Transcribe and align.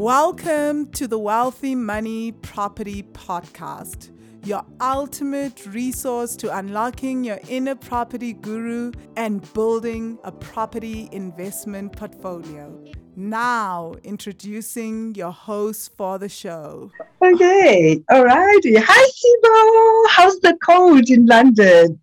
Welcome 0.00 0.86
to 0.92 1.06
the 1.06 1.18
Wealthy 1.18 1.74
Money 1.74 2.32
Property 2.32 3.02
Podcast, 3.02 4.08
your 4.46 4.64
ultimate 4.80 5.66
resource 5.66 6.36
to 6.36 6.56
unlocking 6.56 7.22
your 7.22 7.38
inner 7.50 7.74
property 7.74 8.32
guru 8.32 8.92
and 9.18 9.42
building 9.52 10.18
a 10.24 10.32
property 10.32 11.10
investment 11.12 11.92
portfolio. 11.92 12.82
Now, 13.14 13.92
introducing 14.02 15.14
your 15.16 15.32
host 15.32 15.94
for 15.98 16.18
the 16.18 16.30
show. 16.30 16.90
Okay, 17.22 18.02
all 18.10 18.24
righty. 18.24 18.76
Hi, 18.78 19.10
Sibo. 19.10 20.10
How's 20.12 20.40
the 20.40 20.56
cold 20.64 21.10
in 21.10 21.26
London? 21.26 22.00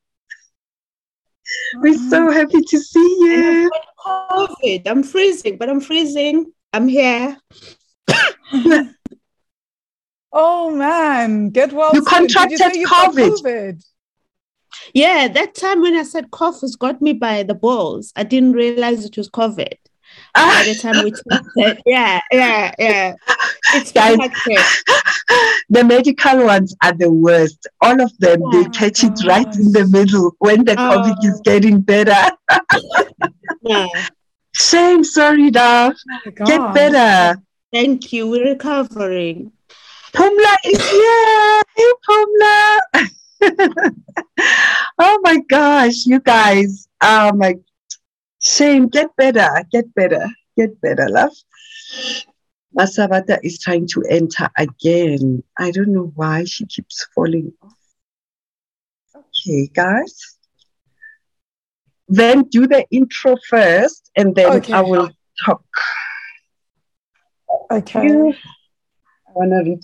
We're 1.78 1.98
so 1.98 2.28
mm. 2.28 2.34
happy 2.34 2.62
to 2.62 2.80
see 2.80 3.18
you. 3.22 3.72
COVID. 4.06 4.84
I'm 4.86 5.02
freezing, 5.02 5.58
but 5.58 5.68
I'm 5.68 5.82
freezing. 5.82 6.54
I'm 6.74 6.88
here. 6.88 7.36
oh 10.32 10.76
man, 10.76 11.50
get 11.50 11.74
well. 11.74 11.92
You 11.94 12.02
soon. 12.02 12.06
contracted 12.06 12.76
you 12.76 12.82
you 12.82 12.88
COVID. 12.88 13.42
COVID. 13.42 13.84
Yeah, 14.94 15.28
that 15.28 15.56
time 15.56 15.82
when 15.82 15.96
I 15.96 16.04
said 16.04 16.32
cough 16.32 16.62
has 16.62 16.76
got 16.76 17.02
me 17.02 17.14
by 17.14 17.44
the 17.44 17.54
balls. 17.54 18.14
I 18.16 18.24
didn't 18.24 18.54
realize 18.54 19.06
it 19.06 19.18
was 19.18 19.30
COVID. 19.30 19.74
by 20.34 20.64
the 20.66 20.76
time 20.76 21.04
we 21.04 21.12
tested, 21.30 21.82
yeah, 21.86 22.22
yeah, 22.32 22.72
yeah. 22.80 23.14
It's 23.74 23.92
Guys, 23.92 24.18
the 25.70 25.84
medical 25.84 26.46
ones 26.46 26.76
are 26.84 26.94
the 26.94 27.12
worst. 27.12 27.68
All 27.82 28.02
of 28.02 28.18
them, 28.20 28.42
oh 28.44 28.52
they 28.52 28.70
catch 28.70 29.04
it 29.04 29.20
right 29.26 29.54
in 29.56 29.72
the 29.72 29.88
middle 29.88 30.36
when 30.40 30.64
the 30.64 30.76
oh. 30.78 30.98
COVID 30.98 31.26
is 31.26 31.40
oh. 31.40 31.42
getting 31.44 31.82
better. 31.82 32.32
yeah. 33.62 33.88
Shame, 34.54 35.04
sorry, 35.04 35.52
dog. 35.52 35.96
Oh 36.26 36.32
Get 36.46 36.74
better. 36.74 37.40
Thank 37.74 38.14
you. 38.14 38.28
We're 38.30 38.46
recovering. 38.46 39.52
Pumla 40.14 40.56
is 40.66 40.90
here. 40.90 41.62
Hey, 41.76 41.92
Pumla. 42.08 42.80
oh 45.00 45.20
my 45.22 45.38
gosh, 45.50 46.06
you 46.06 46.20
guys. 46.22 46.88
Oh 47.02 47.34
my 47.34 47.56
shame. 48.42 48.88
Get 48.88 49.16
better. 49.18 49.50
Get 49.72 49.94
better. 49.96 50.28
Get 50.56 50.80
better, 50.82 51.10
love. 51.10 51.34
Masabata 52.78 53.38
is 53.44 53.60
trying 53.60 53.88
to 53.88 54.04
enter 54.10 54.50
again. 54.58 55.44
I 55.58 55.72
don't 55.72 55.94
know 55.94 56.12
why 56.16 56.46
she 56.46 56.66
keeps 56.66 57.06
falling 57.14 57.52
off. 57.62 57.74
Okay, 59.16 59.70
guys. 59.74 60.38
Then 62.08 62.44
do 62.44 62.66
the 62.68 62.86
intro 62.92 63.36
first, 63.50 64.10
and 64.16 64.34
then 64.34 64.52
okay. 64.58 64.74
I 64.74 64.82
will 64.82 65.10
talk. 65.46 65.66
Okay. 67.72 68.34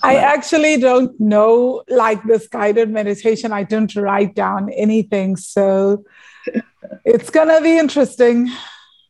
I 0.01 0.15
actually 0.15 0.77
don't 0.77 1.19
know, 1.19 1.83
like 1.87 2.23
this 2.23 2.47
guided 2.47 2.89
meditation, 2.89 3.51
I 3.51 3.63
don't 3.63 3.93
write 3.95 4.33
down 4.35 4.71
anything. 4.71 5.35
So 5.35 6.03
it's 7.05 7.29
going 7.29 7.49
to 7.49 7.61
be 7.61 7.77
interesting. 7.77 8.49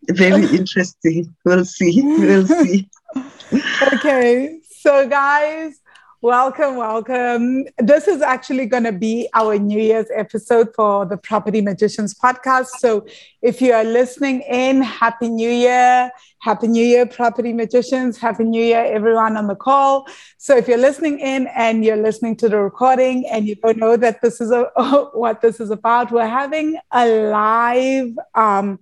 Very 0.10 0.46
interesting. 0.58 1.34
We'll 1.46 1.66
see. 1.66 2.02
We'll 2.02 2.48
see. 2.48 2.90
okay. 3.94 4.60
So, 4.80 5.08
guys, 5.08 5.80
Welcome, 6.24 6.78
welcome. 6.78 7.66
This 7.80 8.08
is 8.08 8.22
actually 8.22 8.66
going 8.66 8.86
to 8.86 8.94
be 8.94 9.28
our 9.34 9.58
New 9.60 9.78
Year's 9.78 10.08
episode 10.16 10.74
for 10.74 11.06
the 11.06 11.18
Property 11.18 11.60
Magicians 11.60 12.14
podcast. 12.14 12.68
So, 12.80 13.06
if 13.42 13.62
you 13.62 13.74
are 13.74 13.84
listening 13.84 14.40
in, 14.44 14.82
Happy 14.84 15.28
New 15.28 15.50
Year. 15.50 16.10
Happy 16.40 16.70
New 16.70 16.86
Year, 16.86 17.06
Property 17.06 17.52
Magicians. 17.52 18.18
Happy 18.18 18.46
New 18.46 18.64
Year, 18.64 18.86
everyone 18.86 19.36
on 19.36 19.48
the 19.48 19.56
call. 19.56 20.08
So, 20.38 20.56
if 20.56 20.66
you're 20.70 20.78
listening 20.78 21.20
in 21.20 21.48
and 21.48 21.84
you're 21.84 21.98
listening 21.98 22.38
to 22.38 22.48
the 22.48 22.58
recording 22.58 23.28
and 23.28 23.46
you 23.46 23.56
don't 23.56 23.78
know 23.78 23.98
that 23.98 24.22
this 24.22 24.40
is 24.40 24.50
a, 24.50 24.64
what 25.14 25.42
this 25.42 25.60
is 25.60 25.72
about, 25.72 26.10
we're 26.10 26.26
having 26.26 26.80
a 26.94 27.06
live 27.32 28.18
um, 28.34 28.80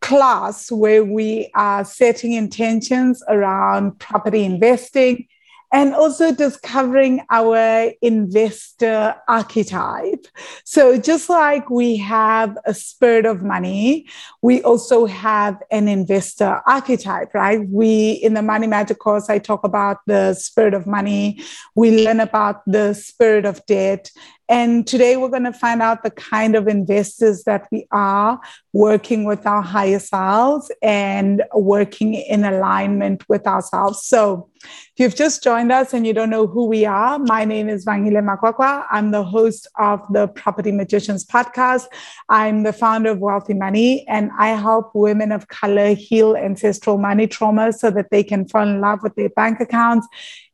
class 0.00 0.72
where 0.72 1.04
we 1.04 1.52
are 1.54 1.84
setting 1.84 2.32
intentions 2.32 3.22
around 3.28 3.96
property 4.00 4.42
investing 4.42 5.28
and 5.72 5.94
also 5.94 6.32
discovering 6.32 7.24
our 7.30 7.92
investor 8.02 9.14
archetype. 9.28 10.26
So, 10.64 10.98
just 10.98 11.28
like 11.28 11.70
we 11.70 11.96
have 11.98 12.56
a 12.66 12.74
spirit 12.74 13.26
of 13.26 13.42
money, 13.42 14.06
we 14.42 14.62
also 14.62 15.06
have 15.06 15.58
an 15.70 15.86
investor 15.88 16.60
archetype, 16.66 17.34
right? 17.34 17.60
We, 17.68 18.12
in 18.12 18.34
the 18.34 18.42
Money 18.42 18.66
Magic 18.66 18.98
course, 18.98 19.30
I 19.30 19.38
talk 19.38 19.64
about 19.64 19.98
the 20.06 20.34
spirit 20.34 20.74
of 20.74 20.86
money. 20.86 21.42
We 21.74 22.04
learn 22.04 22.20
about 22.20 22.62
the 22.66 22.94
spirit 22.94 23.44
of 23.44 23.64
debt. 23.66 24.10
And 24.50 24.84
today 24.84 25.16
we're 25.16 25.28
going 25.28 25.44
to 25.44 25.52
find 25.52 25.80
out 25.80 26.02
the 26.02 26.10
kind 26.10 26.56
of 26.56 26.66
investors 26.66 27.44
that 27.44 27.68
we 27.70 27.86
are 27.92 28.40
working 28.72 29.22
with 29.22 29.46
our 29.46 29.62
higher 29.62 30.00
selves 30.00 30.72
and 30.82 31.44
working 31.54 32.14
in 32.14 32.44
alignment 32.44 33.28
with 33.28 33.46
ourselves. 33.46 34.04
So, 34.04 34.48
if 34.62 34.92
you've 34.96 35.14
just 35.14 35.42
joined 35.42 35.70
us 35.72 35.94
and 35.94 36.04
you 36.04 36.12
don't 36.12 36.28
know 36.28 36.48
who 36.48 36.66
we 36.66 36.84
are, 36.84 37.18
my 37.20 37.44
name 37.44 37.68
is 37.68 37.86
Vangile 37.86 38.20
Makwakwa. 38.22 38.86
I'm 38.90 39.12
the 39.12 39.22
host 39.22 39.68
of 39.78 40.00
the 40.12 40.26
Property 40.26 40.72
Magicians 40.72 41.24
podcast. 41.24 41.86
I'm 42.28 42.64
the 42.64 42.72
founder 42.72 43.10
of 43.10 43.20
Wealthy 43.20 43.54
Money, 43.54 44.04
and 44.08 44.32
I 44.36 44.48
help 44.48 44.90
women 44.94 45.30
of 45.30 45.46
color 45.46 45.94
heal 45.94 46.36
ancestral 46.36 46.98
money 46.98 47.28
trauma 47.28 47.72
so 47.72 47.90
that 47.92 48.10
they 48.10 48.24
can 48.24 48.48
fall 48.48 48.68
in 48.68 48.80
love 48.80 49.02
with 49.02 49.14
their 49.14 49.30
bank 49.30 49.60
accounts 49.60 50.08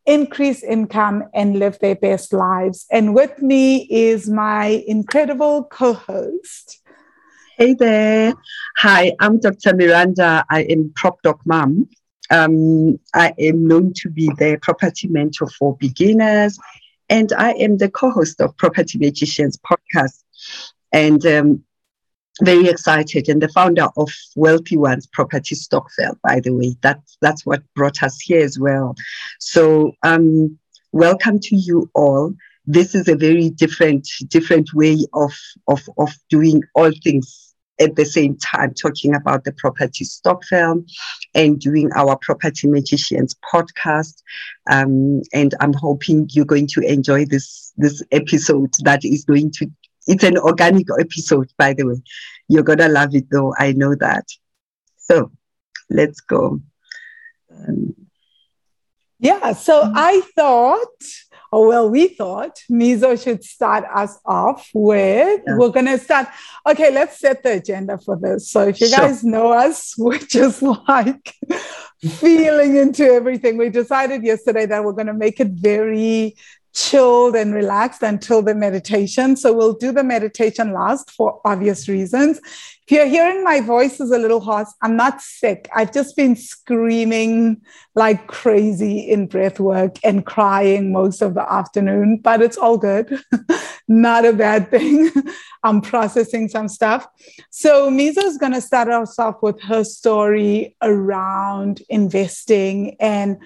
increase 0.07 0.63
income 0.63 1.25
and 1.35 1.59
live 1.59 1.79
their 1.81 1.97
best 1.97 2.33
lives. 2.33 2.87
And 2.91 3.15
with 3.15 3.43
me 3.43 3.87
is 3.91 4.29
my 4.29 4.85
incredible 4.87 5.65
co 5.65 5.93
host. 5.93 6.81
Hey 7.59 7.75
there. 7.75 8.35
Hi, 8.79 9.13
I'm 9.21 9.41
Dr. 9.41 9.75
Miranda. 9.75 10.45
I 10.51 10.63
am 10.65 10.93
Prop 10.95 11.21
Doc 11.23 11.41
Mom. 11.45 11.89
Um, 12.31 12.99
I 13.15 13.33
am 13.39 13.67
known 13.67 13.93
to 13.97 14.11
be 14.11 14.31
the 14.39 14.59
property 14.61 15.09
mentor 15.09 15.49
for 15.49 15.77
beginners, 15.77 16.59
and 17.09 17.33
I 17.33 17.53
am 17.53 17.79
the 17.79 17.89
co 17.89 18.11
host 18.11 18.41
of 18.41 18.57
Property 18.57 18.99
Magicians 18.99 19.59
podcast. 19.59 20.23
And 20.93 21.25
um, 21.27 21.65
very 22.43 22.69
excited 22.69 23.29
and 23.29 23.41
the 23.41 23.49
founder 23.49 23.89
of 23.97 24.11
Wealthy 24.35 24.77
Ones 24.77 25.07
Property 25.07 25.55
Stokvel, 25.55 26.19
by 26.23 26.41
the 26.41 26.53
way. 26.53 26.77
That's 26.83 27.17
that's 27.21 27.47
what 27.47 27.63
brought 27.75 28.03
us 28.03 28.21
here 28.21 28.45
as 28.45 28.59
well. 28.59 28.95
So 29.41 29.93
um, 30.03 30.59
welcome 30.93 31.39
to 31.41 31.57
you 31.57 31.91
all. 31.95 32.35
This 32.67 32.95
is 32.95 33.09
a 33.09 33.17
very 33.17 33.51
different 33.51 34.09
different 34.29 34.75
way 34.75 34.99
of 35.15 35.33
of 35.69 35.83
of 35.99 36.13
doing 36.29 36.63
all 36.75 36.91
things 37.03 37.55
at 37.79 37.97
the 37.97 38.05
same 38.05 38.37
time, 38.39 38.73
talking 38.75 39.15
about 39.15 39.45
the 39.45 39.53
property 39.53 40.05
Stokvel 40.05 40.85
and 41.35 41.61
doing 41.61 41.91
our 41.95 42.17
Property 42.17 42.69
Magicians 42.69 43.37
podcast. 43.53 44.23
Um, 44.71 45.23
and 45.33 45.55
I'm 45.61 45.75
hoping 45.75 46.29
you're 46.33 46.45
going 46.45 46.69
to 46.69 46.81
enjoy 46.81 47.27
this 47.27 47.73
this 47.77 48.03
episode 48.13 48.73
that 48.85 49.05
is 49.05 49.25
going 49.25 49.53
to 49.53 49.71
it's 50.07 50.25
an 50.25 50.39
organic 50.39 50.87
episode, 50.99 51.51
by 51.59 51.73
the 51.75 51.85
way. 51.85 52.03
You're 52.49 52.63
gonna 52.63 52.89
love 52.89 53.15
it 53.15 53.27
though. 53.31 53.55
I 53.59 53.73
know 53.73 53.95
that. 53.97 54.25
So 54.99 55.33
let's 55.91 56.21
go. 56.21 56.61
Um, 57.51 57.95
yeah, 59.19 59.53
so 59.53 59.91
I 59.95 60.21
thought, 60.35 61.03
or 61.51 61.69
well, 61.69 61.91
we 61.91 62.09
thought 62.09 62.61
Mizo 62.71 63.23
should 63.23 63.43
start 63.43 63.85
us 63.93 64.19
off 64.27 64.69
with. 64.75 65.43
Yeah. 65.47 65.57
We're 65.57 65.71
gonna 65.71 65.99
start. 65.99 66.29
Okay, 66.67 66.93
let's 66.93 67.19
set 67.19 67.43
the 67.43 67.55
agenda 67.55 67.99
for 67.99 68.17
this. 68.17 68.51
So 68.51 68.69
if 68.69 68.81
you 68.81 68.89
sure. 68.89 68.99
guys 68.99 69.25
know 69.25 69.53
us, 69.53 69.95
we're 69.99 70.19
just 70.19 70.63
like 70.63 71.35
feeling 72.01 72.77
into 72.77 73.05
everything. 73.05 73.57
We 73.57 73.71
decided 73.71 74.23
yesterday 74.23 74.67
that 74.67 74.85
we're 74.85 74.93
gonna 74.93 75.15
make 75.15 75.41
it 75.41 75.49
very 75.49 76.37
chilled 76.77 77.35
and 77.35 77.55
relaxed 77.55 78.03
until 78.03 78.43
the 78.43 78.55
meditation. 78.55 79.35
So 79.35 79.53
we'll 79.53 79.73
do 79.73 79.93
the 79.93 80.05
meditation 80.05 80.73
last 80.73 81.11
for 81.11 81.41
obvious 81.43 81.89
reasons. 81.89 82.39
If 82.39 82.93
you're 82.93 83.07
hearing 83.07 83.43
my 83.43 83.61
voice 83.61 83.99
is 83.99 84.11
a 84.11 84.19
little 84.19 84.41
hoarse, 84.41 84.73
I'm 84.83 84.95
not 84.95 85.23
sick. 85.23 85.69
I've 85.75 85.93
just 85.93 86.15
been 86.17 86.37
screaming 86.37 87.63
like 87.95 88.27
crazy 88.27 88.99
in 89.01 89.27
breath 89.27 89.59
work 89.59 89.97
and 90.05 90.25
crying 90.25 90.93
most 90.93 91.23
of 91.23 91.35
the 91.35 91.51
afternoon, 91.51 92.19
but 92.19 92.43
it's 92.43 92.59
all 92.59 92.77
good. 92.77 93.21
not 93.89 94.27
a 94.27 94.35
bad 94.35 94.71
thing. 94.71 95.11
I'm 95.65 95.81
processing 95.81 96.49
some 96.49 96.69
stuff. 96.69 97.09
So 97.51 97.91
Misa 97.91 98.23
is 98.23 98.37
going 98.37 98.53
to 98.53 98.61
start 98.61 98.89
us 98.89 99.19
off 99.19 99.37
with 99.43 99.61
her 99.63 99.83
story 99.83 100.77
around 100.83 101.81
investing. 101.89 102.97
And 103.01 103.39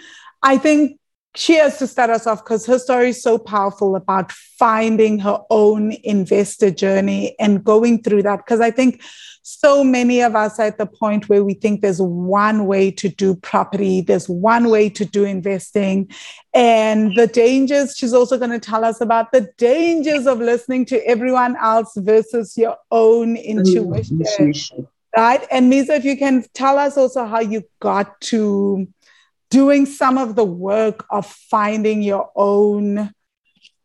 I 0.42 0.58
think 0.58 0.99
she 1.36 1.54
has 1.54 1.78
to 1.78 1.86
start 1.86 2.10
us 2.10 2.26
off 2.26 2.44
because 2.44 2.66
her 2.66 2.78
story 2.78 3.10
is 3.10 3.22
so 3.22 3.38
powerful 3.38 3.94
about 3.94 4.32
finding 4.32 5.18
her 5.20 5.40
own 5.50 5.92
investor 6.02 6.70
journey 6.70 7.36
and 7.38 7.62
going 7.64 8.02
through 8.02 8.22
that. 8.24 8.38
Because 8.38 8.60
I 8.60 8.70
think 8.70 9.02
so 9.42 9.84
many 9.84 10.20
of 10.22 10.34
us 10.34 10.58
are 10.58 10.66
at 10.66 10.78
the 10.78 10.86
point 10.86 11.28
where 11.28 11.44
we 11.44 11.54
think 11.54 11.80
there's 11.80 12.00
one 12.00 12.66
way 12.66 12.90
to 12.90 13.08
do 13.08 13.36
property, 13.36 14.00
there's 14.00 14.28
one 14.28 14.70
way 14.70 14.88
to 14.90 15.04
do 15.04 15.24
investing, 15.24 16.10
and 16.52 17.14
the 17.14 17.26
dangers. 17.26 17.96
She's 17.96 18.12
also 18.12 18.36
going 18.36 18.50
to 18.50 18.58
tell 18.58 18.84
us 18.84 19.00
about 19.00 19.32
the 19.32 19.48
dangers 19.56 20.26
of 20.26 20.40
listening 20.40 20.84
to 20.86 21.06
everyone 21.06 21.56
else 21.56 21.92
versus 21.96 22.56
your 22.56 22.76
own 22.90 23.36
mm-hmm. 23.36 23.58
intuition. 23.58 24.20
intuition. 24.20 24.88
Right. 25.16 25.44
And 25.50 25.72
Misa, 25.72 25.96
if 25.96 26.04
you 26.04 26.16
can 26.16 26.44
tell 26.54 26.78
us 26.78 26.96
also 26.96 27.24
how 27.24 27.40
you 27.40 27.64
got 27.80 28.20
to 28.22 28.86
doing 29.50 29.84
some 29.84 30.16
of 30.16 30.36
the 30.36 30.44
work 30.44 31.04
of 31.10 31.26
finding 31.26 32.02
your 32.02 32.30
own 32.36 33.12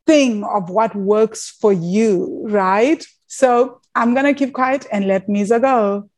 thing 0.06 0.44
of 0.44 0.70
what 0.70 0.96
works 0.96 1.50
for 1.50 1.74
you, 1.74 2.46
right? 2.48 3.06
So 3.28 3.82
I'm 3.96 4.14
going 4.14 4.26
to 4.26 4.34
keep 4.34 4.54
quiet 4.54 4.86
and 4.92 5.08
let 5.08 5.28
Misa 5.28 5.60
go. 5.60 6.10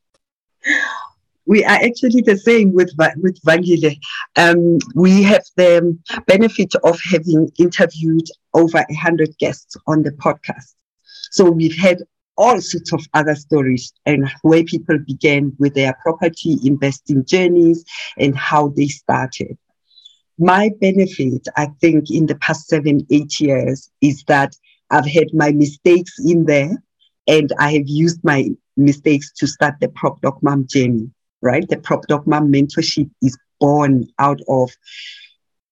We 1.46 1.64
are 1.64 1.80
actually 1.82 2.22
the 2.22 2.38
same 2.38 2.74
with 2.74 2.92
with 3.18 3.42
Vangile. 3.44 3.98
Um, 4.36 4.80
we 4.96 5.24
have 5.24 5.44
the 5.56 5.98
benefit 6.28 6.76
of 6.84 7.00
having 7.10 7.50
interviewed 7.58 8.28
over 8.54 8.80
a 8.80 8.94
hundred 8.96 9.38
guests 9.38 9.78
on 9.88 10.04
the 10.04 10.12
podcast. 10.12 10.76
So 11.32 11.50
we've 11.50 11.78
had 11.78 12.04
all 12.38 12.62
sorts 12.62 12.94
of 12.94 13.06
other 13.14 13.36
stories 13.36 13.94
and 14.06 14.30
where 14.44 14.64
people 14.64 14.98
began 15.00 15.54
with 15.60 15.74
their 15.74 15.98
property 16.04 16.58
investing 16.64 17.26
journeys 17.26 17.84
and 18.18 18.38
how 18.38 18.70
they 18.70 18.88
started. 18.88 19.58
My 20.40 20.70
benefit, 20.80 21.48
I 21.56 21.68
think, 21.82 22.12
in 22.12 22.28
the 22.28 22.36
past 22.36 22.68
seven, 22.68 23.06
eight 23.10 23.40
years 23.40 23.90
is 24.02 24.24
that 24.28 24.56
I've 24.92 25.08
had 25.08 25.34
my 25.34 25.52
mistakes 25.52 26.14
in 26.24 26.46
there 26.46 26.82
and 27.28 27.52
I 27.60 27.74
have 27.74 27.88
used 27.88 28.24
my 28.24 28.50
mistakes 28.78 29.32
to 29.34 29.48
start 29.48 29.76
the 29.82 29.90
Prop 29.90 30.22
Doc 30.22 30.42
Mom 30.44 30.68
journey, 30.68 31.10
right? 31.42 31.68
The 31.68 31.78
Prop 31.78 32.06
Doc 32.08 32.28
Mom 32.28 32.52
mentorship 32.52 33.10
is 33.24 33.38
born 33.60 34.08
out 34.20 34.40
of 34.48 34.72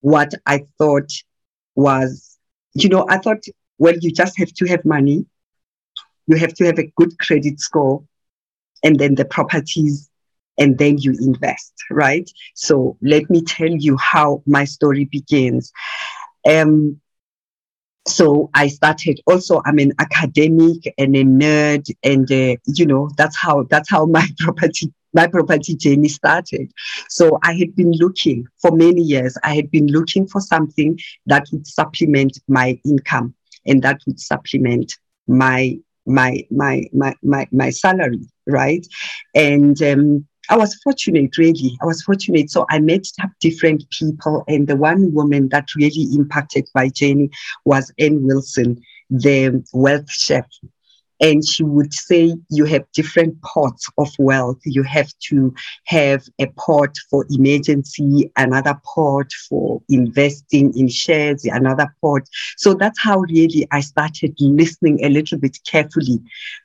what 0.02 0.34
I 0.48 0.66
thought 0.80 1.12
was, 1.76 2.38
you 2.74 2.90
know, 2.90 3.06
I 3.08 3.20
thought, 3.20 3.44
well, 3.78 3.96
you 4.02 4.12
just 4.12 4.38
have 4.40 4.52
to 4.54 4.66
have 4.68 4.84
money 4.84 5.26
you 6.28 6.38
have 6.38 6.54
to 6.56 6.66
have 6.66 6.80
a 6.80 6.92
good 6.96 7.18
credit 7.20 7.60
score 7.60 8.04
and 8.84 9.00
then 9.00 9.16
the 9.16 9.26
properties 9.26 10.10
and 10.58 10.78
then 10.78 10.98
you 10.98 11.12
invest, 11.20 11.74
right? 11.92 12.30
So 12.54 12.98
let 13.02 13.30
me 13.30 13.42
tell 13.42 13.70
you 13.70 13.98
how 13.98 14.42
my 14.46 14.64
story 14.64 15.06
begins. 15.06 15.72
Um, 16.48 17.02
so 18.08 18.50
I 18.54 18.68
started 18.68 19.20
also, 19.26 19.62
I'm 19.66 19.80
an 19.80 19.94
academic 20.00 20.94
and 20.98 21.16
a 21.16 21.24
nerd 21.24 21.90
and, 22.04 22.32
uh, 22.32 22.56
you 22.68 22.86
know, 22.86 23.10
that's 23.18 23.36
how, 23.36 23.64
that's 23.64 23.90
how 23.90 24.06
my 24.06 24.28
property, 24.40 24.94
my 25.14 25.28
property 25.28 25.76
journey 25.76 26.10
started. 26.10 26.72
So 27.10 27.40
I 27.44 27.54
had 27.54 27.76
been 27.76 27.92
looking 27.94 28.46
for 28.62 28.72
many 28.72 29.02
years. 29.02 29.38
I 29.44 29.56
had 29.56 29.72
been 29.72 29.88
looking 29.88 30.28
for 30.28 30.40
something 30.40 31.00
that 31.26 31.48
would 31.52 31.66
supplement 31.66 32.40
my 32.48 32.80
income 32.86 33.34
and 33.66 33.82
that 33.82 34.02
would 34.06 34.20
supplement 34.20 34.94
my 35.28 35.80
my 36.06 36.46
my 36.52 36.84
my 36.94 37.16
my, 37.24 37.48
my 37.52 37.70
salary, 37.70 38.26
right? 38.48 38.86
And 39.34 39.82
um, 39.82 40.28
I 40.50 40.58
was 40.58 40.76
fortunate, 40.84 41.38
really. 41.38 41.78
I 41.82 41.86
was 41.86 42.04
fortunate. 42.04 42.52
So 42.52 42.66
I 42.70 42.80
met 42.80 43.06
different 43.42 43.84
people, 43.90 44.44
and 44.48 44.68
the 44.68 44.76
one 44.76 45.14
woman 45.14 45.50
that 45.50 45.68
really 45.76 46.08
impacted 46.14 46.68
my 46.76 46.90
journey 46.90 47.30
was 47.66 47.92
Ann 48.00 48.24
Wilson, 48.24 48.82
the 49.10 49.64
wealth 49.74 50.10
chef 50.10 50.48
and 51.22 51.46
she 51.48 51.64
would 51.64 51.94
say 51.94 52.36
you 52.50 52.66
have 52.66 52.84
different 52.94 53.42
pots 53.42 53.88
of 53.98 54.10
wealth. 54.20 54.60
You 54.66 54.84
have 54.84 55.12
to 55.30 55.54
have 55.86 56.28
a 56.40 56.48
pot 56.48 56.96
for 57.10 57.26
emergency 57.30 58.32
another 58.36 58.80
pot 58.96 59.32
for 59.50 59.82
investing 59.90 60.78
in 60.78 60.88
shares 60.88 61.46
another 61.46 61.88
pot 62.02 62.24
so 62.58 62.74
that's 62.74 63.00
how 63.00 63.20
really 63.20 63.68
i 63.72 63.80
started 63.80 64.34
listening 64.40 65.04
a 65.04 65.10
little 65.10 65.38
bit 65.38 65.58
carefully. 65.66 66.20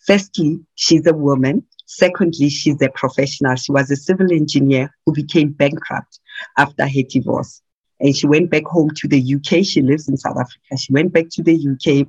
Firstly 0.07 0.61
she's 0.75 1.07
a 1.07 1.15
woman. 1.15 1.65
Secondly 1.87 2.49
she's 2.49 2.81
a 2.83 2.89
professional. 2.91 3.57
She 3.57 3.73
was 3.73 3.91
a 3.91 3.97
civil 3.97 4.33
engineer 4.33 4.95
who 5.05 5.13
became 5.13 5.51
bankrupt 5.51 6.21
after 6.57 6.87
her 6.87 7.03
divorce. 7.09 7.63
And 8.01 8.17
she 8.17 8.27
went 8.27 8.51
back 8.51 8.65
home 8.65 8.91
to 8.97 9.09
the 9.09 9.35
uk 9.35 9.65
she 9.65 9.83
lives 9.83 10.09
in 10.09 10.17
south 10.17 10.39
africa. 10.39 10.79
She 10.79 10.93
went 10.93 11.13
back 11.13 11.27
to 11.33 11.43
the 11.43 11.55
uk 11.55 12.09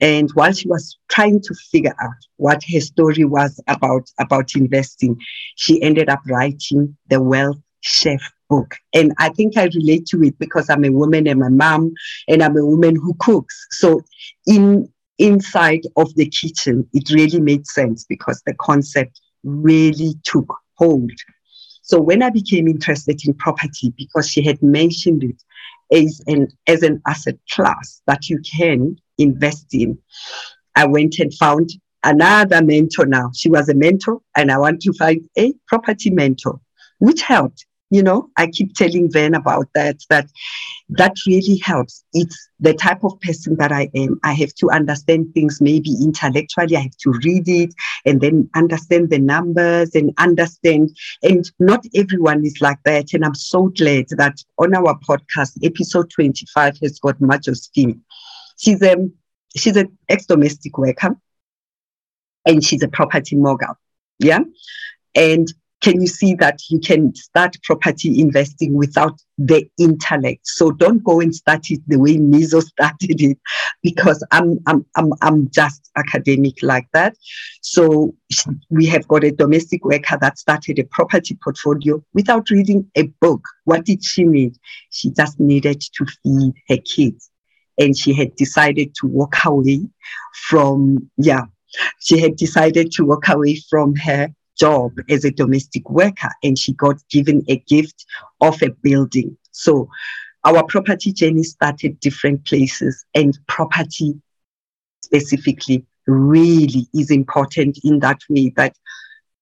and 0.00 0.30
while 0.32 0.52
she 0.52 0.68
was 0.68 0.98
trying 1.08 1.40
to 1.42 1.54
figure 1.54 1.94
out 2.00 2.14
what 2.36 2.62
her 2.72 2.80
story 2.80 3.24
was 3.24 3.60
about, 3.68 4.08
about 4.18 4.54
investing, 4.54 5.16
she 5.56 5.82
ended 5.82 6.08
up 6.08 6.20
writing 6.26 6.96
the 7.08 7.22
Wealth 7.22 7.60
Chef 7.80 8.20
book. 8.48 8.74
And 8.94 9.12
I 9.18 9.28
think 9.30 9.56
I 9.56 9.68
relate 9.74 10.06
to 10.06 10.22
it 10.22 10.38
because 10.38 10.70
I'm 10.70 10.84
a 10.84 10.90
woman 10.90 11.26
and 11.26 11.40
my 11.40 11.48
mom, 11.48 11.92
and 12.28 12.42
I'm 12.42 12.56
a 12.56 12.64
woman 12.64 12.96
who 12.96 13.14
cooks. 13.20 13.66
So 13.70 14.02
in 14.46 14.88
inside 15.18 15.82
of 15.96 16.14
the 16.14 16.26
kitchen, 16.26 16.88
it 16.94 17.10
really 17.10 17.40
made 17.40 17.66
sense 17.66 18.06
because 18.08 18.42
the 18.46 18.54
concept 18.54 19.20
really 19.44 20.14
took 20.24 20.46
hold. 20.76 21.12
So 21.82 22.00
when 22.00 22.22
I 22.22 22.30
became 22.30 22.68
interested 22.68 23.20
in 23.26 23.34
property, 23.34 23.92
because 23.98 24.28
she 24.28 24.42
had 24.42 24.62
mentioned 24.62 25.24
it 25.24 25.42
as 25.92 26.20
an 26.26 26.48
as 26.66 26.82
an 26.82 27.00
asset 27.06 27.36
class 27.50 28.02
that 28.06 28.28
you 28.28 28.40
can 28.40 28.96
invest 29.18 29.66
in. 29.72 29.98
I 30.76 30.86
went 30.86 31.18
and 31.18 31.32
found 31.34 31.70
another 32.04 32.62
mentor 32.62 33.06
now. 33.06 33.30
She 33.34 33.50
was 33.50 33.68
a 33.68 33.74
mentor, 33.74 34.20
and 34.36 34.50
I 34.50 34.58
want 34.58 34.80
to 34.82 34.92
find 34.92 35.28
a 35.36 35.52
property 35.66 36.10
mentor, 36.10 36.60
which 36.98 37.22
helped. 37.22 37.66
You 37.90 38.02
know, 38.02 38.30
I 38.36 38.46
keep 38.46 38.74
telling 38.74 39.10
Van 39.10 39.34
about 39.34 39.68
that, 39.74 39.96
that 40.10 40.28
that 40.90 41.16
really 41.26 41.58
helps. 41.58 42.04
It's 42.12 42.48
the 42.60 42.72
type 42.74 43.02
of 43.02 43.20
person 43.20 43.56
that 43.56 43.72
I 43.72 43.90
am. 43.94 44.20
I 44.22 44.32
have 44.34 44.54
to 44.54 44.70
understand 44.70 45.34
things 45.34 45.60
maybe 45.60 45.90
intellectually. 46.00 46.76
I 46.76 46.82
have 46.82 46.96
to 46.98 47.12
read 47.24 47.48
it 47.48 47.74
and 48.06 48.20
then 48.20 48.48
understand 48.54 49.10
the 49.10 49.18
numbers 49.18 49.94
and 49.94 50.12
understand. 50.18 50.96
And 51.22 51.50
not 51.58 51.84
everyone 51.94 52.44
is 52.44 52.60
like 52.60 52.78
that. 52.84 53.12
And 53.12 53.24
I'm 53.24 53.34
so 53.34 53.68
glad 53.68 54.06
that 54.10 54.42
on 54.58 54.74
our 54.74 54.98
podcast, 55.00 55.58
episode 55.64 56.10
25 56.10 56.78
has 56.82 57.00
got 57.00 57.18
Majos 57.18 57.70
Fee 57.74 57.96
she's 58.60 58.82
a 58.82 58.96
she's 59.56 59.76
an 59.76 59.96
ex-domestic 60.08 60.78
worker 60.78 61.16
and 62.46 62.62
she's 62.62 62.82
a 62.82 62.88
property 62.88 63.36
mogul. 63.36 63.74
Yeah. 64.18 64.40
And 65.14 65.52
can 65.80 66.00
you 66.00 66.06
see 66.06 66.34
that 66.34 66.60
you 66.68 66.78
can 66.78 67.14
start 67.14 67.56
property 67.62 68.20
investing 68.20 68.74
without 68.74 69.18
the 69.38 69.68
intellect? 69.78 70.40
So 70.46 70.70
don't 70.72 71.02
go 71.02 71.20
and 71.20 71.34
start 71.34 71.70
it 71.70 71.80
the 71.86 71.98
way 71.98 72.16
Mizo 72.16 72.62
started 72.62 73.20
it, 73.20 73.38
because 73.82 74.24
I'm 74.30 74.58
I'm 74.66 74.84
I'm 74.96 75.12
I'm 75.22 75.50
just 75.50 75.90
academic 75.96 76.62
like 76.62 76.86
that. 76.92 77.16
So 77.62 78.14
we 78.68 78.86
have 78.86 79.08
got 79.08 79.24
a 79.24 79.30
domestic 79.30 79.84
worker 79.84 80.18
that 80.20 80.38
started 80.38 80.78
a 80.78 80.84
property 80.84 81.38
portfolio 81.42 82.02
without 82.12 82.50
reading 82.50 82.90
a 82.96 83.04
book. 83.20 83.42
What 83.64 83.84
did 83.84 84.04
she 84.04 84.24
need? 84.24 84.56
She 84.90 85.10
just 85.10 85.40
needed 85.40 85.80
to 85.80 86.06
feed 86.22 86.52
her 86.68 86.78
kids 86.78 87.30
and 87.78 87.96
she 87.96 88.12
had 88.12 88.36
decided 88.36 88.94
to 88.96 89.06
walk 89.06 89.36
away 89.44 89.80
from, 90.48 91.10
yeah, 91.16 91.44
she 92.00 92.20
had 92.20 92.36
decided 92.36 92.92
to 92.92 93.04
walk 93.04 93.28
away 93.28 93.56
from 93.70 93.96
her 93.96 94.28
job 94.60 94.92
as 95.08 95.24
a 95.24 95.30
domestic 95.30 95.88
worker 95.88 96.30
and 96.42 96.58
she 96.58 96.74
got 96.74 96.96
given 97.08 97.42
a 97.48 97.56
gift 97.60 98.04
of 98.40 98.62
a 98.62 98.70
building. 98.82 99.36
So 99.50 99.88
our 100.44 100.64
property 100.64 101.12
journey 101.12 101.42
started 101.42 101.98
different 102.00 102.44
places 102.46 103.04
and 103.14 103.38
property 103.48 104.14
specifically 105.02 105.84
really 106.06 106.86
is 106.94 107.10
important 107.10 107.78
in 107.84 108.00
that 108.00 108.20
way 108.28 108.52
that 108.56 108.76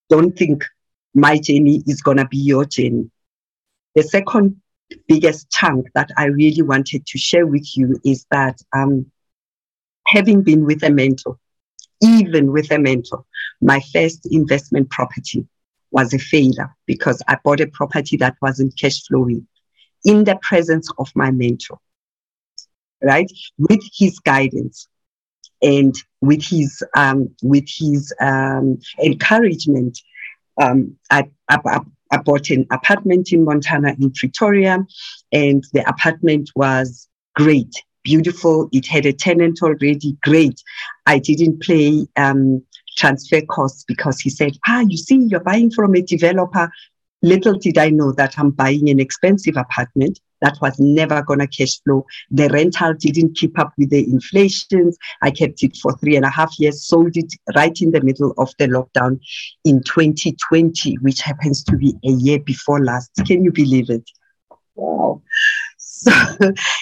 don't 0.08 0.36
think 0.36 0.64
my 1.14 1.38
journey 1.38 1.82
is 1.86 2.00
going 2.00 2.16
to 2.18 2.26
be 2.26 2.38
your 2.38 2.64
journey. 2.64 3.10
The 3.94 4.02
second 4.02 4.60
biggest 5.06 5.50
chunk 5.50 5.86
that 5.94 6.10
I 6.16 6.26
really 6.26 6.62
wanted 6.62 7.06
to 7.06 7.18
share 7.18 7.46
with 7.46 7.76
you 7.76 7.98
is 8.04 8.26
that 8.30 8.60
um, 8.74 9.06
having 10.06 10.42
been 10.42 10.64
with 10.64 10.82
a 10.82 10.90
mentor, 10.90 11.38
even 12.02 12.52
with 12.52 12.70
a 12.70 12.78
mentor, 12.78 13.24
my 13.60 13.80
first 13.92 14.26
investment 14.30 14.90
property 14.90 15.46
was 15.90 16.12
a 16.12 16.18
failure 16.18 16.74
because 16.86 17.22
I 17.28 17.38
bought 17.42 17.60
a 17.60 17.66
property 17.66 18.16
that 18.18 18.36
wasn't 18.40 18.78
cash 18.78 19.06
flowing 19.06 19.46
in 20.04 20.24
the 20.24 20.38
presence 20.42 20.90
of 20.98 21.10
my 21.14 21.30
mentor, 21.30 21.78
right? 23.02 23.30
With 23.58 23.82
his 23.96 24.18
guidance 24.20 24.86
and 25.62 25.94
with 26.20 26.44
his 26.44 26.82
um, 26.96 27.34
with 27.42 27.68
his 27.68 28.12
um, 28.20 28.78
encouragement, 29.02 29.98
um, 30.60 30.96
I, 31.10 31.28
I, 31.48 31.80
I 32.10 32.16
bought 32.18 32.50
an 32.50 32.66
apartment 32.70 33.32
in 33.32 33.44
Montana 33.44 33.94
in 33.98 34.12
Pretoria, 34.12 34.84
and 35.32 35.64
the 35.72 35.88
apartment 35.88 36.50
was 36.54 37.08
great, 37.34 37.82
beautiful. 38.08 38.70
It 38.72 38.86
had 38.86 39.04
a 39.04 39.12
tenant 39.12 39.58
already, 39.62 40.16
great. 40.22 40.62
I 41.04 41.18
didn't 41.18 41.60
pay 41.60 42.06
um, 42.16 42.64
transfer 42.96 43.42
costs 43.42 43.84
because 43.86 44.18
he 44.18 44.30
said, 44.30 44.52
Ah, 44.66 44.80
you 44.88 44.96
see, 44.96 45.26
you're 45.28 45.40
buying 45.40 45.70
from 45.70 45.94
a 45.94 46.00
developer. 46.00 46.70
Little 47.22 47.58
did 47.58 47.76
I 47.76 47.90
know 47.90 48.12
that 48.12 48.38
I'm 48.38 48.50
buying 48.50 48.88
an 48.88 48.98
expensive 48.98 49.56
apartment 49.58 50.20
that 50.40 50.56
was 50.62 50.78
never 50.78 51.20
going 51.22 51.40
to 51.40 51.48
cash 51.48 51.82
flow. 51.82 52.06
The 52.30 52.48
rental 52.48 52.94
didn't 52.94 53.36
keep 53.36 53.58
up 53.58 53.72
with 53.76 53.90
the 53.90 54.04
inflation. 54.04 54.92
I 55.20 55.30
kept 55.30 55.62
it 55.62 55.76
for 55.76 55.92
three 55.98 56.16
and 56.16 56.24
a 56.24 56.30
half 56.30 56.58
years, 56.58 56.86
sold 56.86 57.14
it 57.16 57.30
right 57.56 57.76
in 57.82 57.90
the 57.90 58.00
middle 58.00 58.32
of 58.38 58.54
the 58.58 58.68
lockdown 58.68 59.20
in 59.64 59.82
2020, 59.82 60.94
which 61.02 61.20
happens 61.20 61.62
to 61.64 61.76
be 61.76 61.94
a 62.06 62.12
year 62.12 62.38
before 62.38 62.82
last. 62.82 63.10
Can 63.26 63.44
you 63.44 63.52
believe 63.52 63.90
it? 63.90 64.08
Wow. 64.76 65.22
So, 66.00 66.12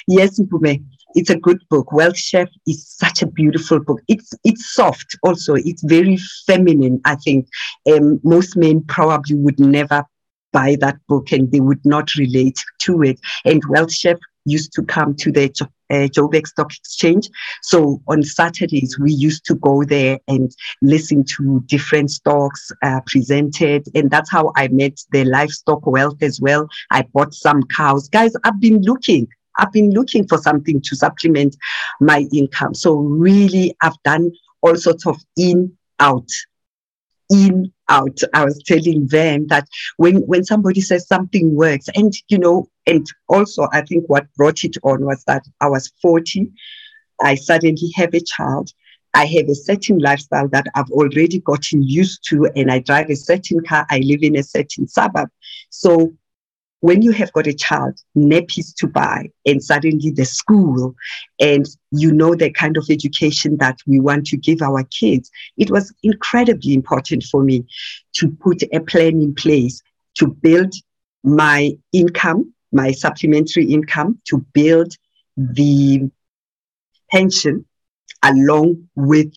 yes, 0.06 0.38
Mpume, 0.38 0.84
it's 1.14 1.30
a 1.30 1.38
good 1.38 1.62
book. 1.70 1.92
Wealth 1.92 2.18
Chef 2.18 2.48
is 2.66 2.86
such 2.86 3.22
a 3.22 3.26
beautiful 3.26 3.80
book. 3.80 4.00
It's 4.08 4.32
it's 4.44 4.74
soft 4.74 5.16
also. 5.22 5.54
It's 5.54 5.82
very 5.82 6.18
feminine. 6.46 7.00
I 7.04 7.16
think 7.16 7.48
um, 7.90 8.20
most 8.22 8.56
men 8.56 8.82
probably 8.82 9.36
would 9.36 9.58
never 9.58 10.04
buy 10.52 10.76
that 10.80 10.96
book 11.08 11.32
and 11.32 11.50
they 11.52 11.60
would 11.60 11.84
not 11.84 12.14
relate 12.14 12.62
to 12.80 13.02
it. 13.02 13.20
And 13.44 13.62
Wealth 13.68 13.92
Chef 13.92 14.18
used 14.46 14.72
to 14.72 14.82
come 14.82 15.14
to 15.16 15.32
the 15.32 15.50
uh, 15.90 16.06
Stock 16.46 16.72
Exchange. 16.72 17.28
So 17.62 18.00
on 18.08 18.22
Saturdays, 18.22 18.98
we 18.98 19.12
used 19.12 19.44
to 19.46 19.54
go 19.56 19.84
there 19.84 20.18
and 20.28 20.50
listen 20.82 21.24
to 21.36 21.62
different 21.66 22.10
stocks 22.10 22.70
uh, 22.82 23.00
presented. 23.06 23.86
And 23.94 24.10
that's 24.10 24.30
how 24.30 24.52
I 24.56 24.68
met 24.68 24.98
the 25.12 25.24
livestock 25.24 25.86
wealth 25.86 26.22
as 26.22 26.40
well. 26.40 26.68
I 26.90 27.02
bought 27.12 27.34
some 27.34 27.62
cows. 27.64 28.08
Guys, 28.08 28.32
I've 28.44 28.60
been 28.60 28.82
looking. 28.82 29.28
I've 29.58 29.72
been 29.72 29.90
looking 29.90 30.26
for 30.26 30.38
something 30.38 30.80
to 30.82 30.96
supplement 30.96 31.56
my 32.00 32.26
income. 32.32 32.74
So 32.74 32.94
really, 32.94 33.74
I've 33.82 34.00
done 34.04 34.32
all 34.62 34.76
sorts 34.76 35.06
of 35.06 35.18
in, 35.36 35.76
out, 36.00 36.28
in, 37.30 37.72
out. 37.88 38.18
I 38.34 38.44
was 38.44 38.62
telling 38.64 39.06
them 39.06 39.46
that 39.48 39.68
when, 39.96 40.16
when 40.22 40.44
somebody 40.44 40.80
says 40.80 41.06
something 41.06 41.54
works, 41.54 41.86
and 41.94 42.12
you 42.28 42.38
know, 42.38 42.68
and 42.86 43.06
also 43.28 43.68
I 43.72 43.82
think 43.82 44.04
what 44.08 44.32
brought 44.36 44.64
it 44.64 44.76
on 44.82 45.04
was 45.04 45.24
that 45.26 45.44
I 45.60 45.68
was 45.68 45.92
40. 46.02 46.50
I 47.22 47.34
suddenly 47.34 47.90
have 47.94 48.12
a 48.14 48.20
child. 48.20 48.72
I 49.14 49.24
have 49.24 49.48
a 49.48 49.54
certain 49.54 49.98
lifestyle 49.98 50.48
that 50.48 50.66
I've 50.74 50.90
already 50.90 51.40
gotten 51.40 51.82
used 51.82 52.28
to, 52.28 52.50
and 52.54 52.70
I 52.70 52.80
drive 52.80 53.08
a 53.08 53.16
certain 53.16 53.60
car. 53.64 53.86
I 53.88 54.00
live 54.00 54.22
in 54.22 54.36
a 54.36 54.42
certain 54.42 54.86
suburb. 54.86 55.30
So 55.70 56.12
when 56.86 57.02
you 57.02 57.10
have 57.10 57.32
got 57.32 57.48
a 57.48 57.52
child, 57.52 57.98
nappies 58.16 58.72
to 58.76 58.86
buy, 58.86 59.28
and 59.44 59.60
suddenly 59.60 60.12
the 60.12 60.24
school, 60.24 60.94
and 61.40 61.66
you 61.90 62.12
know 62.12 62.36
the 62.36 62.48
kind 62.48 62.76
of 62.76 62.86
education 62.88 63.56
that 63.56 63.76
we 63.88 63.98
want 63.98 64.24
to 64.28 64.36
give 64.36 64.62
our 64.62 64.84
kids, 64.84 65.28
it 65.56 65.68
was 65.68 65.92
incredibly 66.04 66.74
important 66.74 67.24
for 67.24 67.42
me 67.42 67.64
to 68.12 68.28
put 68.28 68.62
a 68.72 68.78
plan 68.78 69.20
in 69.20 69.34
place 69.34 69.82
to 70.14 70.28
build 70.28 70.72
my 71.24 71.72
income, 71.92 72.54
my 72.70 72.92
supplementary 72.92 73.64
income, 73.64 74.20
to 74.28 74.38
build 74.52 74.94
the 75.36 76.08
pension 77.10 77.64
along 78.22 78.88
with 78.94 79.32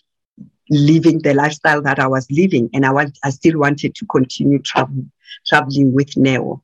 living 0.70 1.18
the 1.24 1.34
lifestyle 1.34 1.82
that 1.82 1.98
I 1.98 2.06
was 2.06 2.28
living. 2.30 2.70
And 2.76 2.86
I 2.86 2.92
want 2.94 3.18
I 3.24 3.32
still 3.32 3.58
wanted 3.58 3.96
to 3.96 4.06
continue 4.06 4.60
traveling 4.60 5.12
traveling 5.48 5.94
with 5.94 6.16
Neo. 6.16 6.62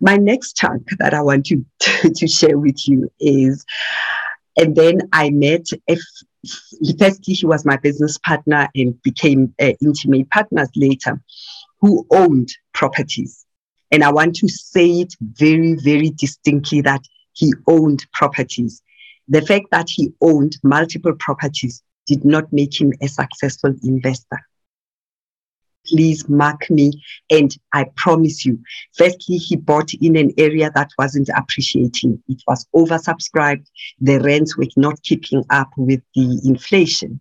My 0.00 0.16
next 0.16 0.56
chunk 0.56 0.88
that 0.98 1.14
I 1.14 1.22
want 1.22 1.46
to, 1.46 1.64
to 2.14 2.28
share 2.28 2.58
with 2.58 2.88
you 2.88 3.10
is, 3.20 3.64
and 4.56 4.76
then 4.76 5.00
I 5.12 5.30
met, 5.30 5.66
if, 5.86 6.00
firstly, 6.98 7.34
he 7.34 7.46
was 7.46 7.64
my 7.64 7.76
business 7.76 8.18
partner 8.18 8.68
and 8.74 9.00
became 9.02 9.54
uh, 9.60 9.72
intimate 9.80 10.30
partners 10.30 10.68
later, 10.76 11.20
who 11.80 12.06
owned 12.10 12.50
properties. 12.74 13.44
And 13.90 14.02
I 14.02 14.10
want 14.10 14.36
to 14.36 14.48
say 14.48 15.00
it 15.00 15.14
very, 15.20 15.74
very 15.74 16.10
distinctly 16.10 16.80
that 16.82 17.02
he 17.32 17.52
owned 17.66 18.06
properties. 18.12 18.82
The 19.28 19.42
fact 19.42 19.66
that 19.70 19.88
he 19.88 20.12
owned 20.20 20.56
multiple 20.62 21.14
properties 21.18 21.82
did 22.06 22.24
not 22.24 22.52
make 22.52 22.80
him 22.80 22.92
a 23.00 23.08
successful 23.08 23.74
investor 23.82 24.40
please 25.86 26.28
mark 26.28 26.68
me. 26.70 26.92
And 27.30 27.54
I 27.72 27.86
promise 27.96 28.44
you, 28.44 28.58
firstly, 28.96 29.36
he 29.36 29.56
bought 29.56 29.92
in 29.94 30.16
an 30.16 30.32
area 30.38 30.70
that 30.74 30.90
wasn't 30.98 31.28
appreciating. 31.36 32.22
It 32.28 32.42
was 32.46 32.66
oversubscribed. 32.74 33.66
The 34.00 34.20
rents 34.20 34.56
were 34.56 34.66
not 34.76 35.02
keeping 35.02 35.44
up 35.50 35.70
with 35.76 36.02
the 36.14 36.40
inflation. 36.44 37.20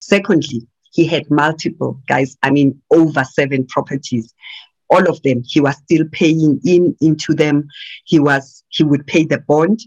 Secondly, 0.00 0.66
he 0.92 1.06
had 1.06 1.30
multiple 1.30 2.00
guys, 2.08 2.36
I 2.42 2.50
mean, 2.50 2.80
over 2.90 3.24
seven 3.24 3.66
properties. 3.66 4.32
All 4.88 5.08
of 5.10 5.20
them, 5.22 5.42
he 5.44 5.60
was 5.60 5.76
still 5.76 6.06
paying 6.12 6.60
in 6.64 6.96
into 7.00 7.34
them. 7.34 7.68
He 8.04 8.18
was, 8.18 8.64
he 8.68 8.84
would 8.84 9.06
pay 9.06 9.24
the 9.24 9.38
bond, 9.38 9.80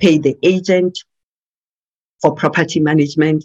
pay 0.00 0.18
the 0.18 0.36
agent 0.42 0.98
for 2.20 2.34
property 2.34 2.80
management, 2.80 3.44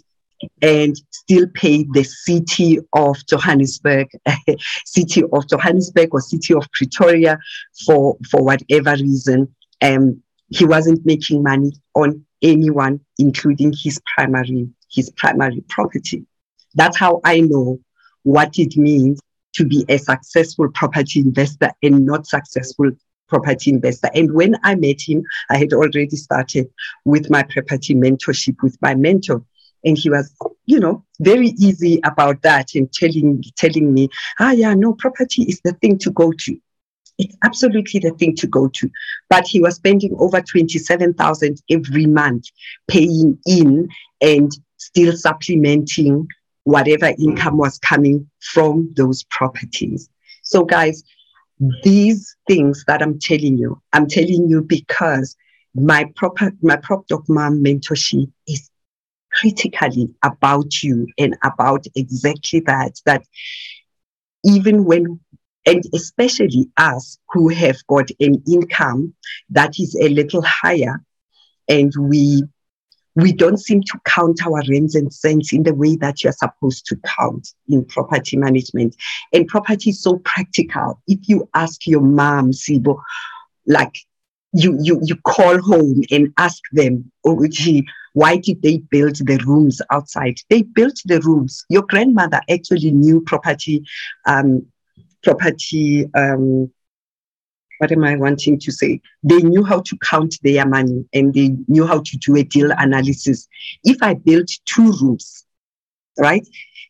and 0.62 0.96
still 1.10 1.46
pay 1.54 1.86
the 1.92 2.04
city 2.04 2.78
of 2.92 3.16
Johannesburg, 3.26 4.08
city 4.84 5.22
of 5.32 5.48
Johannesburg 5.48 6.10
or 6.12 6.20
city 6.20 6.54
of 6.54 6.66
Pretoria 6.72 7.38
for, 7.84 8.16
for 8.30 8.42
whatever 8.42 8.92
reason. 8.92 9.54
Um, 9.82 10.22
he 10.50 10.64
wasn't 10.64 11.04
making 11.04 11.42
money 11.42 11.72
on 11.94 12.24
anyone, 12.42 13.00
including 13.18 13.72
his 13.76 14.00
primary, 14.14 14.68
his 14.90 15.10
primary 15.10 15.62
property. 15.68 16.24
That's 16.74 16.98
how 16.98 17.20
I 17.24 17.40
know 17.40 17.80
what 18.22 18.58
it 18.58 18.76
means 18.76 19.20
to 19.54 19.64
be 19.64 19.84
a 19.88 19.98
successful 19.98 20.68
property 20.70 21.20
investor 21.20 21.70
and 21.82 22.06
not 22.06 22.26
successful 22.26 22.90
property 23.28 23.70
investor. 23.70 24.10
And 24.14 24.32
when 24.32 24.56
I 24.62 24.74
met 24.74 25.00
him, 25.00 25.22
I 25.50 25.58
had 25.58 25.72
already 25.72 26.16
started 26.16 26.68
with 27.04 27.30
my 27.30 27.42
property 27.42 27.94
mentorship 27.94 28.56
with 28.62 28.76
my 28.80 28.94
mentor 28.94 29.42
and 29.84 29.96
he 29.96 30.10
was 30.10 30.34
you 30.66 30.78
know 30.78 31.04
very 31.20 31.48
easy 31.58 32.00
about 32.04 32.42
that 32.42 32.74
and 32.74 32.92
telling 32.92 33.42
telling 33.56 33.92
me 33.92 34.08
ah 34.38 34.52
yeah 34.52 34.74
no 34.74 34.92
property 34.94 35.42
is 35.42 35.60
the 35.64 35.72
thing 35.74 35.98
to 35.98 36.10
go 36.10 36.32
to. 36.32 36.58
It's 37.18 37.36
absolutely 37.44 37.98
the 37.98 38.12
thing 38.12 38.36
to 38.36 38.46
go 38.46 38.68
to. 38.68 38.88
But 39.28 39.44
he 39.46 39.60
was 39.60 39.74
spending 39.74 40.14
over 40.20 40.40
27000 40.40 41.62
every 41.68 42.06
month 42.06 42.44
paying 42.86 43.36
in 43.44 43.88
and 44.20 44.52
still 44.76 45.16
supplementing 45.16 46.28
whatever 46.62 47.12
income 47.18 47.56
was 47.56 47.78
coming 47.78 48.30
from 48.40 48.92
those 48.96 49.24
properties. 49.24 50.08
So 50.42 50.64
guys 50.64 51.02
these 51.82 52.36
things 52.46 52.84
that 52.86 53.02
i'm 53.02 53.18
telling 53.18 53.58
you 53.58 53.80
i'm 53.92 54.06
telling 54.06 54.48
you 54.48 54.62
because 54.62 55.36
my 55.74 56.10
proper 56.16 56.52
my 56.62 56.76
prop 56.76 57.06
doc 57.08 57.22
mom 57.28 57.62
mentorship 57.62 58.30
is 58.46 58.70
critically 59.38 60.08
about 60.22 60.82
you 60.82 61.06
and 61.18 61.36
about 61.44 61.86
exactly 61.94 62.60
that, 62.60 63.00
that 63.06 63.22
even 64.44 64.84
when 64.84 65.20
and 65.66 65.82
especially 65.94 66.70
us 66.78 67.18
who 67.30 67.48
have 67.48 67.76
got 67.88 68.08
an 68.20 68.42
income 68.50 69.12
that 69.50 69.78
is 69.78 69.94
a 70.00 70.08
little 70.08 70.42
higher 70.42 71.02
and 71.68 71.92
we 71.98 72.42
we 73.14 73.32
don't 73.32 73.58
seem 73.58 73.82
to 73.82 73.98
count 74.04 74.46
our 74.46 74.62
rents 74.70 74.94
and 74.94 75.12
cents 75.12 75.52
in 75.52 75.64
the 75.64 75.74
way 75.74 75.96
that 75.96 76.22
you're 76.22 76.32
supposed 76.32 76.86
to 76.86 76.96
count 77.18 77.52
in 77.68 77.84
property 77.84 78.36
management. 78.36 78.94
And 79.32 79.48
property 79.48 79.90
is 79.90 80.00
so 80.00 80.18
practical. 80.18 81.02
If 81.08 81.28
you 81.28 81.48
ask 81.52 81.84
your 81.88 82.00
mom, 82.00 82.52
Sibo, 82.52 83.00
like 83.66 83.98
you 84.52 84.78
you 84.80 85.00
you 85.02 85.16
call 85.16 85.60
home 85.60 86.02
and 86.12 86.32
ask 86.38 86.62
them, 86.72 87.10
oh, 87.26 87.44
gee, 87.48 87.86
why 88.18 88.36
did 88.36 88.60
they 88.62 88.78
build 88.78 89.14
the 89.14 89.38
rooms 89.46 89.80
outside? 89.92 90.38
They 90.50 90.62
built 90.62 91.00
the 91.04 91.20
rooms. 91.20 91.64
Your 91.68 91.82
grandmother 91.82 92.40
actually 92.50 92.90
knew 92.90 93.20
property, 93.20 93.84
um, 94.26 94.66
property. 95.22 96.10
Um, 96.16 96.68
what 97.78 97.92
am 97.92 98.02
I 98.02 98.16
wanting 98.16 98.58
to 98.58 98.72
say? 98.72 99.00
They 99.22 99.36
knew 99.36 99.62
how 99.62 99.82
to 99.82 99.96
count 99.98 100.34
their 100.42 100.66
money 100.66 101.04
and 101.12 101.32
they 101.32 101.50
knew 101.68 101.86
how 101.86 102.00
to 102.00 102.16
do 102.16 102.34
a 102.34 102.42
deal 102.42 102.72
analysis. 102.76 103.46
If 103.84 104.02
I 104.02 104.14
built 104.14 104.50
two 104.64 104.90
rooms, 105.00 105.44
right, 106.18 106.44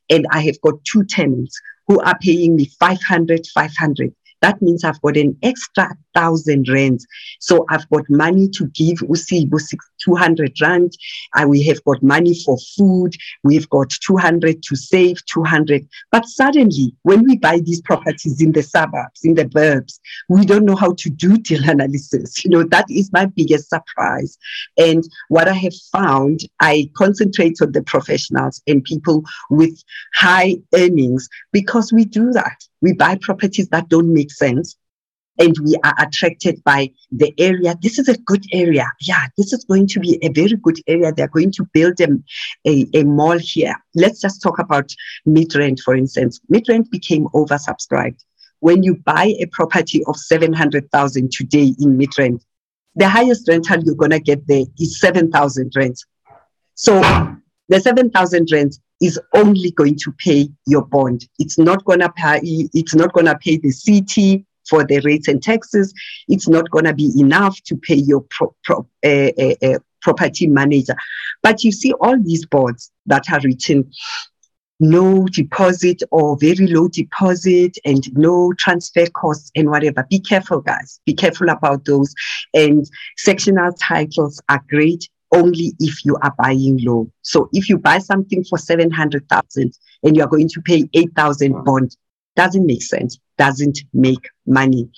and 0.08 0.26
I 0.30 0.40
have 0.40 0.58
got 0.62 0.82
two 0.90 1.04
tenants 1.04 1.60
who 1.88 2.00
are 2.00 2.18
paying 2.22 2.56
me 2.56 2.70
500, 2.80 3.46
500, 3.48 4.14
that 4.40 4.62
means 4.62 4.82
I've 4.82 5.02
got 5.02 5.18
an 5.18 5.36
extra 5.42 5.94
200,000 6.18 6.68
rands. 6.68 7.06
So 7.40 7.64
I've 7.70 7.88
got 7.90 8.04
money 8.08 8.48
to 8.50 8.66
give 8.68 8.98
Usibo 8.98 9.58
200 10.04 10.52
rand. 10.60 10.92
Uh, 11.34 11.46
we 11.48 11.62
have 11.64 11.82
got 11.84 12.02
money 12.02 12.34
for 12.44 12.56
food. 12.76 13.14
We've 13.44 13.68
got 13.70 13.90
200 13.90 14.62
to 14.62 14.76
save 14.76 15.24
200. 15.26 15.88
But 16.10 16.26
suddenly, 16.26 16.94
when 17.02 17.24
we 17.24 17.36
buy 17.36 17.60
these 17.60 17.80
properties 17.82 18.40
in 18.40 18.52
the 18.52 18.62
suburbs, 18.62 19.20
in 19.24 19.34
the 19.34 19.44
burbs, 19.44 19.98
we 20.28 20.44
don't 20.44 20.64
know 20.64 20.76
how 20.76 20.94
to 20.98 21.10
do 21.10 21.36
deal 21.38 21.68
analysis. 21.68 22.44
You 22.44 22.50
know, 22.50 22.62
that 22.64 22.86
is 22.88 23.10
my 23.12 23.26
biggest 23.26 23.68
surprise. 23.68 24.38
And 24.76 25.04
what 25.28 25.48
I 25.48 25.54
have 25.54 25.74
found, 25.92 26.40
I 26.60 26.90
concentrate 26.96 27.56
on 27.62 27.72
the 27.72 27.82
professionals 27.82 28.62
and 28.66 28.84
people 28.84 29.24
with 29.50 29.82
high 30.14 30.56
earnings 30.74 31.28
because 31.52 31.92
we 31.92 32.04
do 32.04 32.32
that. 32.32 32.56
We 32.80 32.92
buy 32.92 33.18
properties 33.20 33.68
that 33.68 33.88
don't 33.88 34.12
make 34.12 34.30
sense 34.30 34.76
and 35.38 35.56
we 35.64 35.76
are 35.84 35.94
attracted 35.98 36.62
by 36.64 36.90
the 37.12 37.32
area. 37.38 37.74
This 37.80 37.98
is 37.98 38.08
a 38.08 38.18
good 38.18 38.44
area. 38.52 38.90
Yeah, 39.00 39.26
this 39.36 39.52
is 39.52 39.64
going 39.64 39.86
to 39.88 40.00
be 40.00 40.18
a 40.22 40.30
very 40.30 40.56
good 40.56 40.78
area. 40.86 41.12
They're 41.12 41.28
going 41.28 41.52
to 41.52 41.64
build 41.72 42.00
a, 42.00 42.08
a, 42.66 42.86
a 42.94 43.04
mall 43.04 43.38
here. 43.38 43.74
Let's 43.94 44.20
just 44.20 44.42
talk 44.42 44.58
about 44.58 44.92
Midrand, 45.26 45.80
for 45.80 45.94
instance. 45.94 46.40
Midrand 46.52 46.90
became 46.90 47.26
oversubscribed. 47.28 48.18
When 48.60 48.82
you 48.82 48.96
buy 48.96 49.34
a 49.38 49.46
property 49.46 50.02
of 50.06 50.16
700,000 50.16 51.30
today 51.30 51.74
in 51.78 51.96
Midrand, 51.96 52.40
the 52.96 53.08
highest 53.08 53.46
rental 53.46 53.82
you're 53.84 53.94
going 53.94 54.10
to 54.10 54.20
get 54.20 54.44
there 54.48 54.64
is 54.80 54.98
7,000 54.98 55.72
rent. 55.76 56.00
So 56.74 57.00
the 57.68 57.80
7,000 57.80 58.48
rent 58.50 58.76
is 59.00 59.20
only 59.34 59.70
going 59.72 59.96
to 59.96 60.12
pay 60.18 60.48
your 60.66 60.84
bond. 60.84 61.28
It's 61.38 61.58
not 61.58 61.84
going 61.84 62.00
to 62.00 62.10
pay, 62.10 62.40
it's 62.42 62.96
not 62.96 63.12
going 63.12 63.26
to 63.26 63.38
pay 63.38 63.58
the 63.58 63.70
city 63.70 64.44
for 64.68 64.84
the 64.84 65.00
rates 65.00 65.28
and 65.28 65.42
taxes. 65.42 65.92
It's 66.28 66.48
not 66.48 66.70
going 66.70 66.84
to 66.84 66.94
be 66.94 67.12
enough 67.18 67.60
to 67.64 67.76
pay 67.76 67.96
your 67.96 68.24
pro, 68.30 68.54
pro, 68.64 68.86
uh, 69.04 69.30
uh, 69.62 69.78
property 70.02 70.46
manager. 70.46 70.96
But 71.42 71.64
you 71.64 71.72
see 71.72 71.92
all 71.94 72.20
these 72.22 72.46
boards 72.46 72.90
that 73.06 73.30
are 73.32 73.40
written 73.40 73.90
no 74.80 75.26
deposit 75.26 76.02
or 76.10 76.36
very 76.38 76.66
low 76.68 76.88
deposit 76.88 77.76
and 77.84 78.16
no 78.16 78.52
transfer 78.58 79.06
costs 79.06 79.50
and 79.56 79.70
whatever. 79.70 80.06
Be 80.08 80.20
careful, 80.20 80.60
guys. 80.60 81.00
Be 81.04 81.14
careful 81.14 81.48
about 81.48 81.84
those. 81.84 82.14
And 82.54 82.88
sectional 83.16 83.72
titles 83.72 84.40
are 84.48 84.62
great 84.68 85.08
only 85.32 85.72
if 85.78 86.04
you 86.04 86.16
are 86.22 86.34
buying 86.38 86.78
low. 86.82 87.10
So 87.22 87.48
if 87.52 87.68
you 87.68 87.78
buy 87.78 87.98
something 87.98 88.44
for 88.44 88.56
700,000 88.56 89.72
and 90.04 90.16
you 90.16 90.22
are 90.22 90.28
going 90.28 90.48
to 90.48 90.60
pay 90.62 90.88
8,000 90.94 91.64
bond, 91.64 91.96
doesn't 92.38 92.66
make 92.66 92.82
sense, 92.82 93.18
doesn't 93.36 93.80
make 93.92 94.24
money. 94.46 94.88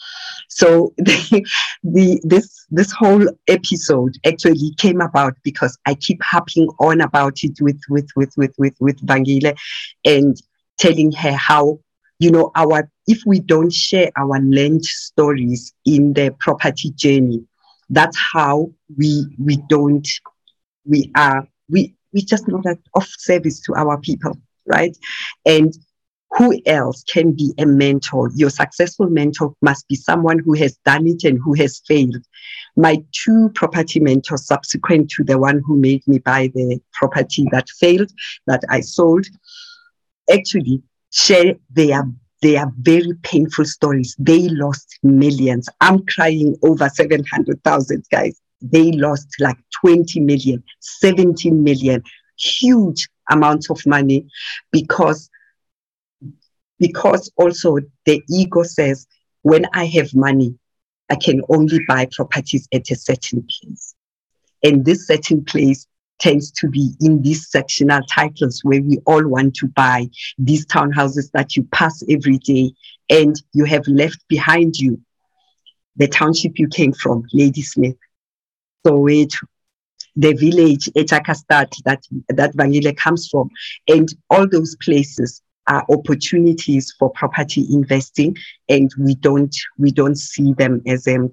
So 0.49 0.93
the, 0.99 1.45
the, 1.83 2.21
this, 2.23 2.67
this 2.71 2.93
whole 2.93 3.27
episode 3.49 4.13
actually 4.27 4.75
came 4.77 5.01
about 5.01 5.35
because 5.43 5.77
I 5.87 5.95
keep 5.95 6.23
harping 6.23 6.69
on 6.79 7.01
about 7.01 7.43
it 7.43 7.59
with, 7.61 7.81
with, 7.89 8.09
with, 8.15 8.33
with, 8.37 8.55
with, 8.59 8.77
with 8.79 9.07
Vangile 9.07 9.57
and 10.05 10.37
telling 10.79 11.13
her 11.13 11.33
how 11.33 11.79
you 12.19 12.31
know 12.31 12.51
our 12.55 12.89
if 13.07 13.23
we 13.27 13.41
don't 13.41 13.73
share 13.73 14.11
our 14.17 14.39
land 14.41 14.85
stories 14.85 15.75
in 15.87 16.13
the 16.13 16.35
property 16.39 16.91
journey 16.91 17.43
that's 17.89 18.19
how 18.35 18.71
we 18.99 19.27
we 19.39 19.57
don't 19.69 20.07
we 20.85 21.11
are 21.17 21.47
we 21.69 21.95
we 22.13 22.23
just 22.23 22.47
that 22.47 22.79
of 22.95 23.07
service 23.07 23.61
to 23.61 23.75
our 23.75 23.99
people 24.01 24.37
right 24.67 24.97
and 25.47 25.75
who 26.41 26.59
else 26.65 27.05
can 27.05 27.33
be 27.33 27.53
a 27.59 27.67
mentor 27.67 28.31
your 28.35 28.49
successful 28.49 29.11
mentor 29.11 29.55
must 29.61 29.87
be 29.89 29.95
someone 29.95 30.39
who 30.39 30.55
has 30.55 30.75
done 30.87 31.07
it 31.07 31.23
and 31.25 31.39
who 31.45 31.53
has 31.53 31.83
failed 31.87 32.25
my 32.77 32.97
two 33.13 33.51
property 33.55 34.01
mentors 34.01 34.47
subsequent 34.47 35.11
to 35.11 35.23
the 35.23 35.39
one 35.39 35.61
who 35.67 35.77
made 35.77 36.03
me 36.07 36.19
buy 36.19 36.51
the 36.55 36.81
property 36.95 37.47
that 37.53 37.69
failed 37.69 38.11
that 38.47 38.63
i 38.71 38.81
sold 38.81 39.27
actually 40.33 40.83
share 41.11 41.55
their 41.71 42.05
they 42.43 42.57
are 42.57 42.73
very 42.79 43.13
painful 43.23 43.67
stories. 43.67 44.17
They 44.19 44.49
lost 44.49 44.99
millions. 45.03 45.69
I'm 45.83 46.07
crying 46.07 46.57
over 46.63 46.89
700,000 46.89 48.05
guys. 48.11 48.41
They 48.63 48.93
lost 48.93 49.29
like 49.41 49.59
20 49.83 50.21
million, 50.21 50.63
17 50.81 51.63
million, 51.63 52.03
huge 52.39 53.09
amounts 53.31 53.71
of 53.71 53.85
money 53.87 54.27
because 54.73 55.30
because 56.81 57.31
also 57.37 57.79
the 58.07 58.23
ego 58.29 58.65
says 58.65 59.07
when 59.43 59.67
I 59.73 59.85
have 59.87 60.15
money, 60.15 60.59
I 61.11 61.15
can 61.15 61.43
only 61.49 61.81
buy 61.87 62.09
properties 62.11 62.67
at 62.73 62.91
a 62.91 62.97
certain 62.97 63.47
place. 63.61 63.95
And 64.65 64.85
this 64.85 65.07
certain 65.07 65.45
place 65.45 65.87
tends 66.19 66.51
to 66.53 66.69
be 66.69 66.91
in 67.01 67.23
these 67.23 67.49
sectional 67.49 68.03
titles 68.03 68.61
where 68.63 68.83
we 68.83 68.99
all 69.07 69.27
want 69.27 69.55
to 69.57 69.69
buy 69.69 70.09
these 70.39 70.67
townhouses 70.67 71.31
that 71.33 71.57
you 71.57 71.65
pass 71.73 72.03
every 72.09 72.39
day 72.39 72.73
and 73.09 73.41
you 73.53 73.65
have 73.65 73.87
left 73.87 74.23
behind 74.29 74.77
you 74.77 75.01
the 75.97 76.09
township 76.09 76.59
you 76.59 76.69
came 76.69 76.93
from, 76.93 77.25
Ladysmith, 77.33 77.97
Soweto, 78.87 79.39
the 80.17 80.33
village, 80.33 80.87
Etakastad, 80.97 81.73
that, 81.85 82.03
that 82.29 82.55
Vangile 82.55 82.97
comes 82.97 83.29
from. 83.29 83.51
And 83.89 84.09
all 84.31 84.49
those 84.49 84.77
places 84.77 85.43
opportunities 85.89 86.93
for 86.99 87.11
property 87.11 87.67
investing 87.71 88.37
and 88.69 88.91
we 88.99 89.15
don't 89.15 89.55
we 89.79 89.91
don't 89.91 90.17
see 90.17 90.53
them 90.55 90.83
as 90.87 91.07
a 91.07 91.29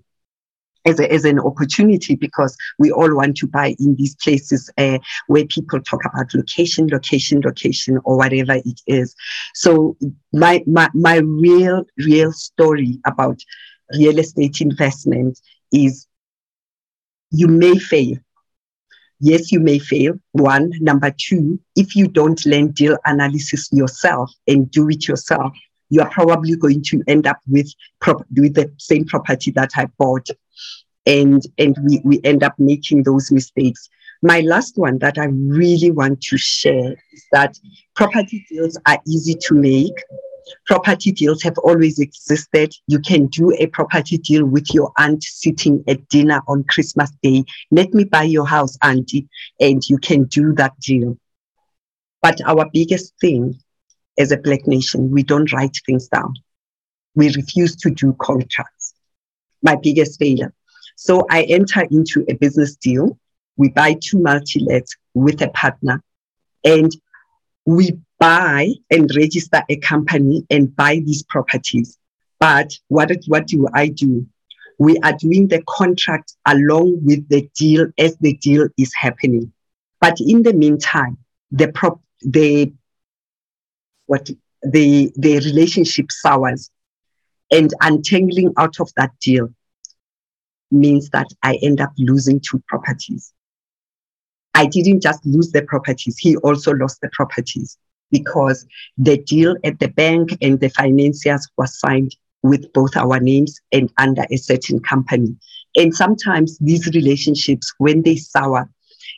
as, 0.88 1.00
a, 1.00 1.12
as 1.12 1.26
an 1.26 1.40
opportunity 1.40 2.16
because 2.16 2.56
we 2.80 2.92
all 2.92 3.14
want 3.16 3.36
to 3.38 3.48
buy 3.48 3.76
in 3.80 3.96
these 3.96 4.16
places 4.16 4.70
uh, 4.78 4.98
where 5.28 5.46
people 5.46 5.82
talk 5.82 6.00
about 6.06 6.34
location, 6.34 6.88
location, 6.88 7.42
location, 7.42 8.00
or 8.06 8.18
whatever 8.18 8.54
it 8.54 8.82
is. 8.88 9.14
So 9.54 9.98
my, 10.32 10.64
my, 10.66 10.90
my 10.94 11.18
real, 11.18 11.84
real 11.98 12.32
story 12.32 13.00
about 13.06 13.40
real 13.98 14.18
estate 14.18 14.62
investment 14.62 15.40
is 15.72 16.08
you 17.32 17.48
may 17.48 17.78
fail. 17.78 18.18
Yes, 19.20 19.52
you 19.52 19.60
may 19.60 19.80
fail. 19.80 20.14
One. 20.34 20.72
Number 20.80 21.14
two, 21.18 21.60
if 21.76 21.96
you 21.96 22.08
don't 22.08 22.46
learn 22.46 22.72
deal 22.72 22.98
analysis 23.06 23.70
yourself 23.72 24.32
and 24.48 24.70
do 24.70 24.90
it 24.90 25.08
yourself, 25.08 25.54
you 25.90 26.02
are 26.02 26.10
probably 26.10 26.56
going 26.56 26.84
to 26.84 27.02
end 27.08 27.26
up 27.28 27.40
with, 27.48 27.72
prop- 28.00 28.26
with 28.36 28.54
the 28.54 28.72
same 28.78 29.06
property 29.06 29.52
that 29.52 29.72
I 29.76 29.88
bought 29.98 30.28
and 31.08 31.42
and 31.58 31.76
we, 31.84 32.02
we 32.04 32.22
end 32.24 32.44
up 32.44 32.54
making 32.60 33.04
those 33.04 33.32
mistakes. 33.32 33.90
My 34.22 34.42
last 34.42 34.78
one 34.78 35.00
that 35.00 35.18
I 35.18 35.26
really 35.26 35.92
want 35.92 36.22
to 36.24 36.38
share 36.38 36.92
is 37.14 37.26
that 37.32 37.58
property 37.96 38.46
deals 38.50 38.78
are 38.86 39.00
easy 39.08 39.36
to 39.36 39.56
make. 39.56 39.94
Property 40.66 41.12
deals 41.12 41.42
have 41.44 41.58
always 41.60 42.00
existed. 42.00 42.74
You 42.88 43.00
can 43.00 43.28
do 43.28 43.54
a 43.58 43.68
property 43.68 44.18
deal 44.18 44.46
with 44.46 44.74
your 44.74 44.92
aunt 44.98 45.24
sitting 45.24 45.84
at 45.88 46.08
dinner 46.10 46.42
on 46.48 46.64
Christmas 46.66 47.12
Day. 47.24 47.46
Let 47.72 47.94
me 47.94 48.04
buy 48.04 48.24
your 48.24 48.46
house, 48.46 48.78
auntie, 48.82 49.28
and 49.60 49.82
you 49.90 49.98
can 49.98 50.26
do 50.26 50.54
that 50.54 50.80
deal. 50.80 51.18
But 52.22 52.42
our 52.46 52.70
biggest 52.74 53.14
thing 53.20 53.60
as 54.18 54.32
a 54.32 54.38
Black 54.38 54.68
nation, 54.68 55.12
we 55.12 55.24
don't 55.24 55.52
write 55.54 55.78
things 55.86 56.08
down. 56.08 56.34
We 57.16 57.34
refuse 57.34 57.76
to 57.78 57.90
do 57.90 58.16
contracts. 58.20 58.94
My 59.62 59.76
biggest 59.76 60.20
failure. 60.20 60.54
So 60.96 61.26
I 61.30 61.44
enter 61.44 61.84
into 61.92 62.26
a 62.28 62.34
business 62.34 62.76
deal. 62.76 63.18
We 63.56 63.70
buy 63.70 63.96
two 64.02 64.20
multi-lets 64.20 64.96
with 65.14 65.42
a 65.42 65.50
partner 65.50 66.04
and 66.64 66.92
we 67.66 68.00
buy 68.20 68.70
and 68.90 69.10
register 69.16 69.62
a 69.70 69.78
company 69.78 70.46
and 70.50 70.76
buy 70.76 71.02
these 71.06 71.24
properties. 71.24 71.98
But 72.40 72.74
what, 72.88 73.12
what 73.28 73.48
do 73.48 73.68
I 73.74 73.88
do? 73.88 74.26
We 74.80 74.98
are 75.00 75.14
doing 75.14 75.48
the 75.48 75.64
contract 75.68 76.36
along 76.46 77.00
with 77.04 77.28
the 77.30 77.50
deal 77.56 77.88
as 77.98 78.16
the 78.18 78.34
deal 78.38 78.68
is 78.78 78.94
happening. 78.96 79.52
But 80.00 80.20
in 80.20 80.44
the 80.44 80.54
meantime, 80.54 81.18
the 81.52 81.72
prop, 81.72 82.00
the 82.22 82.72
what 84.06 84.30
the 84.62 85.12
the 85.16 85.40
relationship 85.40 86.12
sours 86.12 86.70
and 87.52 87.74
untangling 87.82 88.54
out 88.58 88.80
of 88.80 88.92
that 88.98 89.12
deal 89.20 89.50
means 90.70 91.10
that 91.10 91.28
I 91.42 91.58
end 91.64 91.82
up 91.82 91.94
losing 91.98 92.40
two 92.40 92.62
properties. 92.68 93.34
I 94.54 94.66
didn't 94.66 95.02
just 95.02 95.26
lose 95.26 95.52
the 95.52 95.64
properties, 95.64 96.18
he 96.18 96.36
also 96.38 96.74
lost 96.74 97.02
the 97.02 97.10
properties 97.14 97.78
because 98.12 98.66
the 98.98 99.18
deal 99.18 99.56
at 99.64 99.80
the 99.80 99.90
bank 99.90 100.38
and 100.42 100.60
the 100.60 100.70
financiers 100.70 101.48
was 101.58 101.80
signed 101.80 102.16
with 102.44 102.72
both 102.74 102.96
our 102.96 103.20
names 103.20 103.60
and 103.72 103.92
under 103.98 104.26
a 104.32 104.38
certain 104.38 104.80
company. 104.80 105.36
And 105.76 105.94
sometimes 105.94 106.58
these 106.60 106.88
relationships, 106.88 107.74
when 107.78 108.02
they 108.04 108.16
sour, 108.16 108.70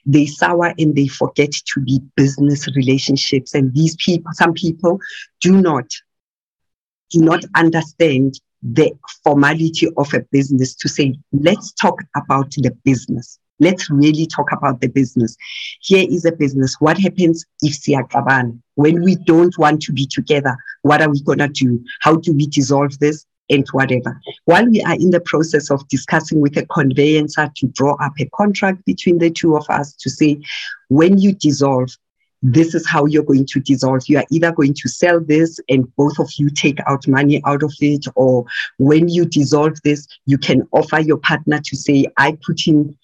they 0.05 0.25
sour 0.25 0.73
and 0.77 0.95
they 0.95 1.07
forget 1.07 1.51
to 1.51 1.79
be 1.81 2.01
business 2.15 2.67
relationships. 2.75 3.53
And 3.53 3.73
these 3.73 3.95
people, 3.97 4.31
some 4.33 4.53
people 4.53 4.99
do 5.41 5.61
not, 5.61 5.85
do 7.11 7.21
not 7.21 7.43
understand 7.55 8.39
the 8.61 8.91
formality 9.23 9.87
of 9.97 10.13
a 10.13 10.21
business 10.31 10.75
to 10.75 10.89
say, 10.89 11.17
let's 11.31 11.71
talk 11.73 12.01
about 12.15 12.51
the 12.51 12.71
business. 12.83 13.39
Let's 13.59 13.89
really 13.89 14.25
talk 14.25 14.51
about 14.51 14.81
the 14.81 14.87
business. 14.87 15.35
Here 15.81 16.07
is 16.09 16.25
a 16.25 16.31
business. 16.31 16.75
What 16.79 16.97
happens 16.97 17.45
if 17.61 17.79
siyaqabana? 17.79 18.59
When 18.75 19.01
we 19.03 19.15
don't 19.15 19.57
want 19.57 19.81
to 19.83 19.93
be 19.93 20.05
together, 20.05 20.55
what 20.83 21.01
are 21.01 21.09
we 21.09 21.21
going 21.21 21.39
to 21.39 21.49
do? 21.49 21.83
How 22.01 22.15
do 22.15 22.33
we 22.33 22.47
dissolve 22.47 22.97
this? 22.99 23.25
And 23.51 23.67
whatever. 23.71 24.15
While 24.45 24.67
we 24.67 24.79
are 24.83 24.93
in 24.93 25.09
the 25.09 25.21
process 25.21 25.71
of 25.71 25.87
discussing 25.87 26.39
with 26.39 26.55
a 26.57 26.67
conveyancer 26.67 27.49
to 27.55 27.67
draw 27.69 27.95
up 27.95 28.13
a 28.19 28.29
contract 28.35 28.85
between 28.85 29.17
the 29.17 29.31
two 29.31 29.57
of 29.57 29.67
us 29.71 29.95
to 29.95 30.09
say, 30.09 30.39
when 30.89 31.17
you 31.17 31.33
dissolve, 31.33 31.89
this 32.43 32.75
is 32.75 32.87
how 32.87 33.05
you're 33.05 33.23
going 33.23 33.47
to 33.47 33.59
dissolve. 33.59 34.03
You 34.07 34.19
are 34.19 34.25
either 34.29 34.51
going 34.51 34.75
to 34.75 34.87
sell 34.87 35.19
this 35.19 35.59
and 35.67 35.93
both 35.95 36.19
of 36.19 36.29
you 36.37 36.51
take 36.51 36.79
out 36.85 37.07
money 37.07 37.41
out 37.43 37.63
of 37.63 37.73
it, 37.81 38.05
or 38.15 38.45
when 38.77 39.09
you 39.09 39.25
dissolve 39.25 39.81
this, 39.83 40.07
you 40.27 40.37
can 40.37 40.67
offer 40.71 40.99
your 40.99 41.17
partner 41.17 41.59
to 41.59 41.75
say, 41.75 42.05
I 42.17 42.37
put 42.45 42.67
in 42.67 42.95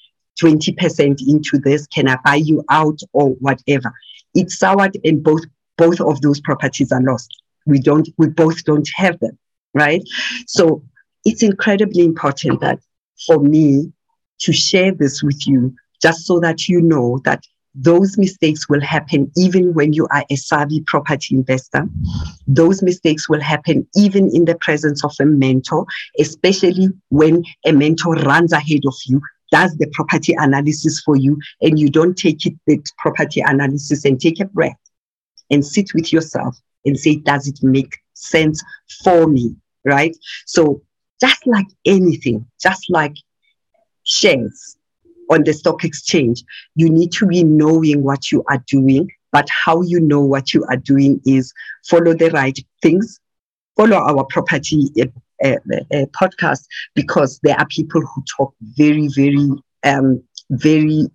20% 0.41 1.28
into 1.28 1.58
this, 1.60 1.88
can 1.88 2.08
I 2.08 2.17
buy 2.24 2.36
you 2.36 2.63
out 2.69 3.00
or 3.13 3.30
whatever. 3.36 3.93
It's 4.34 4.58
soured 4.60 4.98
and 5.04 5.24
both 5.24 5.43
both 5.78 6.00
of 6.00 6.21
those 6.21 6.39
properties 6.39 6.91
are 6.91 7.02
lost. 7.02 7.30
We 7.65 7.80
don't 7.80 8.08
we 8.17 8.28
both 8.28 8.63
don't 8.63 8.88
have 8.95 9.19
them, 9.19 9.38
right? 9.74 10.02
So 10.48 10.84
it's 11.24 11.43
incredibly 11.43 12.04
important 12.04 12.62
that 12.62 12.80
for 13.26 13.39
me 13.39 13.91
to 14.39 14.54
share 14.54 14.91
this 14.91 15.24
with 15.24 15.48
you, 15.48 15.74
just 16.02 16.26
so 16.26 16.39
that 16.41 16.67
you 16.67 16.82
know 16.82 17.19
that 17.26 17.43
those 17.76 18.17
mistakes 18.17 18.69
will 18.69 18.82
happen 18.82 19.30
even 19.36 19.74
when 19.74 19.91
you 19.91 20.08
are 20.12 20.24
a 20.30 20.36
savvy 20.36 20.82
property 20.88 21.36
investor. 21.36 21.86
Those 22.48 22.82
mistakes 22.82 23.28
will 23.28 23.41
happen 23.41 23.86
even 23.95 24.34
in 24.34 24.45
the 24.45 24.56
presence 24.56 25.04
of 25.04 25.13
a 25.19 25.26
mentor, 25.26 25.86
especially 26.19 26.89
when 27.10 27.43
a 27.65 27.74
mentor 27.74 28.15
runs 28.15 28.54
ahead 28.54 28.82
of 28.88 28.95
you, 29.06 29.21
does 29.51 29.75
the 29.77 29.88
property 29.93 30.36
analysis 30.38 31.01
for 31.01 31.15
you, 31.15 31.39
and 31.62 31.79
you 31.79 31.89
don't 31.89 32.17
take 32.17 32.45
it, 32.45 32.53
the 32.67 32.84
property 32.97 33.41
analysis, 33.41 34.05
and 34.05 34.19
take 34.19 34.39
a 34.39 34.45
breath 34.45 34.77
and 35.51 35.65
sit 35.65 35.93
with 35.93 36.12
yourself 36.12 36.58
and 36.86 36.97
say, 36.97 37.15
Does 37.15 37.47
it 37.47 37.60
make 37.62 37.97
sense 38.13 38.63
for 39.03 39.27
me? 39.27 39.55
Right? 39.84 40.15
So, 40.45 40.81
just 41.21 41.45
like 41.45 41.67
anything, 41.86 42.45
just 42.62 42.86
like 42.89 43.15
shares, 44.03 44.77
on 45.29 45.43
the 45.43 45.53
stock 45.53 45.84
exchange, 45.84 46.43
you 46.75 46.89
need 46.89 47.12
to 47.13 47.25
be 47.25 47.43
knowing 47.43 48.03
what 48.03 48.31
you 48.31 48.43
are 48.49 48.63
doing. 48.67 49.10
But 49.31 49.49
how 49.49 49.81
you 49.81 49.99
know 49.99 50.21
what 50.21 50.53
you 50.53 50.63
are 50.69 50.77
doing 50.77 51.21
is 51.25 51.53
follow 51.88 52.13
the 52.13 52.29
right 52.29 52.58
things, 52.81 53.19
follow 53.75 53.97
our 53.97 54.23
property 54.25 54.89
uh, 55.43 55.58
uh, 55.93 56.06
podcast 56.19 56.65
because 56.93 57.39
there 57.43 57.58
are 57.58 57.67
people 57.67 58.02
who 58.02 58.24
talk 58.38 58.54
very, 58.62 59.08
very, 59.15 59.50
um, 59.84 60.24
very 60.50 61.08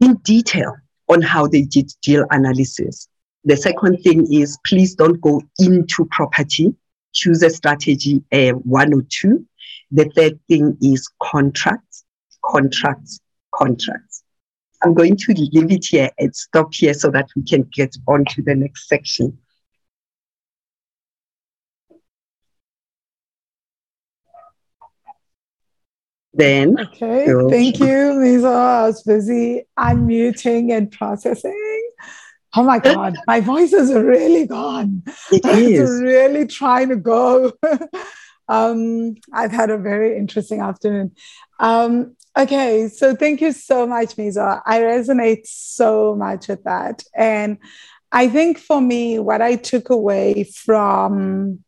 in 0.00 0.14
detail 0.24 0.74
on 1.08 1.22
how 1.22 1.46
they 1.46 1.62
did 1.62 1.90
deal 2.02 2.26
analysis. 2.30 3.08
The 3.44 3.56
second 3.56 4.02
thing 4.02 4.32
is 4.32 4.58
please 4.66 4.94
don't 4.94 5.20
go 5.20 5.40
into 5.58 6.06
property. 6.10 6.74
Choose 7.14 7.42
a 7.42 7.50
strategy 7.50 8.22
uh, 8.32 8.50
one 8.50 8.92
or 8.92 9.02
two. 9.08 9.46
The 9.90 10.10
third 10.14 10.38
thing 10.48 10.76
is 10.82 11.08
contracts 11.22 12.04
contracts, 12.46 13.20
contracts. 13.54 14.22
I'm 14.82 14.94
going 14.94 15.16
to 15.16 15.32
leave 15.32 15.70
it 15.72 15.86
here 15.86 16.10
and 16.18 16.34
stop 16.34 16.72
here 16.72 16.94
so 16.94 17.10
that 17.10 17.28
we 17.34 17.42
can 17.42 17.68
get 17.72 17.94
on 18.06 18.24
to 18.30 18.42
the 18.42 18.54
next 18.54 18.88
section. 18.88 19.36
Then. 26.36 26.78
Okay, 26.78 27.26
so, 27.26 27.48
thank 27.48 27.78
you, 27.80 27.86
Mizo. 27.86 28.54
I 28.54 28.86
was 28.86 29.02
busy 29.02 29.64
unmuting 29.78 30.72
and 30.72 30.90
processing. 30.90 31.90
Oh 32.54 32.62
my 32.62 32.78
God, 32.78 33.16
my 33.26 33.40
voice 33.40 33.72
is 33.72 33.92
really 33.92 34.46
gone. 34.46 35.02
It 35.30 35.44
is. 35.58 36.00
Really 36.00 36.46
trying 36.46 36.88
to 36.88 36.96
go. 36.96 37.52
um, 38.48 39.16
I've 39.32 39.52
had 39.52 39.70
a 39.70 39.76
very 39.76 40.16
interesting 40.16 40.60
afternoon. 40.60 41.12
Um, 41.58 42.16
Okay, 42.38 42.88
so 42.88 43.16
thank 43.16 43.40
you 43.40 43.50
so 43.52 43.86
much, 43.86 44.16
Mizo. 44.16 44.60
I 44.66 44.80
resonate 44.80 45.46
so 45.46 46.14
much 46.14 46.48
with 46.48 46.62
that. 46.64 47.02
And 47.14 47.56
I 48.12 48.28
think 48.28 48.58
for 48.58 48.78
me, 48.78 49.18
what 49.18 49.40
I 49.40 49.56
took 49.56 49.88
away 49.88 50.44
from 50.44 51.60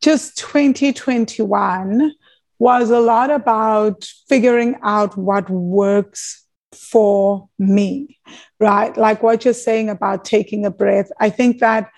just 0.00 0.38
2021 0.38 2.12
was 2.58 2.90
a 2.90 3.00
lot 3.00 3.30
about 3.30 4.04
figuring 4.28 4.76
out 4.82 5.16
what 5.16 5.48
works 5.50 6.44
for 6.74 7.48
me, 7.58 8.18
right? 8.60 8.96
Like 8.96 9.22
what 9.22 9.44
you're 9.44 9.54
saying 9.54 9.88
about 9.88 10.24
taking 10.24 10.64
a 10.64 10.70
breath. 10.70 11.10
I 11.20 11.30
think 11.30 11.60
that 11.60 11.90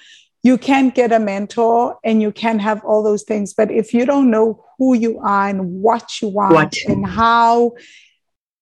you 0.42 0.56
can 0.56 0.90
get 0.90 1.12
a 1.12 1.18
mentor 1.18 1.98
and 2.04 2.22
you 2.22 2.32
can 2.32 2.58
have 2.58 2.84
all 2.84 3.02
those 3.02 3.24
things, 3.24 3.54
but 3.54 3.70
if 3.70 3.92
you 3.92 4.06
don't 4.06 4.30
know 4.30 4.64
who 4.78 4.94
you 4.94 5.18
are 5.18 5.48
and 5.48 5.82
what 5.82 6.22
you 6.22 6.28
want 6.28 6.54
what? 6.54 6.76
and 6.86 7.06
how 7.06 7.72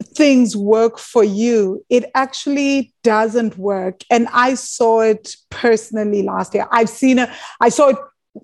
things 0.03 0.57
work 0.57 0.99
for 0.99 1.23
you, 1.23 1.85
it 1.91 2.11
actually 2.15 2.95
doesn't 3.03 3.59
work. 3.59 4.03
And 4.11 4.29
I 4.33 4.55
saw 4.55 5.01
it 5.03 5.37
personally 5.51 6.23
last 6.23 6.55
year. 6.55 6.67
I've 6.71 6.89
seen 6.89 7.19
it, 7.19 7.29
I 7.61 7.69
saw 7.69 7.89
it 7.89 7.97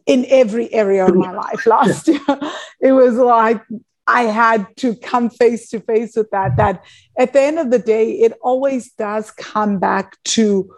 in 0.07 0.27
every 0.29 0.73
area 0.73 1.07
of 1.07 1.15
my 1.15 1.33
life 1.33 1.67
last 1.67 2.09
year. 2.09 2.21
It 2.81 2.93
was 2.93 3.15
like 3.15 3.63
I 4.07 4.23
had 4.23 4.67
to 4.79 4.97
come 4.97 5.31
face 5.31 5.69
to 5.71 5.81
face 5.81 6.17
with 6.17 6.31
that. 6.31 6.57
That 6.57 6.85
at 7.17 7.33
the 7.33 7.41
end 7.41 7.59
of 7.59 7.71
the 7.71 7.79
day, 7.79 8.13
it 8.13 8.33
always 8.43 8.93
does 8.93 9.31
come 9.31 9.79
back 9.79 10.17
to 10.37 10.75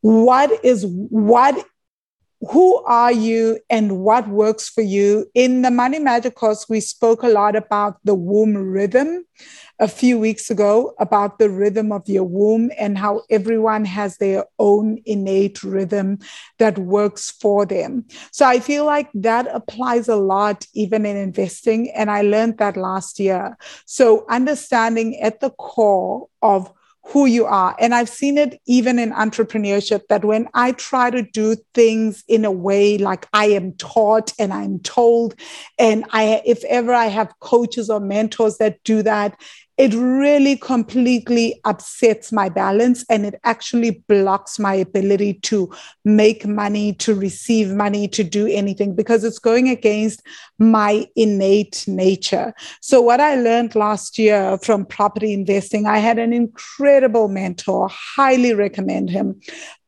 what 0.00 0.64
is 0.64 0.84
what 0.86 1.64
who 2.40 2.76
are 2.84 3.12
you 3.12 3.58
and 3.70 4.00
what 4.00 4.28
works 4.28 4.68
for 4.68 4.82
you? 4.82 5.26
In 5.34 5.62
the 5.62 5.70
Money 5.70 5.98
Magic 5.98 6.34
course, 6.34 6.68
we 6.68 6.80
spoke 6.80 7.22
a 7.22 7.28
lot 7.28 7.56
about 7.56 7.98
the 8.04 8.14
womb 8.14 8.56
rhythm 8.56 9.24
a 9.78 9.88
few 9.88 10.18
weeks 10.18 10.50
ago 10.50 10.94
about 10.98 11.38
the 11.38 11.50
rhythm 11.50 11.92
of 11.92 12.08
your 12.08 12.24
womb 12.24 12.70
and 12.78 12.96
how 12.96 13.22
everyone 13.30 13.84
has 13.84 14.16
their 14.16 14.44
own 14.58 14.98
innate 15.04 15.62
rhythm 15.62 16.18
that 16.58 16.78
works 16.78 17.30
for 17.30 17.66
them. 17.66 18.04
So 18.30 18.46
I 18.46 18.60
feel 18.60 18.84
like 18.84 19.10
that 19.14 19.46
applies 19.52 20.08
a 20.08 20.16
lot 20.16 20.66
even 20.74 21.04
in 21.04 21.16
investing. 21.16 21.90
And 21.90 22.10
I 22.10 22.22
learned 22.22 22.58
that 22.58 22.76
last 22.76 23.20
year. 23.20 23.56
So 23.84 24.24
understanding 24.28 25.20
at 25.20 25.40
the 25.40 25.50
core 25.50 26.28
of 26.40 26.72
who 27.08 27.26
you 27.26 27.46
are. 27.46 27.76
And 27.78 27.94
I've 27.94 28.08
seen 28.08 28.36
it 28.36 28.60
even 28.66 28.98
in 28.98 29.12
entrepreneurship 29.12 30.08
that 30.08 30.24
when 30.24 30.48
I 30.54 30.72
try 30.72 31.10
to 31.10 31.22
do 31.22 31.56
things 31.72 32.24
in 32.26 32.44
a 32.44 32.50
way 32.50 32.98
like 32.98 33.28
I 33.32 33.46
am 33.46 33.74
taught 33.74 34.32
and 34.40 34.52
I'm 34.52 34.80
told, 34.80 35.34
and 35.78 36.04
I, 36.10 36.42
if 36.44 36.64
ever 36.64 36.92
I 36.92 37.06
have 37.06 37.38
coaches 37.38 37.90
or 37.90 38.00
mentors 38.00 38.58
that 38.58 38.82
do 38.82 39.02
that, 39.02 39.38
it 39.78 39.92
really 39.94 40.56
completely 40.56 41.60
upsets 41.64 42.32
my 42.32 42.48
balance 42.48 43.04
and 43.10 43.26
it 43.26 43.38
actually 43.44 44.02
blocks 44.08 44.58
my 44.58 44.72
ability 44.74 45.34
to 45.34 45.70
make 46.04 46.46
money, 46.46 46.94
to 46.94 47.14
receive 47.14 47.68
money, 47.74 48.08
to 48.08 48.24
do 48.24 48.46
anything 48.46 48.94
because 48.94 49.22
it's 49.22 49.38
going 49.38 49.68
against 49.68 50.22
my 50.58 51.06
innate 51.14 51.84
nature. 51.86 52.54
So, 52.80 53.02
what 53.02 53.20
I 53.20 53.36
learned 53.36 53.74
last 53.74 54.18
year 54.18 54.58
from 54.62 54.86
property 54.86 55.34
investing, 55.34 55.86
I 55.86 55.98
had 55.98 56.18
an 56.18 56.32
incredible 56.32 57.28
mentor, 57.28 57.88
highly 57.90 58.54
recommend 58.54 59.10
him. 59.10 59.40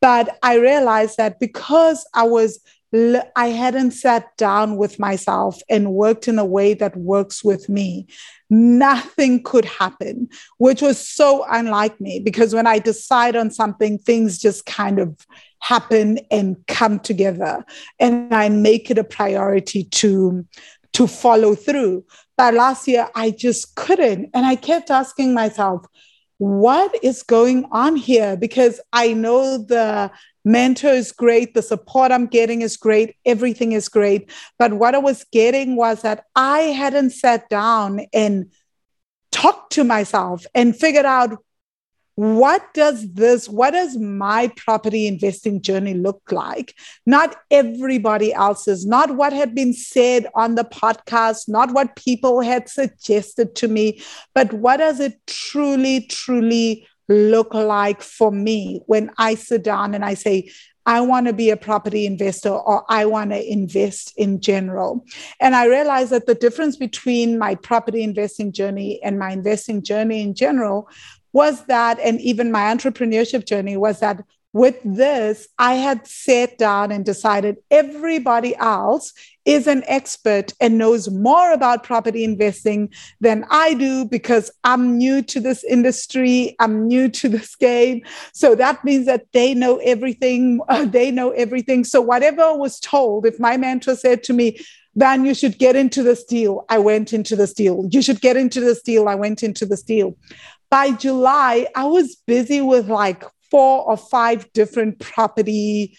But 0.02 0.38
I 0.42 0.56
realized 0.56 1.16
that 1.16 1.40
because 1.40 2.06
I 2.14 2.24
was 2.24 2.60
I 2.92 3.48
hadn't 3.48 3.90
sat 3.90 4.34
down 4.38 4.76
with 4.76 4.98
myself 4.98 5.60
and 5.68 5.92
worked 5.92 6.26
in 6.26 6.38
a 6.38 6.44
way 6.44 6.72
that 6.74 6.96
works 6.96 7.44
with 7.44 7.68
me. 7.68 8.06
Nothing 8.48 9.42
could 9.42 9.66
happen, 9.66 10.30
which 10.56 10.80
was 10.80 10.98
so 10.98 11.44
unlike 11.50 12.00
me 12.00 12.18
because 12.18 12.54
when 12.54 12.66
I 12.66 12.78
decide 12.78 13.36
on 13.36 13.50
something, 13.50 13.98
things 13.98 14.38
just 14.38 14.64
kind 14.64 14.98
of 14.98 15.26
happen 15.60 16.18
and 16.30 16.56
come 16.66 16.98
together. 16.98 17.62
And 18.00 18.34
I 18.34 18.48
make 18.48 18.90
it 18.90 18.96
a 18.96 19.04
priority 19.04 19.84
to, 19.84 20.46
to 20.94 21.06
follow 21.06 21.54
through. 21.54 22.04
But 22.38 22.54
last 22.54 22.88
year, 22.88 23.08
I 23.14 23.32
just 23.32 23.74
couldn't. 23.74 24.30
And 24.32 24.46
I 24.46 24.56
kept 24.56 24.90
asking 24.90 25.34
myself, 25.34 25.84
what 26.38 26.96
is 27.02 27.24
going 27.24 27.66
on 27.72 27.96
here? 27.96 28.36
Because 28.36 28.80
I 28.92 29.12
know 29.12 29.58
the 29.58 30.10
mentor 30.48 30.88
is 30.88 31.12
great, 31.12 31.54
the 31.54 31.62
support 31.62 32.10
I'm 32.10 32.26
getting 32.26 32.62
is 32.62 32.76
great, 32.76 33.16
everything 33.24 33.72
is 33.72 33.88
great. 33.88 34.30
But 34.58 34.72
what 34.72 34.94
I 34.94 34.98
was 34.98 35.24
getting 35.30 35.76
was 35.76 36.02
that 36.02 36.24
I 36.34 36.60
hadn't 36.60 37.10
sat 37.10 37.48
down 37.48 38.06
and 38.12 38.50
talked 39.30 39.72
to 39.74 39.84
myself 39.84 40.46
and 40.54 40.74
figured 40.74 41.04
out 41.04 41.38
what 42.14 42.74
does 42.74 43.12
this, 43.12 43.48
what 43.48 43.70
does 43.70 43.96
my 43.96 44.50
property 44.56 45.06
investing 45.06 45.62
journey 45.62 45.94
look 45.94 46.20
like? 46.32 46.74
Not 47.06 47.36
everybody 47.48 48.32
else's, 48.32 48.84
not 48.84 49.14
what 49.14 49.32
had 49.32 49.54
been 49.54 49.72
said 49.72 50.26
on 50.34 50.56
the 50.56 50.64
podcast, 50.64 51.48
not 51.48 51.70
what 51.72 51.94
people 51.94 52.40
had 52.40 52.68
suggested 52.68 53.54
to 53.56 53.68
me, 53.68 54.02
but 54.34 54.52
what 54.52 54.78
does 54.78 54.98
it 54.98 55.20
truly, 55.28 56.06
truly 56.06 56.88
look 57.08 57.54
like 57.54 58.02
for 58.02 58.30
me 58.30 58.82
when 58.86 59.10
I 59.16 59.34
sit 59.34 59.64
down 59.64 59.94
and 59.94 60.04
I 60.04 60.14
say, 60.14 60.50
I 60.86 61.02
want 61.02 61.26
to 61.26 61.34
be 61.34 61.50
a 61.50 61.56
property 61.56 62.06
investor 62.06 62.48
or 62.48 62.82
I 62.88 63.04
want 63.04 63.30
to 63.32 63.52
invest 63.52 64.14
in 64.16 64.40
general. 64.40 65.04
And 65.38 65.54
I 65.54 65.66
realized 65.66 66.10
that 66.12 66.26
the 66.26 66.34
difference 66.34 66.76
between 66.76 67.38
my 67.38 67.56
property 67.56 68.02
investing 68.02 68.52
journey 68.52 68.98
and 69.02 69.18
my 69.18 69.32
investing 69.32 69.82
journey 69.82 70.22
in 70.22 70.34
general 70.34 70.88
was 71.34 71.66
that, 71.66 71.98
and 72.00 72.20
even 72.22 72.50
my 72.50 72.74
entrepreneurship 72.74 73.44
journey 73.46 73.76
was 73.76 74.00
that 74.00 74.24
with 74.54 74.76
this, 74.82 75.46
I 75.58 75.74
had 75.74 76.06
sat 76.06 76.56
down 76.56 76.90
and 76.90 77.04
decided 77.04 77.58
everybody 77.70 78.56
else 78.56 79.12
is 79.48 79.66
an 79.66 79.82
expert 79.86 80.52
and 80.60 80.76
knows 80.76 81.10
more 81.10 81.52
about 81.52 81.82
property 81.82 82.22
investing 82.22 82.92
than 83.20 83.44
I 83.50 83.74
do 83.74 84.04
because 84.04 84.50
I'm 84.62 84.98
new 84.98 85.22
to 85.22 85.40
this 85.40 85.64
industry. 85.64 86.54
I'm 86.60 86.86
new 86.86 87.08
to 87.08 87.28
this 87.28 87.56
game. 87.56 88.02
So 88.32 88.54
that 88.54 88.84
means 88.84 89.06
that 89.06 89.26
they 89.32 89.54
know 89.54 89.78
everything. 89.78 90.60
Uh, 90.68 90.84
they 90.84 91.10
know 91.10 91.30
everything. 91.30 91.82
So 91.82 92.00
whatever 92.02 92.54
was 92.54 92.78
told, 92.78 93.24
if 93.24 93.40
my 93.40 93.56
mentor 93.56 93.96
said 93.96 94.22
to 94.24 94.34
me, 94.34 94.60
Van, 94.96 95.24
you 95.24 95.32
should 95.32 95.58
get 95.58 95.76
into 95.76 96.02
this 96.02 96.24
deal. 96.24 96.66
I 96.68 96.78
went 96.78 97.14
into 97.14 97.34
this 97.34 97.54
deal. 97.54 97.88
You 97.90 98.02
should 98.02 98.20
get 98.20 98.36
into 98.36 98.60
this 98.60 98.82
deal. 98.82 99.08
I 99.08 99.14
went 99.14 99.42
into 99.42 99.64
this 99.64 99.82
deal 99.82 100.14
by 100.70 100.92
July, 100.92 101.66
I 101.74 101.84
was 101.84 102.16
busy 102.26 102.60
with 102.60 102.88
like 102.88 103.24
four 103.50 103.84
or 103.84 103.96
five 103.96 104.52
different 104.52 104.98
property 104.98 105.96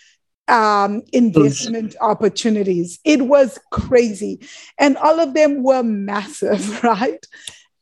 um, 0.50 1.04
investment 1.14 1.96
opportunities. 2.02 3.00
It 3.06 3.22
was 3.22 3.60
crazy. 3.72 4.40
And 4.78 4.98
all 4.98 5.20
of 5.20 5.34
them 5.34 5.64
were 5.64 5.84
massive, 5.84 6.84
right? 6.84 7.26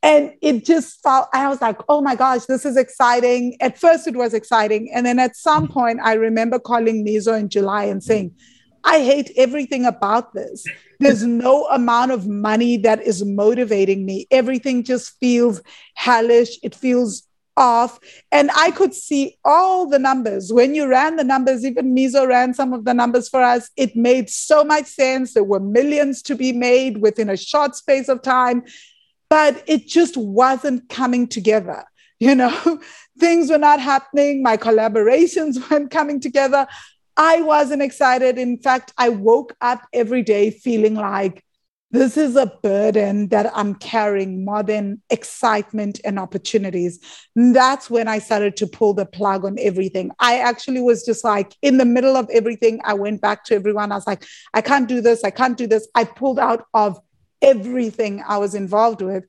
And 0.03 0.33
it 0.41 0.63
just 0.63 1.01
felt, 1.01 1.27
I 1.33 1.49
was 1.49 1.59
like, 1.59 1.79
oh 1.89 2.01
my 2.01 2.15
gosh, 2.15 2.45
this 2.45 2.65
is 2.65 2.77
exciting. 2.77 3.57
At 3.61 3.79
first, 3.79 4.07
it 4.07 4.15
was 4.15 4.33
exciting. 4.33 4.91
And 4.93 5.05
then 5.05 5.17
at 5.17 5.35
some 5.35 5.67
point, 5.67 5.99
I 6.03 6.13
remember 6.13 6.59
calling 6.59 7.05
Mizo 7.05 7.37
in 7.37 7.49
July 7.49 7.85
and 7.85 8.03
saying, 8.03 8.35
I 8.83 8.99
hate 9.01 9.31
everything 9.35 9.85
about 9.85 10.33
this. 10.33 10.63
There's 10.99 11.23
no 11.23 11.65
amount 11.65 12.11
of 12.11 12.27
money 12.27 12.77
that 12.77 13.01
is 13.01 13.25
motivating 13.25 14.05
me. 14.05 14.27
Everything 14.31 14.83
just 14.83 15.19
feels 15.19 15.61
hellish. 15.95 16.57
It 16.63 16.73
feels 16.73 17.26
off. 17.57 17.99
And 18.31 18.49
I 18.55 18.71
could 18.71 18.93
see 18.93 19.37
all 19.43 19.89
the 19.89 19.99
numbers. 19.99 20.53
When 20.53 20.75
you 20.75 20.87
ran 20.87 21.17
the 21.17 21.23
numbers, 21.23 21.65
even 21.65 21.93
Mizo 21.93 22.25
ran 22.27 22.53
some 22.53 22.71
of 22.71 22.85
the 22.85 22.93
numbers 22.93 23.27
for 23.27 23.41
us. 23.41 23.69
It 23.75 23.95
made 23.95 24.29
so 24.29 24.63
much 24.63 24.85
sense. 24.85 25.33
There 25.33 25.43
were 25.43 25.59
millions 25.59 26.21
to 26.23 26.35
be 26.35 26.53
made 26.53 26.99
within 26.99 27.29
a 27.29 27.35
short 27.35 27.75
space 27.75 28.07
of 28.07 28.21
time, 28.21 28.63
but 29.29 29.61
it 29.67 29.87
just 29.87 30.15
wasn't 30.15 30.87
coming 30.87 31.27
together. 31.27 31.83
You 32.19 32.33
know, 32.33 32.79
things 33.19 33.51
were 33.51 33.59
not 33.59 33.79
happening. 33.79 34.41
My 34.41 34.57
collaborations 34.57 35.59
weren't 35.69 35.91
coming 35.91 36.19
together. 36.19 36.65
I 37.15 37.41
wasn't 37.41 37.83
excited. 37.83 38.39
In 38.39 38.57
fact, 38.57 38.91
I 38.97 39.09
woke 39.09 39.55
up 39.61 39.81
every 39.93 40.23
day 40.23 40.49
feeling 40.49 40.95
like 40.95 41.43
this 41.89 42.17
is 42.17 42.35
a 42.35 42.51
burden 42.61 43.29
that 43.29 43.49
I'm 43.55 43.73
carrying 43.75 44.43
more 44.43 44.61
than 44.61 45.01
excitement 45.09 46.01
and 46.03 46.19
opportunities. 46.19 46.99
And 47.35 47.55
that's 47.55 47.89
when 47.89 48.09
I 48.09 48.19
started 48.19 48.57
to 48.57 48.67
pull 48.67 48.93
the 48.93 49.05
plug 49.05 49.45
on 49.45 49.57
everything. 49.57 50.11
I 50.19 50.39
actually 50.39 50.81
was 50.81 51.05
just 51.05 51.23
like 51.23 51.55
in 51.61 51.77
the 51.77 51.85
middle 51.85 52.17
of 52.17 52.29
everything. 52.29 52.81
I 52.83 52.93
went 52.93 53.21
back 53.21 53.45
to 53.45 53.55
everyone. 53.55 53.93
I 53.93 53.95
was 53.95 54.07
like, 54.07 54.25
I 54.53 54.61
can't 54.61 54.89
do 54.89 54.99
this. 54.99 55.23
I 55.23 55.29
can't 55.29 55.57
do 55.57 55.65
this. 55.65 55.87
I 55.95 56.03
pulled 56.03 56.39
out 56.39 56.65
of 56.73 56.99
everything 57.41 58.21
I 58.27 58.37
was 58.37 58.53
involved 58.53 59.01
with. 59.01 59.23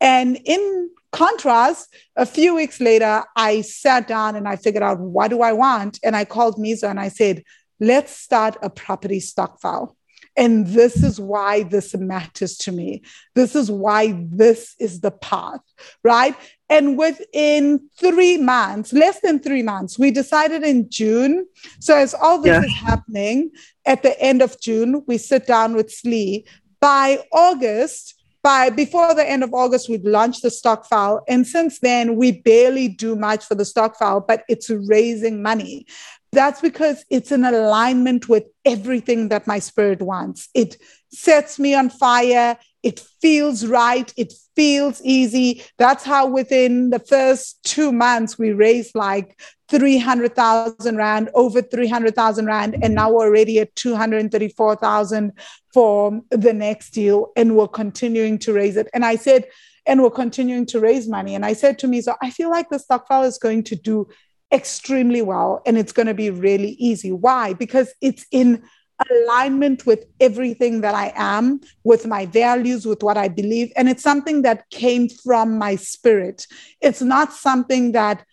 And 0.00 0.38
in 0.44 0.90
contrast, 1.10 1.92
a 2.14 2.26
few 2.26 2.54
weeks 2.54 2.80
later, 2.80 3.24
I 3.34 3.62
sat 3.62 4.06
down 4.06 4.36
and 4.36 4.46
I 4.46 4.54
figured 4.54 4.84
out 4.84 5.00
what 5.00 5.28
do 5.28 5.42
I 5.42 5.52
want? 5.52 5.98
And 6.04 6.14
I 6.14 6.24
called 6.24 6.56
Mizo 6.58 6.88
and 6.88 7.00
I 7.00 7.08
said, 7.08 7.42
let's 7.80 8.16
start 8.16 8.56
a 8.62 8.70
property 8.70 9.18
stokvel. 9.18 9.96
And 10.36 10.66
this 10.66 11.02
is 11.02 11.20
why 11.20 11.62
this 11.62 11.94
matters 11.94 12.56
to 12.58 12.72
me. 12.72 13.02
This 13.34 13.54
is 13.54 13.70
why 13.70 14.26
this 14.30 14.74
is 14.80 15.00
the 15.00 15.12
path, 15.12 15.60
right? 16.02 16.34
And 16.68 16.98
within 16.98 17.88
three 17.98 18.38
months, 18.38 18.92
less 18.92 19.20
than 19.20 19.38
three 19.38 19.62
months, 19.62 19.98
we 19.98 20.10
decided 20.10 20.64
in 20.64 20.90
June. 20.90 21.46
So, 21.78 21.96
as 21.96 22.14
all 22.14 22.40
this 22.40 22.62
yeah. 22.62 22.64
is 22.64 22.74
happening 22.74 23.50
at 23.86 24.02
the 24.02 24.20
end 24.20 24.42
of 24.42 24.60
June, 24.60 25.04
we 25.06 25.18
sit 25.18 25.46
down 25.46 25.74
with 25.74 25.92
Slee. 25.92 26.46
By 26.80 27.24
August, 27.32 28.23
by 28.44 28.68
before 28.68 29.14
the 29.14 29.28
end 29.28 29.42
of 29.42 29.54
August, 29.54 29.88
we'd 29.88 30.04
launched 30.04 30.42
the 30.42 30.50
stokvel. 30.50 31.22
And 31.26 31.46
since 31.46 31.80
then, 31.80 32.14
we 32.14 32.30
barely 32.30 32.88
do 32.88 33.16
much 33.16 33.44
for 33.44 33.56
the 33.56 33.64
stokvel, 33.64 34.20
but 34.20 34.44
it's 34.48 34.70
raising 34.70 35.42
money. 35.42 35.86
That's 36.30 36.60
because 36.60 37.04
it's 37.10 37.32
in 37.32 37.44
alignment 37.44 38.28
with 38.28 38.44
everything 38.64 39.30
that 39.30 39.46
my 39.46 39.58
spirit 39.58 40.02
wants. 40.02 40.50
It 40.52 40.76
sets 41.10 41.58
me 41.58 41.74
on 41.74 41.88
fire. 41.88 42.58
It 42.84 43.00
feels 43.20 43.66
right. 43.66 44.12
It 44.16 44.32
feels 44.54 45.00
easy. 45.02 45.62
That's 45.78 46.04
how 46.04 46.26
within 46.26 46.90
the 46.90 46.98
first 46.98 47.58
two 47.64 47.90
months, 47.90 48.38
we 48.38 48.52
raised 48.52 48.94
like 48.94 49.40
300,000 49.70 50.96
Rand, 50.96 51.30
over 51.34 51.62
300,000 51.62 52.46
Rand, 52.46 52.76
and 52.82 52.94
now 52.94 53.10
we're 53.10 53.26
already 53.26 53.58
at 53.58 53.74
234,000 53.74 55.32
for 55.72 56.20
the 56.30 56.52
next 56.52 56.90
deal. 56.90 57.32
And 57.36 57.56
we're 57.56 57.68
continuing 57.68 58.38
to 58.40 58.52
raise 58.52 58.76
it. 58.76 58.88
And 58.92 59.04
I 59.04 59.16
said, 59.16 59.46
and 59.86 60.02
we're 60.02 60.10
continuing 60.10 60.66
to 60.66 60.80
raise 60.80 61.08
money. 61.08 61.34
And 61.34 61.44
I 61.44 61.52
said 61.52 61.78
to 61.80 61.88
me, 61.88 62.00
so 62.00 62.14
I 62.22 62.30
feel 62.30 62.50
like 62.50 62.70
the 62.70 62.78
stokvel 62.78 63.22
is 63.22 63.38
going 63.38 63.64
to 63.64 63.76
do 63.76 64.08
extremely 64.52 65.20
well 65.20 65.62
and 65.66 65.76
it's 65.76 65.92
going 65.92 66.06
to 66.06 66.14
be 66.14 66.30
really 66.30 66.70
easy. 66.78 67.12
Why? 67.12 67.54
Because 67.54 67.92
it's 68.00 68.24
in 68.30 68.62
alignment 69.10 69.86
with 69.86 70.06
everything 70.20 70.80
that 70.82 70.94
I 70.94 71.12
am, 71.16 71.60
with 71.82 72.06
my 72.06 72.26
values, 72.26 72.86
with 72.86 73.02
what 73.02 73.16
I 73.16 73.28
believe. 73.28 73.72
And 73.76 73.88
it's 73.88 74.02
something 74.02 74.42
that 74.42 74.70
came 74.70 75.08
from 75.08 75.58
my 75.58 75.76
spirit. 75.76 76.46
It's 76.80 77.02
not 77.02 77.32
something 77.32 77.92
that 77.92 78.24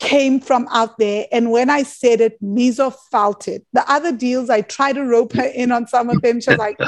came 0.00 0.40
from 0.40 0.68
out 0.70 0.98
there. 0.98 1.26
And 1.32 1.50
when 1.50 1.70
I 1.70 1.82
said 1.82 2.20
it, 2.20 2.40
Mizo 2.42 2.94
felt 3.10 3.48
it. 3.48 3.66
The 3.72 3.90
other 3.90 4.12
deals, 4.12 4.50
I 4.50 4.60
tried 4.60 4.94
to 4.94 5.04
rope 5.04 5.32
her 5.32 5.44
in 5.44 5.72
on 5.72 5.86
some 5.86 6.10
of 6.10 6.20
them. 6.20 6.40
She 6.40 6.50
was 6.50 6.58
like, 6.58 6.78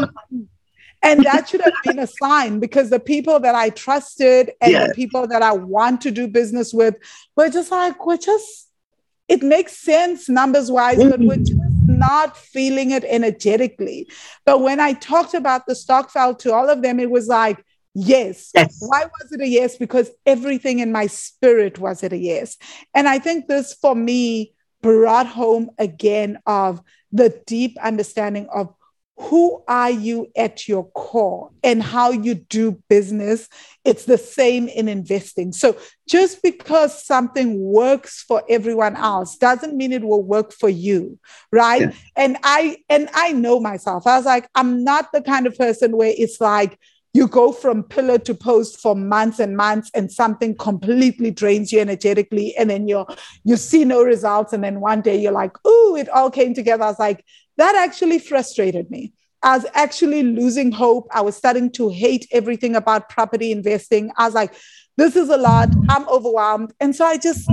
and 1.02 1.24
that 1.24 1.48
should 1.48 1.60
have 1.62 1.74
been 1.84 1.98
a 1.98 2.06
sign 2.06 2.58
because 2.58 2.90
the 2.90 3.00
people 3.00 3.38
that 3.40 3.54
I 3.54 3.70
trusted 3.70 4.52
and 4.60 4.72
yeah. 4.72 4.86
the 4.88 4.94
people 4.94 5.26
that 5.28 5.42
I 5.42 5.52
want 5.52 6.00
to 6.02 6.10
do 6.10 6.26
business 6.26 6.74
with 6.74 6.96
were 7.36 7.48
just 7.48 7.70
like, 7.70 8.04
we're 8.04 8.16
just, 8.16 8.70
it 9.28 9.42
makes 9.42 9.76
sense 9.76 10.28
numbers 10.28 10.70
wise, 10.70 10.98
mm-hmm. 10.98 11.10
but 11.10 11.20
we're 11.20 11.36
just 11.36 11.55
not 11.88 12.36
feeling 12.36 12.90
it 12.90 13.04
energetically. 13.04 14.08
But 14.44 14.60
when 14.60 14.80
I 14.80 14.92
talked 14.94 15.34
about 15.34 15.66
the 15.66 15.74
stokvel 15.74 16.34
to 16.36 16.52
all 16.52 16.68
of 16.68 16.82
them, 16.82 17.00
it 17.00 17.10
was 17.10 17.28
like, 17.28 17.64
yes. 17.94 18.50
yes. 18.54 18.76
Why 18.80 19.04
was 19.04 19.32
it 19.32 19.40
a 19.40 19.48
yes? 19.48 19.76
Because 19.76 20.10
everything 20.24 20.80
in 20.80 20.92
my 20.92 21.06
spirit 21.06 21.78
was 21.78 22.02
it 22.02 22.12
a 22.12 22.18
yes. 22.18 22.56
And 22.94 23.08
I 23.08 23.18
think 23.18 23.46
this 23.46 23.74
for 23.74 23.94
me 23.94 24.54
brought 24.82 25.26
home 25.26 25.70
again 25.78 26.38
of 26.46 26.80
the 27.12 27.40
deep 27.46 27.76
understanding 27.82 28.46
of 28.52 28.74
who 29.18 29.62
are 29.66 29.90
you 29.90 30.30
at 30.36 30.68
your 30.68 30.84
core 30.90 31.50
and 31.62 31.82
how 31.82 32.10
you 32.10 32.34
do 32.34 32.82
business? 32.88 33.48
It's 33.84 34.04
the 34.04 34.18
same 34.18 34.68
in 34.68 34.88
investing. 34.88 35.52
So 35.52 35.78
just 36.06 36.42
because 36.42 37.04
something 37.04 37.58
works 37.58 38.22
for 38.22 38.42
everyone 38.48 38.96
else 38.96 39.36
doesn't 39.36 39.76
mean 39.76 39.92
it 39.92 40.04
will 40.04 40.22
work 40.22 40.52
for 40.52 40.68
you 40.68 41.18
right? 41.52 41.82
Yeah. 41.82 41.92
and 42.16 42.36
i 42.42 42.76
and 42.88 43.08
i 43.14 43.32
know 43.32 43.60
myself. 43.60 44.06
I 44.06 44.16
was 44.16 44.26
like 44.26 44.48
i'm 44.54 44.84
not 44.84 45.12
the 45.12 45.22
kind 45.22 45.46
of 45.46 45.56
person 45.56 45.96
where 45.96 46.12
it's 46.16 46.40
like 46.40 46.78
you 47.12 47.26
go 47.26 47.50
from 47.50 47.82
pillar 47.82 48.18
to 48.18 48.34
post 48.34 48.78
for 48.78 48.94
months 48.94 49.38
and 49.38 49.56
months 49.56 49.90
and 49.94 50.12
something 50.12 50.54
completely 50.54 51.30
drains 51.30 51.72
you 51.72 51.80
energetically 51.80 52.54
and 52.56 52.68
then 52.68 52.86
you're 52.88 53.06
you 53.44 53.56
see 53.56 53.84
no 53.84 54.02
results 54.02 54.52
and 54.52 54.62
then 54.62 54.80
one 54.80 55.00
day 55.00 55.18
you're 55.18 55.32
like 55.32 55.56
oh 55.64 55.96
it 55.98 56.08
all 56.10 56.30
came 56.30 56.52
together. 56.54 56.84
I 56.84 56.88
was 56.88 56.98
like 56.98 57.24
that 57.56 57.74
actually 57.74 58.18
frustrated 58.18 58.90
me 58.90 59.12
I 59.42 59.56
was 59.56 59.66
actually 59.74 60.24
losing 60.24 60.72
hope. 60.72 61.06
I 61.12 61.20
was 61.20 61.36
starting 61.36 61.70
to 61.72 61.88
hate 61.88 62.26
everything 62.32 62.74
about 62.74 63.08
property 63.08 63.52
investing. 63.52 64.10
I 64.16 64.24
was 64.24 64.34
like, 64.34 64.54
this 64.96 65.14
is 65.14 65.28
a 65.28 65.36
lot. 65.36 65.68
I'm 65.88 66.08
overwhelmed. 66.08 66.72
And 66.80 66.96
so 66.96 67.04
I 67.04 67.16
just 67.16 67.48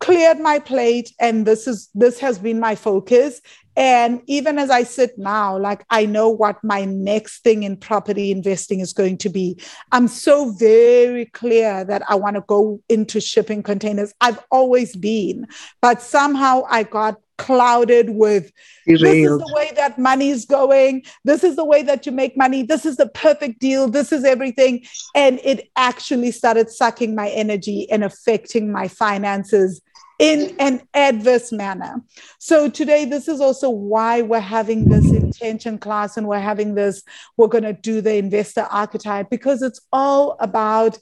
cleared 0.00 0.38
my 0.38 0.58
plate 0.58 1.10
and 1.18 1.46
this 1.46 1.66
is 1.66 1.88
this 1.94 2.18
has 2.18 2.38
been 2.38 2.60
my 2.60 2.74
focus 2.74 3.40
And 3.76 4.22
even 4.26 4.58
as 4.58 4.70
I 4.70 4.84
sit 4.84 5.18
now, 5.18 5.58
like 5.58 5.84
I 5.90 6.06
know 6.06 6.28
what 6.28 6.62
my 6.62 6.84
next 6.84 7.42
thing 7.42 7.64
in 7.64 7.76
property 7.76 8.30
investing 8.30 8.80
is 8.80 8.92
going 8.92 9.18
to 9.18 9.28
be. 9.28 9.58
I'm 9.92 10.08
so 10.08 10.50
very 10.50 11.26
clear 11.26 11.84
that 11.84 12.02
I 12.08 12.14
want 12.14 12.36
to 12.36 12.42
go 12.42 12.80
into 12.88 13.20
shipping 13.20 13.62
containers. 13.62 14.12
I've 14.20 14.42
always 14.50 14.94
been, 14.94 15.46
but 15.80 16.00
somehow 16.00 16.62
I 16.68 16.84
got 16.84 17.18
clouded 17.36 18.10
with 18.10 18.52
this 18.86 19.02
is 19.02 19.38
the 19.38 19.52
way 19.54 19.72
that 19.74 19.98
money 19.98 20.30
is 20.30 20.44
going. 20.44 21.02
This 21.24 21.42
is 21.42 21.56
the 21.56 21.64
way 21.64 21.82
that 21.82 22.06
you 22.06 22.12
make 22.12 22.36
money. 22.36 22.62
This 22.62 22.86
is 22.86 22.96
the 22.96 23.08
perfect 23.08 23.58
deal. 23.58 23.88
This 23.88 24.12
is 24.12 24.24
everything. 24.24 24.84
And 25.14 25.40
it 25.42 25.68
actually 25.74 26.30
started 26.30 26.70
sucking 26.70 27.14
my 27.14 27.28
energy 27.30 27.90
and 27.90 28.04
affecting 28.04 28.70
my 28.70 28.88
finances 28.88 29.80
in 30.24 30.56
an 30.58 30.80
adverse 30.94 31.52
manner. 31.52 32.02
So 32.38 32.70
today, 32.70 33.04
this 33.04 33.28
is 33.28 33.42
also 33.42 33.68
why 33.68 34.22
we're 34.22 34.40
having 34.40 34.88
this 34.88 35.04
intention 35.12 35.76
class 35.76 36.16
and 36.16 36.26
we're 36.26 36.40
having 36.40 36.74
this, 36.74 37.02
we're 37.36 37.48
going 37.48 37.64
to 37.64 37.74
do 37.74 38.00
the 38.00 38.14
investor 38.14 38.62
archetype 38.70 39.28
because 39.28 39.60
it's 39.60 39.82
all 39.92 40.36
about 40.40 40.98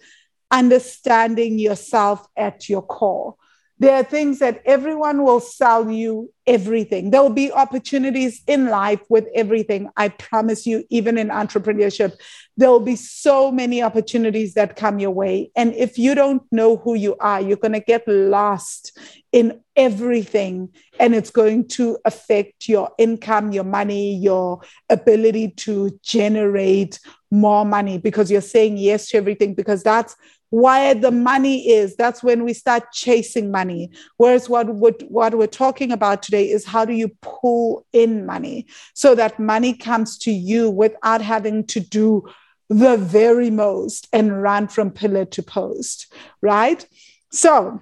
understanding 0.50 1.60
yourself 1.60 2.26
at 2.36 2.68
your 2.68 2.82
core. 2.82 3.36
There 3.82 3.96
are 3.96 4.04
things 4.04 4.38
that 4.38 4.62
everyone 4.64 5.24
will 5.24 5.40
sell 5.40 5.90
you 5.90 6.32
everything. 6.46 7.10
There 7.10 7.20
will 7.20 7.30
be 7.30 7.50
opportunities 7.50 8.40
in 8.46 8.66
life 8.66 9.00
with 9.08 9.26
everything. 9.34 9.88
I 9.96 10.10
promise 10.10 10.66
you, 10.66 10.84
even 10.88 11.18
in 11.18 11.30
entrepreneurship, 11.30 12.12
there 12.56 12.70
will 12.70 12.78
be 12.78 12.94
so 12.94 13.50
many 13.50 13.82
opportunities 13.82 14.54
that 14.54 14.76
come 14.76 15.00
your 15.00 15.10
way. 15.10 15.50
And 15.56 15.74
if 15.74 15.98
you 15.98 16.14
don't 16.14 16.44
know 16.52 16.76
who 16.76 16.94
you 16.94 17.16
are, 17.16 17.40
you're 17.40 17.56
going 17.56 17.72
to 17.72 17.80
get 17.80 18.06
lost 18.06 18.96
in 19.32 19.60
everything. 19.74 20.68
And 21.00 21.12
it's 21.12 21.30
going 21.30 21.66
to 21.70 21.98
affect 22.04 22.68
your 22.68 22.90
income, 22.98 23.50
your 23.50 23.64
money, 23.64 24.14
your 24.14 24.60
ability 24.90 25.54
to 25.56 25.98
generate 26.04 27.00
more 27.32 27.64
money 27.64 27.98
because 27.98 28.30
you're 28.30 28.42
saying 28.42 28.76
yes 28.76 29.08
to 29.08 29.16
everything 29.16 29.54
because 29.54 29.82
that's 29.82 30.14
where 30.52 30.94
the 30.94 31.10
money 31.10 31.70
is 31.70 31.96
that's 31.96 32.22
when 32.22 32.44
we 32.44 32.52
start 32.52 32.92
chasing 32.92 33.50
money. 33.50 33.90
Whereas 34.18 34.50
what, 34.50 34.68
what, 34.68 35.02
what 35.10 35.34
we're 35.34 35.46
talking 35.46 35.90
about 35.90 36.22
today 36.22 36.50
is 36.50 36.66
how 36.66 36.84
do 36.84 36.92
you 36.92 37.08
pull 37.22 37.86
in 37.94 38.26
money 38.26 38.66
so 38.92 39.14
that 39.14 39.40
money 39.40 39.72
comes 39.72 40.18
to 40.18 40.30
you 40.30 40.68
without 40.68 41.22
having 41.22 41.66
to 41.68 41.80
do 41.80 42.28
the 42.68 42.98
very 42.98 43.48
most 43.48 44.08
and 44.12 44.42
run 44.42 44.68
from 44.68 44.90
pillar 44.90 45.24
to 45.24 45.42
post 45.42 46.12
right? 46.42 46.86
So 47.30 47.80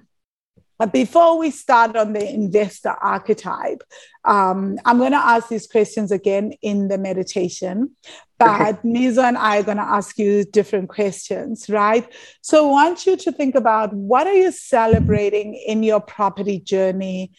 but 0.81 0.93
before 0.93 1.37
we 1.37 1.51
start 1.51 1.95
on 1.95 2.13
the 2.13 2.27
investor 2.27 2.89
archetype, 2.89 3.83
um, 4.25 4.79
I'm 4.83 4.97
going 4.97 5.11
to 5.11 5.17
ask 5.19 5.47
these 5.47 5.67
questions 5.67 6.11
again 6.11 6.53
in 6.63 6.87
the 6.87 6.97
meditation. 6.97 7.91
But 8.39 8.61
okay. 8.61 8.79
Mizo 8.83 9.21
and 9.21 9.37
I 9.37 9.59
are 9.59 9.63
going 9.63 9.77
to 9.77 9.83
ask 9.83 10.17
you 10.17 10.43
different 10.43 10.89
questions, 10.89 11.69
right? 11.69 12.11
So 12.41 12.67
I 12.67 12.71
want 12.71 13.05
you 13.05 13.15
to 13.15 13.31
think 13.31 13.53
about 13.53 13.93
what 13.93 14.25
are 14.25 14.33
you 14.33 14.51
celebrating 14.51 15.53
in 15.53 15.83
your 15.83 15.99
property 15.99 16.59
journey 16.59 17.31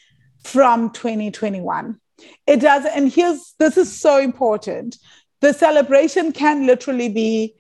from 0.44 0.90
2021? 0.92 1.98
It 2.46 2.60
does, 2.60 2.86
and 2.86 3.10
here's 3.10 3.56
this 3.58 3.76
is 3.76 3.92
so 3.92 4.20
important. 4.20 4.98
The 5.40 5.52
celebration 5.52 6.30
can 6.30 6.64
literally 6.64 7.08
be 7.08 7.56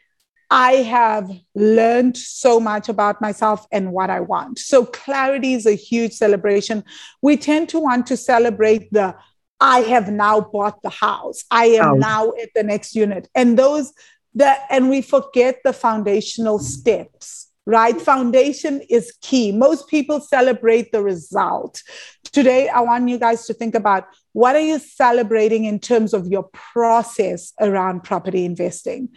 I 0.54 0.82
have 0.82 1.30
learned 1.54 2.14
so 2.14 2.60
much 2.60 2.90
about 2.90 3.22
myself 3.22 3.66
and 3.72 3.90
what 3.90 4.10
I 4.10 4.20
want. 4.20 4.58
So, 4.58 4.84
clarity 4.84 5.54
is 5.54 5.64
a 5.64 5.72
huge 5.72 6.12
celebration. 6.12 6.84
We 7.22 7.38
tend 7.38 7.70
to 7.70 7.80
want 7.80 8.06
to 8.08 8.18
celebrate 8.18 8.92
the 8.92 9.16
I 9.58 9.80
have 9.80 10.12
now 10.12 10.42
bought 10.42 10.82
the 10.82 10.90
house. 10.90 11.44
I 11.50 11.66
am 11.66 11.92
oh. 11.92 11.94
now 11.94 12.32
at 12.42 12.50
the 12.54 12.64
next 12.64 12.94
unit. 12.94 13.28
And 13.34 13.58
those 13.58 13.94
that 14.34 14.66
and 14.68 14.90
we 14.90 15.00
forget 15.00 15.60
the 15.64 15.72
foundational 15.72 16.58
steps 16.58 17.48
right? 17.66 18.00
Foundation 18.00 18.80
is 18.88 19.16
key. 19.20 19.52
Most 19.52 19.88
people 19.88 20.20
celebrate 20.20 20.90
the 20.92 21.02
result. 21.02 21.82
Today, 22.32 22.68
I 22.68 22.80
want 22.80 23.08
you 23.08 23.18
guys 23.18 23.46
to 23.46 23.54
think 23.54 23.74
about 23.74 24.08
what 24.32 24.56
are 24.56 24.60
you 24.60 24.78
celebrating 24.78 25.64
in 25.64 25.78
terms 25.78 26.14
of 26.14 26.26
your 26.26 26.44
process 26.52 27.52
around 27.60 28.02
property 28.02 28.44
investing? 28.44 29.10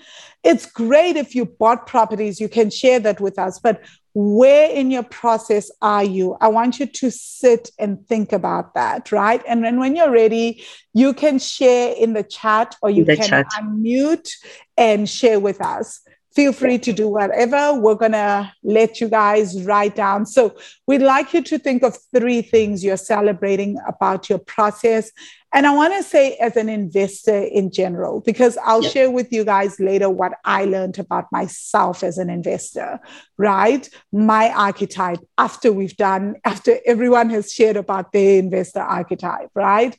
It's 0.43 0.65
great 0.65 1.15
if 1.15 1.34
you 1.34 1.45
bought 1.45 1.88
properties, 1.88 2.39
you 2.39 2.49
can 2.49 2.69
share 2.69 2.99
that 2.99 3.21
with 3.21 3.39
us, 3.39 3.60
but 3.60 3.81
where 4.13 4.69
in 4.69 4.91
your 4.91 5.03
process 5.03 5.69
are 5.81 6.03
you? 6.03 6.38
I 6.39 6.47
want 6.47 6.79
you 6.79 6.86
to 6.86 7.12
sit 7.12 7.69
and 7.77 8.05
think 8.08 8.31
about 8.31 8.73
that, 8.73 9.12
right? 9.12 9.43
And 9.45 9.63
then 9.63 9.77
when 9.77 9.95
you're 9.95 10.12
ready, 10.12 10.63
you 10.93 11.13
can 11.13 11.38
share 11.38 11.93
in 11.93 12.13
the 12.13 12.23
chat 12.23 12.75
or 12.81 12.89
you 12.89 13.03
can 13.05 13.27
chat. 13.27 13.45
unmute 13.60 14.29
and 14.77 15.10
share 15.10 15.39
with 15.39 15.62
us 15.62 16.01
feel 16.35 16.51
free 16.51 16.77
to 16.77 16.91
do 16.91 17.07
whatever. 17.07 17.73
We're 17.73 17.95
going 17.95 18.11
to 18.11 18.51
let 18.61 18.99
you 18.99 19.07
guys 19.07 19.63
write 19.63 19.95
down. 19.95 20.25
So, 20.25 20.55
we'd 20.85 21.01
like 21.01 21.33
you 21.33 21.41
to 21.43 21.57
think 21.57 21.81
of 21.81 21.97
three 22.13 22.41
things 22.41 22.83
you're 22.83 22.97
celebrating 22.97 23.77
about 23.87 24.29
your 24.29 24.39
process. 24.39 25.11
And 25.53 25.65
I 25.65 25.73
want 25.73 25.93
to 25.93 26.03
say, 26.03 26.35
as 26.35 26.57
an 26.57 26.67
investor 26.67 27.43
in 27.43 27.71
general, 27.71 28.19
because 28.19 28.57
I'll 28.65 28.83
yep. 28.83 28.91
share 28.91 29.11
with 29.11 29.31
you 29.31 29.45
guys 29.45 29.79
later 29.79 30.09
what 30.09 30.33
I 30.43 30.65
learned 30.65 30.99
about 30.99 31.31
myself 31.31 32.03
as 32.03 32.17
an 32.17 32.29
investor, 32.29 32.99
right? 33.37 33.89
My 34.11 34.51
archetype 34.51 35.19
after 35.37 35.71
we've 35.71 35.95
done, 35.95 36.35
after 36.43 36.77
everyone 36.85 37.29
has 37.29 37.53
shared 37.53 37.77
about 37.77 38.11
their 38.11 38.39
investor 38.39 38.81
archetype, 38.81 39.49
right? 39.55 39.97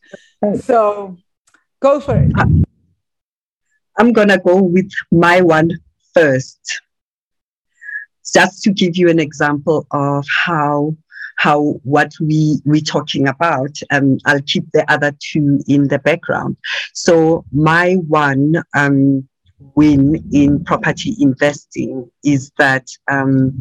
So, 0.61 1.17
go 1.81 2.01
for 2.01 2.17
it. 2.17 2.33
I'm 3.99 4.13
going 4.13 4.29
to 4.29 4.39
go 4.39 4.61
with 4.61 4.91
my 5.11 5.41
one 5.41 5.79
first. 6.17 6.81
Just 8.35 8.63
to 8.63 8.73
give 8.73 8.97
you 8.97 9.09
an 9.09 9.21
example 9.21 9.87
of 9.93 10.27
how 10.29 10.97
how 11.37 11.79
what 11.85 12.13
we 12.21 12.61
we 12.65 12.81
talking 12.81 13.29
about. 13.29 13.79
Um, 13.91 14.19
I'll 14.25 14.41
keep 14.43 14.65
the 14.73 14.91
other 14.91 15.13
two 15.21 15.61
in 15.69 15.89
the 15.89 15.99
background. 15.99 16.57
So 16.95 17.45
my 17.53 17.95
one 17.95 18.55
um, 18.75 19.29
win 19.75 20.25
in 20.33 20.65
property 20.65 21.15
investing 21.21 22.11
is 22.25 22.51
that 22.59 22.87
um, 23.11 23.53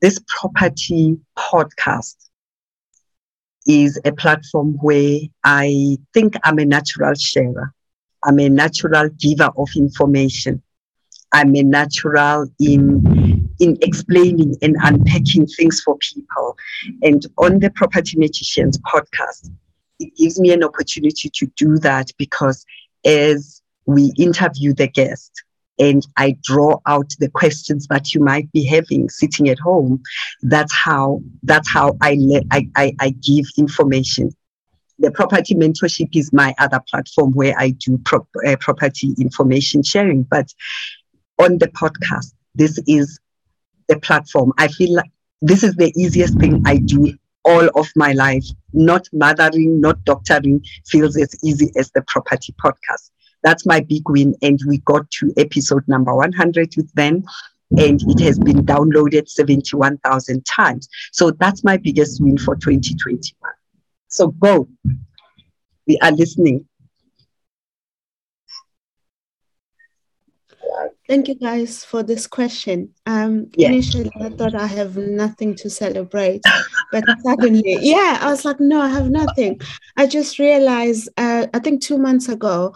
this 0.00 0.20
property 0.28 1.18
podcast 1.36 2.16
is 3.66 4.00
a 4.04 4.12
platform 4.12 4.78
where 4.80 5.18
I 5.42 5.98
think 6.14 6.36
I'm 6.44 6.58
a 6.58 6.64
natural 6.64 7.14
sharer. 7.14 7.74
I'm 8.24 8.38
a 8.38 8.48
natural 8.48 9.08
giver 9.08 9.50
of 9.56 9.68
information. 9.76 10.62
I'm 11.36 11.54
a 11.54 11.62
natural 11.62 12.46
in 12.58 13.46
in 13.60 13.76
explaining 13.82 14.56
and 14.62 14.74
unpacking 14.82 15.46
things 15.46 15.82
for 15.82 15.98
people. 15.98 16.56
And 17.02 17.22
on 17.36 17.58
the 17.58 17.68
Property 17.70 18.18
Magicians 18.18 18.78
podcast, 18.78 19.50
it 20.00 20.16
gives 20.16 20.40
me 20.40 20.50
an 20.52 20.64
opportunity 20.64 21.30
to 21.34 21.46
do 21.58 21.76
that 21.80 22.10
because 22.16 22.64
as 23.04 23.60
we 23.84 24.14
interview 24.18 24.72
the 24.72 24.88
guest 24.88 25.30
and 25.78 26.06
I 26.16 26.38
draw 26.42 26.78
out 26.86 27.10
the 27.18 27.28
questions 27.28 27.86
that 27.88 28.14
you 28.14 28.20
might 28.22 28.50
be 28.52 28.64
having 28.64 29.10
sitting 29.10 29.50
at 29.50 29.58
home, 29.58 30.02
that's 30.40 30.72
how 30.72 31.20
that's 31.42 31.68
how 31.68 31.98
I 32.00 32.14
let 32.14 32.44
I, 32.50 32.66
I, 32.76 32.94
I 32.98 33.10
give 33.10 33.44
information 33.58 34.34
the 34.98 35.10
property 35.10 35.54
mentorship 35.54 36.08
is 36.14 36.32
my 36.32 36.54
other 36.58 36.80
platform 36.88 37.32
where 37.32 37.54
I 37.58 37.70
do 37.70 37.98
pro- 37.98 38.26
uh, 38.46 38.56
property 38.58 39.14
information 39.20 39.82
sharing. 39.82 40.22
But 40.22 40.52
on 41.38 41.58
the 41.58 41.68
podcast. 41.68 42.34
This 42.54 42.78
is 42.86 43.20
the 43.88 43.98
platform. 44.00 44.52
I 44.58 44.68
feel 44.68 44.94
like 44.94 45.10
this 45.42 45.62
is 45.62 45.74
the 45.76 45.92
easiest 45.96 46.38
thing 46.38 46.62
I 46.66 46.78
do 46.78 47.12
all 47.44 47.68
of 47.78 47.88
my 47.94 48.12
life. 48.12 48.44
Not 48.72 49.08
mothering, 49.12 49.80
not 49.80 50.04
doctoring 50.04 50.64
feels 50.86 51.16
as 51.16 51.34
easy 51.44 51.70
as 51.76 51.90
the 51.92 52.02
property 52.02 52.54
podcast. 52.62 53.10
That's 53.42 53.64
my 53.64 53.80
big 53.80 54.08
win. 54.08 54.34
And 54.42 54.58
we 54.66 54.78
got 54.78 55.10
to 55.12 55.32
episode 55.36 55.86
number 55.86 56.14
100 56.14 56.74
with 56.76 56.92
them, 56.94 57.22
and 57.78 58.00
it 58.02 58.20
has 58.20 58.38
been 58.38 58.66
downloaded 58.66 59.28
71,000 59.28 60.44
times. 60.44 60.88
So 61.12 61.30
that's 61.30 61.62
my 61.62 61.76
biggest 61.76 62.20
win 62.22 62.38
for 62.38 62.56
2021. 62.56 63.52
So 64.08 64.28
go. 64.28 64.68
We 65.86 65.98
are 66.02 66.10
listening. 66.10 66.66
Thank 71.08 71.28
you 71.28 71.36
guys 71.36 71.84
for 71.84 72.02
this 72.02 72.26
question. 72.26 72.92
Um, 73.06 73.50
yeah. 73.56 73.68
Initially, 73.68 74.10
I 74.20 74.30
thought 74.30 74.54
I 74.54 74.66
have 74.66 74.96
nothing 74.96 75.54
to 75.56 75.70
celebrate, 75.70 76.42
but 76.92 77.04
suddenly, 77.22 77.78
yeah, 77.80 78.18
I 78.20 78.30
was 78.30 78.44
like, 78.44 78.58
no, 78.58 78.80
I 78.80 78.88
have 78.88 79.08
nothing. 79.10 79.60
I 79.96 80.06
just 80.06 80.38
realized, 80.38 81.08
uh, 81.16 81.46
I 81.54 81.58
think 81.60 81.82
two 81.82 81.98
months 81.98 82.28
ago, 82.28 82.74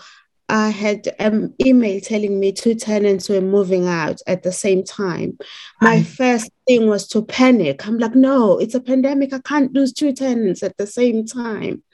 I 0.51 0.71
had 0.71 1.15
an 1.21 1.55
email 1.65 2.01
telling 2.01 2.41
me 2.41 2.51
two 2.51 2.75
tenants 2.75 3.29
were 3.29 3.41
moving 3.41 3.87
out 3.87 4.21
at 4.27 4.43
the 4.43 4.51
same 4.51 4.83
time. 4.83 5.39
My 5.81 6.03
first 6.03 6.51
thing 6.67 6.89
was 6.89 7.07
to 7.09 7.23
panic. 7.23 7.87
I'm 7.87 7.99
like, 7.99 8.17
no, 8.17 8.59
it's 8.59 8.75
a 8.75 8.81
pandemic. 8.81 9.33
I 9.33 9.39
can't 9.39 9.73
lose 9.73 9.93
two 9.93 10.13
tenants 10.13 10.65
at 10.65 10.77
the 10.77 10.89
same 10.89 11.25
time. 11.25 11.85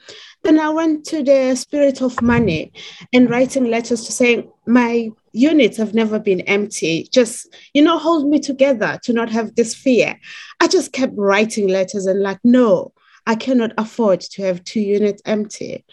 Then 0.41 0.59
I 0.59 0.69
went 0.69 1.05
to 1.05 1.21
the 1.21 1.55
spirit 1.55 2.01
of 2.01 2.19
money 2.21 2.73
and 3.13 3.29
writing 3.29 3.65
letters 3.65 4.05
to 4.05 4.11
saying 4.11 4.49
my 4.65 5.11
units 5.37 5.77
have 5.77 5.93
never 5.93 6.19
been 6.19 6.41
empty. 6.41 7.07
Just, 7.11 7.55
you 7.73 7.81
know, 7.81 7.97
hold 7.97 8.27
me 8.27 8.39
together 8.39 8.99
to 9.03 9.13
not 9.13 9.29
have 9.29 9.55
this 9.55 9.73
fear. 9.73 10.19
I 10.59 10.67
just 10.67 10.91
kept 10.91 11.13
writing 11.15 11.67
letters 11.67 12.05
and 12.05 12.21
like, 12.21 12.39
no, 12.43 12.93
I 13.25 13.35
cannot 13.35 13.73
afford 13.77 14.21
to 14.21 14.43
have 14.43 14.63
two 14.63 14.79
units 14.79 15.21
empty. 15.25 15.85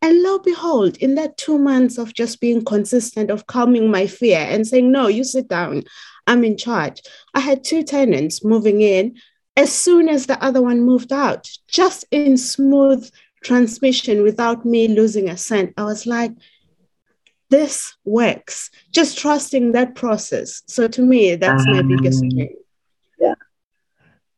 And 0.00 0.22
lo 0.22 0.38
behold, 0.38 0.96
in 0.96 1.14
that 1.14 1.36
two 1.36 1.58
months 1.58 1.96
of 1.96 2.12
just 2.12 2.40
being 2.40 2.64
consistent, 2.64 3.30
of 3.30 3.46
calming 3.46 3.90
my 3.90 4.06
fear 4.06 4.38
and 4.38 4.66
saying, 4.66 4.90
no, 4.90 5.06
you 5.06 5.22
sit 5.22 5.48
down, 5.48 5.84
I'm 6.26 6.44
in 6.44 6.56
charge, 6.56 7.02
I 7.34 7.40
had 7.40 7.62
two 7.62 7.84
tenants 7.84 8.44
moving 8.44 8.80
in 8.80 9.16
as 9.56 9.72
soon 9.72 10.08
as 10.08 10.26
the 10.26 10.42
other 10.42 10.60
one 10.60 10.82
moved 10.82 11.12
out, 11.12 11.48
just 11.68 12.04
in 12.10 12.36
smooth 12.36 13.08
transmission 13.44 14.22
without 14.22 14.64
me 14.64 14.88
losing 14.88 15.28
a 15.28 15.36
cent. 15.36 15.72
I 15.76 15.84
was 15.84 16.06
like, 16.06 16.32
this 17.52 17.94
works. 18.06 18.70
Just 18.90 19.18
trusting 19.18 19.72
that 19.72 19.94
process. 19.94 20.62
So 20.66 20.88
to 20.88 21.02
me, 21.02 21.36
that's 21.36 21.66
um, 21.66 21.72
my 21.72 21.82
biggest 21.82 22.20
thing. 22.20 22.56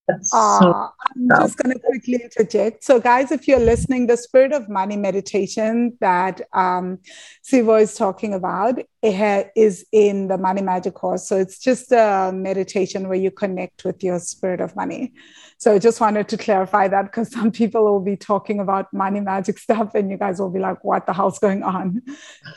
Uh, 0.08 0.88
I'm 1.16 1.28
just 1.40 1.56
going 1.56 1.72
to 1.72 1.80
quickly 1.80 2.20
interject. 2.22 2.84
So, 2.84 3.00
guys, 3.00 3.32
if 3.32 3.48
you're 3.48 3.58
listening, 3.58 4.06
the 4.06 4.16
spirit 4.16 4.52
of 4.52 4.68
money 4.68 4.96
meditation 4.96 5.96
that 6.00 6.42
um, 6.52 6.98
Sivo 7.42 7.80
is 7.80 7.94
talking 7.94 8.34
about 8.34 8.80
is 9.02 9.86
in 9.92 10.28
the 10.28 10.36
Money 10.36 10.62
Magic 10.62 10.94
course. 10.94 11.26
So, 11.26 11.38
it's 11.38 11.58
just 11.58 11.90
a 11.92 12.32
meditation 12.34 13.08
where 13.08 13.18
you 13.18 13.30
connect 13.30 13.84
with 13.84 14.04
your 14.04 14.18
spirit 14.18 14.60
of 14.60 14.76
money. 14.76 15.14
So, 15.56 15.74
I 15.74 15.78
just 15.78 16.00
wanted 16.00 16.28
to 16.28 16.36
clarify 16.36 16.88
that 16.88 17.04
because 17.04 17.30
some 17.30 17.50
people 17.50 17.84
will 17.84 18.00
be 18.00 18.16
talking 18.16 18.60
about 18.60 18.92
money 18.92 19.20
magic 19.20 19.58
stuff 19.58 19.94
and 19.94 20.10
you 20.10 20.18
guys 20.18 20.38
will 20.38 20.50
be 20.50 20.60
like, 20.60 20.84
what 20.84 21.06
the 21.06 21.14
hell's 21.14 21.38
going 21.38 21.62
on? 21.62 22.02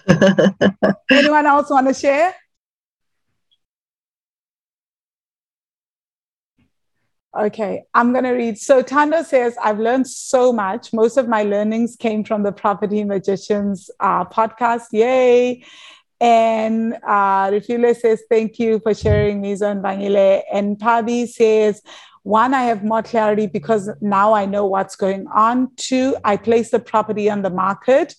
Anyone 1.11 1.45
else 1.45 1.69
want 1.69 1.87
to 1.87 1.93
share? 1.93 2.35
Okay, 7.37 7.83
I'm 7.93 8.13
going 8.13 8.23
to 8.23 8.31
read. 8.31 8.57
So 8.57 8.81
Tanda 8.81 9.23
says, 9.23 9.55
I've 9.63 9.77
learned 9.77 10.07
so 10.07 10.51
much. 10.51 10.91
Most 10.91 11.17
of 11.17 11.27
my 11.27 11.43
learnings 11.43 11.95
came 11.95 12.23
from 12.23 12.41
the 12.41 12.51
Property 12.51 13.03
Magicians 13.03 13.91
uh, 13.99 14.25
podcast. 14.25 14.85
Yay. 14.91 15.63
And 16.19 16.97
uh, 17.07 17.59
says, 17.93 18.23
thank 18.27 18.57
you 18.57 18.79
for 18.79 18.95
sharing 18.95 19.43
Mizo 19.43 19.69
and 19.69 19.83
Bangile. 19.83 20.41
And 20.51 20.79
Pabi 20.79 21.27
says, 21.27 21.83
one, 22.23 22.55
I 22.55 22.63
have 22.63 22.83
more 22.83 23.03
clarity 23.03 23.45
because 23.45 23.87
now 24.01 24.33
I 24.33 24.47
know 24.47 24.65
what's 24.65 24.95
going 24.95 25.27
on. 25.27 25.69
Two, 25.75 26.17
I 26.23 26.37
place 26.37 26.71
the 26.71 26.79
property 26.79 27.29
on 27.29 27.43
the 27.43 27.51
market. 27.51 28.15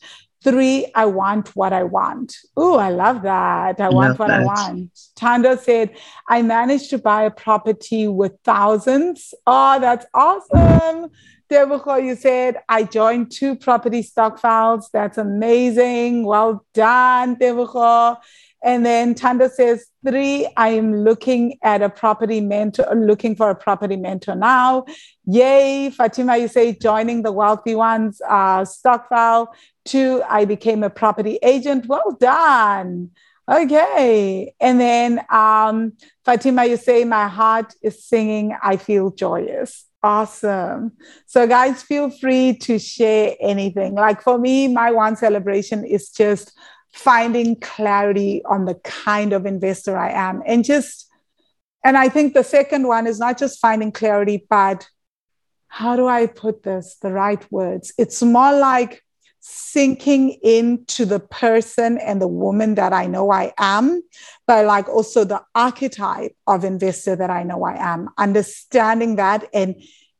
Three, 0.48 0.90
I 0.94 1.04
want 1.04 1.54
what 1.54 1.72
I 1.74 1.84
want. 1.84 2.36
Oh, 2.56 2.78
I 2.78 2.88
love 2.88 3.22
that. 3.22 3.80
I 3.80 3.90
want 3.90 4.18
what 4.18 4.28
that. 4.28 4.40
I 4.40 4.44
want. 4.44 4.90
Tanda 5.14 5.58
said, 5.58 5.96
I 6.26 6.40
managed 6.40 6.88
to 6.90 6.98
buy 6.98 7.24
a 7.24 7.30
property 7.30 8.08
with 8.08 8.32
thousands. 8.44 9.34
Oh, 9.46 9.78
that's 9.78 10.06
awesome. 10.14 11.10
Debucho, 11.50 12.02
you 12.02 12.14
said, 12.14 12.56
I 12.68 12.84
joined 12.84 13.30
two 13.30 13.56
property 13.56 14.02
stokvels. 14.02 14.88
That's 14.90 15.18
amazing. 15.18 16.24
Well 16.24 16.64
done, 16.72 17.36
Debucho. 17.36 18.16
And 18.62 18.84
then 18.84 19.14
Tanda 19.14 19.48
says, 19.48 19.86
three, 20.04 20.48
I 20.56 20.70
am 20.70 21.04
looking 21.04 21.58
at 21.62 21.80
a 21.80 21.88
property 21.88 22.40
mentor, 22.40 22.92
looking 22.94 23.36
for 23.36 23.50
a 23.50 23.54
property 23.54 23.96
mentor 23.96 24.34
now. 24.34 24.84
Yay. 25.26 25.90
Fatima, 25.90 26.36
you 26.36 26.48
say, 26.48 26.72
joining 26.72 27.22
the 27.22 27.32
wealthy 27.32 27.74
ones 27.74 28.20
uh, 28.28 28.64
stokvel. 28.64 29.48
Two, 29.88 30.22
I 30.28 30.44
became 30.44 30.82
a 30.82 30.90
property 30.90 31.38
agent. 31.42 31.86
Well 31.86 32.16
done. 32.20 33.10
Okay. 33.50 34.52
And 34.60 34.78
then 34.78 35.24
um, 35.30 35.94
Fatima, 36.26 36.66
you 36.66 36.76
say, 36.76 37.04
my 37.04 37.26
heart 37.26 37.72
is 37.82 38.04
singing. 38.04 38.54
I 38.62 38.76
feel 38.76 39.10
joyous. 39.10 39.86
Awesome. 40.02 40.92
So, 41.26 41.46
guys, 41.46 41.82
feel 41.82 42.10
free 42.10 42.58
to 42.58 42.78
share 42.78 43.34
anything. 43.40 43.94
Like 43.94 44.20
for 44.20 44.36
me, 44.36 44.68
my 44.68 44.90
one 44.90 45.16
celebration 45.16 45.84
is 45.86 46.10
just 46.10 46.52
finding 46.92 47.56
clarity 47.58 48.42
on 48.44 48.66
the 48.66 48.74
kind 48.84 49.32
of 49.32 49.46
investor 49.46 49.96
I 49.96 50.10
am. 50.10 50.42
And 50.44 50.64
just, 50.64 51.08
and 51.82 51.96
I 51.96 52.10
think 52.10 52.34
the 52.34 52.44
second 52.44 52.86
one 52.86 53.06
is 53.06 53.18
not 53.18 53.38
just 53.38 53.58
finding 53.58 53.90
clarity, 53.90 54.46
but 54.50 54.86
how 55.68 55.96
do 55.96 56.06
I 56.06 56.26
put 56.26 56.62
this, 56.62 56.96
the 57.00 57.12
right 57.12 57.44
words? 57.50 57.94
It's 57.96 58.22
more 58.22 58.52
like 58.52 59.02
sinking 59.40 60.30
into 60.42 61.04
the 61.04 61.20
person 61.20 61.98
and 61.98 62.20
the 62.20 62.28
woman 62.28 62.74
that 62.74 62.92
I 62.92 63.06
know 63.06 63.30
I 63.30 63.52
am, 63.58 64.02
but 64.46 64.66
like 64.66 64.88
also 64.88 65.24
the 65.24 65.42
archetype 65.54 66.34
of 66.46 66.64
investor 66.64 67.16
that 67.16 67.30
I 67.30 67.42
know 67.42 67.64
I 67.64 67.76
am, 67.76 68.08
understanding 68.18 69.16
that 69.16 69.48
and 69.52 69.76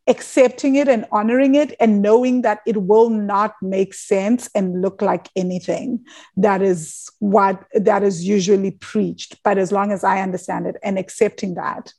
accepting 0.08 0.74
it 0.76 0.88
and 0.88 1.04
honoring 1.12 1.54
it 1.54 1.74
and 1.78 2.00
knowing 2.00 2.42
that 2.42 2.60
it 2.66 2.82
will 2.82 3.10
not 3.10 3.54
make 3.60 3.92
sense 3.92 4.48
and 4.54 4.80
look 4.80 5.02
like 5.02 5.28
anything. 5.36 6.04
That 6.36 6.62
is 6.62 7.10
what 7.18 7.64
that 7.74 8.02
is 8.02 8.24
usually 8.24 8.70
preached. 8.72 9.36
But 9.44 9.58
as 9.58 9.70
long 9.70 9.92
as 9.92 10.02
i 10.04 10.20
understand 10.20 10.66
it 10.66 10.76
and 10.82 10.98
accepting 10.98 11.54
that 11.54 11.92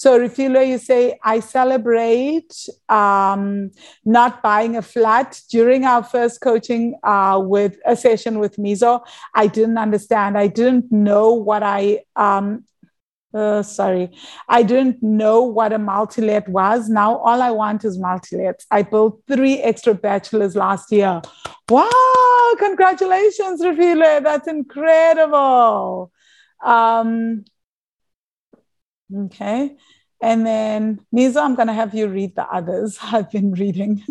so 0.00 0.18
Refilwe, 0.18 0.66
you 0.66 0.78
say, 0.78 1.18
I 1.22 1.40
celebrate 1.40 2.54
um, 2.88 3.70
not 4.02 4.42
buying 4.42 4.78
a 4.78 4.80
flat. 4.80 5.38
During 5.50 5.84
our 5.84 6.02
first 6.02 6.40
coaching 6.40 6.98
uh, 7.02 7.38
with 7.44 7.76
a 7.84 7.94
session 7.94 8.38
with 8.38 8.56
Mizo, 8.56 9.04
I 9.34 9.46
didn't 9.46 9.76
understand. 9.76 10.38
I 10.38 10.46
didn't 10.46 10.90
know 10.90 11.34
what 11.34 11.62
I 11.62 12.00
um, 12.16 12.64
uh, 13.34 13.62
sorry, 13.62 14.10
I 14.48 14.62
didn't 14.62 15.02
know 15.02 15.42
what 15.42 15.74
a 15.74 15.78
multi-let 15.78 16.48
was. 16.48 16.88
Now 16.88 17.18
all 17.18 17.42
I 17.42 17.50
want 17.50 17.84
is 17.84 17.98
multi-lets. 17.98 18.64
I 18.70 18.80
built 18.80 19.22
three 19.28 19.58
extra 19.58 19.92
bachelors 19.92 20.56
last 20.56 20.90
year. 20.90 21.20
Wow, 21.68 22.54
congratulations, 22.58 23.60
Rafile. 23.60 24.22
That's 24.22 24.48
incredible. 24.48 26.10
Um, 26.64 27.44
okay. 29.16 29.76
And 30.22 30.46
then 30.46 31.00
Mizo, 31.14 31.42
I'm 31.42 31.54
going 31.54 31.68
to 31.68 31.74
have 31.74 31.94
you 31.94 32.08
read 32.08 32.34
the 32.36 32.46
others 32.46 32.98
I've 33.02 33.30
been 33.30 33.52
reading. 33.52 34.04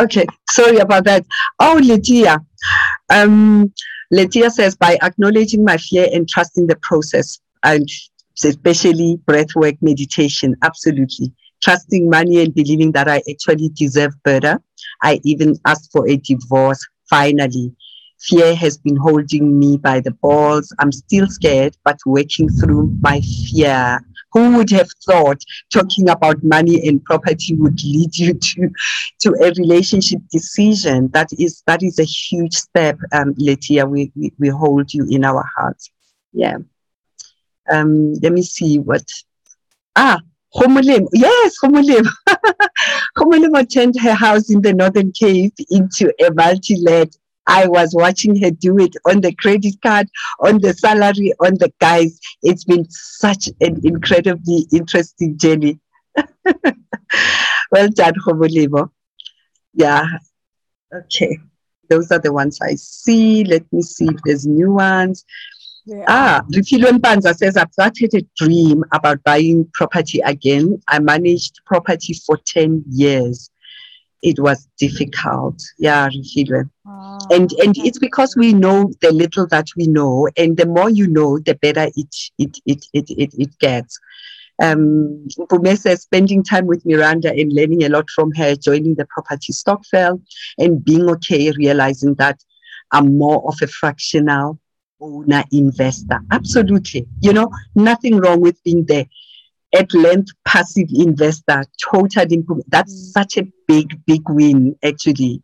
okay, 0.00 0.26
sorry 0.50 0.78
about 0.78 1.04
that. 1.04 1.26
Oh, 1.60 1.78
Lydia. 1.82 2.40
Um, 3.10 3.72
Letia 4.12 4.50
says, 4.50 4.74
by 4.74 4.98
acknowledging 5.02 5.64
my 5.64 5.76
fear 5.76 6.08
and 6.12 6.28
trusting 6.28 6.66
the 6.66 6.76
process, 6.76 7.38
and 7.62 7.86
especially 8.42 9.20
breathwork 9.26 9.76
meditation, 9.82 10.56
absolutely. 10.62 11.32
Trusting 11.60 12.08
money 12.08 12.40
and 12.42 12.54
believing 12.54 12.92
that 12.92 13.08
I 13.08 13.20
actually 13.28 13.68
deserve 13.70 14.14
better. 14.22 14.62
I 15.02 15.20
even 15.24 15.56
asked 15.66 15.90
for 15.92 16.08
a 16.08 16.16
divorce, 16.16 16.86
finally. 17.10 17.74
Fear 18.20 18.56
has 18.56 18.76
been 18.78 18.96
holding 18.96 19.58
me 19.58 19.76
by 19.76 20.00
the 20.00 20.10
balls. 20.10 20.74
I'm 20.78 20.90
still 20.90 21.28
scared, 21.28 21.76
but 21.84 21.98
working 22.04 22.48
through 22.48 22.96
my 23.00 23.20
fear. 23.20 24.00
Who 24.32 24.56
would 24.56 24.70
have 24.70 24.88
thought 25.06 25.42
talking 25.72 26.10
about 26.10 26.42
money 26.42 26.86
and 26.86 27.02
property 27.04 27.54
would 27.54 27.82
lead 27.82 28.16
you 28.16 28.34
to 28.34 28.70
to 29.20 29.30
a 29.40 29.52
relationship 29.52 30.20
decision? 30.30 31.08
That 31.12 31.28
is 31.38 31.62
that 31.66 31.82
is 31.82 31.98
a 31.98 32.04
huge 32.04 32.54
step 32.54 32.98
um 33.12 33.34
Letia 33.34 33.88
we, 33.88 34.12
we, 34.14 34.32
we 34.38 34.48
hold 34.48 34.92
you 34.92 35.06
in 35.08 35.24
our 35.24 35.48
hearts. 35.56 35.90
Yeah. 36.32 36.58
Um 37.70 38.14
let 38.14 38.32
me 38.32 38.42
see 38.42 38.78
what 38.78 39.04
ah 39.96 40.20
Homolim, 40.54 41.06
yes, 41.12 41.56
Homolim. 41.62 42.06
Homolim 43.16 43.70
turned 43.72 44.00
her 44.00 44.14
house 44.14 44.50
in 44.50 44.62
the 44.62 44.72
Northern 44.72 45.12
Cape 45.12 45.54
into 45.70 46.12
a 46.24 46.32
multi-let 46.32 47.14
I 47.48 47.66
was 47.66 47.94
watching 47.94 48.40
her 48.42 48.50
do 48.50 48.78
it 48.78 48.94
on 49.06 49.22
the 49.22 49.34
credit 49.34 49.74
card, 49.82 50.08
on 50.40 50.60
the 50.60 50.74
salary, 50.74 51.32
on 51.40 51.54
the 51.54 51.72
guys. 51.80 52.20
It's 52.42 52.64
been 52.64 52.86
such 52.90 53.48
an 53.60 53.80
incredibly 53.82 54.66
interesting 54.72 55.38
journey. 55.38 55.80
well 56.44 57.88
done, 57.88 58.14
Hobolebo. 58.26 58.90
Yeah. 59.72 60.04
Okay. 60.94 61.38
Those 61.88 62.12
are 62.12 62.18
the 62.18 62.32
ones 62.32 62.58
I 62.60 62.74
see. 62.74 63.44
Let 63.44 63.70
me 63.72 63.80
see 63.82 64.06
if 64.06 64.20
there's 64.24 64.46
new 64.46 64.74
ones. 64.74 65.24
Yeah. 65.86 66.04
Ah, 66.06 66.42
Rifilon 66.52 67.02
Panza 67.02 67.32
says, 67.32 67.56
I've 67.56 67.72
started 67.72 68.12
a 68.14 68.22
dream 68.36 68.84
about 68.92 69.24
buying 69.24 69.70
property 69.72 70.20
again. 70.20 70.82
I 70.86 70.98
managed 70.98 71.60
property 71.64 72.12
for 72.12 72.36
10 72.36 72.84
years. 72.90 73.50
It 74.22 74.38
was 74.38 74.68
difficult. 74.78 75.62
Yeah, 75.78 76.08
Refilwe. 76.08 76.68
Oh, 76.86 77.18
And 77.30 77.50
and 77.64 77.76
it's 77.78 77.98
because 77.98 78.36
we 78.36 78.52
know 78.52 78.90
the 79.00 79.12
little 79.12 79.46
that 79.48 79.66
we 79.76 79.86
know, 79.86 80.28
and 80.36 80.56
the 80.56 80.66
more 80.66 80.90
you 80.90 81.06
know, 81.06 81.38
the 81.38 81.54
better 81.54 81.88
it 81.96 82.14
it 82.38 82.58
it 82.66 82.84
it 82.92 83.10
it, 83.10 83.34
it 83.38 83.58
gets. 83.58 83.98
Um, 84.60 85.28
Mpume 85.38 85.78
says 85.78 86.02
spending 86.02 86.42
time 86.42 86.66
with 86.66 86.84
Miranda 86.84 87.30
and 87.30 87.52
learning 87.52 87.84
a 87.84 87.88
lot 87.88 88.10
from 88.10 88.32
her, 88.32 88.56
joining 88.56 88.96
the 88.96 89.06
property 89.06 89.52
Stokvel, 89.52 90.20
and 90.58 90.84
being 90.84 91.08
okay, 91.10 91.52
realizing 91.52 92.14
that 92.14 92.42
I'm 92.90 93.16
more 93.16 93.46
of 93.46 93.56
a 93.62 93.68
fractional 93.68 94.58
owner 95.00 95.44
investor. 95.52 96.20
Absolutely. 96.32 97.06
You 97.20 97.32
know, 97.32 97.50
nothing 97.76 98.16
wrong 98.16 98.40
with 98.40 98.62
being 98.64 98.84
there. 98.86 99.06
At 99.74 99.92
length, 99.92 100.30
passive 100.46 100.88
investor, 100.94 101.62
totally. 101.90 102.38
Mpum- 102.38 102.62
That's 102.68 102.92
Mm. 102.92 103.12
such 103.12 103.36
a 103.38 103.46
big, 103.66 104.00
big 104.06 104.22
win, 104.28 104.76
actually. 104.82 105.42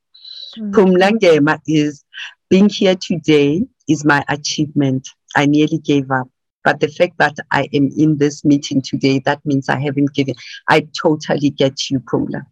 mm, 0.57 0.71
Pumlangema 0.73 1.59
is 1.67 2.05
being 2.49 2.69
here 2.69 2.95
today 2.95 3.67
is 3.89 4.05
my 4.05 4.25
achievement. 4.29 5.09
I 5.37 5.47
nearly 5.47 5.79
gave 5.79 6.11
up. 6.11 6.29
But 6.63 6.81
the 6.81 6.89
fact 6.89 7.19
that 7.19 7.37
I 7.51 7.69
am 7.75 7.91
in 7.99 8.17
this 8.17 8.45
meeting 8.45 8.81
today, 8.81 9.19
that 9.27 9.45
means 9.45 9.69
I 9.69 9.79
haven't 9.79 10.15
given. 10.15 10.35
I 10.69 10.87
totally 11.03 11.51
get 11.51 11.91
you, 11.91 12.01
Pumla. 12.01 12.47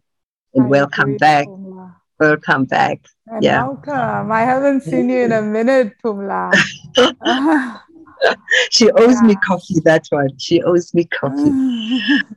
And 0.53 0.65
I 0.65 0.67
welcome 0.67 1.17
back. 1.17 1.47
Pumla. 1.47 1.95
Welcome 2.19 2.65
back. 2.65 2.99
And 3.27 3.43
Yeah. 3.43 3.63
welcome. 3.63 4.31
I 4.31 4.41
haven't 4.41 4.81
seen 4.83 5.09
you 5.09 5.21
in 5.23 5.31
a 5.31 5.41
minute, 5.41 5.93
Pumla. 6.03 6.51
She 8.71 8.89
owes 8.91 9.21
me 9.21 9.35
coffee, 9.35 9.79
that 9.85 10.05
one. 10.09 10.29
She 10.37 10.61
owes 10.63 10.93
me 10.93 11.05
coffee. 11.05 11.53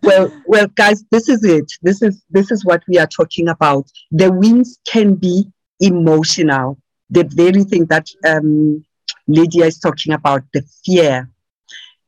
well 0.03 0.31
well 0.45 0.67
guys 0.69 1.05
this 1.11 1.29
is 1.29 1.45
it. 1.45 1.71
This 1.83 2.03
is 2.03 2.23
this 2.31 2.51
is 2.51 2.65
what 2.65 2.83
we 2.89 2.99
are 2.99 3.07
talking 3.07 3.49
about. 3.49 3.87
The 4.11 4.33
wins 4.33 4.79
can 4.87 5.15
be 5.15 5.49
emotional. 5.81 6.79
The 7.11 7.25
very 7.25 7.65
thing 7.65 7.87
that 7.87 8.09
um 8.27 8.85
lydia 9.29 9.67
is 9.67 9.79
talking 9.79 10.13
about 10.13 10.43
the 10.53 10.63
fear. 10.85 11.31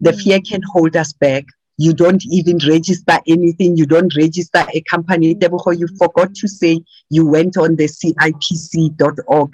The 0.01 0.12
Mm. 0.12 0.23
fear 0.23 0.41
can 0.41 0.62
hold 0.62 0.97
us 0.97 1.12
back. 1.12 1.45
You 1.77 1.93
don't 1.93 2.25
even 2.31 2.59
register 2.69 3.19
anything. 3.27 3.77
You 3.77 3.87
don't 3.87 4.14
register 4.16 4.64
a 4.75 4.81
company. 4.83 5.37
You 5.41 5.89
forgot 5.99 6.35
to 6.35 6.49
say 6.49 6.81
you 7.11 7.27
went 7.27 7.57
on 7.57 7.77
the 7.77 7.85
cipc.org 7.85 9.51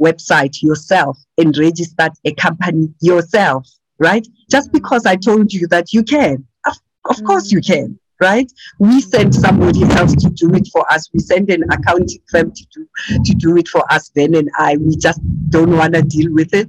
website 0.00 0.62
yourself 0.62 1.18
and 1.36 1.56
register 1.56 2.08
a 2.24 2.34
company 2.34 2.88
yourself 3.00 3.66
right? 3.98 4.26
Just 4.50 4.68
mm-hmm. 4.68 4.78
because 4.78 5.06
i 5.06 5.16
told 5.16 5.52
you 5.52 5.66
that 5.68 5.92
you 5.92 6.02
can. 6.02 6.46
Of, 6.66 6.76
of 7.10 7.24
course 7.24 7.48
mm-hmm. 7.48 7.56
you 7.56 7.62
can 7.62 7.98
right? 8.20 8.50
We 8.80 9.00
send 9.00 9.32
somebody 9.32 9.84
else 9.84 10.12
to 10.16 10.28
do 10.30 10.52
it 10.52 10.66
for 10.72 10.84
us. 10.92 11.08
We 11.14 11.20
send 11.20 11.50
an 11.50 11.62
accounting 11.70 12.18
firm 12.28 12.50
to 12.52 12.66
do 12.74 12.88
to 13.24 13.34
do 13.34 13.56
it 13.56 13.68
for 13.68 13.84
us 13.92 14.10
then 14.14 14.34
and 14.34 14.50
i. 14.58 14.76
We 14.76 14.96
just 14.96 15.20
don't 15.50 15.76
want 15.76 15.94
to 15.94 16.02
deal 16.02 16.32
with 16.32 16.52
it. 16.52 16.68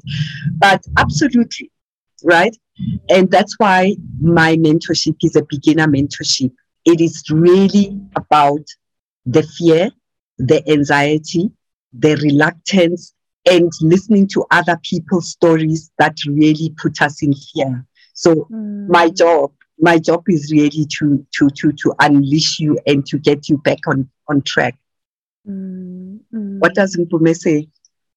But 0.57 0.84
absolutely 0.97 1.71
right? 2.23 2.55
Mm-hmm. 2.82 2.97
And 3.09 3.32
that's 3.32 3.57
why 3.57 3.95
my 4.21 4.57
mentorship 4.57 5.17
is 5.23 5.36
a 5.36 5.43
beginner 5.43 5.88
mentorship. 5.88 6.51
It 6.86 7.01
is 7.01 7.23
really 7.32 7.99
about 8.15 8.65
the 9.25 9.43
fear 9.43 9.91
the 10.38 10.67
anxiety 10.71 11.51
the 11.93 12.15
reluctance 12.17 13.13
and 13.45 13.71
listening 13.81 14.27
to 14.27 14.45
other 14.51 14.79
people's 14.83 15.29
stories 15.29 15.91
that 15.97 16.17
really 16.27 16.73
put 16.77 17.01
us 17.01 17.23
in 17.23 17.33
fear. 17.33 17.85
So 18.13 18.47
my 18.49 19.09
job 19.09 19.51
my 19.79 19.97
job 19.97 20.23
is 20.27 20.51
really 20.51 20.85
to 20.97 21.25
to 21.35 21.49
to 21.49 21.71
to 21.71 21.93
unleash 21.99 22.59
you 22.59 22.77
and 22.85 23.05
to 23.05 23.17
get 23.17 23.49
you 23.49 23.57
back 23.59 23.87
on 23.87 24.09
on 24.27 24.41
track. 24.41 24.77
Mm, 25.47 26.19
mm. 26.33 26.59
what 26.59 26.75
does 26.75 26.97
Mpume 26.97 27.35
say? 27.35 27.67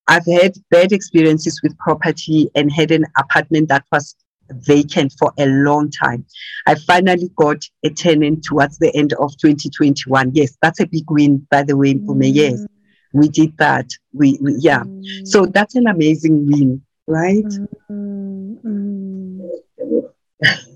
I've 0.08 0.26
had 0.26 0.54
bad 0.70 0.92
experiences 0.92 1.60
with 1.62 1.78
property 1.78 2.50
and 2.56 2.72
had 2.72 2.90
an 2.90 3.06
apartment 3.16 3.68
that 3.68 3.84
was 3.92 4.16
vacant 4.50 5.14
for 5.18 5.32
a 5.38 5.46
long 5.46 5.90
time. 5.90 6.26
I 6.66 6.74
finally 6.74 7.30
got 7.36 7.64
a 7.84 7.90
tenant 7.90 8.44
towards 8.44 8.78
the 8.78 8.94
end 8.96 9.12
of 9.14 9.36
2021 9.38 10.32
yes 10.34 10.56
that's 10.60 10.80
a 10.80 10.86
big 10.86 11.08
win 11.10 11.46
by 11.50 11.62
the 11.62 11.76
way 11.76 11.94
Mpume. 11.94 12.34
yes 12.34 12.66
we 13.12 13.28
did 13.28 13.56
that 13.58 13.88
we, 14.12 14.38
we 14.40 14.54
yeah 14.58 14.82
Mm, 14.84 15.26
so 15.26 15.46
that's 15.46 15.74
an 15.74 15.86
amazing 15.86 16.46
win 16.46 16.82
right 17.06 17.44
mm, 17.90 18.56
mm. 18.64 19.50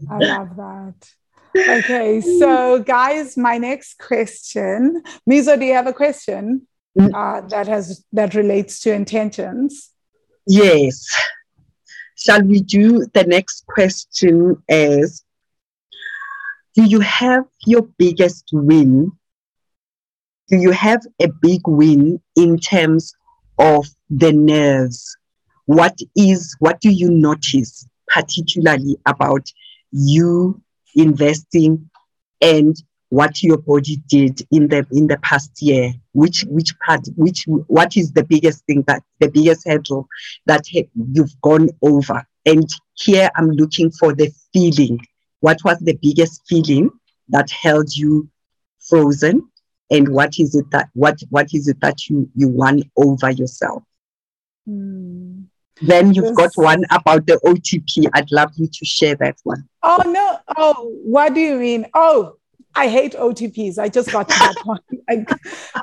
I 0.08 0.18
love 0.18 0.56
that. 0.56 0.94
Okay, 1.56 2.20
so 2.20 2.78
guys, 2.80 3.36
my 3.36 3.58
next 3.58 3.98
question, 3.98 5.02
Mizo, 5.28 5.58
do 5.58 5.64
you 5.64 5.72
have 5.72 5.86
a 5.86 5.92
question 5.92 6.66
Mm. 6.98 7.12
uh, 7.12 7.46
that 7.48 7.66
has 7.66 8.04
that 8.12 8.34
relates 8.34 8.80
to 8.80 8.92
intentions? 8.92 9.90
Yes. 10.46 11.04
Shall 12.16 12.42
we 12.42 12.62
do 12.62 13.04
the 13.12 13.24
next 13.24 13.66
question 13.66 14.62
Is 14.68 15.22
Do 16.74 16.84
you 16.84 17.00
have 17.00 17.44
your 17.66 17.82
biggest 17.98 18.48
win? 18.52 19.12
Do 20.48 20.58
you 20.58 20.70
have 20.70 21.04
a 21.20 21.28
big 21.28 21.62
win 21.66 22.20
in 22.36 22.58
terms 22.58 23.12
of 23.58 23.86
the 24.08 24.32
nerves? 24.32 25.16
What 25.64 25.98
is 26.14 26.54
what 26.60 26.80
do 26.80 26.90
you 26.90 27.10
notice 27.10 27.86
particularly 28.06 28.96
about 29.06 29.50
you 29.90 30.62
investing 30.94 31.90
and 32.40 32.76
what 33.08 33.42
your 33.42 33.58
body 33.58 33.96
did 34.08 34.40
in 34.52 34.68
the 34.68 34.86
in 34.92 35.08
the 35.08 35.18
past 35.18 35.50
year? 35.60 35.92
Which 36.12 36.44
which 36.44 36.78
part 36.78 37.08
which 37.16 37.44
what 37.48 37.96
is 37.96 38.12
the 38.12 38.22
biggest 38.22 38.64
thing 38.66 38.84
that 38.86 39.02
the 39.18 39.28
biggest 39.28 39.66
hurdle 39.66 40.06
that 40.46 40.62
you've 40.72 41.40
gone 41.40 41.70
over. 41.82 42.24
And 42.44 42.68
here 42.94 43.30
I'm 43.34 43.50
looking 43.50 43.90
for 43.90 44.14
the 44.14 44.32
feeling. 44.52 45.00
What 45.40 45.58
was 45.64 45.80
the 45.80 45.98
biggest 46.00 46.42
feeling 46.46 46.90
that 47.30 47.50
held 47.50 47.96
you 47.96 48.28
frozen? 48.78 49.50
And 49.90 50.08
what 50.08 50.38
is 50.38 50.54
it 50.54 50.70
that 50.72 50.88
what 50.94 51.18
what 51.30 51.54
is 51.54 51.68
it 51.68 51.80
that 51.80 52.08
you 52.08 52.28
you 52.34 52.48
won 52.48 52.82
over 52.96 53.30
yourself? 53.30 53.82
Hmm. 54.66 55.42
Then 55.82 56.14
you've 56.14 56.34
got 56.34 56.52
one 56.54 56.84
about 56.90 57.26
the 57.26 57.38
OTP. 57.44 58.08
I'd 58.14 58.32
love 58.32 58.50
you 58.56 58.66
to 58.66 58.84
share 58.84 59.14
that 59.16 59.36
one. 59.44 59.68
Oh 59.82 60.02
no! 60.06 60.38
Oh, 60.56 60.90
what 61.04 61.34
do 61.34 61.40
you 61.40 61.56
mean? 61.58 61.86
Oh, 61.94 62.36
I 62.76 62.88
hate 62.88 63.14
OTPs. 63.14 63.78
I 63.78 63.88
just 63.88 64.12
got 64.12 64.28
to 64.28 64.38
that 64.38 64.54
point. 64.62 64.82
Like, 65.08 65.28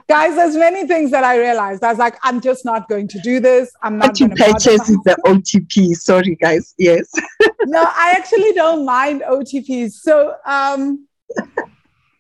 guys, 0.08 0.36
there's 0.36 0.56
many 0.56 0.88
things 0.88 1.10
that 1.12 1.24
I 1.24 1.38
realized. 1.38 1.84
I 1.84 1.90
was 1.90 1.98
like, 1.98 2.18
I'm 2.22 2.40
just 2.40 2.66
not 2.66 2.88
going 2.88 3.08
to 3.10 3.20
do 3.20 3.40
this. 3.40 3.72
I'm 3.82 3.98
not 3.98 4.18
going 4.18 4.36
to 4.36 4.36
purchase 4.36 4.90
is 4.90 4.98
the 5.04 5.18
OTP. 5.26 5.96
Sorry, 5.96 6.36
guys. 6.36 6.76
Yes. 6.78 7.12
no, 7.66 7.84
I 7.84 8.14
actually 8.16 8.54
don't 8.54 8.86
mind 8.86 9.24
OTPs. 9.28 9.94
So 9.94 10.36
um, 10.46 11.08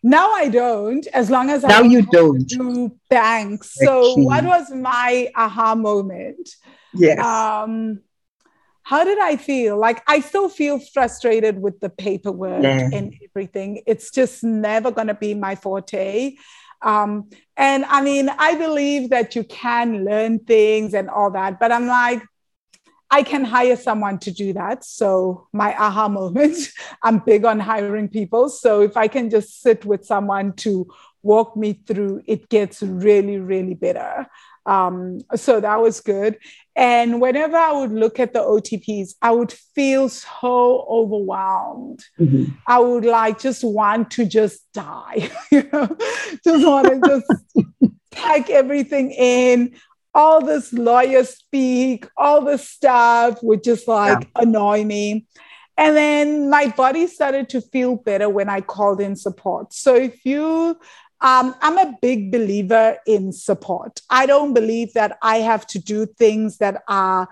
now 0.03 0.31
I 0.33 0.49
don't, 0.49 1.07
as 1.07 1.29
long 1.29 1.49
as 1.49 1.63
I 1.63 1.69
Now 1.69 1.81
you 1.81 2.01
don't. 2.03 2.45
do 2.47 2.91
banks. 3.09 3.73
So 3.73 4.15
what 4.15 4.43
was 4.43 4.69
my 4.69 5.31
aha 5.35 5.75
moment? 5.75 6.49
Yes. 6.93 7.19
Um, 7.19 8.01
how 8.83 9.05
did 9.05 9.17
I 9.17 9.37
feel? 9.37 9.77
Like 9.77 10.03
I 10.07 10.19
still 10.19 10.49
feel 10.49 10.77
frustrated 10.93 11.57
with 11.61 11.79
the 11.79 11.89
paperwork 11.89 12.63
Yeah. 12.63 12.89
and 12.91 13.13
everything. 13.23 13.81
It's 13.87 14.11
just 14.11 14.43
never 14.43 14.91
going 14.91 15.07
to 15.07 15.13
be 15.13 15.33
my 15.33 15.55
forte. 15.55 16.35
Um, 16.81 17.29
and 17.55 17.85
I 17.85 18.01
mean, 18.01 18.27
I 18.27 18.55
believe 18.55 19.09
that 19.11 19.37
you 19.37 19.45
can 19.45 20.03
learn 20.03 20.39
things 20.39 20.93
and 20.93 21.09
all 21.09 21.31
that, 21.31 21.57
but 21.61 21.71
I'm 21.71 21.87
like, 21.87 22.21
I 23.13 23.21
can 23.21 23.43
hire 23.45 23.75
someone 23.75 24.17
to 24.19 24.31
do 24.31 24.53
that. 24.53 24.83
So 24.83 25.47
my 25.53 25.75
aha 25.77 26.07
moment, 26.09 26.57
I'm 27.03 27.19
big 27.19 27.45
on 27.45 27.59
hiring 27.59 28.09
people. 28.09 28.49
So 28.49 28.81
if 28.81 28.97
I 28.97 29.07
can 29.07 29.29
just 29.29 29.61
sit 29.61 29.85
with 29.85 30.03
someone 30.03 30.53
to 30.65 30.87
walk 31.21 31.55
me 31.55 31.73
through, 31.85 32.23
it 32.25 32.49
gets 32.49 32.81
really, 32.81 33.37
really 33.37 33.75
better. 33.75 34.25
Um, 34.65 35.19
so 35.35 35.59
that 35.59 35.79
was 35.79 35.99
good. 35.99 36.39
And 36.75 37.21
whenever 37.21 37.55
I 37.55 37.71
would 37.73 37.91
look 37.91 38.19
at 38.19 38.33
the 38.33 38.39
OTPs, 38.39 39.13
I 39.21 39.29
would 39.29 39.51
feel 39.75 40.09
so 40.09 40.83
overwhelmed. 40.89 42.03
Mhm. 42.19 42.57
I 42.65 42.79
would 42.79 43.05
like 43.05 43.39
just 43.39 43.63
want 43.63 44.09
to 44.11 44.25
just 44.25 44.65
die, 44.73 45.29
you 45.51 45.69
know, 45.71 45.95
just 46.43 46.65
want 46.65 46.87
to 46.87 46.99
just 47.07 47.93
pack 48.11 48.49
everything 48.49 49.11
in. 49.11 49.75
All 50.13 50.45
this 50.45 50.71
lawyer 50.73 51.23
speak, 51.23 52.07
all 52.15 52.41
this 52.41 52.69
stuff 52.69 53.41
would 53.41 53.63
just 53.63 53.87
like 53.87 54.29
annoy 54.35 54.83
me. 54.83 55.27
And 55.77 55.97
then 55.97 56.49
my 56.49 56.67
body 56.67 57.07
started 57.07 57.49
to 57.49 57.61
feel 57.61 57.95
better 57.95 58.29
when 58.29 58.47
I 58.47 58.61
called 58.61 59.01
in 59.01 59.15
support. 59.15 59.73
So 59.73 59.95
if 59.95 60.23
you, 60.23 60.77
um, 61.21 61.55
I'm 61.61 61.77
a 61.79 61.97
big 62.01 62.31
believer 62.31 62.97
in 63.07 63.31
support. 63.31 64.01
I 64.09 64.25
don't 64.27 64.53
believe 64.53 64.93
that 64.93 65.17
I 65.21 65.37
have 65.37 65.65
to 65.67 65.79
do 65.79 66.05
things 66.05 66.57
that 66.57 66.83
are 66.87 67.27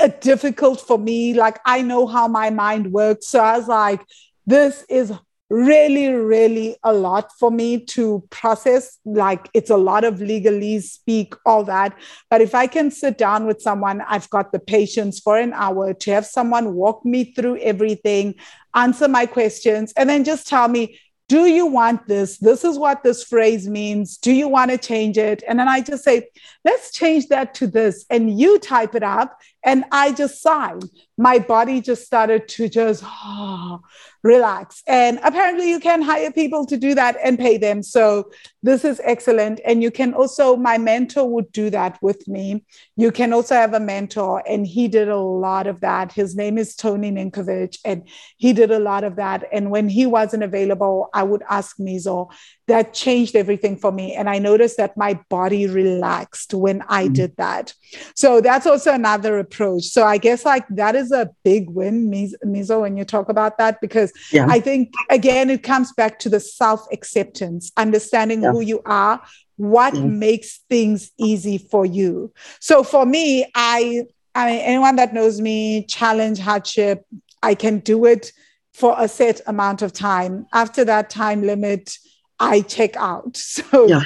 uh, 0.00 0.08
difficult 0.20 0.80
for 0.80 0.98
me. 0.98 1.34
Like 1.34 1.60
I 1.66 1.82
know 1.82 2.06
how 2.06 2.28
my 2.28 2.48
mind 2.48 2.92
works. 2.92 3.28
So 3.28 3.40
I 3.40 3.58
was 3.58 3.68
like, 3.68 4.00
this 4.46 4.84
is 4.88 5.12
really, 5.52 6.08
really 6.08 6.76
a 6.82 6.92
lot 6.94 7.30
for 7.38 7.50
me 7.50 7.84
to 7.84 8.26
process. 8.30 8.98
Like 9.04 9.50
it's 9.52 9.68
a 9.68 9.76
lot 9.76 10.02
of 10.02 10.14
legalese 10.14 10.84
speak, 10.84 11.34
all 11.44 11.62
that. 11.64 11.94
But 12.30 12.40
if 12.40 12.54
I 12.54 12.66
can 12.66 12.90
sit 12.90 13.18
down 13.18 13.46
with 13.46 13.60
someone, 13.60 14.00
I've 14.08 14.30
got 14.30 14.50
the 14.52 14.58
patience 14.58 15.20
for 15.20 15.36
an 15.36 15.52
hour 15.52 15.92
to 15.92 16.10
have 16.10 16.24
someone 16.24 16.74
walk 16.74 17.04
me 17.04 17.34
through 17.34 17.58
everything, 17.58 18.36
answer 18.74 19.08
my 19.08 19.26
questions, 19.26 19.92
and 19.94 20.08
then 20.08 20.24
just 20.24 20.48
tell 20.48 20.68
me, 20.68 20.98
do 21.28 21.46
you 21.46 21.66
want 21.66 22.06
this? 22.08 22.38
This 22.38 22.64
is 22.64 22.78
what 22.78 23.02
this 23.02 23.22
phrase 23.24 23.68
means. 23.68 24.18
Do 24.18 24.32
you 24.32 24.48
want 24.48 24.70
to 24.70 24.78
change 24.78 25.16
it? 25.16 25.42
And 25.48 25.58
then 25.58 25.68
I 25.68 25.80
just 25.80 26.04
say, 26.04 26.28
let's 26.64 26.92
change 26.92 27.28
that 27.28 27.54
to 27.54 27.66
this. 27.66 28.04
And 28.10 28.38
you 28.38 28.58
type 28.58 28.94
it 28.94 29.02
up, 29.02 29.38
and 29.64 29.84
I 29.92 30.12
just 30.12 30.42
sign. 30.42 30.80
My 31.16 31.38
body 31.38 31.80
just 31.80 32.04
started 32.04 32.48
to 32.48 32.68
just 32.68 33.04
oh, 33.06 33.80
relax. 34.22 34.82
And 34.86 35.18
apparently, 35.22 35.68
you 35.68 35.80
can 35.80 36.02
hire 36.02 36.30
people 36.30 36.64
to 36.66 36.76
do 36.76 36.94
that 36.94 37.16
and 37.22 37.38
pay 37.38 37.58
them. 37.58 37.82
So, 37.82 38.30
this 38.62 38.84
is 38.84 39.00
excellent. 39.04 39.60
And 39.64 39.82
you 39.82 39.90
can 39.90 40.14
also, 40.14 40.56
my 40.56 40.78
mentor 40.78 41.28
would 41.28 41.50
do 41.52 41.68
that 41.70 41.98
with 42.00 42.26
me. 42.28 42.64
You 42.96 43.10
can 43.10 43.32
also 43.32 43.54
have 43.54 43.74
a 43.74 43.80
mentor, 43.80 44.42
and 44.48 44.66
he 44.66 44.88
did 44.88 45.08
a 45.08 45.18
lot 45.18 45.66
of 45.66 45.80
that. 45.80 46.12
His 46.12 46.36
name 46.36 46.58
is 46.58 46.76
Tony 46.76 47.10
Ninkovich, 47.10 47.78
and 47.84 48.08
he 48.36 48.52
did 48.52 48.70
a 48.70 48.78
lot 48.78 49.04
of 49.04 49.16
that. 49.16 49.44
And 49.52 49.70
when 49.70 49.88
he 49.88 50.06
wasn't 50.06 50.44
available, 50.44 51.08
I 51.12 51.24
would 51.24 51.42
ask 51.48 51.76
Mizo. 51.78 52.30
That 52.68 52.94
changed 52.94 53.34
everything 53.34 53.76
for 53.76 53.92
me. 53.92 54.14
And 54.14 54.30
I 54.30 54.38
noticed 54.38 54.76
that 54.76 54.96
my 54.96 55.20
body 55.28 55.66
relaxed 55.66 56.54
when 56.54 56.82
I 56.88 57.04
mm-hmm. 57.04 57.12
did 57.14 57.36
that. 57.36 57.74
So, 58.14 58.40
that's 58.40 58.66
also 58.66 58.92
another 58.92 59.36
approach. 59.52 59.84
So, 59.84 60.04
I 60.04 60.18
guess 60.18 60.44
like 60.44 60.66
that 60.70 60.94
is 60.94 61.12
a 61.12 61.30
big 61.44 61.70
win, 61.70 62.10
Mizo, 62.10 62.80
when 62.80 62.96
you 62.96 63.04
talk 63.04 63.28
about 63.28 63.58
that, 63.58 63.80
because 63.80 64.12
yeah. 64.32 64.46
I 64.48 64.60
think, 64.60 64.92
again, 65.10 65.50
it 65.50 65.62
comes 65.62 65.92
back 65.92 66.18
to 66.20 66.28
the 66.28 66.40
self 66.40 66.86
acceptance, 66.92 67.72
understanding 67.76 68.42
yeah. 68.42 68.52
who 68.52 68.60
you 68.60 68.80
are, 68.86 69.22
what 69.56 69.94
mm. 69.94 70.10
makes 70.10 70.60
things 70.68 71.10
easy 71.18 71.58
for 71.58 71.84
you. 71.84 72.32
So 72.60 72.82
for 72.82 73.06
me, 73.06 73.46
I, 73.54 74.04
I 74.34 74.46
mean, 74.46 74.60
anyone 74.60 74.96
that 74.96 75.12
knows 75.12 75.40
me, 75.40 75.84
challenge, 75.86 76.38
hardship, 76.38 77.04
I 77.42 77.54
can 77.54 77.80
do 77.80 78.06
it 78.06 78.32
for 78.72 78.94
a 78.98 79.06
set 79.06 79.40
amount 79.46 79.82
of 79.82 79.92
time. 79.92 80.46
After 80.52 80.84
that 80.84 81.10
time 81.10 81.42
limit, 81.42 81.96
I 82.38 82.62
check 82.62 82.96
out. 82.96 83.36
So 83.72 83.86
yeah, 83.86 84.02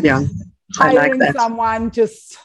yeah. 0.00 0.22
I 0.78 0.94
hiring 0.94 1.18
like 1.18 1.32
someone 1.32 1.90
just 1.90 2.36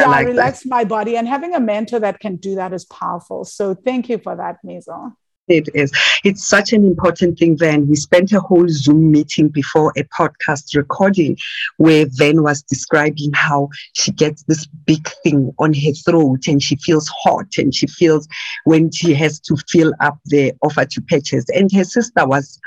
yeah, 0.00 0.08
like 0.08 0.26
relax 0.26 0.62
that. 0.62 0.68
my 0.68 0.84
body 0.84 1.16
and 1.16 1.28
having 1.28 1.54
a 1.54 1.60
mentor 1.60 1.98
that 2.00 2.20
can 2.20 2.36
do 2.36 2.54
that 2.56 2.72
is 2.72 2.84
powerful. 2.86 3.44
So 3.44 3.74
thank 3.74 4.08
you 4.08 4.18
for 4.18 4.36
that, 4.36 4.58
Mizo. 4.64 5.12
It 5.46 5.68
is. 5.74 5.92
It's 6.24 6.46
such 6.46 6.72
an 6.72 6.86
important 6.86 7.38
thing, 7.38 7.58
Van. 7.58 7.86
We 7.86 7.96
spent 7.96 8.32
a 8.32 8.40
whole 8.40 8.66
Zoom 8.66 9.10
meeting 9.10 9.48
before 9.48 9.92
a 9.96 10.04
podcast 10.04 10.74
recording 10.74 11.36
where 11.76 12.06
Van 12.08 12.42
was 12.42 12.62
describing 12.62 13.30
how 13.34 13.68
she 13.92 14.10
gets 14.10 14.42
this 14.44 14.64
big 14.86 15.06
thing 15.22 15.52
on 15.58 15.74
her 15.74 15.92
throat 15.92 16.46
and 16.46 16.62
she 16.62 16.76
feels 16.76 17.08
hot 17.08 17.46
and 17.58 17.74
she 17.74 17.86
feels 17.86 18.26
when 18.64 18.90
she 18.90 19.12
has 19.12 19.38
to 19.40 19.56
fill 19.68 19.92
up 20.00 20.18
the 20.24 20.54
offer 20.62 20.86
to 20.86 21.02
purchase. 21.02 21.44
And 21.54 21.70
her 21.72 21.84
sister 21.84 22.26
was 22.26 22.58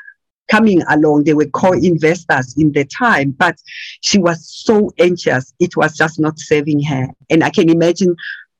coming 0.49 0.81
along. 0.89 1.23
They 1.23 1.33
were 1.33 1.47
co-investors 1.47 2.55
in 2.57 2.71
the 2.71 2.85
time, 2.85 3.31
but 3.31 3.55
she 4.01 4.17
was 4.19 4.47
so 4.47 4.91
anxious. 4.99 5.53
It 5.59 5.75
was 5.75 5.95
just 5.95 6.19
not 6.19 6.39
serving 6.39 6.83
her. 6.83 7.07
And 7.29 7.43
I 7.43 7.49
can 7.49 7.69
imagine 7.69 8.15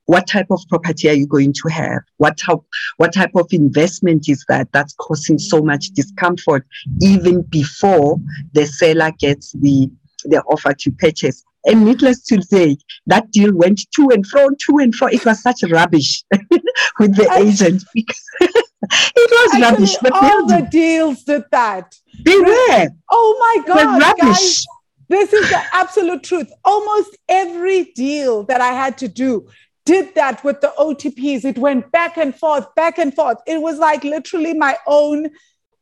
what 0.08 0.26
type 0.26 0.48
of 0.52 0.62
property 0.70 1.10
are 1.10 1.14
you 1.14 1.28
going 1.28 1.54
to 1.54 1.68
have 1.68 2.00
what 2.16 2.38
type 2.38 2.60
what 2.96 3.14
type 3.14 3.36
of 3.36 3.46
investment 3.52 4.28
is 4.28 4.44
that 4.48 4.68
that's 4.72 4.94
causing 4.94 5.38
so 5.38 5.62
much 5.62 5.90
discomfort 5.90 6.66
even 7.02 7.42
before 7.44 8.18
the 8.54 8.66
seller 8.66 9.12
gets 9.20 9.52
the 9.52 9.92
the 10.24 10.42
offer 10.44 10.74
to 10.74 10.92
purchase 10.92 11.44
and 11.66 11.84
needless 11.84 12.24
to 12.24 12.42
say 12.42 12.78
that 13.06 13.30
deal 13.32 13.54
went 13.54 13.82
to 13.94 14.10
and 14.10 14.26
fro 14.26 14.50
to 14.52 14.78
and 14.78 14.96
fro 14.96 15.10
it 15.10 15.26
was 15.26 15.42
such 15.42 15.62
rubbish 15.70 16.24
with 17.00 17.16
the 17.16 17.28
I, 17.30 17.40
agent 17.40 17.84
it 18.92 19.32
was 19.32 19.62
rubbish 19.62 19.98
the 19.98 20.14
all 20.14 20.46
the 20.48 20.68
deals 20.72 21.24
did 21.24 21.44
that 21.52 21.96
they 22.24 22.38
were 22.38 22.88
oh 23.10 23.38
my 23.40 23.68
god 23.68 24.02
rubbish 24.02 24.22
guys, 24.22 24.66
this 25.10 25.34
is 25.34 25.50
the 25.50 25.62
absolute 25.74 26.24
truth 26.24 26.52
almost 26.66 27.18
every 27.30 27.86
deal 27.96 28.44
that 28.44 28.62
i 28.62 28.74
had 28.74 28.98
to 28.98 29.08
do 29.08 29.48
did 29.88 30.14
that 30.16 30.44
with 30.44 30.60
the 30.60 30.74
OTPs. 30.78 31.46
It 31.46 31.58
went 31.58 31.90
back 31.94 32.18
and 32.18 32.36
forth, 32.36 32.76
back 32.76 32.98
and 33.00 33.16
forth. 33.16 33.38
It 33.48 33.62
was 33.62 33.80
like 33.80 34.04
literally 34.04 34.54
my 34.54 34.78
own, 34.86 35.28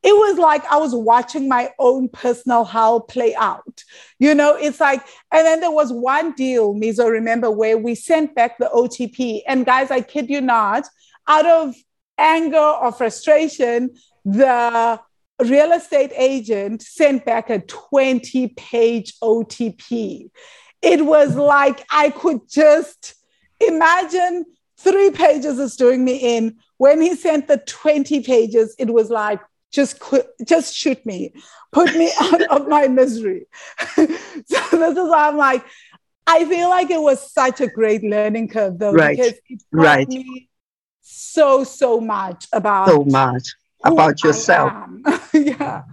it 0.03 0.15
was 0.15 0.37
like 0.37 0.63
I 0.71 0.77
was 0.77 0.93
watching 0.93 1.49
my 1.49 1.71
own 1.79 2.09
personal 2.09 2.65
hell 2.65 3.01
play 3.01 3.33
out. 3.33 3.83
You 4.19 4.35
know, 4.35 4.55
it's 4.55 4.79
like, 4.79 5.01
and 5.31 5.43
then 5.43 5.59
there 5.59 5.71
was 5.71 5.91
one 5.91 6.33
deal, 6.33 6.75
Mizo, 6.75 7.09
remember, 7.09 7.49
where 7.49 7.79
we 7.79 7.95
sent 7.95 8.35
back 8.35 8.59
the 8.59 8.69
OTP. 8.71 9.41
And 9.47 9.65
guys, 9.65 9.89
I 9.89 10.01
kid 10.01 10.29
you 10.29 10.39
not, 10.39 10.87
out 11.27 11.47
of 11.47 11.73
anger 12.17 12.57
or 12.57 12.91
frustration, 12.91 13.95
the 14.23 14.99
real 15.39 15.71
estate 15.73 16.11
agent 16.15 16.81
sent 16.81 17.25
back 17.25 17.49
a 17.49 17.59
20 17.59 18.49
page 18.49 19.19
OTP. 19.19 20.29
It 20.81 21.05
was 21.05 21.35
like 21.35 21.85
I 21.91 22.09
could 22.09 22.41
just, 22.49 23.15
Imagine 23.59 24.45
three 24.77 25.11
pages 25.11 25.59
is 25.59 25.75
doing 25.75 26.03
me 26.03 26.37
in. 26.37 26.57
When 26.77 27.01
he 27.01 27.15
sent 27.15 27.47
the 27.47 27.57
20 27.57 28.21
pages, 28.21 28.75
it 28.77 28.93
was 28.93 29.09
like, 29.09 29.39
just 29.71 29.99
quit, 29.99 30.27
just 30.45 30.75
shoot 30.75 31.05
me, 31.05 31.33
put 31.71 31.95
me 31.95 32.11
out 32.21 32.41
of 32.43 32.67
my 32.67 32.87
misery. 32.87 33.45
so 33.95 34.05
this 34.05 34.97
is 34.97 35.09
why 35.09 35.27
I'm 35.27 35.37
like, 35.37 35.63
I 36.27 36.45
feel 36.45 36.69
like 36.69 36.89
it 36.89 37.01
was 37.01 37.31
such 37.31 37.61
a 37.61 37.67
great 37.67 38.03
learning 38.03 38.49
curve 38.49 38.79
though, 38.79 38.91
right. 38.91 39.15
because 39.15 39.33
it 39.47 39.59
taught 39.59 39.65
right. 39.71 40.07
me 40.07 40.49
so, 41.07 41.63
so 41.63 42.01
much 42.01 42.47
about 42.51 42.87
so 42.87 43.03
much 43.03 43.47
about 43.83 44.23
yourself. 44.23 44.73
yeah. 45.33 45.83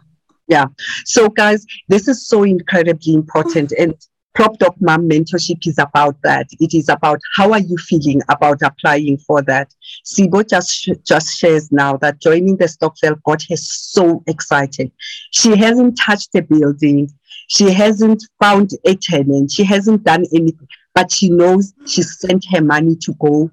Yeah. 0.48 0.66
So 1.04 1.28
guys, 1.28 1.66
this 1.88 2.08
is 2.08 2.26
so 2.26 2.44
incredibly 2.44 3.14
important. 3.14 3.72
And 3.78 3.94
Prop 4.34 4.56
Doc 4.58 4.74
Mom 4.80 5.10
mentorship 5.10 5.66
is 5.66 5.78
about 5.78 6.16
that. 6.22 6.46
It 6.58 6.72
is 6.72 6.88
about 6.88 7.20
how 7.36 7.52
are 7.52 7.60
you 7.60 7.76
feeling 7.76 8.22
about 8.30 8.62
applying 8.62 9.18
for 9.18 9.42
that. 9.42 9.74
Sibo 10.06 10.48
just 10.48 10.88
just 11.04 11.36
shares 11.38 11.70
now 11.70 11.98
that 11.98 12.22
joining 12.22 12.56
the 12.56 12.64
Stokvel 12.64 13.22
got 13.24 13.42
her 13.50 13.56
so 13.56 14.22
excited. 14.26 14.90
She 15.32 15.54
hasn't 15.54 15.98
touched 15.98 16.32
the 16.32 16.40
building. 16.40 17.10
She 17.48 17.70
hasn't 17.70 18.22
found 18.40 18.70
a 18.86 18.94
tenant. 18.94 19.50
She 19.50 19.64
hasn't 19.64 20.04
done 20.04 20.24
anything, 20.32 20.68
but 20.94 21.12
she 21.12 21.28
knows 21.28 21.74
she 21.86 22.02
sent 22.02 22.46
her 22.52 22.62
money 22.62 22.96
to 23.02 23.12
go 23.20 23.50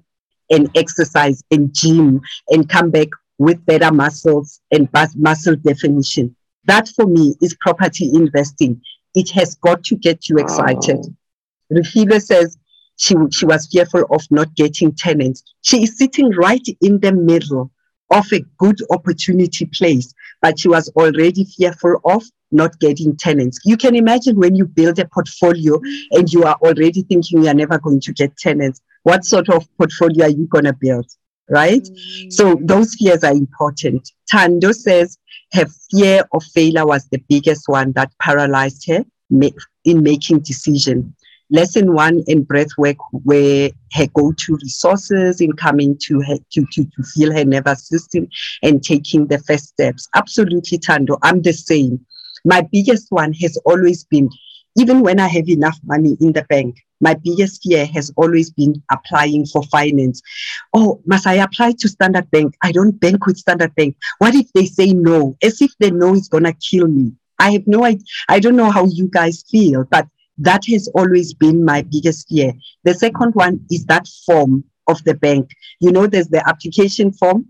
and 0.50 0.70
exercise 0.76 1.42
and 1.50 1.74
gym 1.74 2.20
and 2.48 2.68
come 2.68 2.90
back 2.90 3.08
with 3.38 3.64
better 3.66 3.92
muscles 3.92 4.60
and 4.70 4.88
muscle 5.16 5.56
definition. 5.56 6.34
That 6.64 6.88
for 6.88 7.06
me 7.06 7.34
is 7.40 7.56
property 7.60 8.10
investing 8.12 8.80
it 9.14 9.30
has 9.30 9.54
got 9.56 9.82
to 9.84 9.96
get 9.96 10.28
you 10.28 10.38
excited. 10.38 10.98
Oh. 10.98 11.14
Refilwe 11.72 12.20
says 12.22 12.58
she, 12.96 13.14
she 13.32 13.46
was 13.46 13.66
fearful 13.66 14.04
of 14.10 14.22
not 14.30 14.54
getting 14.54 14.92
tenants. 14.94 15.42
She 15.62 15.84
is 15.84 15.96
sitting 15.96 16.30
right 16.30 16.66
in 16.80 17.00
the 17.00 17.12
middle 17.12 17.70
of 18.10 18.26
a 18.32 18.40
good 18.58 18.80
opportunity 18.90 19.66
place, 19.66 20.12
but 20.42 20.58
she 20.58 20.68
was 20.68 20.88
already 20.96 21.44
fearful 21.44 22.00
of 22.04 22.24
not 22.50 22.78
getting 22.80 23.16
tenants. 23.16 23.60
You 23.64 23.76
can 23.76 23.94
imagine 23.94 24.36
when 24.36 24.56
you 24.56 24.64
build 24.66 24.98
a 24.98 25.06
portfolio 25.06 25.80
and 26.10 26.30
you 26.32 26.42
are 26.42 26.56
already 26.56 27.02
thinking 27.02 27.42
you 27.42 27.48
are 27.48 27.54
never 27.54 27.78
going 27.78 28.00
to 28.00 28.12
get 28.12 28.36
tenants, 28.36 28.80
what 29.02 29.24
sort 29.24 29.48
of 29.48 29.66
portfolio 29.76 30.26
are 30.26 30.30
you 30.30 30.46
going 30.46 30.64
to 30.64 30.72
build? 30.72 31.06
Right? 31.48 31.82
Mm. 31.82 32.32
So 32.32 32.56
those 32.60 32.94
fears 32.94 33.24
are 33.24 33.32
important. 33.32 34.08
Tando 34.28 34.70
says 34.72 35.18
her 35.52 35.66
fear 35.90 36.24
of 36.32 36.44
failure 36.44 36.86
was 36.86 37.08
the 37.08 37.22
biggest 37.28 37.64
one 37.66 37.92
that 37.92 38.12
paralyzed 38.20 38.86
her 38.88 39.04
in 39.84 40.02
making 40.02 40.40
decision. 40.40 41.14
Lesson 41.52 41.94
one 41.94 42.22
in 42.28 42.44
breath 42.44 42.70
work 42.78 42.96
where 43.10 43.70
her 43.94 44.06
go-to 44.14 44.56
resources 44.62 45.40
in 45.40 45.52
coming 45.54 45.98
to 46.02 46.20
her 46.20 46.36
to, 46.52 46.64
to, 46.72 46.84
to 46.84 47.02
feel 47.02 47.32
her 47.32 47.44
nervous 47.44 47.88
system 47.88 48.28
and 48.62 48.84
taking 48.84 49.26
the 49.26 49.40
first 49.40 49.70
steps. 49.70 50.08
Absolutely, 50.14 50.78
Tando. 50.78 51.18
I'm 51.22 51.42
the 51.42 51.52
same. 51.52 52.06
My 52.44 52.64
biggest 52.72 53.06
one 53.10 53.32
has 53.34 53.56
always 53.66 54.04
been, 54.04 54.30
even 54.76 55.00
when 55.00 55.20
I 55.20 55.28
have 55.28 55.48
enough 55.48 55.78
money 55.84 56.16
in 56.20 56.32
the 56.32 56.44
bank, 56.44 56.76
my 57.00 57.14
biggest 57.14 57.62
fear 57.62 57.86
has 57.86 58.12
always 58.16 58.50
been 58.50 58.82
applying 58.90 59.46
for 59.46 59.62
finance. 59.64 60.20
Oh, 60.74 61.00
must 61.06 61.26
I 61.26 61.34
apply 61.34 61.72
to 61.78 61.88
Standard 61.88 62.30
Bank? 62.30 62.54
I 62.62 62.72
don't 62.72 63.00
bank 63.00 63.26
with 63.26 63.38
Standard 63.38 63.74
Bank. 63.74 63.96
What 64.18 64.34
if 64.34 64.52
they 64.52 64.66
say 64.66 64.92
no? 64.92 65.36
As 65.42 65.60
if 65.62 65.72
they 65.78 65.90
know 65.90 66.14
it's 66.14 66.28
to 66.28 66.56
kill 66.70 66.88
me. 66.88 67.12
I 67.38 67.52
have 67.52 67.66
no 67.66 67.84
idea. 67.84 68.04
I 68.28 68.38
don't 68.38 68.56
know 68.56 68.70
how 68.70 68.84
you 68.84 69.08
guys 69.08 69.44
feel, 69.50 69.84
but 69.84 70.06
that 70.38 70.64
has 70.66 70.88
always 70.94 71.32
been 71.34 71.64
my 71.64 71.82
biggest 71.82 72.28
fear. 72.28 72.52
The 72.84 72.94
second 72.94 73.34
one 73.34 73.64
is 73.70 73.86
that 73.86 74.06
form 74.26 74.64
of 74.86 75.02
the 75.04 75.14
bank. 75.14 75.50
You 75.80 75.92
know, 75.92 76.06
there's 76.06 76.28
the 76.28 76.46
application 76.46 77.12
form. 77.12 77.46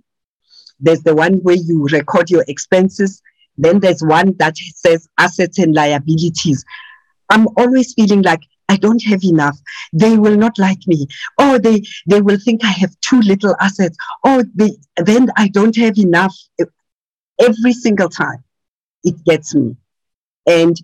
there's 0.81 1.03
the 1.03 1.15
one 1.15 1.35
where 1.43 1.57
you 1.57 1.87
record 1.89 2.31
your 2.31 2.45
expenses. 2.49 3.21
Then 3.59 3.81
there's 3.81 4.03
one 4.03 4.35
that 4.39 4.57
says 4.57 5.07
assets 5.19 5.59
and 5.59 5.75
liabilities. 5.75 6.65
I'm 7.31 7.47
always 7.57 7.95
feeling 7.95 8.23
like 8.23 8.41
I 8.69 8.77
don't 8.77 9.03
have 9.05 9.25
enough. 9.25 9.59
They 9.93 10.17
will 10.17 10.37
not 10.37 10.59
like 10.59 10.87
me. 10.87 11.07
Or 11.39 11.59
they, 11.59 11.83
they 12.07 12.21
will 12.21 12.39
think 12.39 12.65
I 12.65 12.69
have 12.69 12.95
too 13.01 13.21
little 13.21 13.57
assets. 13.61 13.97
Or 14.25 14.45
they, 14.55 14.73
then 14.97 15.31
I 15.37 15.49
don't 15.49 15.75
have 15.77 15.99
enough. 15.99 16.37
Every 17.41 17.73
single 17.73 18.09
time 18.09 18.45
it 19.03 19.25
gets 19.25 19.55
me. 19.55 19.77
And 20.47 20.77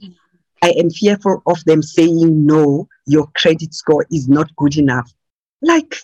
I 0.62 0.70
am 0.70 0.90
fearful 0.90 1.42
of 1.46 1.62
them 1.64 1.82
saying, 1.82 2.46
no, 2.46 2.88
your 3.06 3.28
credit 3.36 3.74
score 3.74 4.06
is 4.10 4.28
not 4.28 4.54
good 4.56 4.76
enough. 4.76 5.12
Like, 5.62 5.96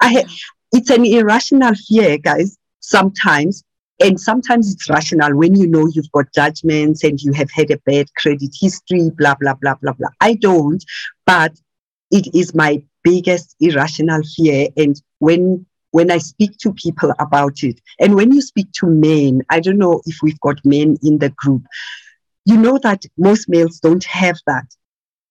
I, 0.00 0.24
it's 0.72 0.90
an 0.90 1.04
irrational 1.04 1.74
fear, 1.74 2.18
guys, 2.18 2.56
sometimes 2.80 3.64
and 4.00 4.20
sometimes 4.20 4.72
it's 4.72 4.88
rational 4.88 5.36
when 5.36 5.56
you 5.56 5.66
know 5.66 5.88
you've 5.92 6.12
got 6.12 6.32
judgments 6.34 7.02
and 7.02 7.20
you 7.20 7.32
have 7.32 7.50
had 7.50 7.70
a 7.70 7.78
bad 7.78 8.06
credit 8.14 8.54
history, 8.58 9.10
blah, 9.10 9.34
blah, 9.34 9.54
blah, 9.54 9.74
blah, 9.74 9.92
blah. 9.92 10.08
I 10.20 10.34
don't, 10.34 10.84
but 11.26 11.52
it 12.10 12.34
is 12.34 12.54
my 12.54 12.82
biggest 13.02 13.56
irrational 13.60 14.22
fear. 14.36 14.68
And 14.76 15.00
when 15.18 15.66
when 15.90 16.10
I 16.10 16.18
speak 16.18 16.58
to 16.58 16.74
people 16.74 17.14
about 17.18 17.62
it, 17.62 17.80
and 17.98 18.14
when 18.14 18.30
you 18.30 18.42
speak 18.42 18.70
to 18.72 18.86
men, 18.86 19.42
I 19.48 19.58
don't 19.58 19.78
know 19.78 20.02
if 20.04 20.18
we've 20.22 20.40
got 20.40 20.64
men 20.64 20.98
in 21.02 21.18
the 21.18 21.30
group, 21.30 21.62
you 22.44 22.58
know 22.58 22.78
that 22.82 23.04
most 23.16 23.48
males 23.48 23.80
don't 23.80 24.04
have 24.04 24.36
that. 24.46 24.66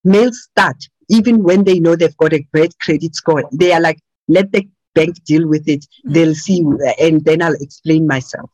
Males 0.03 0.47
start, 0.49 0.78
even 1.09 1.43
when 1.43 1.63
they 1.63 1.80
know 1.80 1.95
they've 1.95 2.18
got 2.18 2.34
a 2.34 2.45
great 2.53 2.74
credit 2.80 3.15
score, 3.15 3.43
they 3.51 3.72
are 3.72 3.80
like, 3.80 3.99
let 4.28 4.51
the 4.51 4.68
bank 4.98 5.24
deal 5.24 5.48
with 5.48 5.68
it. 5.68 5.86
Mm. 6.06 6.14
They'll 6.14 6.36
see, 6.36 6.66
and 7.00 7.24
then 7.24 7.41
I'll 7.41 7.62
explain 7.68 8.08
myself. 8.08 8.52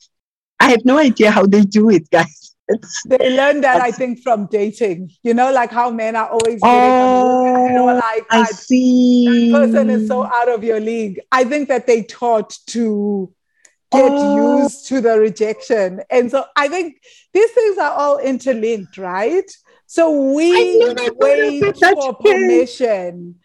I 0.59 0.69
have 0.71 0.85
no 0.85 0.97
idea 0.97 1.31
how 1.31 1.45
they 1.45 1.61
do 1.61 1.89
it, 1.89 2.09
guys. 2.09 2.55
It's, 2.69 3.03
they 3.05 3.35
learn 3.35 3.59
that 3.61 3.81
I 3.81 3.91
think 3.91 4.21
from 4.21 4.47
dating. 4.47 5.11
You 5.21 5.33
know, 5.33 5.51
like 5.51 5.71
how 5.71 5.89
men 5.91 6.15
are 6.15 6.29
always 6.29 6.59
oh, 6.63 7.67
you 7.67 7.73
know, 7.73 7.85
like 7.85 8.25
I 8.31 8.45
see. 8.45 9.51
That 9.51 9.59
person 9.59 9.89
is 9.89 10.07
so 10.07 10.23
out 10.23 10.49
of 10.49 10.63
your 10.63 10.79
league. 10.79 11.19
I 11.31 11.43
think 11.43 11.67
that 11.67 11.87
they 11.87 12.03
taught 12.03 12.57
to 12.67 13.33
get 13.91 14.11
oh. 14.11 14.63
used 14.63 14.87
to 14.87 15.01
the 15.01 15.19
rejection, 15.19 16.01
and 16.09 16.31
so 16.31 16.45
I 16.55 16.69
think 16.69 17.01
these 17.33 17.51
things 17.51 17.77
are 17.77 17.91
all 17.91 18.19
interlinked, 18.19 18.97
right? 18.97 19.49
So 19.85 20.33
we 20.33 20.79
wait 21.19 21.77
for 21.77 22.15
permission 22.15 23.35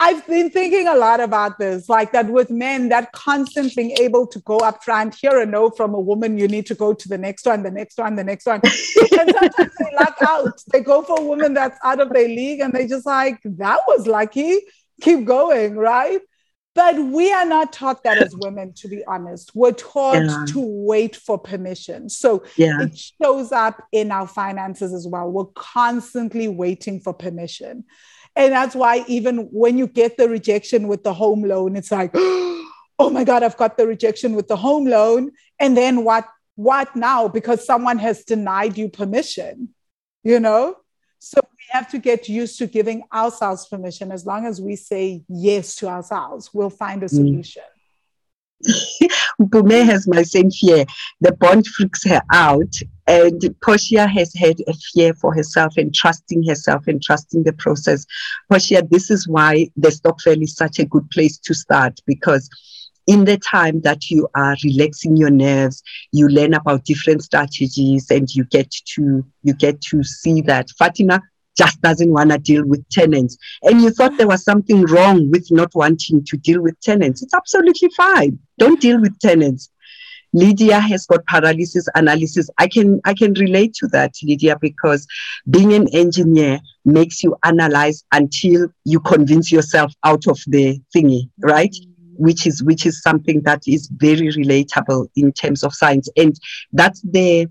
I've 0.00 0.24
been 0.28 0.48
thinking 0.48 0.86
a 0.86 0.94
lot 0.94 1.18
about 1.18 1.58
this, 1.58 1.88
like 1.88 2.12
that 2.12 2.30
with 2.30 2.50
men, 2.50 2.88
that 2.90 3.10
constant 3.10 3.74
being 3.74 3.90
able 4.00 4.28
to 4.28 4.38
go 4.40 4.58
up 4.58 4.84
front, 4.84 5.16
hear 5.16 5.40
a 5.40 5.46
no 5.46 5.70
from 5.70 5.92
a 5.92 6.00
woman, 6.00 6.38
you 6.38 6.46
need 6.46 6.66
to 6.66 6.76
go 6.76 6.94
to 6.94 7.08
the 7.08 7.18
next 7.18 7.44
one, 7.46 7.64
the 7.64 7.70
next 7.70 7.98
one, 7.98 8.14
the 8.14 8.22
next 8.22 8.46
one. 8.46 8.60
and 8.62 8.72
sometimes 9.34 9.54
they 9.56 9.96
luck 9.98 10.16
out. 10.24 10.62
They 10.72 10.80
go 10.80 11.02
for 11.02 11.18
a 11.18 11.24
woman 11.24 11.52
that's 11.52 11.78
out 11.82 12.00
of 12.00 12.10
their 12.10 12.28
league 12.28 12.60
and 12.60 12.72
they 12.72 12.86
just 12.86 13.06
like, 13.06 13.40
that 13.44 13.80
was 13.88 14.06
lucky. 14.06 14.60
Keep 15.00 15.24
going, 15.24 15.74
right? 15.74 16.20
But 16.76 16.96
we 16.96 17.32
are 17.32 17.44
not 17.44 17.72
taught 17.72 18.04
that 18.04 18.18
as 18.18 18.36
women, 18.36 18.72
to 18.74 18.86
be 18.86 19.04
honest. 19.04 19.50
We're 19.52 19.72
taught 19.72 20.22
yeah. 20.22 20.44
to 20.50 20.60
wait 20.60 21.16
for 21.16 21.36
permission. 21.36 22.08
So 22.08 22.44
yeah. 22.56 22.82
it 22.82 22.96
shows 22.96 23.50
up 23.50 23.82
in 23.90 24.12
our 24.12 24.28
finances 24.28 24.94
as 24.94 25.08
well. 25.08 25.28
We're 25.28 25.46
constantly 25.56 26.46
waiting 26.46 27.00
for 27.00 27.12
permission. 27.12 27.82
And 28.38 28.52
that's 28.52 28.76
why 28.76 29.04
even 29.08 29.48
when 29.50 29.76
you 29.76 29.88
get 29.88 30.16
the 30.16 30.28
rejection 30.28 30.86
with 30.86 31.02
the 31.02 31.12
home 31.12 31.42
loan, 31.42 31.74
it's 31.74 31.90
like, 31.90 32.12
oh 32.14 33.10
my 33.10 33.24
God, 33.24 33.42
I've 33.42 33.56
got 33.56 33.76
the 33.76 33.86
rejection 33.86 34.34
with 34.34 34.46
the 34.46 34.56
home 34.56 34.86
loan. 34.86 35.32
And 35.58 35.76
then 35.76 36.04
what 36.04 36.26
what 36.54 36.94
now? 36.94 37.26
Because 37.28 37.66
someone 37.66 37.98
has 37.98 38.24
denied 38.24 38.78
you 38.78 38.88
permission, 38.88 39.70
you 40.22 40.38
know? 40.38 40.76
So 41.18 41.40
we 41.50 41.64
have 41.70 41.90
to 41.90 41.98
get 41.98 42.28
used 42.28 42.58
to 42.58 42.68
giving 42.68 43.02
ourselves 43.12 43.66
permission. 43.66 44.12
As 44.12 44.24
long 44.24 44.46
as 44.46 44.60
we 44.60 44.76
say 44.76 45.24
yes 45.28 45.74
to 45.76 45.88
ourselves, 45.88 46.54
we'll 46.54 46.70
find 46.70 47.02
a 47.02 47.06
mm. 47.06 47.10
solution. 47.10 47.62
Mm. 47.62 47.77
Bume 49.40 49.84
has 49.84 50.08
my 50.08 50.22
same 50.22 50.50
fear. 50.50 50.84
The 51.20 51.32
bond 51.32 51.66
freaks 51.66 52.04
her 52.04 52.20
out. 52.32 52.74
And 53.06 53.40
Portia 53.62 54.06
has 54.06 54.34
had 54.34 54.56
a 54.66 54.74
fear 54.92 55.14
for 55.14 55.34
herself 55.34 55.76
and 55.76 55.94
trusting 55.94 56.46
herself 56.46 56.86
and 56.86 57.02
trusting 57.02 57.44
the 57.44 57.54
process. 57.54 58.04
Portia, 58.50 58.82
this 58.90 59.10
is 59.10 59.26
why 59.26 59.70
the 59.76 59.88
Stokvel 59.88 60.42
is 60.42 60.54
such 60.54 60.78
a 60.78 60.84
good 60.84 61.08
place 61.10 61.38
to 61.38 61.54
start 61.54 62.00
because 62.06 62.50
in 63.06 63.24
the 63.24 63.38
time 63.38 63.80
that 63.80 64.10
you 64.10 64.28
are 64.34 64.54
relaxing 64.62 65.16
your 65.16 65.30
nerves 65.30 65.82
you 66.12 66.28
learn 66.28 66.52
about 66.52 66.84
different 66.84 67.22
strategies 67.22 68.10
and 68.10 68.28
you 68.34 68.44
get 68.44 68.70
to 68.70 69.24
you 69.42 69.54
get 69.54 69.80
to 69.80 70.04
see 70.04 70.42
that 70.42 70.68
fatima 70.78 71.20
just 71.58 71.80
doesn't 71.82 72.12
want 72.12 72.30
to 72.30 72.38
deal 72.38 72.64
with 72.64 72.88
tenants. 72.88 73.36
And 73.62 73.82
you 73.82 73.90
thought 73.90 74.16
there 74.16 74.28
was 74.28 74.44
something 74.44 74.82
wrong 74.86 75.30
with 75.30 75.48
not 75.50 75.74
wanting 75.74 76.24
to 76.24 76.36
deal 76.36 76.62
with 76.62 76.80
tenants. 76.80 77.22
It's 77.22 77.34
absolutely 77.34 77.90
fine. 77.96 78.38
Don't 78.58 78.80
deal 78.80 79.00
with 79.00 79.18
tenants. 79.18 79.70
Lydia 80.34 80.78
has 80.78 81.06
got 81.06 81.26
paralysis 81.26 81.88
analysis. 81.94 82.50
I 82.58 82.68
can 82.68 83.00
I 83.06 83.14
can 83.14 83.32
relate 83.34 83.72
to 83.74 83.88
that, 83.88 84.12
Lydia, 84.22 84.58
because 84.60 85.06
being 85.50 85.72
an 85.72 85.88
engineer 85.94 86.60
makes 86.84 87.24
you 87.24 87.34
analyze 87.44 88.04
until 88.12 88.68
you 88.84 89.00
convince 89.00 89.50
yourself 89.50 89.92
out 90.04 90.26
of 90.28 90.38
the 90.46 90.80
thingy, 90.94 91.30
right? 91.40 91.74
Which 92.16 92.46
is 92.46 92.62
which 92.62 92.84
is 92.84 93.02
something 93.02 93.40
that 93.42 93.62
is 93.66 93.88
very 93.88 94.28
relatable 94.28 95.08
in 95.16 95.32
terms 95.32 95.64
of 95.64 95.74
science. 95.74 96.10
And 96.16 96.38
that's 96.72 97.00
the 97.00 97.48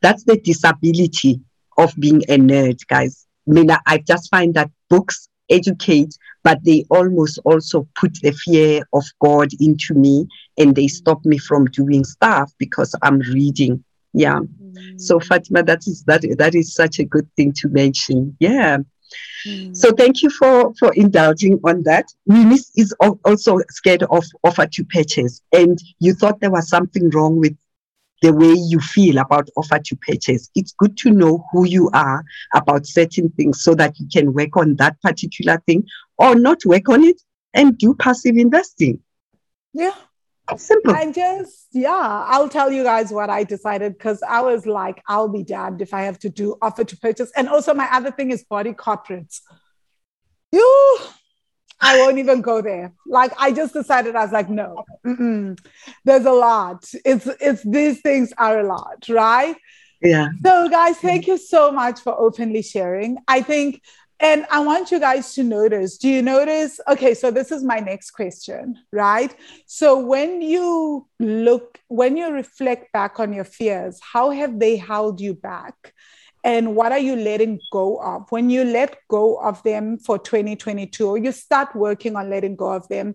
that's 0.00 0.24
the 0.24 0.38
disability 0.38 1.40
of 1.78 1.94
being 1.98 2.22
a 2.28 2.38
nerd, 2.38 2.86
guys. 2.88 3.26
I 3.48 3.52
mean, 3.52 3.70
I 3.86 3.98
just 3.98 4.30
find 4.30 4.54
that 4.54 4.70
books 4.88 5.28
educate, 5.50 6.16
but 6.42 6.62
they 6.64 6.84
almost 6.90 7.38
also 7.44 7.86
put 7.96 8.14
the 8.22 8.32
fear 8.32 8.82
of 8.92 9.04
God 9.20 9.48
into 9.60 9.94
me 9.94 10.26
and 10.58 10.74
they 10.74 10.88
stop 10.88 11.24
me 11.24 11.38
from 11.38 11.66
doing 11.66 12.04
stuff 12.04 12.52
because 12.58 12.94
I'm 13.02 13.18
reading. 13.18 13.84
Yeah. 14.12 14.40
Mm. 14.40 15.00
So 15.00 15.20
Fatima, 15.20 15.62
that 15.64 15.86
is 15.86 16.02
that 16.04 16.24
that 16.38 16.54
is 16.54 16.74
such 16.74 16.98
a 16.98 17.04
good 17.04 17.28
thing 17.36 17.52
to 17.58 17.68
mention. 17.68 18.36
Yeah. 18.40 18.78
Mm. 19.46 19.76
So 19.76 19.92
thank 19.92 20.22
you 20.22 20.30
for 20.30 20.72
for 20.78 20.92
indulging 20.94 21.60
on 21.64 21.82
that. 21.84 22.06
Mimis 22.26 22.70
is 22.76 22.94
also 23.00 23.58
scared 23.70 24.02
of 24.04 24.24
offer 24.44 24.66
to 24.66 24.84
purchase, 24.84 25.42
and 25.52 25.78
you 25.98 26.14
thought 26.14 26.40
there 26.40 26.50
was 26.50 26.68
something 26.68 27.10
wrong 27.10 27.36
with 27.36 27.56
the 28.22 28.32
way 28.32 28.52
you 28.52 28.80
feel 28.80 29.18
about 29.18 29.48
offer 29.56 29.78
to 29.78 29.96
purchase. 29.96 30.50
It's 30.54 30.72
good 30.72 30.96
to 30.98 31.10
know 31.10 31.46
who 31.52 31.66
you 31.66 31.90
are 31.92 32.24
about 32.54 32.86
certain 32.86 33.30
things 33.30 33.62
so 33.62 33.74
that 33.74 33.98
you 33.98 34.06
can 34.12 34.32
work 34.32 34.56
on 34.56 34.76
that 34.76 35.00
particular 35.02 35.62
thing 35.66 35.86
or 36.18 36.34
not 36.34 36.58
work 36.64 36.88
on 36.88 37.04
it 37.04 37.20
and 37.54 37.76
do 37.78 37.94
passive 37.94 38.36
investing. 38.36 39.00
Yeah. 39.72 39.94
Simple. 40.56 40.96
And 40.96 41.14
just, 41.14 41.68
yeah, 41.72 42.24
I'll 42.26 42.48
tell 42.48 42.72
you 42.72 42.82
guys 42.82 43.12
what 43.12 43.30
I 43.30 43.44
decided 43.44 43.92
because 43.92 44.20
I 44.28 44.40
was 44.40 44.66
like, 44.66 45.00
I'll 45.06 45.28
be 45.28 45.44
damned 45.44 45.80
if 45.80 45.94
I 45.94 46.02
have 46.02 46.18
to 46.20 46.28
do 46.28 46.56
offer 46.60 46.82
to 46.82 46.96
purchase. 46.96 47.30
And 47.36 47.48
also, 47.48 47.72
my 47.72 47.88
other 47.92 48.10
thing 48.10 48.32
is 48.32 48.42
body 48.44 48.72
corporates. 48.72 49.40
You 50.50 50.98
I 51.80 51.98
won't 51.98 52.18
even 52.18 52.40
go 52.40 52.60
there. 52.60 52.92
Like 53.06 53.32
I 53.38 53.52
just 53.52 53.72
decided, 53.72 54.14
I 54.14 54.22
was 54.22 54.32
like, 54.32 54.50
no, 54.50 54.84
mm-mm. 55.06 55.58
there's 56.04 56.26
a 56.26 56.32
lot. 56.32 56.84
It's 57.04 57.26
it's 57.40 57.62
these 57.62 58.00
things 58.00 58.32
are 58.36 58.60
a 58.60 58.66
lot, 58.66 59.08
right? 59.08 59.56
Yeah. 60.02 60.28
So 60.44 60.68
guys, 60.68 60.98
thank 60.98 61.26
you 61.26 61.38
so 61.38 61.72
much 61.72 62.00
for 62.00 62.18
openly 62.18 62.62
sharing. 62.62 63.18
I 63.28 63.42
think, 63.42 63.82
and 64.18 64.46
I 64.50 64.60
want 64.60 64.90
you 64.90 65.00
guys 65.00 65.34
to 65.34 65.42
notice. 65.42 65.98
Do 65.98 66.08
you 66.08 66.22
notice? 66.22 66.80
Okay, 66.88 67.14
so 67.14 67.30
this 67.30 67.50
is 67.50 67.62
my 67.62 67.80
next 67.80 68.12
question, 68.12 68.76
right? 68.92 69.34
So 69.66 69.98
when 69.98 70.42
you 70.42 71.06
look, 71.18 71.78
when 71.88 72.16
you 72.16 72.30
reflect 72.30 72.92
back 72.92 73.20
on 73.20 73.32
your 73.32 73.44
fears, 73.44 74.00
how 74.00 74.30
have 74.30 74.58
they 74.58 74.76
held 74.76 75.20
you 75.20 75.34
back? 75.34 75.94
And 76.42 76.74
what 76.74 76.92
are 76.92 76.98
you 76.98 77.16
letting 77.16 77.60
go 77.72 77.96
of 78.02 78.30
when 78.30 78.50
you 78.50 78.64
let 78.64 78.96
go 79.08 79.36
of 79.36 79.62
them 79.62 79.98
for 79.98 80.18
2022 80.18 81.08
or 81.08 81.18
you 81.18 81.32
start 81.32 81.74
working 81.74 82.16
on 82.16 82.30
letting 82.30 82.56
go 82.56 82.72
of 82.72 82.88
them 82.88 83.14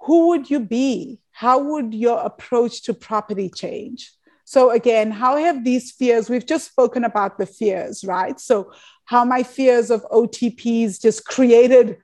who 0.00 0.28
would 0.28 0.50
you 0.50 0.60
be 0.60 1.20
how 1.32 1.58
would 1.58 1.94
your 1.94 2.18
approach 2.20 2.82
to 2.82 2.94
property 2.94 3.48
change 3.48 4.12
so 4.44 4.70
again 4.70 5.10
how 5.10 5.36
have 5.36 5.64
these 5.64 5.92
fears 5.92 6.30
we've 6.30 6.46
just 6.46 6.70
spoken 6.70 7.04
about 7.04 7.38
the 7.38 7.46
fears 7.46 8.04
right 8.04 8.38
so 8.40 8.72
how 9.04 9.24
my 9.24 9.42
fears 9.42 9.90
of 9.90 10.02
otps 10.10 11.00
just 11.00 11.24
created 11.24 11.96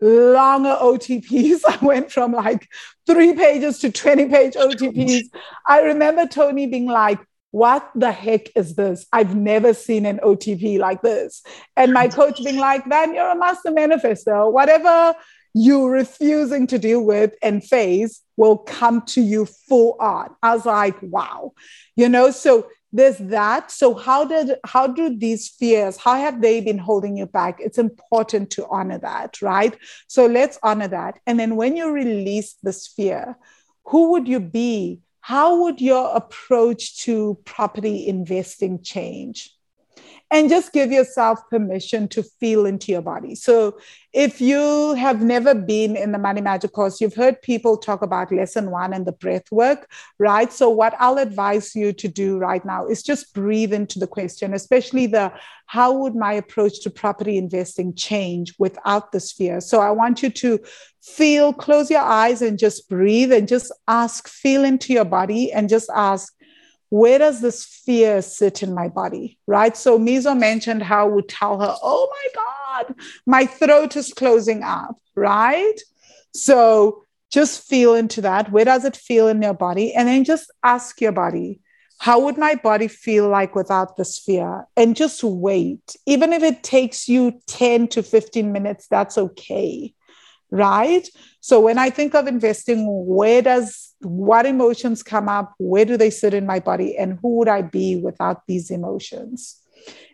longer 0.00 0.76
OTPs. 0.80 1.60
I 1.68 1.84
went 1.84 2.10
from 2.10 2.32
like 2.32 2.68
three 3.06 3.34
pages 3.34 3.78
to 3.80 3.90
20 3.92 4.28
page 4.28 4.54
OTPs. 4.54 5.24
I 5.66 5.82
remember 5.82 6.26
Tony 6.26 6.66
being 6.66 6.86
like, 6.86 7.18
what 7.50 7.90
the 7.94 8.12
heck 8.12 8.54
is 8.56 8.76
this? 8.76 9.06
I've 9.12 9.34
never 9.34 9.74
seen 9.74 10.06
an 10.06 10.18
OTP 10.22 10.78
like 10.78 11.02
this. 11.02 11.42
And 11.76 11.92
my 11.92 12.08
coach 12.08 12.42
being 12.42 12.58
like, 12.58 12.86
man, 12.86 13.14
you're 13.14 13.30
a 13.30 13.36
master 13.36 13.70
manifestor. 13.70 14.50
Whatever 14.50 15.14
you're 15.52 15.90
refusing 15.90 16.66
to 16.68 16.78
deal 16.78 17.04
with 17.04 17.34
and 17.42 17.64
face 17.64 18.20
will 18.36 18.58
come 18.58 19.02
to 19.02 19.20
you 19.20 19.46
full 19.46 19.96
on. 19.98 20.30
I 20.42 20.54
was 20.54 20.64
like, 20.64 20.96
wow, 21.02 21.52
you 21.96 22.08
know, 22.08 22.30
so 22.30 22.68
there's 22.92 23.18
that. 23.18 23.70
So 23.70 23.94
how 23.94 24.24
did 24.24 24.56
how 24.64 24.86
do 24.86 25.16
these 25.16 25.48
fears, 25.48 25.96
how 25.96 26.14
have 26.16 26.40
they 26.40 26.60
been 26.60 26.78
holding 26.78 27.16
you 27.16 27.26
back? 27.26 27.58
It's 27.60 27.78
important 27.78 28.50
to 28.52 28.66
honor 28.68 28.98
that, 28.98 29.42
right? 29.42 29.76
So 30.08 30.26
let's 30.26 30.58
honor 30.62 30.88
that. 30.88 31.18
And 31.26 31.38
then 31.38 31.56
when 31.56 31.76
you 31.76 31.90
release 31.90 32.54
this 32.62 32.88
fear, 32.88 33.36
who 33.84 34.12
would 34.12 34.28
you 34.28 34.40
be? 34.40 35.00
How 35.30 35.62
would 35.62 35.80
your 35.80 36.10
approach 36.16 36.96
to 37.04 37.38
property 37.44 38.08
investing 38.08 38.82
change? 38.82 39.56
And 40.32 40.48
just 40.48 40.72
give 40.72 40.92
yourself 40.92 41.40
permission 41.50 42.06
to 42.08 42.22
feel 42.22 42.64
into 42.64 42.92
your 42.92 43.02
body. 43.02 43.34
So, 43.34 43.78
if 44.12 44.40
you 44.40 44.94
have 44.94 45.22
never 45.22 45.54
been 45.54 45.96
in 45.96 46.10
the 46.10 46.18
Money 46.18 46.40
Magic 46.40 46.72
course, 46.72 47.00
you've 47.00 47.14
heard 47.14 47.40
people 47.42 47.76
talk 47.76 48.02
about 48.02 48.32
lesson 48.32 48.70
one 48.70 48.92
and 48.92 49.06
the 49.06 49.12
breath 49.12 49.50
work, 49.52 49.88
right? 50.18 50.52
So, 50.52 50.68
what 50.68 50.94
I'll 50.98 51.18
advise 51.18 51.74
you 51.74 51.92
to 51.94 52.08
do 52.08 52.38
right 52.38 52.64
now 52.64 52.86
is 52.86 53.02
just 53.02 53.34
breathe 53.34 53.72
into 53.72 53.98
the 53.98 54.06
question, 54.06 54.54
especially 54.54 55.06
the 55.06 55.32
how 55.66 55.92
would 55.92 56.14
my 56.14 56.32
approach 56.32 56.80
to 56.82 56.90
property 56.90 57.36
investing 57.36 57.94
change 57.94 58.54
without 58.58 59.12
this 59.12 59.32
fear? 59.32 59.60
So, 59.60 59.80
I 59.80 59.90
want 59.90 60.22
you 60.22 60.30
to 60.30 60.60
feel, 61.02 61.52
close 61.52 61.90
your 61.90 62.02
eyes 62.02 62.42
and 62.42 62.58
just 62.58 62.88
breathe 62.88 63.32
and 63.32 63.48
just 63.48 63.72
ask, 63.88 64.28
feel 64.28 64.64
into 64.64 64.92
your 64.92 65.04
body 65.04 65.52
and 65.52 65.68
just 65.68 65.90
ask, 65.94 66.32
where 66.90 67.18
does 67.18 67.40
this 67.40 67.64
fear 67.64 68.20
sit 68.20 68.62
in 68.62 68.74
my 68.74 68.88
body? 68.88 69.38
Right. 69.46 69.76
So 69.76 69.98
Mizo 69.98 70.38
mentioned 70.38 70.82
how 70.82 71.08
we 71.08 71.22
tell 71.22 71.58
her, 71.60 71.74
oh 71.82 72.08
my 72.10 72.84
God, 72.84 72.94
my 73.26 73.46
throat 73.46 73.96
is 73.96 74.12
closing 74.12 74.62
up. 74.62 74.96
Right. 75.14 75.76
So 76.34 77.04
just 77.30 77.66
feel 77.66 77.94
into 77.94 78.20
that. 78.22 78.50
Where 78.50 78.64
does 78.64 78.84
it 78.84 78.96
feel 78.96 79.28
in 79.28 79.40
your 79.40 79.54
body? 79.54 79.94
And 79.94 80.08
then 80.08 80.24
just 80.24 80.50
ask 80.62 81.00
your 81.00 81.12
body, 81.12 81.60
how 81.98 82.20
would 82.20 82.38
my 82.38 82.54
body 82.56 82.88
feel 82.88 83.28
like 83.28 83.54
without 83.54 83.96
this 83.96 84.18
fear? 84.18 84.66
And 84.76 84.96
just 84.96 85.22
wait. 85.22 85.96
Even 86.06 86.32
if 86.32 86.42
it 86.42 86.62
takes 86.62 87.08
you 87.08 87.40
10 87.46 87.88
to 87.88 88.02
15 88.02 88.50
minutes, 88.50 88.88
that's 88.88 89.16
okay 89.16 89.94
right? 90.50 91.08
So 91.40 91.60
when 91.60 91.78
I 91.78 91.90
think 91.90 92.14
of 92.14 92.26
investing, 92.26 92.86
where 93.06 93.42
does 93.42 93.94
what 94.00 94.46
emotions 94.46 95.02
come 95.02 95.28
up? 95.28 95.54
Where 95.58 95.84
do 95.84 95.96
they 95.96 96.10
sit 96.10 96.34
in 96.34 96.46
my 96.46 96.60
body? 96.60 96.96
And 96.96 97.18
who 97.22 97.36
would 97.38 97.48
I 97.48 97.62
be 97.62 97.96
without 97.96 98.46
these 98.46 98.70
emotions? 98.70 99.60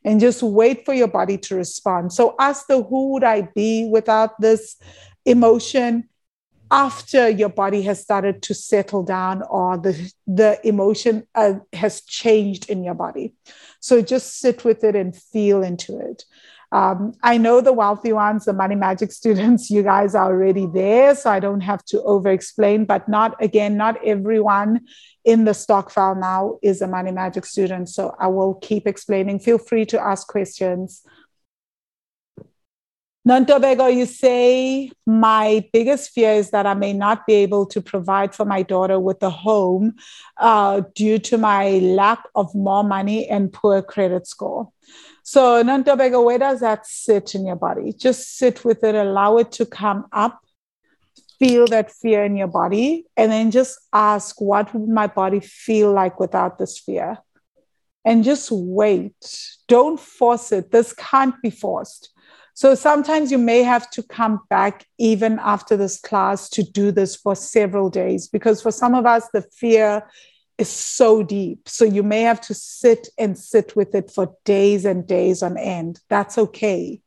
And 0.04 0.20
just 0.20 0.42
wait 0.42 0.84
for 0.84 0.94
your 0.94 1.08
body 1.08 1.38
to 1.38 1.56
respond. 1.56 2.12
So 2.12 2.36
ask 2.38 2.66
the 2.66 2.82
who 2.82 3.12
would 3.14 3.24
I 3.24 3.48
be 3.54 3.88
without 3.90 4.40
this 4.40 4.76
emotion 5.24 6.08
after 6.70 7.28
your 7.28 7.48
body 7.48 7.82
has 7.82 8.00
started 8.02 8.42
to 8.42 8.54
settle 8.54 9.02
down 9.02 9.42
or 9.42 9.78
the, 9.78 10.12
the 10.26 10.58
emotion 10.66 11.26
uh, 11.34 11.54
has 11.72 12.00
changed 12.02 12.68
in 12.68 12.82
your 12.82 12.94
body. 12.94 13.34
So 13.80 14.02
just 14.02 14.40
sit 14.40 14.64
with 14.64 14.82
it 14.82 14.96
and 14.96 15.16
feel 15.16 15.62
into 15.62 15.98
it. 15.98 16.24
Um, 16.76 17.14
I 17.22 17.38
know 17.38 17.62
the 17.62 17.72
wealthy 17.72 18.12
ones, 18.12 18.44
the 18.44 18.52
money 18.52 18.74
magic 18.74 19.10
students, 19.10 19.70
you 19.70 19.82
guys 19.82 20.14
are 20.14 20.26
already 20.26 20.66
there, 20.66 21.14
so 21.14 21.30
I 21.30 21.40
don't 21.40 21.62
have 21.62 21.82
to 21.86 22.02
over 22.02 22.28
explain, 22.28 22.84
but 22.84 23.08
not 23.08 23.34
again, 23.42 23.78
not 23.78 23.96
everyone 24.04 24.80
in 25.24 25.46
the 25.46 25.54
stokvel 25.54 26.16
now 26.16 26.58
is 26.62 26.82
a 26.82 26.86
money 26.86 27.12
magic 27.12 27.46
student. 27.46 27.88
So 27.88 28.14
I 28.20 28.26
will 28.26 28.54
keep 28.56 28.86
explaining. 28.86 29.38
Feel 29.38 29.56
free 29.56 29.86
to 29.86 29.98
ask 29.98 30.28
questions. 30.28 31.02
Nontobego, 33.26 33.88
you 33.88 34.04
say, 34.04 34.92
my 35.06 35.66
biggest 35.72 36.10
fear 36.10 36.32
is 36.32 36.50
that 36.50 36.66
I 36.66 36.74
may 36.74 36.92
not 36.92 37.26
be 37.26 37.36
able 37.36 37.64
to 37.66 37.80
provide 37.80 38.34
for 38.34 38.44
my 38.44 38.62
daughter 38.62 39.00
with 39.00 39.22
a 39.22 39.30
home 39.30 39.94
uh, 40.36 40.82
due 40.94 41.18
to 41.20 41.38
my 41.38 41.78
lack 41.78 42.22
of 42.34 42.54
more 42.54 42.84
money 42.84 43.26
and 43.26 43.50
poor 43.50 43.80
credit 43.80 44.26
score. 44.26 44.68
So, 45.28 45.60
Nontobego, 45.60 46.24
where 46.24 46.38
does 46.38 46.60
that 46.60 46.86
sit 46.86 47.34
in 47.34 47.44
your 47.44 47.56
body? 47.56 47.92
Just 47.92 48.38
sit 48.38 48.64
with 48.64 48.84
it, 48.84 48.94
allow 48.94 49.38
it 49.38 49.50
to 49.52 49.66
come 49.66 50.06
up, 50.12 50.38
feel 51.40 51.66
that 51.66 51.90
fear 51.90 52.22
in 52.22 52.36
your 52.36 52.46
body, 52.46 53.06
and 53.16 53.32
then 53.32 53.50
just 53.50 53.76
ask, 53.92 54.40
what 54.40 54.72
would 54.72 54.88
my 54.88 55.08
body 55.08 55.40
feel 55.40 55.90
like 55.92 56.20
without 56.20 56.58
this 56.58 56.78
fear? 56.78 57.18
And 58.04 58.22
just 58.22 58.52
wait. 58.52 59.16
Don't 59.66 59.98
force 59.98 60.52
it. 60.52 60.70
This 60.70 60.92
can't 60.92 61.34
be 61.42 61.50
forced. 61.50 62.10
So 62.54 62.76
sometimes 62.76 63.32
you 63.32 63.38
may 63.38 63.64
have 63.64 63.90
to 63.90 64.04
come 64.04 64.42
back 64.48 64.86
even 64.96 65.40
after 65.40 65.76
this 65.76 65.98
class 65.98 66.48
to 66.50 66.62
do 66.62 66.92
this 66.92 67.16
for 67.16 67.34
several 67.34 67.90
days 67.90 68.28
because 68.28 68.62
for 68.62 68.70
some 68.70 68.94
of 68.94 69.06
us, 69.06 69.28
the 69.32 69.42
fear 69.42 70.04
is 70.58 70.70
so 70.70 71.22
deep. 71.22 71.68
So 71.68 71.84
you 71.84 72.02
may 72.02 72.22
have 72.22 72.40
to 72.42 72.54
sit 72.54 73.08
and 73.18 73.38
sit 73.38 73.76
with 73.76 73.94
it 73.94 74.10
for 74.10 74.34
days 74.44 74.84
and 74.84 75.06
days 75.06 75.42
on 75.42 75.56
end. 75.56 76.00
That's 76.08 76.38
okay. 76.38 77.02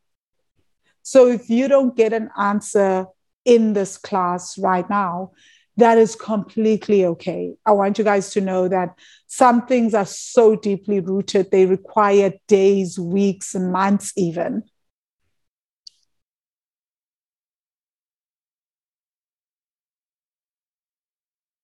So 1.02 1.26
if 1.26 1.50
you 1.50 1.66
don't 1.66 1.96
get 1.96 2.12
an 2.12 2.30
answer 2.38 3.06
in 3.44 3.72
this 3.72 3.96
class 3.96 4.58
right 4.58 4.88
now, 4.88 5.32
that 5.76 5.98
is 5.98 6.14
completely 6.14 7.04
okay. 7.06 7.54
I 7.64 7.72
want 7.72 7.98
you 7.98 8.04
guys 8.04 8.30
to 8.32 8.40
know 8.40 8.68
that 8.68 8.94
some 9.26 9.66
things 9.66 9.94
are 9.94 10.06
so 10.06 10.54
deeply 10.54 11.00
rooted, 11.00 11.50
they 11.50 11.64
require 11.64 12.34
days, 12.48 12.98
weeks, 12.98 13.54
months, 13.54 14.12
even. 14.16 14.64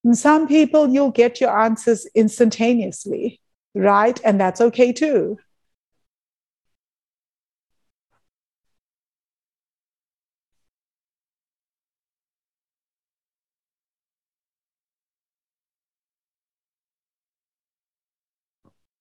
And 0.07 0.17
some 0.17 0.47
people, 0.47 0.89
you'll 0.89 1.11
get 1.11 1.41
your 1.41 1.51
answers 1.51 2.07
instantaneously, 2.15 3.41
right? 3.75 4.21
And 4.25 4.41
that's 4.41 4.61
okay 4.61 4.93
too. 4.93 5.37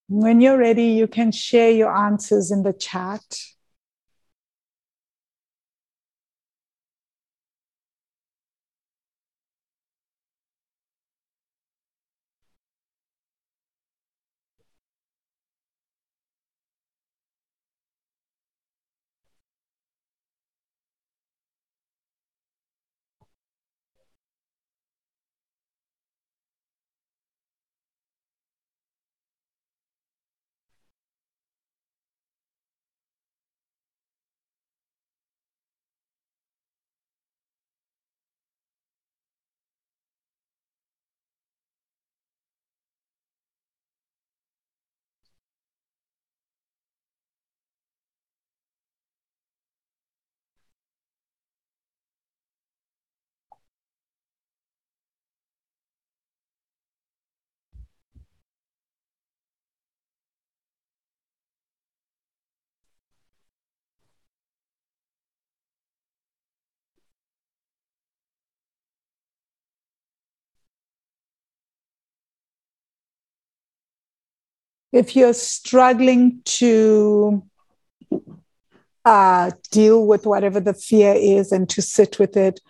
When 0.07 0.41
you're 0.41 0.57
ready, 0.57 0.85
you 0.85 1.07
can 1.07 1.31
share 1.31 1.69
your 1.69 1.95
answers 1.95 2.49
in 2.49 2.63
the 2.63 2.73
chat. 2.73 3.21
If 74.95 75.13
you're 75.13 75.33
struggling 75.33 76.39
to 76.45 77.43
uh, 79.03 79.51
deal 79.69 80.07
with 80.07 80.25
whatever 80.25 80.61
the 80.61 80.73
fear 80.73 81.13
is 81.13 81.51
and 81.51 81.67
to 81.69 81.81
sit 81.81 82.17
with 82.17 82.37
it, 82.37 82.61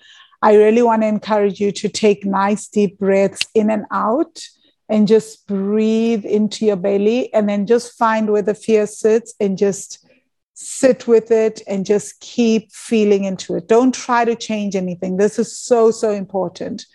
I 0.41 0.55
really 0.55 0.81
want 0.81 1.03
to 1.03 1.07
encourage 1.07 1.59
you 1.59 1.71
to 1.73 1.87
take 1.87 2.25
nice 2.25 2.67
deep 2.67 2.97
breaths 2.97 3.45
in 3.53 3.69
and 3.69 3.85
out 3.91 4.41
and 4.89 5.07
just 5.07 5.45
breathe 5.47 6.25
into 6.25 6.65
your 6.65 6.75
belly 6.75 7.31
and 7.31 7.47
then 7.47 7.67
just 7.67 7.95
find 7.97 8.31
where 8.31 8.41
the 8.41 8.55
fear 8.55 8.87
sits 8.87 9.35
and 9.39 9.55
just 9.55 10.07
sit 10.55 11.07
with 11.07 11.29
it 11.29 11.61
and 11.67 11.85
just 11.85 12.19
keep 12.21 12.71
feeling 12.71 13.25
into 13.25 13.55
it. 13.55 13.67
Don't 13.67 13.93
try 13.93 14.25
to 14.25 14.35
change 14.35 14.75
anything. 14.75 15.17
This 15.17 15.37
is 15.37 15.55
so, 15.55 15.91
so 15.91 16.09
important. 16.09 16.85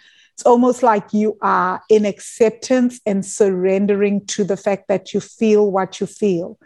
It's 0.40 0.46
almost 0.46 0.82
like 0.82 1.12
you 1.12 1.36
are 1.42 1.82
in 1.90 2.06
acceptance 2.06 2.98
and 3.04 3.26
surrendering 3.26 4.24
to 4.28 4.42
the 4.42 4.56
fact 4.56 4.88
that 4.88 5.12
you 5.12 5.20
feel 5.20 5.70
what 5.70 6.00
you 6.00 6.06
feel. 6.06 6.58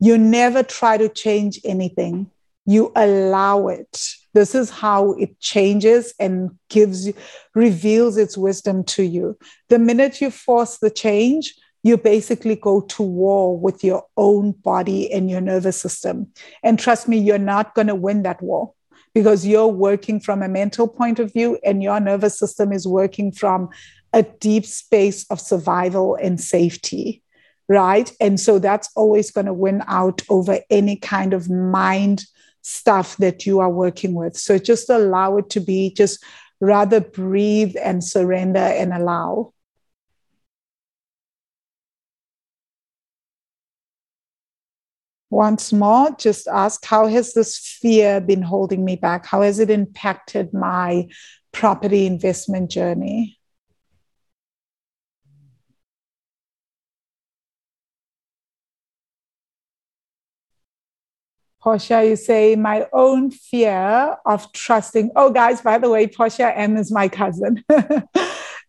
You 0.00 0.18
never 0.18 0.64
try 0.64 0.96
to 0.96 1.08
change 1.08 1.60
anything, 1.62 2.28
you 2.66 2.90
allow 2.96 3.68
it. 3.68 4.04
This 4.34 4.56
is 4.56 4.70
how 4.70 5.12
it 5.12 5.38
changes 5.38 6.12
and 6.18 6.58
gives 6.70 7.06
you, 7.06 7.14
reveals 7.54 8.16
its 8.16 8.36
wisdom 8.36 8.82
to 8.96 9.04
you. 9.04 9.38
The 9.68 9.78
minute 9.78 10.20
you 10.20 10.32
force 10.32 10.78
the 10.78 10.90
change, 10.90 11.54
you 11.84 11.98
basically 11.98 12.56
go 12.56 12.80
to 12.80 13.02
war 13.04 13.56
with 13.56 13.84
your 13.84 14.06
own 14.16 14.50
body 14.50 15.12
and 15.12 15.30
your 15.30 15.40
nervous 15.40 15.80
system. 15.80 16.32
And 16.64 16.80
trust 16.80 17.06
me, 17.06 17.18
you're 17.18 17.38
not 17.38 17.76
going 17.76 17.86
to 17.86 17.94
win 17.94 18.24
that 18.24 18.42
war 18.42 18.74
because 19.14 19.46
you're 19.46 19.66
working 19.66 20.20
from 20.20 20.42
a 20.42 20.48
mental 20.48 20.86
point 20.86 21.18
of 21.18 21.32
view 21.32 21.58
and 21.64 21.82
your 21.82 22.00
nervous 22.00 22.38
system 22.38 22.72
is 22.72 22.86
working 22.86 23.32
from 23.32 23.68
a 24.12 24.22
deep 24.22 24.66
space 24.66 25.24
of 25.30 25.40
survival 25.40 26.16
and 26.16 26.40
safety. 26.40 27.22
Right. 27.68 28.10
And 28.20 28.40
so 28.40 28.58
that's 28.58 28.90
always 28.96 29.30
going 29.30 29.46
to 29.46 29.52
win 29.52 29.84
out 29.86 30.22
over 30.28 30.58
any 30.70 30.96
kind 30.96 31.32
of 31.32 31.48
mind 31.48 32.24
stuff 32.62 33.16
that 33.18 33.46
you 33.46 33.60
are 33.60 33.70
working 33.70 34.14
with. 34.14 34.36
So 34.36 34.58
just 34.58 34.90
allow 34.90 35.36
it 35.36 35.50
to 35.50 35.60
be, 35.60 35.94
just 35.94 36.22
rather 36.60 37.00
breathe 37.00 37.76
and 37.80 38.02
surrender 38.02 38.58
and 38.58 38.92
allow. 38.92 39.52
Once 45.30 45.72
more, 45.72 46.10
just 46.18 46.48
ask 46.48 46.84
how 46.84 47.06
has 47.06 47.34
this 47.34 47.56
fear 47.58 48.20
been 48.20 48.42
holding 48.42 48.84
me 48.84 48.96
back? 48.96 49.24
How 49.26 49.42
has 49.42 49.60
it 49.60 49.70
impacted 49.70 50.52
my 50.52 51.08
property 51.52 52.06
investment 52.06 52.70
journey? 52.70 53.38
Portia, 61.62 62.04
you 62.04 62.16
say, 62.16 62.56
my 62.56 62.86
own 62.92 63.30
fear 63.30 64.16
of 64.24 64.50
trusting. 64.52 65.10
Oh, 65.14 65.30
guys, 65.30 65.60
by 65.60 65.78
the 65.78 65.90
way, 65.90 66.06
Portia 66.06 66.56
M 66.56 66.76
is 66.76 66.90
my 66.90 67.08
cousin. 67.08 67.62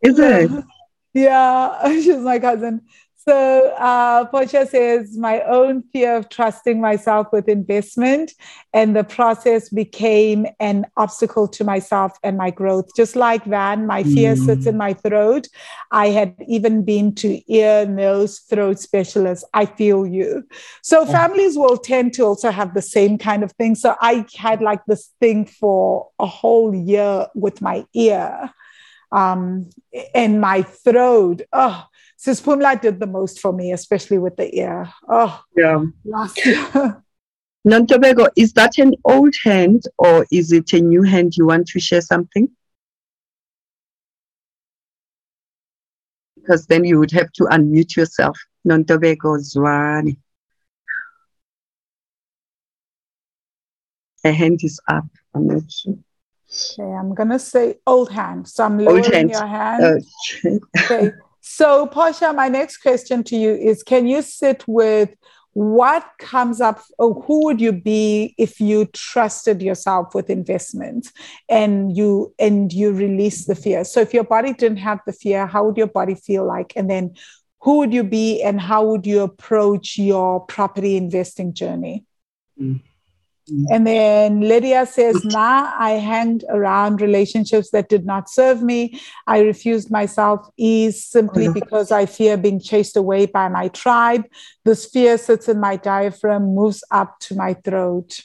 is 0.01 0.20
it? 0.20 0.51
Yeah, 1.14 1.89
she's 2.01 2.16
my 2.18 2.39
cousin. 2.39 2.84
So 3.28 3.68
uh, 3.78 4.26
Portia 4.26 4.66
says, 4.66 5.16
my 5.16 5.42
own 5.42 5.84
fear 5.94 6.16
of 6.16 6.30
trusting 6.30 6.82
myself 6.82 7.28
with 7.32 7.48
investment 7.48 8.32
and 8.74 8.96
the 8.96 9.04
process 9.04 9.70
became 9.70 10.48
an 10.60 10.88
obstacle 10.98 11.48
to 11.50 11.64
myself 11.64 12.18
and 12.24 12.36
my 12.36 12.50
growth. 12.50 12.90
Just 12.96 13.16
like 13.16 13.44
Van, 13.46 13.86
my 13.86 14.02
fear 14.04 14.34
mm. 14.34 14.44
sits 14.44 14.66
in 14.66 14.76
my 14.76 14.94
throat. 14.94 15.48
I 15.92 16.08
had 16.08 16.36
even 16.48 16.84
been 16.84 17.14
to 17.16 17.40
ear, 17.54 17.86
nose, 17.86 18.40
throat 18.40 18.80
specialists. 18.80 19.46
I 19.54 19.68
feel 19.68 20.08
you. 20.08 20.44
So 20.82 21.06
families 21.06 21.56
will 21.56 21.78
tend 21.78 22.14
to 22.16 22.24
also 22.24 22.50
have 22.50 22.74
the 22.74 22.82
same 22.82 23.20
kind 23.20 23.44
of 23.44 23.52
thing. 23.52 23.76
So 23.76 23.96
I 24.02 24.26
had 24.36 24.62
like 24.62 24.84
this 24.86 25.12
thing 25.20 25.46
for 25.46 26.10
a 26.18 26.26
whole 26.26 26.74
year 26.74 27.28
with 27.36 27.62
my 27.62 27.86
ear 27.94 28.52
um, 29.12 29.70
and 30.14 30.39
my 30.39 30.62
throat. 30.62 31.41
Oh, 31.51 31.86
Sis 32.18 32.41
Pumla 32.41 32.80
did 32.80 32.99
the 32.99 33.07
most 33.07 33.39
for 33.39 33.51
me, 33.51 33.72
especially 33.72 34.18
with 34.18 34.36
the 34.38 34.55
ear. 34.55 34.91
Oh, 35.07 35.43
yeah. 35.55 35.84
Last 36.05 36.45
year. 36.45 37.03
Nontobeko, 37.68 38.28
is 38.36 38.53
that 38.53 38.78
an 38.80 38.93
old 39.05 39.34
hand 39.43 39.84
or 39.97 40.26
is 40.32 40.51
it 40.51 40.74
a 40.74 40.80
new 40.80 41.03
hand? 41.03 41.38
You 41.38 41.47
want 41.47 41.68
to 41.68 41.80
share 41.80 42.01
something? 42.01 42.49
Because 46.36 46.66
then 46.66 46.84
you 46.86 46.97
would 46.99 47.12
have 47.12 47.32
to 47.34 47.43
unmute 47.43 47.95
yourself. 47.95 48.38
Nontobeko 48.68 49.39
Zwani. 49.39 50.18
A 54.24 54.32
hand 54.32 54.59
is 54.64 54.80
up. 54.88 55.05
I'm 55.34 55.47
not 55.47 55.72
sure. 55.72 55.97
Okay, 56.54 56.84
I'm 56.84 57.14
gonna 57.14 57.39
say 57.39 57.76
old 57.88 58.12
hand. 58.12 58.47
So 58.47 58.64
I'm 58.64 58.78
lowering 58.78 59.04
old 59.04 59.14
hand. 59.14 59.30
your 59.30 59.47
hand. 59.47 60.06
okay. 60.78 61.12
So, 61.43 61.88
Portia, 61.88 62.32
my 62.34 62.47
next 62.49 62.78
question 62.78 63.24
to 63.26 63.36
you 63.36 63.54
is 63.54 63.82
Can 63.82 64.08
you 64.08 64.22
sit 64.22 64.64
with 64.68 65.10
what 65.54 66.06
comes 66.20 66.62
up, 66.62 66.82
or 66.97 67.22
who 67.24 67.45
would 67.45 67.60
you 67.60 67.74
be 67.74 68.36
if 68.38 68.60
you 68.62 68.86
trusted 68.86 69.62
yourself 69.62 70.14
with 70.14 70.30
investments 70.30 71.12
and 71.49 71.97
you 71.97 72.34
and 72.38 72.72
you 72.72 72.93
release 72.93 73.45
the 73.45 73.56
fear? 73.56 73.84
So, 73.84 74.02
if 74.02 74.14
your 74.14 74.24
body 74.24 74.54
didn't 74.54 74.78
have 74.78 74.99
the 75.06 75.14
fear, 75.14 75.47
how 75.47 75.66
would 75.66 75.78
your 75.78 75.88
body 75.88 76.16
feel 76.16 76.45
like? 76.45 76.74
And 76.76 76.89
then, 76.89 77.16
who 77.62 77.80
would 77.80 77.93
you 77.93 78.04
be, 78.04 78.41
and 78.43 78.62
how 78.62 78.86
would 78.86 79.08
you 79.08 79.22
approach 79.22 79.97
your 79.97 80.41
property 80.41 80.95
investing 80.95 81.54
journey? 81.54 82.06
Mm. 82.60 82.82
And 83.70 83.86
then 83.86 84.41
Lydia 84.41 84.86
says, 84.86 85.24
Nah, 85.26 85.74
I 85.78 85.91
hanged 85.91 86.45
around 86.49 87.02
relationships 87.02 87.72
that 87.72 87.89
did 87.89 88.06
not 88.06 88.30
serve 88.30 88.62
me. 88.62 88.99
I 89.28 89.39
refused 89.39 89.91
myself 89.91 90.47
ease 90.58 91.04
simply 91.04 91.45
mm-hmm. 91.45 91.60
because 91.60 91.91
I 91.91 92.06
fear 92.06 92.38
being 92.38 92.62
chased 92.62 92.95
away 92.95 93.26
by 93.26 93.49
my 93.49 93.68
tribe. 93.70 94.24
This 94.64 94.86
fear 94.86 95.18
sits 95.18 95.49
in 95.49 95.60
my 95.60 95.76
diaphragm, 95.76 96.56
moves 96.56 96.84
up 96.91 97.20
to 97.22 97.36
my 97.36 97.54
throat. 97.56 98.22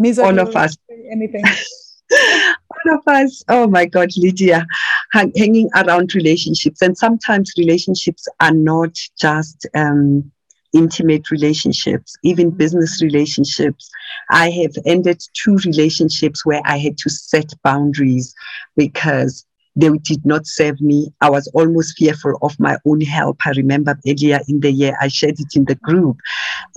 Misa, 0.00 0.24
All 0.24 0.38
of 0.38 0.56
us. 0.56 0.76
Anything. 1.10 1.44
All 2.12 2.94
of 2.94 3.02
us. 3.06 3.44
Oh 3.48 3.66
my 3.66 3.84
God, 3.84 4.08
Lydia, 4.16 4.66
hang, 5.12 5.32
hanging 5.36 5.68
around 5.76 6.14
relationships. 6.14 6.80
And 6.80 6.96
sometimes 6.96 7.52
relationships 7.58 8.26
are 8.40 8.54
not 8.54 8.96
just. 9.18 9.66
Um, 9.74 10.32
intimate 10.72 11.30
relationships, 11.30 12.16
even 12.22 12.50
business 12.50 13.02
relationships. 13.02 13.90
I 14.30 14.50
have 14.50 14.72
ended 14.86 15.22
two 15.34 15.56
relationships 15.64 16.46
where 16.46 16.62
I 16.64 16.78
had 16.78 16.98
to 16.98 17.10
set 17.10 17.52
boundaries 17.62 18.34
because 18.76 19.46
they 19.76 19.88
did 20.02 20.24
not 20.26 20.46
serve 20.46 20.80
me. 20.80 21.12
I 21.20 21.30
was 21.30 21.48
almost 21.54 21.96
fearful 21.96 22.38
of 22.42 22.58
my 22.58 22.76
own 22.84 23.00
help. 23.00 23.38
I 23.46 23.50
remember 23.50 23.98
earlier 24.06 24.40
in 24.48 24.60
the 24.60 24.70
year, 24.70 24.96
I 25.00 25.08
shared 25.08 25.38
it 25.38 25.54
in 25.54 25.64
the 25.64 25.76
group 25.76 26.18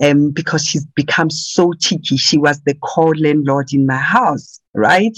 um, 0.02 0.30
because 0.30 0.64
she's 0.64 0.86
become 0.94 1.30
so 1.30 1.72
cheeky. 1.74 2.16
She 2.16 2.38
was 2.38 2.60
the 2.62 2.74
core 2.74 3.16
landlord 3.16 3.72
in 3.72 3.86
my 3.86 3.96
house, 3.96 4.60
right? 4.74 5.16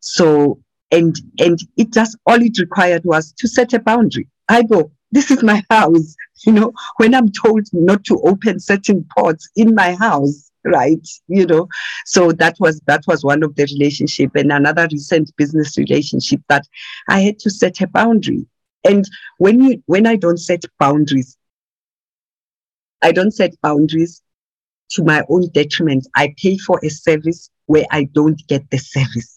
So, 0.00 0.60
and 0.92 1.16
and 1.40 1.58
it 1.76 1.92
just 1.92 2.16
all 2.26 2.40
it 2.40 2.58
required 2.58 3.04
was 3.04 3.32
to 3.32 3.48
set 3.48 3.72
a 3.72 3.80
boundary. 3.80 4.28
I 4.48 4.62
go, 4.62 4.92
this 5.16 5.30
is 5.30 5.42
my 5.42 5.62
house. 5.70 6.14
You 6.44 6.52
know, 6.52 6.72
when 6.98 7.14
I'm 7.14 7.32
told 7.32 7.66
not 7.72 8.04
to 8.04 8.20
open 8.20 8.60
certain 8.60 9.02
pots 9.16 9.48
in 9.56 9.74
my 9.74 9.94
house, 9.94 10.50
right? 10.62 11.08
You 11.26 11.46
know, 11.46 11.68
so 12.04 12.32
that 12.32 12.56
was 12.60 12.80
that 12.80 13.02
was 13.06 13.24
one 13.24 13.42
of 13.42 13.54
the 13.54 13.64
relationship, 13.64 14.32
and 14.34 14.52
another 14.52 14.86
recent 14.92 15.34
business 15.38 15.78
relationship 15.78 16.42
that 16.50 16.68
I 17.08 17.20
had 17.20 17.38
to 17.40 17.50
set 17.50 17.80
a 17.80 17.86
boundary. 17.86 18.46
And 18.84 19.08
when 19.38 19.62
you 19.62 19.82
when 19.86 20.06
I 20.06 20.16
don't 20.16 20.36
set 20.36 20.64
boundaries, 20.78 21.38
I 23.00 23.12
don't 23.12 23.32
set 23.32 23.58
boundaries 23.62 24.22
to 24.90 25.02
my 25.02 25.24
own 25.30 25.48
detriment. 25.54 26.06
I 26.14 26.34
pay 26.36 26.58
for 26.58 26.78
a 26.84 26.90
service 26.90 27.48
where 27.64 27.86
I 27.90 28.04
don't 28.12 28.40
get 28.48 28.70
the 28.70 28.78
service 28.78 29.35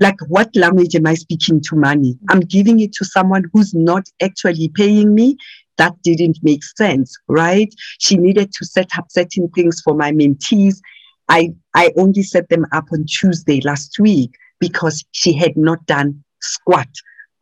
like 0.00 0.18
what 0.28 0.54
language 0.56 0.94
am 0.94 1.06
i 1.06 1.14
speaking 1.14 1.60
to 1.60 1.76
money 1.76 2.18
i'm 2.30 2.40
giving 2.40 2.80
it 2.80 2.92
to 2.92 3.04
someone 3.04 3.44
who's 3.52 3.74
not 3.74 4.08
actually 4.22 4.68
paying 4.68 5.14
me 5.14 5.36
that 5.76 5.94
didn't 6.02 6.38
make 6.42 6.64
sense 6.64 7.16
right 7.28 7.72
she 7.98 8.16
needed 8.16 8.50
to 8.52 8.64
set 8.64 8.88
up 8.96 9.06
certain 9.10 9.48
things 9.50 9.80
for 9.82 9.94
my 9.94 10.10
mentees 10.10 10.80
i 11.28 11.52
i 11.74 11.92
only 11.96 12.22
set 12.22 12.48
them 12.48 12.64
up 12.72 12.86
on 12.92 13.04
tuesday 13.06 13.60
last 13.62 13.98
week 13.98 14.32
because 14.58 15.04
she 15.12 15.32
had 15.32 15.56
not 15.56 15.84
done 15.86 16.22
squat 16.40 16.88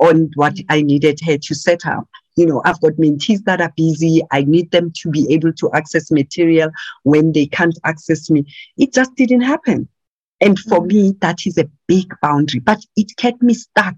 on 0.01 0.29
what 0.35 0.57
i 0.69 0.83
needed 0.83 1.19
her 1.25 1.39
to 1.39 1.55
set 1.55 1.87
up 1.87 2.09
you 2.37 2.45
know, 2.45 2.61
I've 2.65 2.81
got 2.83 2.93
mentees 2.93 3.43
that 3.45 3.63
are 3.63 3.73
busy. 3.77 4.23
I 4.31 4.43
need 4.43 4.71
them 4.71 4.93
to 5.01 5.11
be 5.11 5.27
able 5.33 5.55
to 5.55 5.71
access 5.73 6.11
material 6.11 6.71
when 7.03 7.33
they 7.33 7.47
can't 7.47 7.79
access 7.85 8.31
me. 8.31 8.45
It 8.77 8.93
just 8.93 9.15
didn't 9.17 9.41
happen. 9.41 9.89
And 10.41 10.59
for 10.59 10.81
mm. 10.81 10.87
me, 10.87 11.15
that 11.21 11.47
is 11.47 11.57
a 11.57 11.69
big 11.87 12.13
boundary, 12.21 12.61
but 12.61 12.81
it 12.97 13.17
kept 13.17 13.43
me 13.43 13.55
stuck. 13.55 13.95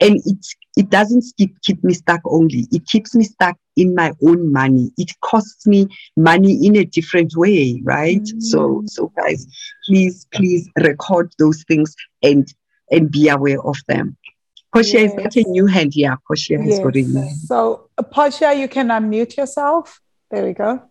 And 0.00 0.16
it, 0.26 0.46
it 0.76 0.90
doesn't 0.90 1.24
keep, 1.36 1.60
keep 1.62 1.82
me 1.82 1.94
stuck 1.94 2.20
only. 2.24 2.66
It 2.70 2.86
keeps 2.86 3.14
me 3.14 3.24
stuck 3.24 3.56
in 3.76 3.94
my 3.94 4.12
own 4.22 4.52
money. 4.52 4.92
It 4.98 5.12
costs 5.22 5.66
me 5.66 5.88
money 6.16 6.66
in 6.66 6.76
a 6.76 6.84
different 6.84 7.34
way, 7.36 7.80
right? 7.82 8.22
Mm. 8.22 8.42
So, 8.42 8.82
so 8.86 9.12
guys, 9.16 9.46
please, 9.86 10.26
please 10.32 10.68
record 10.76 11.32
those 11.38 11.64
things 11.64 11.94
and, 12.22 12.46
and 12.90 13.10
be 13.10 13.28
aware 13.28 13.62
of 13.62 13.76
them. 13.88 14.16
Portia, 14.72 15.00
yes. 15.00 15.10
is 15.10 15.16
that 15.16 15.36
a 15.36 15.48
new 15.48 15.66
hand? 15.66 15.96
Yeah, 15.96 16.16
Portia 16.26 16.58
has 16.58 16.68
yes. 16.68 16.78
got 16.78 16.94
a 16.94 17.02
new 17.02 17.20
hand. 17.20 17.36
So, 17.36 17.88
Portia, 18.12 18.54
you 18.54 18.68
can 18.68 18.88
unmute 18.88 19.36
yourself. 19.36 20.00
There 20.30 20.44
we 20.44 20.52
go. 20.52 20.89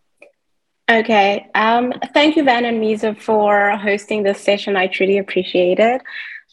Okay. 0.89 1.47
Um, 1.53 1.93
thank 2.13 2.35
you, 2.35 2.43
Van 2.43 2.65
and 2.65 2.81
Mizo, 2.81 3.19
for 3.19 3.77
hosting 3.77 4.23
this 4.23 4.41
session. 4.41 4.75
I 4.75 4.87
truly 4.87 5.17
appreciate 5.19 5.79
it. 5.79 6.01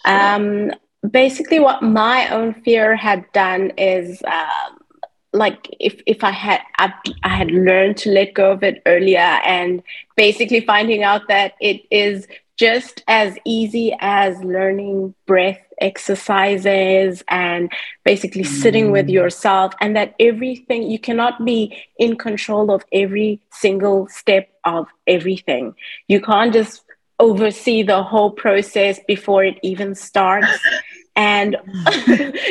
Um, 0.04 0.72
basically, 1.08 1.58
what 1.58 1.82
my 1.82 2.28
own 2.28 2.54
fear 2.62 2.96
had 2.96 3.24
done 3.32 3.72
is. 3.78 4.22
Um, 4.24 4.78
like 5.32 5.68
if 5.78 6.00
if 6.06 6.24
I 6.24 6.30
had 6.30 6.62
I, 6.78 6.94
I 7.22 7.28
had 7.28 7.50
learned 7.50 7.98
to 7.98 8.10
let 8.10 8.32
go 8.32 8.52
of 8.52 8.62
it 8.62 8.80
earlier 8.86 9.18
and 9.18 9.82
basically 10.16 10.60
finding 10.62 11.02
out 11.02 11.28
that 11.28 11.52
it 11.60 11.82
is 11.90 12.26
just 12.56 13.02
as 13.06 13.36
easy 13.44 13.94
as 14.00 14.42
learning 14.42 15.14
breath 15.26 15.60
exercises 15.80 17.22
and 17.28 17.70
basically 18.04 18.42
mm. 18.42 18.46
sitting 18.46 18.90
with 18.90 19.06
mm. 19.06 19.12
yourself 19.12 19.74
and 19.80 19.94
that 19.94 20.14
everything 20.18 20.90
you 20.90 20.98
cannot 20.98 21.44
be 21.44 21.76
in 21.98 22.16
control 22.16 22.70
of 22.70 22.84
every 22.92 23.40
single 23.52 24.06
step 24.08 24.48
of 24.64 24.86
everything 25.06 25.74
you 26.08 26.20
can't 26.20 26.52
just 26.52 26.82
oversee 27.18 27.82
the 27.82 28.02
whole 28.02 28.30
process 28.30 28.98
before 29.06 29.44
it 29.44 29.58
even 29.62 29.94
starts 29.94 30.58
and 31.16 31.56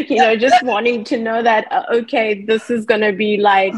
you 0.08 0.18
know 0.18 0.36
just 0.36 0.64
wanting 0.64 1.04
to 1.04 1.18
know 1.18 1.42
that 1.42 1.72
uh, 1.72 1.84
okay 1.92 2.44
this 2.46 2.70
is 2.70 2.86
going 2.86 3.02
to 3.02 3.14
be 3.14 3.38
like 3.38 3.74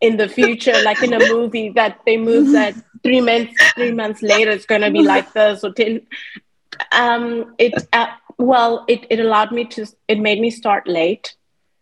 in 0.00 0.16
the 0.16 0.28
future 0.28 0.74
like 0.84 1.02
in 1.02 1.12
a 1.12 1.18
movie 1.32 1.70
that 1.70 1.98
they 2.06 2.16
move 2.16 2.52
that 2.52 2.74
three 3.02 3.20
months 3.20 3.54
three 3.74 3.92
months 3.92 4.22
later 4.22 4.50
it's 4.50 4.66
going 4.66 4.80
to 4.80 4.90
be 4.90 5.02
like 5.02 5.32
this 5.32 5.64
or 5.64 5.72
10 5.72 6.00
um 6.92 7.54
it 7.58 7.74
uh, 7.92 8.06
well 8.38 8.84
it, 8.88 9.06
it 9.10 9.20
allowed 9.20 9.52
me 9.52 9.64
to 9.64 9.86
it 10.08 10.18
made 10.18 10.40
me 10.40 10.50
start 10.50 10.86
late 10.86 11.34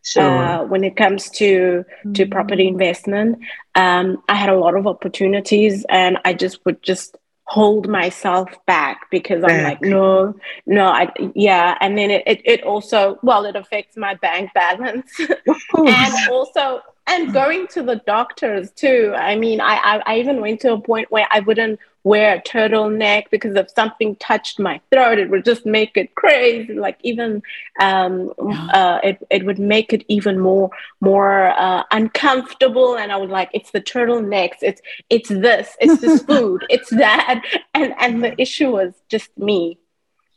sure. 0.03 0.23
uh, 0.23 0.65
when 0.65 0.85
it 0.85 0.97
comes 0.97 1.31
to 1.31 1.85
to 2.15 2.27
property 2.27 2.67
investment 2.67 3.39
um 3.75 4.23
i 4.29 4.35
had 4.35 4.49
a 4.49 4.59
lot 4.59 4.75
of 4.75 4.87
opportunities 4.87 5.85
and 5.89 6.19
i 6.25 6.33
just 6.33 6.65
would 6.65 6.83
just 6.83 7.17
hold 7.51 7.89
myself 7.89 8.49
back 8.65 9.11
because 9.11 9.43
I'm 9.43 9.65
like, 9.65 9.83
no, 9.83 10.37
no, 10.67 10.87
I 10.87 11.11
yeah. 11.35 11.77
And 11.81 11.99
then 11.99 12.09
it, 12.09 12.23
it, 12.25 12.41
it 12.45 12.63
also 12.63 13.19
well, 13.25 13.45
it 13.45 13.57
affects 13.57 13.97
my 13.97 14.15
bank 14.15 14.53
balance. 14.55 15.11
and 15.19 16.31
also 16.31 16.81
and 17.11 17.33
going 17.33 17.67
to 17.69 17.83
the 17.83 17.97
doctors 18.07 18.71
too. 18.71 19.13
I 19.17 19.35
mean, 19.37 19.61
I, 19.61 19.75
I, 19.77 20.03
I 20.07 20.19
even 20.19 20.41
went 20.41 20.61
to 20.61 20.73
a 20.73 20.81
point 20.81 21.11
where 21.11 21.27
I 21.31 21.41
wouldn't 21.41 21.81
wear 22.05 22.37
a 22.37 22.41
turtleneck 22.41 23.25
because 23.31 23.57
if 23.57 23.69
something 23.71 24.17
touched 24.17 24.59
my 24.59 24.81
throat, 24.91 25.19
it 25.19 25.29
would 25.29 25.45
just 25.45 25.67
make 25.67 25.97
it 25.97 26.15
crazy. 26.15 26.73
Like 26.75 26.99
even 27.03 27.43
um, 27.81 28.33
uh, 28.73 29.01
it 29.03 29.19
it 29.29 29.45
would 29.45 29.59
make 29.59 29.93
it 29.93 30.05
even 30.09 30.39
more 30.39 30.71
more 31.01 31.49
uh, 31.59 31.83
uncomfortable. 31.91 32.97
And 32.97 33.11
I 33.11 33.17
was 33.17 33.31
like, 33.31 33.51
it's 33.53 33.73
the 33.73 33.81
turtlenecks, 33.81 34.59
it's 34.63 34.81
it's 35.11 35.29
this, 35.29 35.77
it's 35.81 36.01
this 36.01 36.23
food, 36.29 36.65
it's 36.71 36.91
that, 36.91 37.45
and 37.75 37.93
and 37.99 38.23
the 38.23 38.41
issue 38.41 38.71
was 38.71 38.95
just 39.09 39.37
me. 39.37 39.80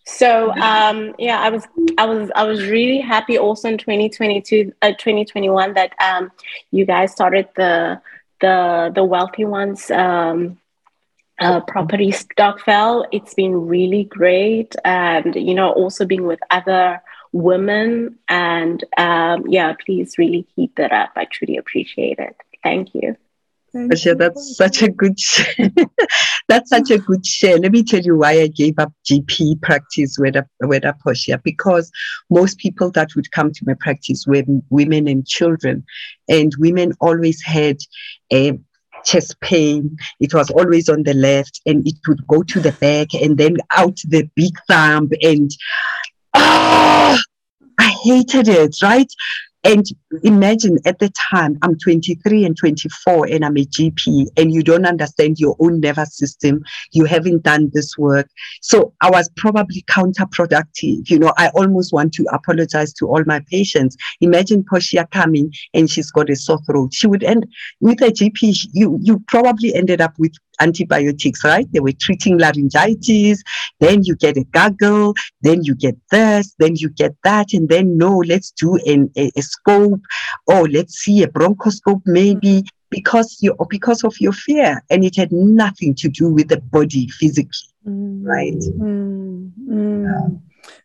So 0.06 0.52
um, 0.56 1.16
yeah, 1.18 1.40
I 1.40 1.50
was 1.50 1.68
I 1.98 2.06
was 2.06 2.30
I 2.36 2.44
was 2.44 2.66
really 2.66 3.00
happy 3.00 3.38
also 3.38 3.70
in 3.70 3.78
2022 3.78 4.74
uh, 4.82 4.92
2021 4.92 5.74
that 5.76 5.94
um, 6.02 6.32
you 6.72 6.86
guys 6.86 7.12
started 7.12 7.48
the 7.56 8.02
the 8.42 8.92
the 8.94 9.04
wealthy 9.04 9.46
ones 9.46 9.90
um, 9.92 10.60
uh, 11.40 11.62
property 11.62 12.12
stokvel. 12.12 13.06
It's 13.12 13.34
been 13.34 13.68
really 13.68 14.04
great, 14.04 14.76
and 14.84 15.36
you 15.36 15.54
know 15.54 15.72
also 15.72 16.06
being 16.06 16.28
with 16.28 16.40
other 16.52 17.02
women 17.32 18.20
and 18.30 18.84
um, 18.98 19.46
yeah, 19.48 19.74
please 19.74 20.18
really 20.18 20.46
keep 20.56 20.76
that 20.76 20.92
up. 20.92 21.12
I 21.16 21.26
truly 21.26 21.58
appreciate 21.58 22.20
it. 22.20 22.36
Thank 22.62 22.94
you. 22.94 23.18
Portia, 23.74 24.14
that's 24.14 24.56
such 24.56 24.84
a 24.84 24.90
good 24.90 25.20
share. 25.20 25.72
that's 26.48 26.70
such 26.70 26.92
a 26.92 27.00
good 27.00 27.26
share. 27.26 27.58
Let 27.58 27.72
me 27.72 27.84
tell 27.84 28.02
you 28.02 28.16
why 28.16 28.42
I 28.42 28.48
gave 28.48 28.78
up 28.78 28.94
GP 29.06 29.62
practice 29.62 30.18
with 30.20 30.36
a 30.36 30.48
with 30.62 30.86
a 30.86 30.96
Portia, 31.02 31.42
because 31.44 31.92
most 32.30 32.60
people 32.60 32.92
that 32.92 33.16
would 33.16 33.32
come 33.32 33.52
to 33.52 33.66
my 33.66 33.74
practice 33.80 34.26
were 34.28 34.44
women 34.70 35.08
and 35.08 35.26
children, 35.26 35.84
and 36.30 36.54
women 36.60 36.94
always 37.02 37.42
had 37.42 37.78
a 38.32 38.60
chest 39.04 39.40
pain. 39.42 39.98
It 40.20 40.36
was 40.36 40.52
always 40.52 40.88
on 40.88 41.02
the 41.04 41.16
left, 41.16 41.60
and 41.66 41.86
it 41.88 41.96
would 42.08 42.26
go 42.28 42.44
to 42.44 42.60
the 42.60 42.74
back 42.74 43.16
and 43.16 43.38
then 43.38 43.58
out 43.72 43.98
the 44.08 44.30
big 44.36 44.54
thumb, 44.68 45.10
and 45.22 45.50
ah, 46.36 47.20
I 47.80 47.90
hated 48.04 48.48
it. 48.48 48.76
Right? 48.84 49.12
And 49.64 49.86
imagine 50.24 50.78
at 50.86 51.00
the 51.00 51.10
time, 51.32 51.58
I'm 51.62 51.78
23 51.78 52.44
and 52.44 52.58
24, 52.58 53.28
and 53.28 53.46
I'm 53.46 53.58
a 53.58 53.66
GP, 53.66 54.28
and 54.36 54.52
you 54.52 54.62
don't 54.62 54.86
understand 54.86 55.40
your 55.40 55.56
own 55.60 55.80
nervous 55.80 56.18
system. 56.18 56.64
You 56.92 57.06
haven't 57.06 57.44
done 57.44 57.72
this 57.74 57.98
work. 57.98 58.28
So 58.62 58.94
I 59.02 59.10
was 59.10 59.30
probably 59.38 59.84
counterproductive. 59.84 61.10
You 61.10 61.20
know, 61.20 61.34
I 61.38 61.48
almost 61.56 61.94
want 61.94 62.14
to 62.16 62.26
apologize 62.34 62.94
to 62.96 63.08
all 63.08 63.24
my 63.26 63.40
patients. 63.50 63.96
Imagine 64.20 64.66
Portia 64.70 65.08
coming 65.12 65.54
and 65.74 65.90
she's 65.90 66.12
got 66.12 66.30
a 66.30 66.36
sore 66.36 66.60
throat. 66.66 66.94
She 66.94 67.08
would 67.08 67.24
end 67.24 67.48
with 67.80 68.02
a 68.02 68.12
GP, 68.12 68.68
you, 68.74 69.00
you 69.02 69.24
probably 69.28 69.74
ended 69.74 70.02
up 70.02 70.14
with 70.20 70.34
antibiotics, 70.60 71.44
right? 71.44 71.68
They 71.72 71.80
were 71.80 71.92
treating 71.94 72.38
laryngitis. 72.38 73.44
Then 73.80 74.04
you 74.04 74.16
get 74.16 74.38
a 74.38 74.44
gargle. 74.46 75.14
Then 75.42 75.64
you 75.64 75.76
get 75.76 75.96
this. 76.12 76.54
Then 76.60 76.76
you 76.76 76.90
get 76.90 77.16
that. 77.24 77.54
And 77.54 77.70
then, 77.70 77.98
no, 77.98 78.18
let's 78.18 78.52
do 78.52 78.76
an, 78.86 79.12
a, 79.18 79.32
a 79.36 79.42
scope. 79.54 80.02
Or 80.48 80.68
let's 80.68 80.96
see 80.96 81.24
a 81.24 81.28
bronchoscope 81.28 82.04
maybe 82.06 82.64
because 82.90 83.38
you 83.42 83.52
or 83.60 83.68
because 83.70 84.04
of 84.04 84.14
your 84.20 84.34
fear. 84.34 84.84
And 84.90 85.04
it 85.04 85.16
had 85.16 85.32
nothing 85.32 85.96
to 85.96 86.10
do 86.10 86.32
with 86.32 86.48
the 86.50 86.62
body 86.76 87.08
physically, 87.10 87.70
mm. 87.88 88.22
right? 88.24 88.64
Mm. 88.80 89.52
Mm. 89.70 90.42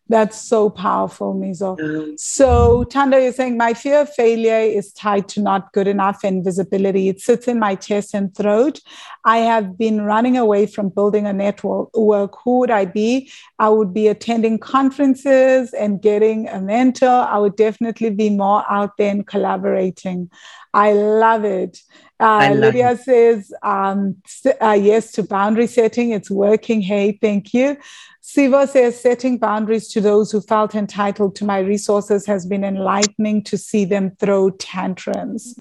That's 0.08 0.40
so 0.40 0.70
powerful, 0.70 1.34
Mizo. 1.34 1.78
Mm. 1.78 2.18
So, 2.18 2.84
Tanda, 2.84 3.20
you're 3.20 3.32
saying 3.32 3.58
my 3.58 3.74
fear 3.74 4.00
of 4.00 4.14
failure 4.14 4.58
is 4.58 4.90
tied 4.92 5.28
to 5.30 5.42
not 5.42 5.72
good 5.72 5.86
enough 5.86 6.24
and 6.24 6.42
visibility. 6.42 7.08
It 7.08 7.20
sits 7.20 7.46
in 7.46 7.58
my 7.58 7.74
chest 7.74 8.14
and 8.14 8.34
throat. 8.34 8.80
I 9.26 9.38
have 9.38 9.76
been 9.76 10.00
running 10.02 10.38
away 10.38 10.66
from 10.66 10.88
building 10.88 11.26
a 11.26 11.32
network. 11.34 11.90
Who 11.92 12.58
would 12.58 12.70
I 12.70 12.86
be? 12.86 13.30
I 13.58 13.68
would 13.68 13.92
be 13.92 14.08
attending 14.08 14.58
conferences 14.58 15.74
and 15.74 16.00
getting 16.00 16.48
a 16.48 16.60
mentor. 16.60 17.26
I 17.28 17.36
would 17.38 17.56
definitely 17.56 18.10
be 18.10 18.30
more 18.30 18.64
out 18.70 18.96
there 18.96 19.10
and 19.10 19.26
collaborating. 19.26 20.30
I 20.74 20.92
love 20.92 21.44
it. 21.44 21.80
Uh, 22.20 22.52
Lydia 22.54 22.92
it. 22.92 23.00
says, 23.00 23.52
um, 23.62 24.16
uh, 24.60 24.72
yes 24.72 25.12
to 25.12 25.22
boundary 25.22 25.66
setting. 25.66 26.10
It's 26.10 26.30
working. 26.30 26.80
Hey, 26.80 27.18
thank 27.20 27.54
you. 27.54 27.76
Siva 28.20 28.66
says, 28.66 29.00
setting 29.00 29.38
boundaries 29.38 29.88
to 29.88 30.00
those 30.00 30.30
who 30.30 30.40
felt 30.40 30.74
entitled 30.74 31.34
to 31.36 31.44
my 31.44 31.60
resources 31.60 32.26
has 32.26 32.44
been 32.44 32.64
enlightening 32.64 33.42
to 33.44 33.56
see 33.56 33.84
them 33.84 34.14
throw 34.16 34.50
tantrums. 34.50 35.54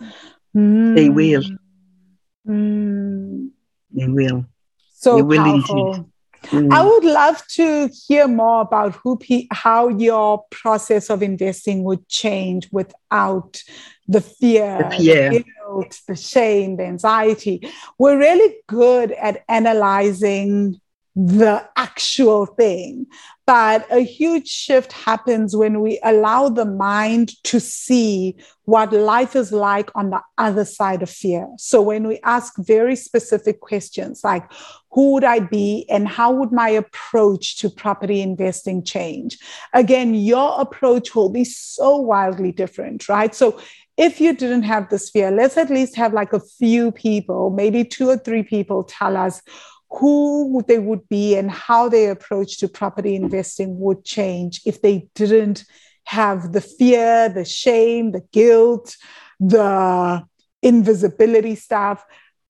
Mm. 0.55 0.95
They 0.95 1.09
will. 1.09 1.43
Mm. 2.47 3.51
They 3.91 4.07
will. 4.07 4.45
So 4.93 5.15
they 5.15 5.21
will 5.21 5.43
powerful. 5.43 6.11
Mm. 6.49 6.71
I 6.71 6.83
would 6.83 7.03
love 7.03 7.45
to 7.55 7.89
hear 8.07 8.27
more 8.27 8.61
about 8.61 8.95
who 8.95 9.19
how 9.51 9.89
your 9.89 10.45
process 10.49 11.09
of 11.09 11.21
investing 11.21 11.83
would 11.83 12.07
change 12.07 12.69
without 12.71 13.61
the 14.07 14.21
fear, 14.21 14.87
the, 14.89 14.97
fear. 14.97 15.29
the 15.29 15.43
guilt, 15.43 15.99
the 16.07 16.15
shame, 16.15 16.77
the 16.77 16.85
anxiety. 16.85 17.69
We're 17.99 18.17
really 18.17 18.55
good 18.67 19.11
at 19.11 19.43
analyzing 19.49 20.79
the 21.19 21.67
actual 21.75 22.45
thing. 22.45 23.07
But 23.47 23.87
a 23.89 24.01
huge 24.01 24.47
shift 24.47 24.91
happens 24.91 25.55
when 25.55 25.81
we 25.81 25.99
allow 26.03 26.49
the 26.49 26.65
mind 26.65 27.31
to 27.45 27.59
see 27.59 28.35
what 28.65 28.93
life 28.93 29.35
is 29.35 29.51
like 29.51 29.89
on 29.95 30.11
the 30.11 30.21
other 30.37 30.63
side 30.63 31.01
of 31.01 31.09
fear. 31.09 31.47
So 31.57 31.81
when 31.81 32.07
we 32.07 32.19
ask 32.23 32.53
very 32.59 32.95
specific 32.95 33.61
questions 33.61 34.21
like, 34.23 34.43
who 34.91 35.13
would 35.13 35.23
I 35.23 35.39
be 35.39 35.87
and 35.89 36.07
how 36.07 36.31
would 36.33 36.51
my 36.51 36.69
approach 36.69 37.57
to 37.57 37.69
property 37.69 38.21
investing 38.21 38.83
change? 38.83 39.39
Again, 39.73 40.13
your 40.13 40.61
approach 40.61 41.15
will 41.15 41.29
be 41.29 41.45
so 41.45 41.97
wildly 41.97 42.51
different, 42.51 43.09
right? 43.09 43.33
So 43.33 43.59
if 43.97 44.21
you 44.21 44.35
didn't 44.35 44.63
have 44.63 44.89
this 44.89 45.09
fear, 45.09 45.31
let's 45.31 45.57
at 45.57 45.71
least 45.71 45.95
have 45.95 46.13
like 46.13 46.33
a 46.33 46.39
few 46.39 46.91
people, 46.91 47.49
maybe 47.49 47.83
two 47.83 48.09
or 48.09 48.17
three 48.17 48.43
people 48.43 48.83
tell 48.83 49.17
us 49.17 49.41
who 49.89 50.63
they 50.67 50.79
would 50.79 51.07
be 51.09 51.35
and 51.35 51.49
how 51.49 51.89
their 51.89 52.11
approach 52.11 52.57
to 52.59 52.67
property 52.67 53.15
investing 53.15 53.79
would 53.79 54.03
change 54.03 54.61
if 54.65 54.81
they 54.81 55.07
didn't 55.15 55.63
have 56.03 56.53
the 56.53 56.61
fear, 56.61 57.29
the 57.29 57.45
shame, 57.45 58.11
the 58.11 58.23
guilt, 58.31 58.95
the 59.39 60.23
invisibility 60.61 61.55
stuff. 61.55 62.05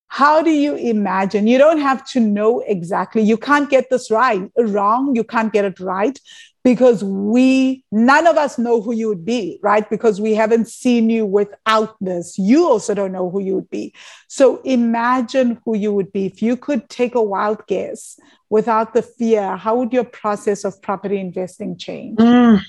How 0.07 0.41
do 0.41 0.51
you 0.51 0.75
imagine? 0.75 1.47
You 1.47 1.57
don't 1.57 1.79
have 1.79 2.05
to 2.11 2.19
know 2.19 2.61
exactly. 2.61 3.21
You 3.21 3.37
can't 3.37 3.69
get 3.69 3.89
this 3.89 4.09
right, 4.09 4.49
wrong. 4.57 5.15
You 5.15 5.23
can't 5.23 5.51
get 5.51 5.65
it 5.65 5.79
right 5.79 6.17
because 6.63 7.03
we, 7.03 7.83
none 7.91 8.27
of 8.27 8.37
us 8.37 8.57
know 8.57 8.81
who 8.81 8.93
you 8.93 9.07
would 9.07 9.23
be, 9.23 9.59
right? 9.61 9.89
Because 9.89 10.19
we 10.19 10.33
haven't 10.33 10.67
seen 10.67 11.09
you 11.09 11.25
without 11.25 11.95
this. 12.01 12.37
You 12.37 12.67
also 12.67 12.93
don't 12.93 13.11
know 13.11 13.29
who 13.29 13.39
you 13.39 13.55
would 13.55 13.69
be. 13.69 13.93
So 14.27 14.61
imagine 14.63 15.61
who 15.63 15.77
you 15.77 15.93
would 15.93 16.11
be. 16.11 16.25
If 16.25 16.41
you 16.41 16.57
could 16.57 16.89
take 16.89 17.15
a 17.15 17.21
wild 17.21 17.65
guess 17.67 18.19
without 18.49 18.93
the 18.93 19.01
fear, 19.01 19.55
how 19.55 19.77
would 19.77 19.93
your 19.93 20.03
process 20.03 20.65
of 20.65 20.81
property 20.81 21.19
investing 21.19 21.77
change? 21.77 22.17
Mm, 22.17 22.61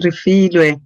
Refilwe. 0.00 0.80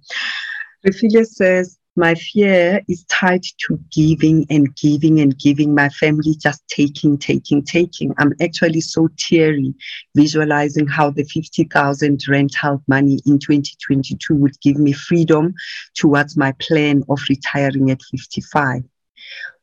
Refilwe 0.85 1.25
says, 1.25 1.79
my 1.95 2.15
fear 2.15 2.81
is 2.87 3.05
tied 3.05 3.43
to 3.59 3.79
giving 3.91 4.47
and 4.49 4.75
giving 4.75 5.19
and 5.19 5.37
giving. 5.37 5.75
My 5.75 5.89
family 5.89 6.35
just 6.35 6.67
taking, 6.67 7.17
taking, 7.17 7.63
taking. 7.63 8.13
I'm 8.17 8.33
actually 8.41 8.81
so 8.81 9.09
teary 9.17 9.75
visualizing 10.15 10.87
how 10.87 11.11
the 11.11 11.23
50,000 11.23 12.27
rental 12.27 12.83
money 12.87 13.19
in 13.25 13.37
2022 13.37 14.33
would 14.35 14.59
give 14.61 14.77
me 14.77 14.91
freedom 14.91 15.53
towards 15.93 16.35
my 16.35 16.53
plan 16.53 17.03
of 17.09 17.19
retiring 17.29 17.91
at 17.91 18.01
55. 18.01 18.83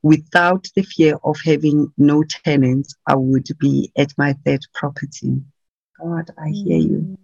Without 0.03 0.67
the 0.77 0.83
fear 0.83 1.17
of 1.25 1.37
having 1.45 1.93
no 1.99 2.23
tenants, 2.23 2.95
I 3.07 3.17
would 3.17 3.49
be 3.59 3.91
at 3.99 4.13
my 4.17 4.35
third 4.47 4.61
property. 4.73 5.43
God, 6.01 6.31
I 6.39 6.51
hear 6.51 6.79
you. 6.79 7.19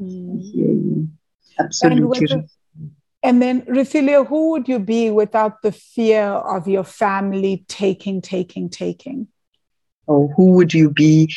I 0.00 0.38
hear 0.40 0.68
you. 0.68 1.08
Absolutely. 1.58 2.48
And 3.26 3.42
then, 3.42 3.62
Refilwe, 3.62 4.24
who 4.28 4.50
would 4.50 4.68
you 4.68 4.78
be 4.78 5.10
without 5.10 5.60
the 5.60 5.72
fear 5.72 6.22
of 6.22 6.68
your 6.68 6.84
family 6.84 7.64
taking, 7.66 8.22
taking, 8.22 8.70
taking? 8.70 9.26
Or 10.06 10.32
who 10.34 10.52
would 10.52 10.72
you 10.72 10.90
be 10.90 11.34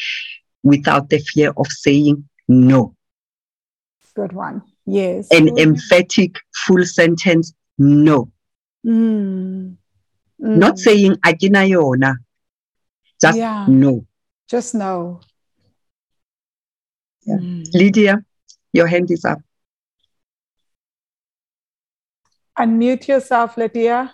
without 0.62 1.10
the 1.10 1.18
fear 1.18 1.52
of 1.58 1.66
saying 1.66 2.30
no? 2.48 2.96
Good 4.14 4.34
one. 4.34 4.62
Yes. 4.86 5.30
An 5.32 5.58
emphatic 5.58 6.36
full 6.56 6.86
sentence 6.86 7.54
no. 7.80 8.32
Mm. 8.86 9.78
Mm. 10.40 10.58
Not 10.58 10.78
saying 10.78 11.16
aginayona. 11.26 12.18
Just 13.20 13.40
yeah. 13.40 13.66
no. 13.68 14.06
Just 14.48 14.76
no. 14.76 15.22
Yeah. 17.26 17.38
Mm. 17.38 17.74
Lydia, 17.74 18.24
your 18.74 18.86
hand 18.86 19.10
is 19.10 19.26
up. 19.26 19.40
Unmute 22.60 23.08
yourself, 23.08 23.56
Lydia. 23.56 24.14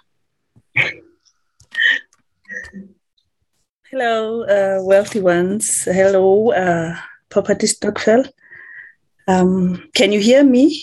Hello, 3.89 4.43
uh, 4.43 4.83
wealthy 4.83 5.19
ones. 5.19 5.85
Hello, 5.85 6.51
uh, 6.51 6.95
Property 7.29 7.65
Stokvel. 7.65 8.29
Um, 9.27 9.89
can 9.95 10.11
you 10.11 10.19
hear 10.19 10.43
me? 10.43 10.79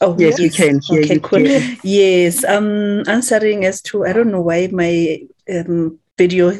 Oh, 0.00 0.16
yes, 0.18 0.38
yes. 0.38 0.40
we 0.40 0.48
can 0.48 0.80
hear 0.80 1.02
okay, 1.02 1.14
you. 1.14 1.20
Cool. 1.20 1.40
Yes, 1.84 2.44
I'm 2.44 3.06
answering 3.06 3.66
as 3.66 3.82
to, 3.82 4.06
I 4.06 4.14
don't 4.14 4.30
know 4.30 4.40
why 4.40 4.68
my 4.72 5.20
um, 5.52 5.98
video 6.16 6.52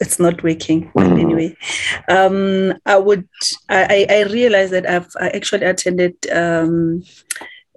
it's 0.00 0.18
not 0.18 0.42
working 0.42 0.90
anyway 0.96 1.54
um, 2.08 2.72
i 2.86 2.96
would 2.96 3.28
i 3.68 4.06
i 4.08 4.22
realized 4.32 4.72
that 4.72 4.88
i've 4.88 5.08
i 5.20 5.28
actually 5.28 5.66
attended 5.66 6.14
um, 6.32 7.02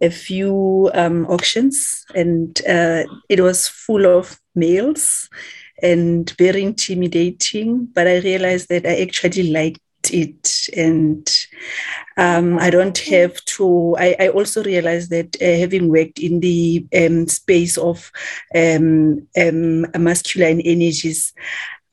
a 0.03 0.09
few 0.09 0.91
um, 0.93 1.25
auctions, 1.27 2.05
and 2.13 2.61
uh, 2.67 3.03
it 3.29 3.39
was 3.39 3.67
full 3.67 4.05
of 4.05 4.39
males 4.55 5.29
and 5.81 6.29
very 6.37 6.61
intimidating. 6.63 7.85
But 7.85 8.07
I 8.07 8.19
realized 8.19 8.69
that 8.69 8.85
I 8.85 9.01
actually 9.01 9.51
liked 9.51 9.79
it 10.11 10.67
and 10.75 11.47
um, 12.17 12.59
i 12.59 12.69
don't 12.69 12.97
have 12.97 13.33
to 13.45 13.95
i, 13.97 14.15
I 14.19 14.27
also 14.29 14.63
realized 14.63 15.09
that 15.11 15.35
uh, 15.41 15.59
having 15.59 15.89
worked 15.89 16.19
in 16.19 16.39
the 16.39 16.85
um, 16.95 17.27
space 17.27 17.77
of 17.77 18.11
um, 18.55 19.27
um 19.39 19.85
masculine 19.97 20.59
energies 20.61 21.33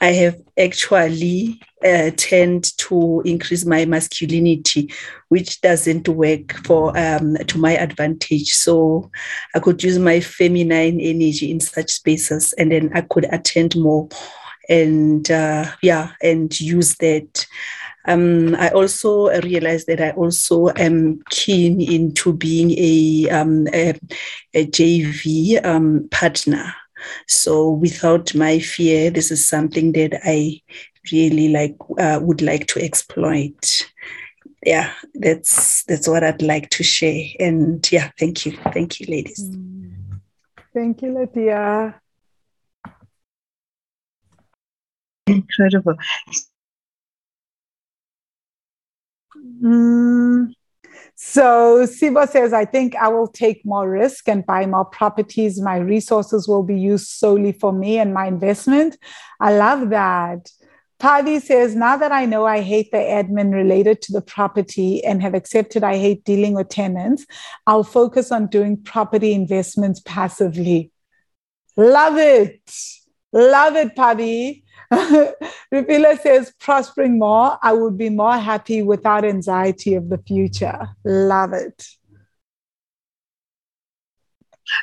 I 0.00 0.12
have 0.12 0.40
actually 0.58 1.60
uh, 1.84 2.10
tend 2.16 2.76
to 2.78 3.22
increase 3.24 3.66
my 3.66 3.84
masculinity, 3.84 4.92
which 5.28 5.60
doesn't 5.60 6.08
work 6.08 6.52
for 6.64 6.96
um, 6.96 7.36
to 7.36 7.58
my 7.58 7.72
advantage. 7.72 8.54
So 8.54 9.10
I 9.54 9.60
could 9.60 9.82
use 9.82 9.98
my 9.98 10.20
feminine 10.20 11.00
energy 11.00 11.50
in 11.50 11.60
such 11.60 11.90
spaces, 11.90 12.54
and 12.54 12.72
then 12.72 12.90
I 12.94 13.02
could 13.02 13.26
attend 13.32 13.76
more, 13.76 14.08
and 14.68 15.30
uh, 15.30 15.70
yeah, 15.82 16.12
and 16.22 16.58
use 16.58 16.96
that. 16.96 17.46
Um, 18.06 18.56
I 18.56 18.70
also 18.70 19.28
realized 19.42 19.86
that 19.88 20.00
I 20.00 20.12
also 20.12 20.68
am 20.76 21.20
keen 21.28 21.82
into 21.82 22.32
being 22.32 22.70
a, 22.70 23.28
um, 23.28 23.68
a, 23.74 23.90
a 24.54 24.66
JV 24.66 25.62
um, 25.62 26.08
partner 26.10 26.74
so 27.26 27.70
without 27.70 28.34
my 28.34 28.58
fear, 28.58 29.10
this 29.10 29.30
is 29.30 29.44
something 29.46 29.92
that 29.92 30.20
I 30.24 30.60
really 31.12 31.48
like 31.48 31.76
uh, 31.98 32.18
would 32.22 32.42
like 32.42 32.66
to 32.68 32.82
exploit. 32.82 33.90
Yeah, 34.64 34.92
that's 35.14 35.84
that's 35.84 36.06
what 36.06 36.22
I'd 36.22 36.42
like 36.42 36.70
to 36.70 36.82
share. 36.82 37.24
And 37.38 37.90
yeah, 37.90 38.10
thank 38.18 38.44
you, 38.44 38.52
thank 38.72 39.00
you, 39.00 39.06
ladies. 39.06 39.50
Thank 40.74 41.02
you, 41.02 41.18
Lydia. 41.18 42.00
Incredible. 45.26 45.96
Mm. 49.62 50.54
So 51.22 51.84
Siva 51.84 52.26
says, 52.26 52.54
I 52.54 52.64
think 52.64 52.96
I 52.96 53.08
will 53.08 53.28
take 53.28 53.60
more 53.66 53.88
risk 53.88 54.26
and 54.26 54.44
buy 54.44 54.64
more 54.64 54.86
properties. 54.86 55.60
My 55.60 55.76
resources 55.76 56.48
will 56.48 56.62
be 56.62 56.80
used 56.80 57.08
solely 57.08 57.52
for 57.52 57.74
me 57.74 57.98
and 57.98 58.14
my 58.14 58.26
investment. 58.26 58.96
I 59.38 59.54
love 59.54 59.90
that. 59.90 60.50
Pavi 60.98 61.42
says, 61.42 61.76
now 61.76 61.98
that 61.98 62.10
I 62.10 62.24
know 62.24 62.46
I 62.46 62.62
hate 62.62 62.90
the 62.90 62.96
admin 62.96 63.52
related 63.52 64.00
to 64.02 64.12
the 64.12 64.22
property 64.22 65.04
and 65.04 65.20
have 65.20 65.34
accepted 65.34 65.84
I 65.84 65.98
hate 65.98 66.24
dealing 66.24 66.54
with 66.54 66.70
tenants, 66.70 67.26
I'll 67.66 67.84
focus 67.84 68.32
on 68.32 68.46
doing 68.46 68.82
property 68.82 69.34
investments 69.34 70.00
passively. 70.06 70.90
Love 71.76 72.16
it. 72.16 72.62
Love 73.30 73.76
it, 73.76 73.94
Pavi. 73.94 74.62
Rupila 75.72 76.20
says, 76.20 76.52
prospering 76.58 77.18
more, 77.18 77.58
I 77.62 77.72
would 77.72 77.96
be 77.96 78.10
more 78.10 78.36
happy 78.36 78.82
without 78.82 79.24
anxiety 79.24 79.94
of 79.94 80.08
the 80.08 80.18
future. 80.18 80.88
Love 81.04 81.52
it. 81.52 81.86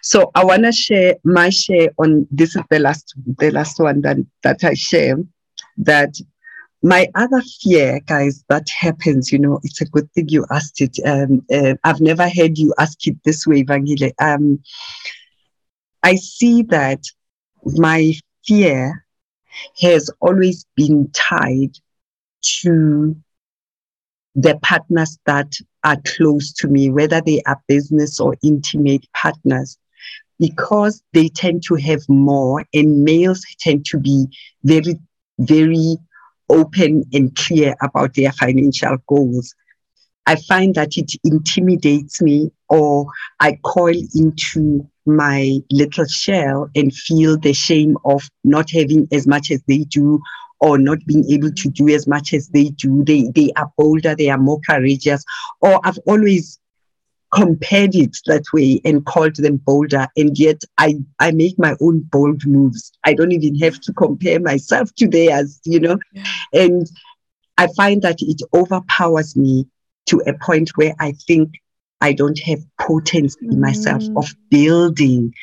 So 0.01 0.31
I 0.35 0.45
want 0.45 0.63
to 0.63 0.71
share 0.71 1.15
my 1.23 1.49
share 1.49 1.89
on 1.97 2.27
this 2.31 2.55
is 2.55 2.61
the 2.69 2.79
last 2.79 3.13
the 3.37 3.51
last 3.51 3.79
one 3.79 4.01
that, 4.01 4.17
that 4.43 4.63
I 4.63 4.73
share 4.73 5.15
that 5.77 6.15
my 6.83 7.07
other 7.15 7.41
fear, 7.61 7.99
guys, 8.05 8.43
that 8.49 8.67
happens, 8.69 9.31
you 9.31 9.39
know, 9.39 9.59
it's 9.63 9.81
a 9.81 9.85
good 9.85 10.11
thing 10.13 10.29
you 10.29 10.45
asked 10.51 10.79
it. 10.79 10.97
Um, 11.05 11.43
uh, 11.51 11.75
I've 11.83 12.01
never 12.01 12.29
heard 12.29 12.57
you 12.57 12.73
ask 12.79 13.07
it 13.07 13.17
this 13.23 13.47
way, 13.47 13.63
Vangile. 13.63 14.11
Um, 14.21 14.59
I 16.03 16.15
see 16.15 16.61
that 16.63 17.03
my 17.65 18.13
fear 18.45 19.06
has 19.81 20.09
always 20.19 20.65
been 20.75 21.09
tied 21.11 21.77
to 22.41 23.15
the 24.35 24.57
partners 24.61 25.17
that 25.25 25.55
are 25.83 25.97
close 26.05 26.53
to 26.53 26.67
me, 26.67 26.89
whether 26.91 27.21
they 27.21 27.41
are 27.47 27.61
business 27.67 28.19
or 28.19 28.35
intimate 28.43 29.05
partners, 29.13 29.77
because 30.39 31.01
they 31.13 31.27
tend 31.29 31.63
to 31.63 31.75
have 31.75 32.07
more, 32.07 32.63
and 32.73 33.03
males 33.03 33.43
tend 33.59 33.85
to 33.85 33.97
be 33.97 34.27
very, 34.63 34.99
very 35.39 35.97
open 36.49 37.03
and 37.13 37.35
clear 37.35 37.75
about 37.81 38.13
their 38.13 38.31
financial 38.31 38.97
goals. 39.07 39.55
I 40.27 40.35
find 40.35 40.75
that 40.75 40.97
it 40.97 41.11
intimidates 41.23 42.21
me, 42.21 42.51
or 42.69 43.07
I 43.39 43.59
coil 43.63 43.95
into 44.15 44.87
my 45.05 45.59
little 45.71 46.05
shell 46.05 46.69
and 46.75 46.93
feel 46.93 47.37
the 47.37 47.53
shame 47.53 47.97
of 48.05 48.29
not 48.43 48.69
having 48.71 49.07
as 49.11 49.25
much 49.25 49.51
as 49.51 49.61
they 49.67 49.79
do 49.79 50.21
or 50.59 50.77
not 50.77 50.97
being 51.05 51.29
able 51.31 51.51
to 51.51 51.69
do 51.69 51.87
as 51.89 52.07
much 52.07 52.33
as 52.33 52.49
they 52.49 52.69
do. 52.69 53.03
They 53.03 53.29
they 53.33 53.51
are 53.55 53.71
bolder, 53.77 54.15
they 54.15 54.29
are 54.29 54.37
more 54.37 54.59
courageous. 54.67 55.23
Or 55.61 55.79
I've 55.83 55.99
always 56.07 56.59
compared 57.33 57.93
it 57.95 58.17
that 58.25 58.43
way 58.53 58.81
and 58.85 59.05
called 59.05 59.35
them 59.35 59.57
bolder. 59.57 60.07
And 60.15 60.37
yet 60.37 60.61
I, 60.77 60.95
I 61.19 61.31
make 61.31 61.59
my 61.59 61.75
own 61.81 61.99
bold 62.11 62.45
moves. 62.45 62.91
I 63.03 63.13
don't 63.13 63.31
even 63.31 63.55
have 63.59 63.79
to 63.81 63.93
compare 63.93 64.39
myself 64.39 64.93
to 64.95 65.07
theirs, 65.07 65.59
you 65.65 65.79
know? 65.79 65.97
Yeah. 66.13 66.23
And 66.53 66.89
I 67.57 67.67
find 67.75 68.01
that 68.03 68.21
it 68.21 68.41
overpowers 68.53 69.35
me 69.35 69.67
to 70.07 70.21
a 70.25 70.33
point 70.33 70.71
where 70.75 70.95
I 70.99 71.13
think 71.27 71.51
I 72.01 72.13
don't 72.13 72.39
have 72.39 72.59
potency 72.79 73.37
in 73.41 73.59
myself 73.59 74.03
mm. 74.03 74.17
of 74.17 74.33
building, 74.49 75.33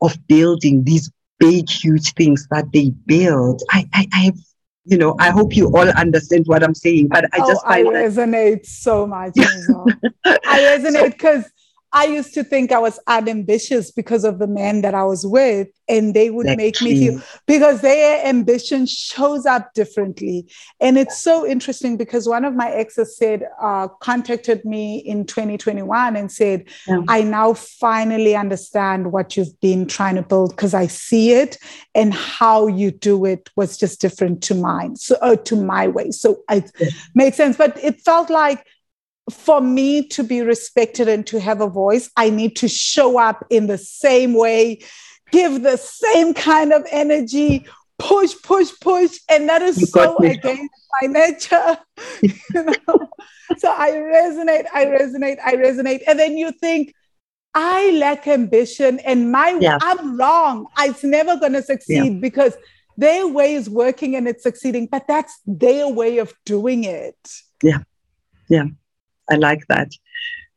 of 0.00 0.16
building 0.28 0.84
these 0.84 1.10
big, 1.38 1.68
huge 1.68 2.12
things 2.14 2.46
that 2.50 2.72
they 2.72 2.90
build. 3.06 3.62
I, 3.70 3.88
I, 3.92 4.08
I 4.12 4.18
have, 4.26 4.38
you 4.84 4.98
know, 4.98 5.16
I 5.18 5.30
hope 5.30 5.56
you 5.56 5.66
all 5.66 5.88
understand 5.88 6.46
what 6.46 6.62
I'm 6.62 6.74
saying, 6.74 7.08
but 7.08 7.24
I 7.32 7.38
just 7.38 7.62
oh, 7.64 7.68
I 7.68 7.82
resonate 7.82 8.66
so 8.66 9.06
much. 9.06 9.32
I 9.36 10.38
resonate 10.78 11.12
because 11.12 11.44
I 11.92 12.06
used 12.06 12.34
to 12.34 12.44
think 12.44 12.72
I 12.72 12.78
was 12.78 12.98
unambitious 13.06 13.90
because 13.90 14.24
of 14.24 14.38
the 14.38 14.46
men 14.46 14.82
that 14.82 14.94
I 14.94 15.04
was 15.04 15.24
with, 15.24 15.68
and 15.88 16.14
they 16.14 16.30
would 16.30 16.46
make 16.56 16.82
me 16.82 16.98
feel 16.98 17.22
because 17.46 17.80
their 17.80 18.26
ambition 18.26 18.86
shows 18.86 19.46
up 19.46 19.72
differently. 19.72 20.46
And 20.80 20.98
it's 20.98 21.18
so 21.18 21.46
interesting 21.46 21.96
because 21.96 22.28
one 22.28 22.44
of 22.44 22.54
my 22.54 22.70
exes 22.70 23.16
said, 23.16 23.44
uh, 23.60 23.88
contacted 24.00 24.64
me 24.64 24.98
in 24.98 25.26
2021 25.26 26.16
and 26.16 26.30
said, 26.30 26.64
yeah. 26.88 27.02
I 27.08 27.22
now 27.22 27.54
finally 27.54 28.34
understand 28.34 29.12
what 29.12 29.36
you've 29.36 29.58
been 29.60 29.86
trying 29.86 30.16
to 30.16 30.22
build 30.22 30.50
because 30.50 30.74
I 30.74 30.88
see 30.88 31.32
it 31.32 31.56
and 31.94 32.12
how 32.12 32.66
you 32.66 32.90
do 32.90 33.24
it 33.24 33.48
was 33.56 33.78
just 33.78 34.00
different 34.00 34.42
to 34.44 34.54
mine, 34.54 34.96
so 34.96 35.16
uh, 35.22 35.36
to 35.36 35.56
my 35.56 35.88
way. 35.88 36.10
So 36.10 36.42
it 36.50 36.70
yeah. 36.78 36.88
makes 37.14 37.36
sense. 37.36 37.56
But 37.56 37.82
it 37.82 38.00
felt 38.00 38.28
like 38.28 38.66
for 39.30 39.60
me 39.60 40.06
to 40.08 40.22
be 40.22 40.40
respected 40.42 41.08
and 41.08 41.26
to 41.26 41.40
have 41.40 41.60
a 41.60 41.66
voice, 41.66 42.10
I 42.16 42.30
need 42.30 42.56
to 42.56 42.68
show 42.68 43.18
up 43.18 43.44
in 43.50 43.66
the 43.66 43.78
same 43.78 44.34
way, 44.34 44.80
give 45.32 45.62
the 45.62 45.76
same 45.76 46.32
kind 46.34 46.72
of 46.72 46.86
energy, 46.90 47.66
push, 47.98 48.34
push, 48.42 48.70
push. 48.80 49.18
And 49.28 49.48
that 49.48 49.62
is 49.62 49.90
so 49.90 50.16
against 50.18 50.72
my 51.00 51.08
nature. 51.08 51.78
you 52.22 52.32
know? 52.54 53.08
so 53.58 53.70
I 53.70 53.90
resonate, 53.92 54.66
I 54.72 54.86
resonate, 54.86 55.38
I 55.44 55.56
resonate. 55.56 56.02
And 56.06 56.18
then 56.18 56.36
you 56.36 56.52
think, 56.52 56.92
I 57.58 57.92
lack 57.92 58.28
ambition 58.28 58.98
and 58.98 59.32
my 59.32 59.56
yeah. 59.58 59.78
I'm 59.80 60.18
wrong. 60.18 60.66
It's 60.80 61.02
never 61.02 61.38
gonna 61.38 61.62
succeed 61.62 62.12
yeah. 62.12 62.20
because 62.20 62.54
their 62.98 63.26
way 63.26 63.54
is 63.54 63.68
working 63.70 64.14
and 64.14 64.28
it's 64.28 64.42
succeeding, 64.42 64.88
but 64.90 65.06
that's 65.08 65.40
their 65.46 65.88
way 65.88 66.18
of 66.18 66.34
doing 66.44 66.84
it. 66.84 67.16
Yeah. 67.62 67.78
Yeah. 68.50 68.66
I 69.30 69.36
like 69.36 69.66
that. 69.68 69.90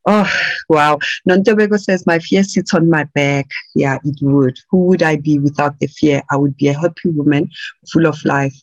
Oh, 0.05 0.27
wow. 0.69 0.99
Nontobeko 1.29 1.79
says, 1.79 2.07
My 2.07 2.19
fear 2.19 2.43
sits 2.43 2.73
on 2.73 2.89
my 2.89 3.03
back. 3.15 3.49
Yeah, 3.75 3.99
it 4.03 4.17
would. 4.21 4.57
Who 4.71 4.85
would 4.85 5.03
I 5.03 5.17
be 5.17 5.39
without 5.39 5.79
the 5.79 5.87
fear? 5.87 6.23
I 6.31 6.37
would 6.37 6.55
be 6.57 6.69
a 6.69 6.79
happy 6.79 7.09
woman 7.09 7.49
full 7.91 8.07
of 8.07 8.23
life. 8.25 8.55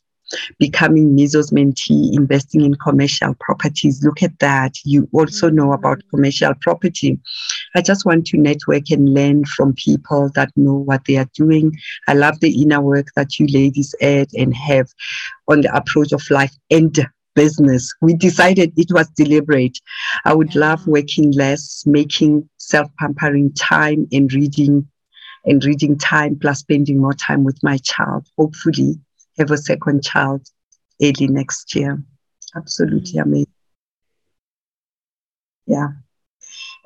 Becoming 0.58 1.16
Mizo's 1.16 1.52
mentee, 1.52 2.12
investing 2.12 2.62
in 2.62 2.74
commercial 2.74 3.36
properties. 3.38 4.02
Look 4.02 4.24
at 4.24 4.36
that. 4.40 4.74
You 4.84 5.08
also 5.12 5.46
mm-hmm. 5.46 5.56
know 5.56 5.72
about 5.72 6.02
commercial 6.10 6.52
property. 6.62 7.20
I 7.76 7.80
just 7.80 8.04
want 8.04 8.26
to 8.28 8.38
network 8.38 8.90
and 8.90 9.14
learn 9.14 9.44
from 9.44 9.74
people 9.74 10.30
that 10.34 10.50
know 10.56 10.74
what 10.74 11.04
they 11.06 11.16
are 11.16 11.30
doing. 11.34 11.76
I 12.08 12.14
love 12.14 12.40
the 12.40 12.60
inner 12.60 12.80
work 12.80 13.06
that 13.14 13.38
you 13.38 13.46
ladies 13.46 13.94
add 14.02 14.26
and 14.36 14.52
have 14.56 14.88
on 15.46 15.60
the 15.60 15.72
approach 15.76 16.10
of 16.10 16.28
life 16.28 16.56
and 16.72 17.06
business. 17.36 17.94
We 18.00 18.14
decided 18.14 18.72
it 18.76 18.90
was 18.90 19.08
deliberate. 19.10 19.78
I 20.24 20.34
would 20.34 20.56
love 20.56 20.84
working 20.88 21.30
less, 21.30 21.84
making 21.86 22.48
self 22.56 22.90
pampering 22.98 23.52
time 23.52 24.08
and 24.10 24.32
reading 24.32 24.88
and 25.44 25.64
reading 25.64 25.96
time 25.96 26.36
plus 26.36 26.58
spending 26.58 26.98
more 26.98 27.14
time 27.14 27.44
with 27.44 27.62
my 27.62 27.78
child. 27.78 28.26
Hopefully, 28.36 28.96
have 29.38 29.52
a 29.52 29.58
second 29.58 30.02
child 30.02 30.44
early 31.00 31.28
next 31.28 31.74
year. 31.76 32.02
Absolutely 32.56 33.12
mm-hmm. 33.12 33.28
amazing. 33.28 33.52
Yeah. 35.66 35.88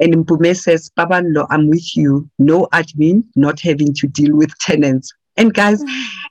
And 0.00 0.26
Mpume 0.26 0.56
says, 0.56 0.90
Babanlo, 0.98 1.46
I'm 1.50 1.68
with 1.68 1.96
you. 1.96 2.28
No 2.38 2.66
admin, 2.72 3.24
not 3.36 3.60
having 3.60 3.92
to 3.94 4.06
deal 4.08 4.34
with 4.34 4.56
tenants. 4.58 5.12
And 5.40 5.54
guys, 5.54 5.82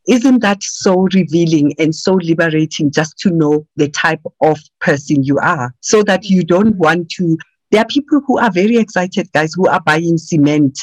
isn't 0.07 0.43
that 0.43 0.61
so 0.61 1.07
revealing 1.15 1.73
and 1.79 1.95
so 1.95 2.13
liberating 2.13 2.91
just 2.91 3.17
to 3.21 3.31
know 3.31 3.65
the 3.75 3.89
type 3.89 4.21
of 4.41 4.59
person 4.81 5.23
you 5.23 5.39
are? 5.39 5.73
So 5.81 6.03
that 6.03 6.25
you 6.25 6.43
don't 6.43 6.75
want 6.75 7.09
to 7.17 7.35
there 7.71 7.81
are 7.81 7.87
people 7.87 8.21
who 8.25 8.39
are 8.39 8.51
very 8.51 8.77
excited 8.77 9.31
guys 9.31 9.53
who 9.55 9.67
are 9.67 9.81
buying 9.81 10.17
cement 10.17 10.79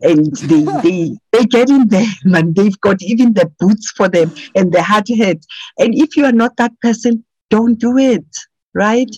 and 0.00 0.34
they 0.36 0.62
they 0.82 1.16
they 1.30 1.44
get 1.44 1.70
in 1.70 1.86
there 1.86 2.06
and 2.24 2.56
they've 2.56 2.80
got 2.80 3.00
even 3.00 3.32
the 3.34 3.50
boots 3.60 3.92
for 3.96 4.08
them 4.08 4.32
and 4.56 4.72
the 4.72 4.82
hard 4.82 5.08
hat. 5.08 5.38
And 5.78 5.94
if 5.94 6.16
you 6.16 6.24
are 6.24 6.32
not 6.32 6.56
that 6.56 6.72
person 6.80 7.24
don't 7.48 7.78
do 7.78 7.96
it 7.96 8.26
right? 8.74 9.10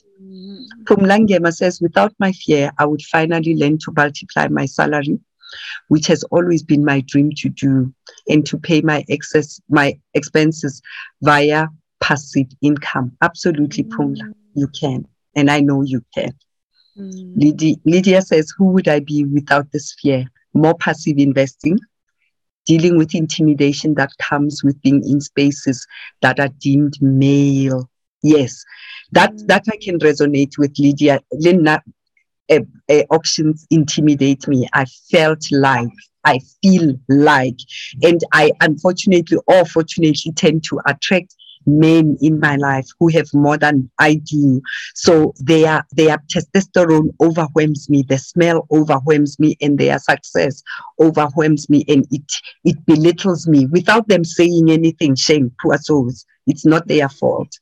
From 0.86 0.98
mm. 0.98 1.06
Langema 1.06 1.52
says, 1.52 1.80
without 1.80 2.14
my 2.18 2.32
fear, 2.32 2.70
I 2.78 2.86
would 2.86 3.02
finally 3.02 3.56
learn 3.56 3.78
to 3.78 3.92
multiply 3.94 4.48
my 4.48 4.64
salary 4.66 5.18
which 5.88 6.06
has 6.06 6.22
always 6.24 6.62
been 6.62 6.84
my 6.84 7.00
dream 7.06 7.30
to 7.36 7.48
do, 7.48 7.92
and 8.28 8.46
to 8.46 8.58
pay 8.58 8.80
my 8.80 9.04
excess 9.08 9.60
my 9.68 9.98
expenses 10.14 10.80
via 11.22 11.66
passive 12.00 12.46
income. 12.62 13.12
Absolutely, 13.22 13.84
mm. 13.84 13.90
Pumla, 13.90 14.32
you 14.54 14.68
can, 14.68 15.06
and 15.36 15.50
I 15.50 15.60
know 15.60 15.82
you 15.82 16.04
can. 16.14 16.32
Mm. 16.98 17.36
Lydia, 17.36 17.76
Lydia 17.84 18.22
says, 18.22 18.52
"Who 18.56 18.66
would 18.66 18.88
I 18.88 19.00
be 19.00 19.24
without 19.24 19.70
this 19.72 19.94
fear? 20.00 20.24
More 20.54 20.74
passive 20.74 21.18
investing." 21.18 21.78
Dealing 22.66 22.96
with 22.96 23.14
intimidation 23.14 23.94
that 23.94 24.10
comes 24.18 24.62
with 24.62 24.80
being 24.82 25.02
in 25.08 25.20
spaces 25.20 25.86
that 26.22 26.38
are 26.38 26.50
deemed 26.60 26.94
male. 27.00 27.88
Yes, 28.22 28.64
that 29.12 29.32
mm. 29.32 29.46
that 29.46 29.64
I 29.72 29.76
can 29.76 29.98
resonate 29.98 30.58
with 30.58 30.78
Lydia. 30.78 31.20
Linda 31.32 31.82
uh, 32.50 32.60
uh, 32.88 33.02
options 33.10 33.66
intimidate 33.70 34.46
me. 34.48 34.68
I 34.72 34.86
felt 35.10 35.44
like, 35.52 35.88
I 36.24 36.40
feel 36.62 36.94
like, 37.08 37.56
and 38.02 38.20
I 38.32 38.52
unfortunately 38.60 39.38
or 39.46 39.64
fortunately 39.64 40.32
tend 40.32 40.64
to 40.64 40.80
attract 40.86 41.34
men 41.66 42.16
in 42.20 42.40
my 42.40 42.56
life 42.56 42.86
who 42.98 43.08
have 43.08 43.28
more 43.34 43.56
than 43.56 43.90
I 43.98 44.14
do. 44.14 44.60
So 44.94 45.34
their 45.38 45.84
their 45.92 46.18
testosterone 46.32 47.14
overwhelms 47.20 47.88
me, 47.88 48.02
the 48.02 48.18
smell 48.18 48.66
overwhelms 48.70 49.38
me, 49.38 49.56
and 49.60 49.78
their 49.78 49.98
success 49.98 50.62
overwhelms 50.98 51.68
me, 51.68 51.84
and 51.88 52.06
it 52.10 52.32
it 52.64 52.84
belittles 52.86 53.46
me 53.46 53.66
without 53.66 54.08
them 54.08 54.24
saying 54.24 54.70
anything. 54.70 55.14
Shame, 55.14 55.52
poor 55.62 55.78
souls. 55.78 56.24
It's 56.46 56.66
not 56.66 56.88
their 56.88 57.08
fault 57.08 57.58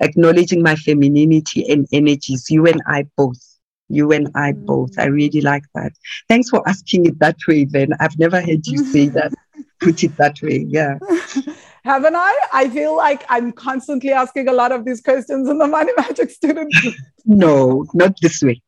acknowledging 0.00 0.62
my 0.62 0.76
femininity 0.76 1.70
and 1.70 1.86
energies. 1.92 2.46
You 2.50 2.66
and 2.66 2.80
I 2.86 3.06
both. 3.16 3.40
You 3.88 4.10
and 4.12 4.28
I 4.34 4.52
mm. 4.52 4.64
both. 4.64 4.98
I 4.98 5.06
really 5.06 5.40
like 5.40 5.64
that. 5.74 5.92
Thanks 6.28 6.48
for 6.48 6.66
asking 6.68 7.06
it 7.06 7.18
that 7.18 7.36
way, 7.46 7.64
Ben. 7.64 7.90
I've 8.00 8.18
never 8.18 8.40
heard 8.40 8.66
you 8.66 8.84
say 8.84 9.08
that, 9.08 9.32
put 9.80 10.02
it 10.02 10.16
that 10.16 10.40
way. 10.42 10.64
Yeah. 10.68 10.98
Haven't 11.84 12.14
I? 12.14 12.38
I 12.52 12.70
feel 12.70 12.96
like 12.96 13.24
I'm 13.28 13.52
constantly 13.52 14.12
asking 14.12 14.48
a 14.48 14.52
lot 14.52 14.70
of 14.70 14.84
these 14.84 15.00
questions 15.00 15.48
in 15.48 15.58
the 15.58 15.66
Money 15.66 15.92
Magic 15.96 16.30
student. 16.30 16.72
no, 17.26 17.84
not 17.92 18.14
this 18.20 18.40
way. 18.42 18.62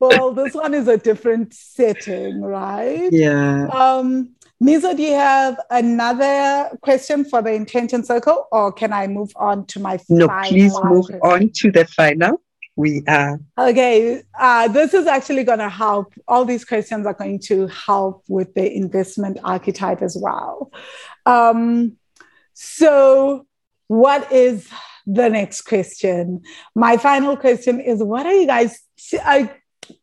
well, 0.00 0.32
this 0.32 0.54
one 0.54 0.72
is 0.72 0.88
a 0.88 0.96
different 0.96 1.52
setting, 1.52 2.40
right? 2.40 3.10
Yeah. 3.12 3.66
Um, 3.66 4.34
Mizo, 4.62 4.96
do 4.96 5.02
you 5.02 5.14
have 5.14 5.58
another 5.70 6.70
question 6.82 7.24
for 7.24 7.42
the 7.42 7.52
intention 7.52 8.04
circle, 8.04 8.46
or 8.52 8.70
can 8.70 8.92
I 8.92 9.08
move 9.08 9.32
on 9.34 9.66
to 9.66 9.80
my 9.80 9.98
final? 9.98 10.28
no? 10.28 10.42
Please 10.44 10.72
move 10.84 11.06
question? 11.06 11.20
on 11.24 11.50
to 11.56 11.72
the 11.72 11.84
final. 11.84 12.40
We 12.76 13.02
are 13.08 13.40
okay. 13.58 14.22
Uh, 14.38 14.68
this 14.68 14.94
is 14.94 15.08
actually 15.08 15.42
going 15.42 15.58
to 15.58 15.68
help. 15.68 16.14
All 16.28 16.44
these 16.44 16.64
questions 16.64 17.06
are 17.06 17.14
going 17.14 17.40
to 17.40 17.66
help 17.66 18.22
with 18.28 18.54
the 18.54 18.72
investment 18.72 19.38
archetype 19.42 20.00
as 20.00 20.16
well. 20.16 20.70
Um, 21.26 21.96
so, 22.54 23.46
what 23.88 24.30
is 24.30 24.68
the 25.06 25.28
next 25.28 25.62
question? 25.62 26.42
My 26.76 26.98
final 26.98 27.36
question 27.36 27.80
is: 27.80 28.00
What 28.00 28.26
are 28.26 28.32
you 28.32 28.46
guys? 28.46 28.80
Uh, 29.24 29.48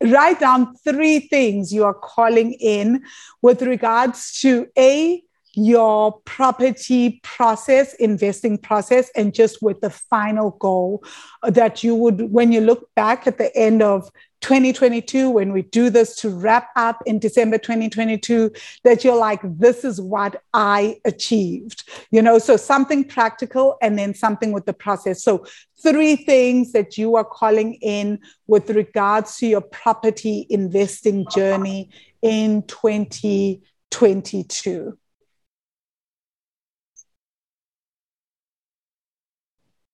write 0.03 0.39
down 0.39 0.75
three 0.77 1.19
things 1.19 1.73
you 1.73 1.83
are 1.83 1.93
calling 1.93 2.53
in 2.53 3.03
with 3.41 3.61
regards 3.61 4.39
to 4.41 4.67
a 4.77 5.23
your 5.55 6.13
property 6.25 7.19
process, 7.23 7.93
investing 7.95 8.57
process, 8.57 9.09
and 9.15 9.33
just 9.33 9.61
with 9.61 9.81
the 9.81 9.89
final 9.89 10.51
goal 10.51 11.03
that 11.43 11.83
you 11.83 11.95
would, 11.95 12.31
when 12.31 12.51
you 12.51 12.61
look 12.61 12.89
back 12.95 13.27
at 13.27 13.37
the 13.37 13.55
end 13.57 13.81
of 13.81 14.09
2022, 14.41 15.29
when 15.29 15.51
we 15.51 15.63
do 15.63 15.89
this 15.89 16.15
to 16.17 16.29
wrap 16.29 16.69
up 16.75 17.01
in 17.05 17.19
December 17.19 17.57
2022, 17.57 18.51
that 18.83 19.03
you're 19.03 19.17
like, 19.17 19.41
this 19.43 19.83
is 19.83 19.99
what 19.99 20.43
I 20.53 20.99
achieved, 21.05 21.89
you 22.11 22.21
know, 22.21 22.37
so 22.39 22.55
something 22.57 23.03
practical 23.03 23.77
and 23.81 23.99
then 23.99 24.13
something 24.13 24.51
with 24.51 24.65
the 24.65 24.73
process. 24.73 25.23
So, 25.23 25.45
three 25.81 26.17
things 26.17 26.73
that 26.73 26.97
you 26.97 27.15
are 27.15 27.23
calling 27.23 27.75
in 27.75 28.19
with 28.47 28.69
regards 28.69 29.37
to 29.37 29.47
your 29.47 29.61
property 29.61 30.45
investing 30.49 31.25
journey 31.29 31.89
in 32.21 32.63
2022. 32.63 34.97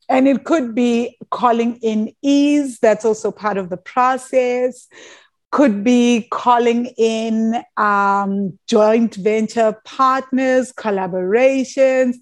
And 0.07 0.27
it 0.27 0.43
could 0.43 0.75
be 0.75 1.17
calling 1.31 1.77
in 1.77 2.13
ease, 2.21 2.79
that's 2.79 3.05
also 3.05 3.31
part 3.31 3.57
of 3.57 3.69
the 3.69 3.77
process. 3.77 4.87
could 5.51 5.85
be 5.85 6.27
calling 6.31 6.87
in 6.97 7.63
um, 7.77 8.59
joint 8.67 9.15
venture 9.15 9.79
partners, 9.85 10.73
collaborations. 10.73 12.15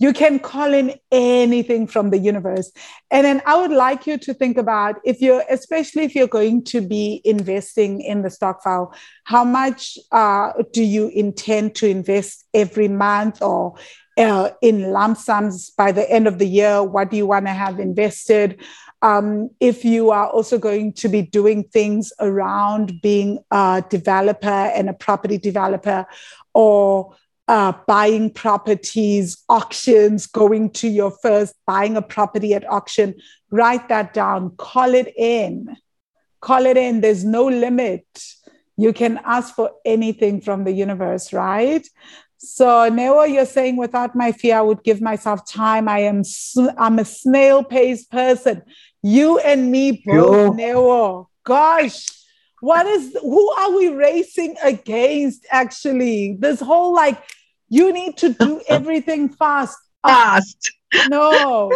You 0.00 0.12
can 0.12 0.40
call 0.40 0.74
in 0.74 0.94
anything 1.12 1.86
from 1.86 2.10
the 2.10 2.18
universe. 2.18 2.72
And 3.12 3.24
then 3.24 3.40
I 3.46 3.54
would 3.60 3.70
like 3.70 4.04
you 4.08 4.18
to 4.18 4.34
think 4.34 4.56
about 4.56 4.96
if 5.04 5.20
you're, 5.20 5.44
especially 5.48 6.02
if 6.02 6.16
you're 6.16 6.26
going 6.26 6.64
to 6.64 6.80
be 6.80 7.22
investing 7.24 8.00
in 8.00 8.22
the 8.22 8.30
stokvel, 8.30 8.92
how 9.24 9.44
much 9.44 9.96
uh, 10.10 10.50
do 10.72 10.82
you 10.82 11.06
intend 11.06 11.76
to 11.76 11.86
invest 11.86 12.44
every 12.52 12.88
month 12.88 13.40
or 13.42 13.76
uh, 14.18 14.50
in 14.60 14.92
lump 14.92 15.18
sums 15.18 15.70
by 15.70 15.92
the 15.92 16.08
end 16.10 16.26
of 16.26 16.38
the 16.38 16.46
year? 16.46 16.82
What 16.82 17.10
do 17.10 17.16
you 17.16 17.26
want 17.26 17.46
to 17.46 17.52
have 17.52 17.80
invested? 17.80 18.62
Um, 19.02 19.50
if 19.58 19.84
you 19.84 20.10
are 20.10 20.28
also 20.28 20.58
going 20.58 20.92
to 20.94 21.08
be 21.08 21.22
doing 21.22 21.64
things 21.64 22.12
around 22.20 23.02
being 23.02 23.40
a 23.50 23.82
developer 23.88 24.48
and 24.48 24.88
a 24.88 24.92
property 24.92 25.38
developer 25.38 26.06
or 26.54 27.16
uh, 27.48 27.72
buying 27.88 28.30
properties, 28.30 29.42
auctions, 29.48 30.26
going 30.26 30.70
to 30.70 30.88
your 30.88 31.10
first, 31.10 31.54
buying 31.66 31.96
a 31.96 32.02
property 32.02 32.54
at 32.54 32.68
auction, 32.70 33.14
write 33.50 33.88
that 33.88 34.14
down, 34.14 34.54
call 34.56 34.94
it 34.94 35.12
in. 35.16 35.76
Call 36.40 36.66
it 36.66 36.76
in. 36.76 37.00
There's 37.00 37.24
no 37.24 37.46
limit. 37.46 38.06
You 38.76 38.92
can 38.92 39.20
ask 39.24 39.54
for 39.54 39.70
anything 39.84 40.40
from 40.40 40.64
the 40.64 40.72
universe, 40.72 41.32
right? 41.32 41.86
So 42.44 42.88
Neo, 42.88 43.22
you're 43.22 43.46
saying 43.46 43.76
without 43.76 44.16
my 44.16 44.32
fear, 44.32 44.58
I 44.58 44.62
would 44.62 44.82
give 44.82 45.00
myself 45.00 45.46
time. 45.46 45.88
I 45.88 46.00
am 46.00 46.22
I'm 46.76 46.98
a 46.98 47.04
snail 47.04 47.62
pace 47.62 48.04
person. 48.04 48.62
You 49.00 49.38
and 49.38 49.70
me 49.70 50.02
both, 50.04 50.56
Neo. 50.56 51.30
Gosh, 51.44 52.08
what 52.60 52.84
is 52.86 53.16
who 53.20 53.50
are 53.52 53.76
we 53.76 53.88
racing 53.88 54.56
against 54.62 55.46
actually? 55.50 56.36
This 56.38 56.58
whole 56.58 56.92
like 56.92 57.22
you 57.68 57.92
need 57.92 58.16
to 58.18 58.30
do 58.30 58.60
everything 58.68 59.28
fast. 59.28 59.78
Ah, 60.02 60.40
fast. 60.40 60.72
no. 61.06 61.70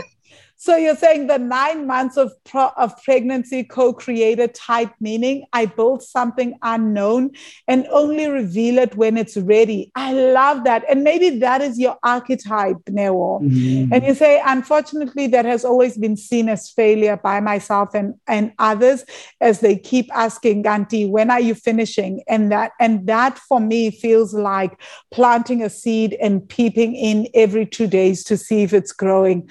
So 0.67 0.77
you're 0.77 0.97
saying 0.97 1.29
the 1.29 1.39
nine 1.39 1.87
months 1.87 2.17
of, 2.17 2.33
pro- 2.43 2.73
of 2.77 3.01
pregnancy 3.05 3.63
co-created 3.63 4.53
type 4.57 4.91
meaning 4.99 5.45
I 5.53 5.67
built 5.67 6.03
something 6.03 6.59
unknown 6.61 7.31
and 7.69 7.87
only 7.93 8.27
reveal 8.27 8.79
it 8.79 8.97
when 8.97 9.17
it's 9.17 9.37
ready. 9.37 9.93
I 9.95 10.13
love 10.13 10.65
that. 10.65 10.83
And 10.91 11.05
maybe 11.05 11.39
that 11.39 11.63
is 11.63 11.79
your 11.79 11.97
archetype, 12.03 12.79
Neo. 12.89 13.39
Mm-hmm. 13.45 13.93
And 13.93 14.05
you 14.05 14.13
say, 14.17 14.43
unfortunately, 14.45 15.29
that 15.29 15.45
has 15.45 15.65
always 15.65 15.97
been 15.97 16.17
seen 16.17 16.49
as 16.49 16.69
failure 16.69 17.17
by 17.17 17.39
myself 17.39 17.95
and, 17.95 18.15
and 18.27 18.53
others 18.59 19.05
as 19.41 19.61
they 19.61 19.79
keep 19.79 20.11
asking, 20.13 20.65
Ganti, 20.65 21.09
when 21.09 21.31
are 21.31 21.39
you 21.39 21.55
finishing? 21.55 22.25
And 22.27 22.51
that 22.51 22.73
and 22.81 23.07
that 23.07 23.39
for 23.39 23.61
me 23.61 23.93
feels 23.93 24.35
like 24.35 24.81
planting 25.13 25.63
a 25.63 25.71
seed 25.71 26.15
and 26.21 26.49
peeping 26.49 26.97
in 26.97 27.29
every 27.35 27.67
two 27.67 27.87
days 27.87 28.25
to 28.25 28.37
see 28.37 28.65
if 28.65 28.73
it's 28.73 28.91
growing. 28.91 29.49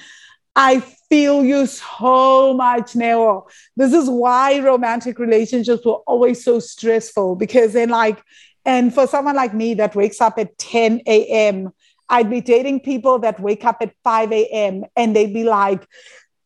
I 0.56 0.80
feel 0.80 1.44
you 1.44 1.66
so 1.66 2.54
much, 2.54 2.96
Neo. 2.96 3.48
This 3.76 3.94
is 3.94 4.10
why 4.10 4.60
romantic 4.60 5.20
relationships 5.20 5.86
were 5.86 6.02
always 6.08 6.44
so 6.44 6.60
stressful 6.60 7.36
because 7.36 7.74
then, 7.74 7.90
like, 7.90 8.24
and 8.64 8.94
for 8.94 9.06
someone 9.06 9.36
like 9.36 9.54
me 9.54 9.74
that 9.76 9.96
wakes 9.96 10.22
up 10.22 10.40
at 10.40 10.58
10 10.58 11.02
a.m., 11.06 11.72
I'd 12.08 12.30
be 12.30 12.42
dating 12.42 12.82
people 12.82 13.20
that 13.20 13.40
wake 13.40 13.66
up 13.66 13.78
at 13.82 13.94
5 14.04 14.32
a.m. 14.32 14.86
and 14.96 15.16
they'd 15.16 15.34
be 15.34 15.44
like, 15.44 15.88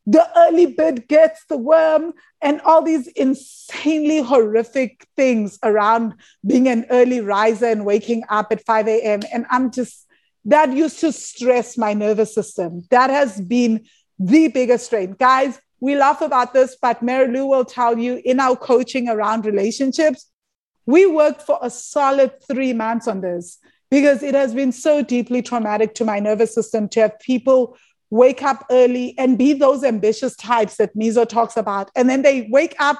the 0.06 0.26
early 0.36 0.66
bird 0.66 1.06
gets 1.06 1.44
the 1.44 1.56
worm, 1.56 2.14
and 2.42 2.60
all 2.62 2.82
these 2.82 3.06
insanely 3.08 4.22
horrific 4.22 5.06
things 5.14 5.58
around 5.62 6.14
being 6.44 6.66
an 6.68 6.86
early 6.90 7.20
riser 7.20 7.66
and 7.66 7.84
waking 7.84 8.24
up 8.28 8.50
at 8.50 8.64
5 8.64 8.88
a.m. 8.88 9.20
And 9.32 9.46
I'm 9.50 9.70
just, 9.70 10.06
that 10.46 10.72
used 10.72 11.00
to 11.00 11.12
stress 11.12 11.76
my 11.76 11.92
nervous 11.92 12.34
system. 12.34 12.82
That 12.90 13.10
has 13.10 13.40
been 13.40 13.86
the 14.20 14.48
biggest 14.48 14.86
strain. 14.86 15.16
Guys, 15.18 15.58
we 15.80 15.96
laugh 15.96 16.20
about 16.20 16.52
this, 16.52 16.76
but 16.80 17.02
Mary 17.02 17.26
Lou 17.32 17.46
will 17.46 17.64
tell 17.64 17.98
you 17.98 18.20
in 18.24 18.38
our 18.38 18.54
coaching 18.54 19.08
around 19.08 19.46
relationships, 19.46 20.30
we 20.84 21.06
worked 21.06 21.42
for 21.42 21.58
a 21.62 21.70
solid 21.70 22.32
three 22.46 22.74
months 22.74 23.08
on 23.08 23.22
this 23.22 23.58
because 23.90 24.22
it 24.22 24.34
has 24.34 24.54
been 24.54 24.72
so 24.72 25.02
deeply 25.02 25.40
traumatic 25.40 25.94
to 25.94 26.04
my 26.04 26.20
nervous 26.20 26.54
system 26.54 26.88
to 26.90 27.00
have 27.00 27.18
people 27.18 27.78
wake 28.10 28.42
up 28.42 28.66
early 28.70 29.14
and 29.16 29.38
be 29.38 29.54
those 29.54 29.82
ambitious 29.82 30.36
types 30.36 30.76
that 30.76 30.94
Mizo 30.94 31.26
talks 31.26 31.56
about. 31.56 31.90
And 31.96 32.10
then 32.10 32.22
they 32.22 32.46
wake 32.50 32.76
up, 32.78 32.98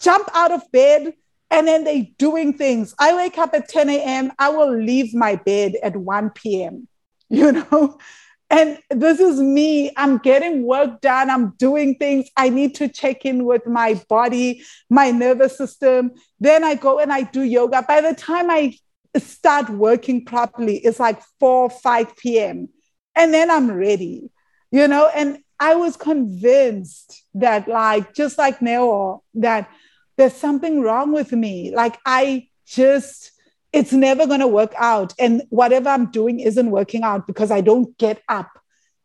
jump 0.00 0.28
out 0.34 0.50
of 0.50 0.62
bed, 0.72 1.14
and 1.50 1.68
then 1.68 1.84
they 1.84 2.14
doing 2.18 2.54
things. 2.54 2.92
I 2.98 3.14
wake 3.14 3.38
up 3.38 3.54
at 3.54 3.68
10 3.68 3.88
a.m. 3.88 4.32
I 4.38 4.48
will 4.48 4.74
leave 4.76 5.14
my 5.14 5.36
bed 5.36 5.74
at 5.82 5.96
1 5.96 6.30
p.m. 6.30 6.88
You 7.28 7.50
know, 7.50 7.98
and 8.48 8.78
this 8.90 9.18
is 9.18 9.40
me. 9.40 9.90
I'm 9.96 10.18
getting 10.18 10.62
work 10.62 11.00
done. 11.00 11.30
I'm 11.30 11.50
doing 11.58 11.96
things. 11.96 12.28
I 12.36 12.48
need 12.48 12.76
to 12.76 12.88
check 12.88 13.24
in 13.24 13.44
with 13.44 13.66
my 13.66 14.00
body, 14.08 14.62
my 14.88 15.10
nervous 15.10 15.58
system. 15.58 16.12
Then 16.38 16.62
I 16.62 16.76
go 16.76 17.00
and 17.00 17.12
I 17.12 17.22
do 17.22 17.42
yoga. 17.42 17.82
By 17.82 18.00
the 18.00 18.14
time 18.14 18.50
I 18.50 18.74
start 19.18 19.68
working 19.70 20.24
properly, 20.24 20.76
it's 20.76 21.00
like 21.00 21.20
4, 21.40 21.70
5 21.70 22.16
p.m. 22.16 22.68
And 23.16 23.34
then 23.34 23.50
I'm 23.50 23.70
ready, 23.70 24.30
you 24.70 24.86
know? 24.86 25.10
And 25.14 25.38
I 25.58 25.74
was 25.74 25.96
convinced 25.96 27.24
that, 27.34 27.66
like, 27.66 28.14
just 28.14 28.38
like 28.38 28.62
Neo, 28.62 29.24
that 29.34 29.70
there's 30.16 30.34
something 30.34 30.82
wrong 30.82 31.12
with 31.12 31.32
me. 31.32 31.74
Like, 31.74 31.98
I 32.06 32.48
just, 32.66 33.32
it's 33.76 33.92
never 33.92 34.26
going 34.26 34.40
to 34.40 34.46
work 34.46 34.72
out. 34.78 35.12
And 35.18 35.42
whatever 35.50 35.90
I'm 35.90 36.10
doing 36.10 36.40
isn't 36.40 36.70
working 36.70 37.02
out 37.02 37.26
because 37.26 37.50
I 37.50 37.60
don't 37.60 37.96
get 37.98 38.22
up 38.26 38.48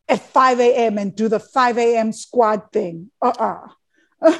at 0.07 0.22
5 0.22 0.60
a.m. 0.61 0.98
and 0.98 1.14
do 1.14 1.27
the 1.27 1.39
5 1.39 1.77
a.m. 1.77 2.14
squad 2.14 2.72
thing. 2.72 3.11
Uh 3.22 3.68
uh 4.22 4.38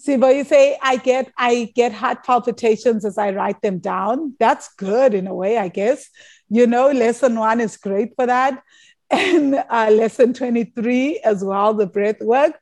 See, 0.00 0.16
but 0.16 0.36
you 0.36 0.44
say 0.44 0.78
I 0.80 0.96
get 0.96 1.32
I 1.36 1.72
get 1.74 1.92
heart 1.92 2.24
palpitations 2.24 3.04
as 3.04 3.18
I 3.18 3.32
write 3.32 3.60
them 3.62 3.80
down. 3.80 4.34
That's 4.38 4.72
good 4.74 5.12
in 5.12 5.26
a 5.26 5.34
way, 5.34 5.58
I 5.58 5.66
guess. 5.66 6.08
You 6.48 6.68
know, 6.68 6.92
lesson 6.92 7.36
one 7.36 7.60
is 7.60 7.76
great 7.76 8.14
for 8.14 8.26
that 8.26 8.62
and 9.10 9.54
uh, 9.68 9.90
lesson 9.90 10.34
23 10.34 11.20
as 11.24 11.42
well, 11.42 11.74
the 11.74 11.86
breath 11.86 12.20
work. 12.20 12.58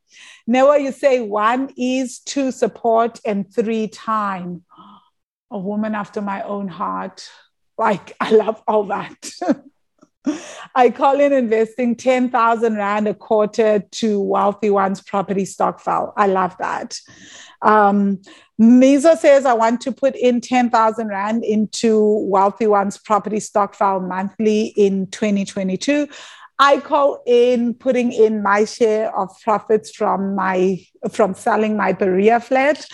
Now, 0.46 0.74
you 0.74 0.92
say 0.92 1.20
one 1.20 1.72
is 1.76 2.20
to 2.20 2.52
support 2.52 3.20
and 3.24 3.52
three 3.52 3.88
time. 3.88 4.64
A 5.50 5.58
woman 5.58 5.94
after 5.94 6.20
my 6.20 6.42
own 6.42 6.68
heart. 6.68 7.28
Like, 7.78 8.16
I 8.20 8.30
love 8.30 8.62
all 8.66 8.84
that. 8.84 9.30
I 10.74 10.90
call 10.90 11.20
in 11.20 11.32
investing 11.32 11.96
10,000 11.96 12.76
Rand 12.76 13.08
a 13.08 13.14
quarter 13.14 13.80
to 13.80 14.20
Wealthy 14.20 14.70
One's 14.70 15.00
property 15.00 15.44
stokvel. 15.44 16.12
I 16.16 16.26
love 16.26 16.56
that. 16.58 16.98
Um, 17.62 18.20
says, 18.58 19.46
I 19.46 19.54
want 19.54 19.80
to 19.82 19.92
put 19.92 20.14
in 20.16 20.40
10,000 20.40 21.08
Rand 21.08 21.44
into 21.44 22.26
Wealthy 22.28 22.66
One's 22.66 22.98
property 22.98 23.40
stokvel 23.40 24.00
monthly 24.00 24.66
in 24.76 25.06
2022. 25.08 26.08
I 26.58 26.80
call 26.80 27.22
in 27.26 27.74
putting 27.74 28.12
in 28.12 28.42
my 28.42 28.64
share 28.64 29.14
of 29.16 29.28
profits 29.42 29.90
from 29.90 30.34
my 30.34 30.82
from 31.10 31.34
selling 31.34 31.76
my 31.76 31.92
Berea 31.92 32.40
flat. 32.40 32.86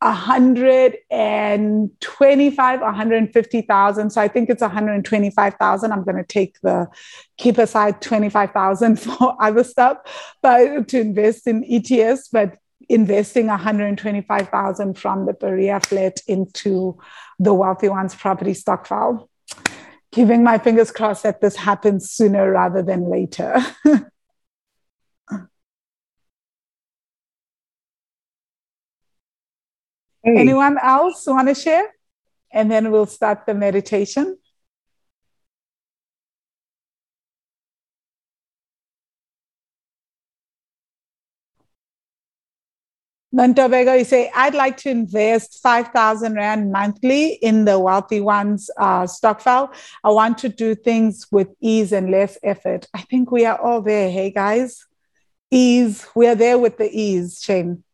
125 0.00 2.80
150,000 2.80 4.10
so 4.10 4.20
I 4.20 4.28
think 4.28 4.50
it's 4.50 4.60
125,000 4.60 5.92
I'm 5.92 6.04
going 6.04 6.16
to 6.16 6.24
take 6.24 6.60
the 6.60 6.86
keep 7.38 7.56
aside 7.56 8.02
25,000 8.02 8.96
for 9.00 9.34
other 9.40 9.64
stuff 9.64 9.96
but 10.42 10.88
to 10.88 11.00
invest 11.00 11.46
in 11.46 11.64
ETFs 11.64 12.28
but 12.30 12.58
investing 12.88 13.46
125,000 13.46 14.98
from 14.98 15.26
the 15.26 15.32
Berea 15.32 15.80
flat 15.80 16.20
into 16.28 16.98
the 17.38 17.54
wealthy 17.54 17.88
ones 17.88 18.14
property 18.14 18.54
stokvel 18.54 19.30
keeping 20.12 20.42
my 20.42 20.58
fingers 20.58 20.90
crossed 20.90 21.22
that 21.22 21.40
this 21.40 21.56
happens 21.56 22.10
sooner 22.10 22.50
rather 22.50 22.82
than 22.82 23.10
later. 23.10 23.56
hey. 30.26 30.40
Anyone 30.40 30.78
else 30.82 31.26
want 31.26 31.48
to 31.48 31.54
share? 31.54 31.94
And 32.52 32.70
then 32.70 32.90
we'll 32.90 33.06
start 33.06 33.46
the 33.46 33.54
meditation. 33.54 34.38
Vega, 43.32 43.98
you 43.98 44.04
say, 44.04 44.30
I'd 44.34 44.54
like 44.54 44.78
to 44.78 44.90
invest 44.90 45.60
5,000 45.62 46.34
Rand 46.34 46.72
monthly 46.72 47.34
in 47.34 47.66
the 47.66 47.78
wealthy 47.78 48.20
ones 48.20 48.70
uh, 48.78 49.06
stokvel. 49.06 49.70
I 50.02 50.10
want 50.10 50.38
to 50.38 50.48
do 50.48 50.74
things 50.74 51.26
with 51.30 51.48
ease 51.60 51.92
and 51.92 52.10
less 52.10 52.38
effort. 52.42 52.86
I 52.94 53.02
think 53.02 53.30
we 53.30 53.44
are 53.44 53.60
all 53.60 53.82
there. 53.82 54.10
Hey, 54.10 54.30
guys. 54.30 54.86
ease. 55.50 56.06
We 56.14 56.26
are 56.28 56.34
there 56.34 56.58
with 56.58 56.78
the 56.78 56.90
ease, 56.90 57.40
Shane. 57.42 57.84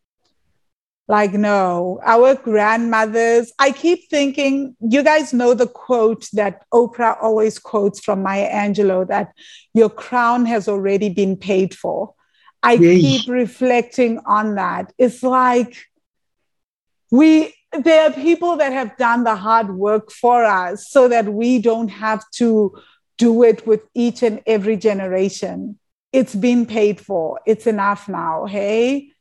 Like, 1.09 1.33
no, 1.33 2.01
our 2.05 2.37
grandmothers, 2.37 3.53
I 3.59 3.73
keep 3.73 4.09
thinking, 4.09 4.77
you 4.81 5.03
guys 5.03 5.33
know 5.33 5.53
the 5.53 5.67
quote 5.67 6.29
that 6.33 6.65
Oprah 6.73 7.17
always 7.21 7.59
quotes 7.59 8.01
from 8.01 8.23
Maya 8.23 8.49
Angelou 8.51 9.09
that 9.09 9.33
your 9.75 9.91
crown 9.91 10.47
has 10.47 10.69
already 10.69 11.09
been 11.09 11.37
paid 11.37 11.75
for. 11.75 12.15
I 12.63 12.77
Yay. 12.77 13.01
keep 13.01 13.29
reflecting 13.29 14.21
on 14.27 14.55
that. 14.55 14.93
It's 14.97 15.23
like 15.23 15.77
we, 17.11 17.53
there 17.73 18.09
are 18.09 18.13
people 18.13 18.57
that 18.59 18.73
have 18.73 18.97
done 18.97 19.25
the 19.25 19.35
hard 19.35 19.75
work 19.75 20.13
for 20.13 20.45
us 20.45 20.89
so 20.89 21.09
that 21.09 21.27
we 21.27 21.59
don't 21.59 21.89
have 21.89 22.25
to 22.37 22.81
do 23.19 23.43
it 23.43 23.67
with 23.67 23.83
each 23.95 24.23
and 24.23 24.41
every 24.47 24.77
generation. 24.77 25.79
It's 26.13 26.35
been 26.35 26.65
paid 26.65 27.01
for. 27.01 27.41
It's 27.45 27.67
enough 27.67 28.09
now. 28.09 28.47
Hey, 28.47 29.12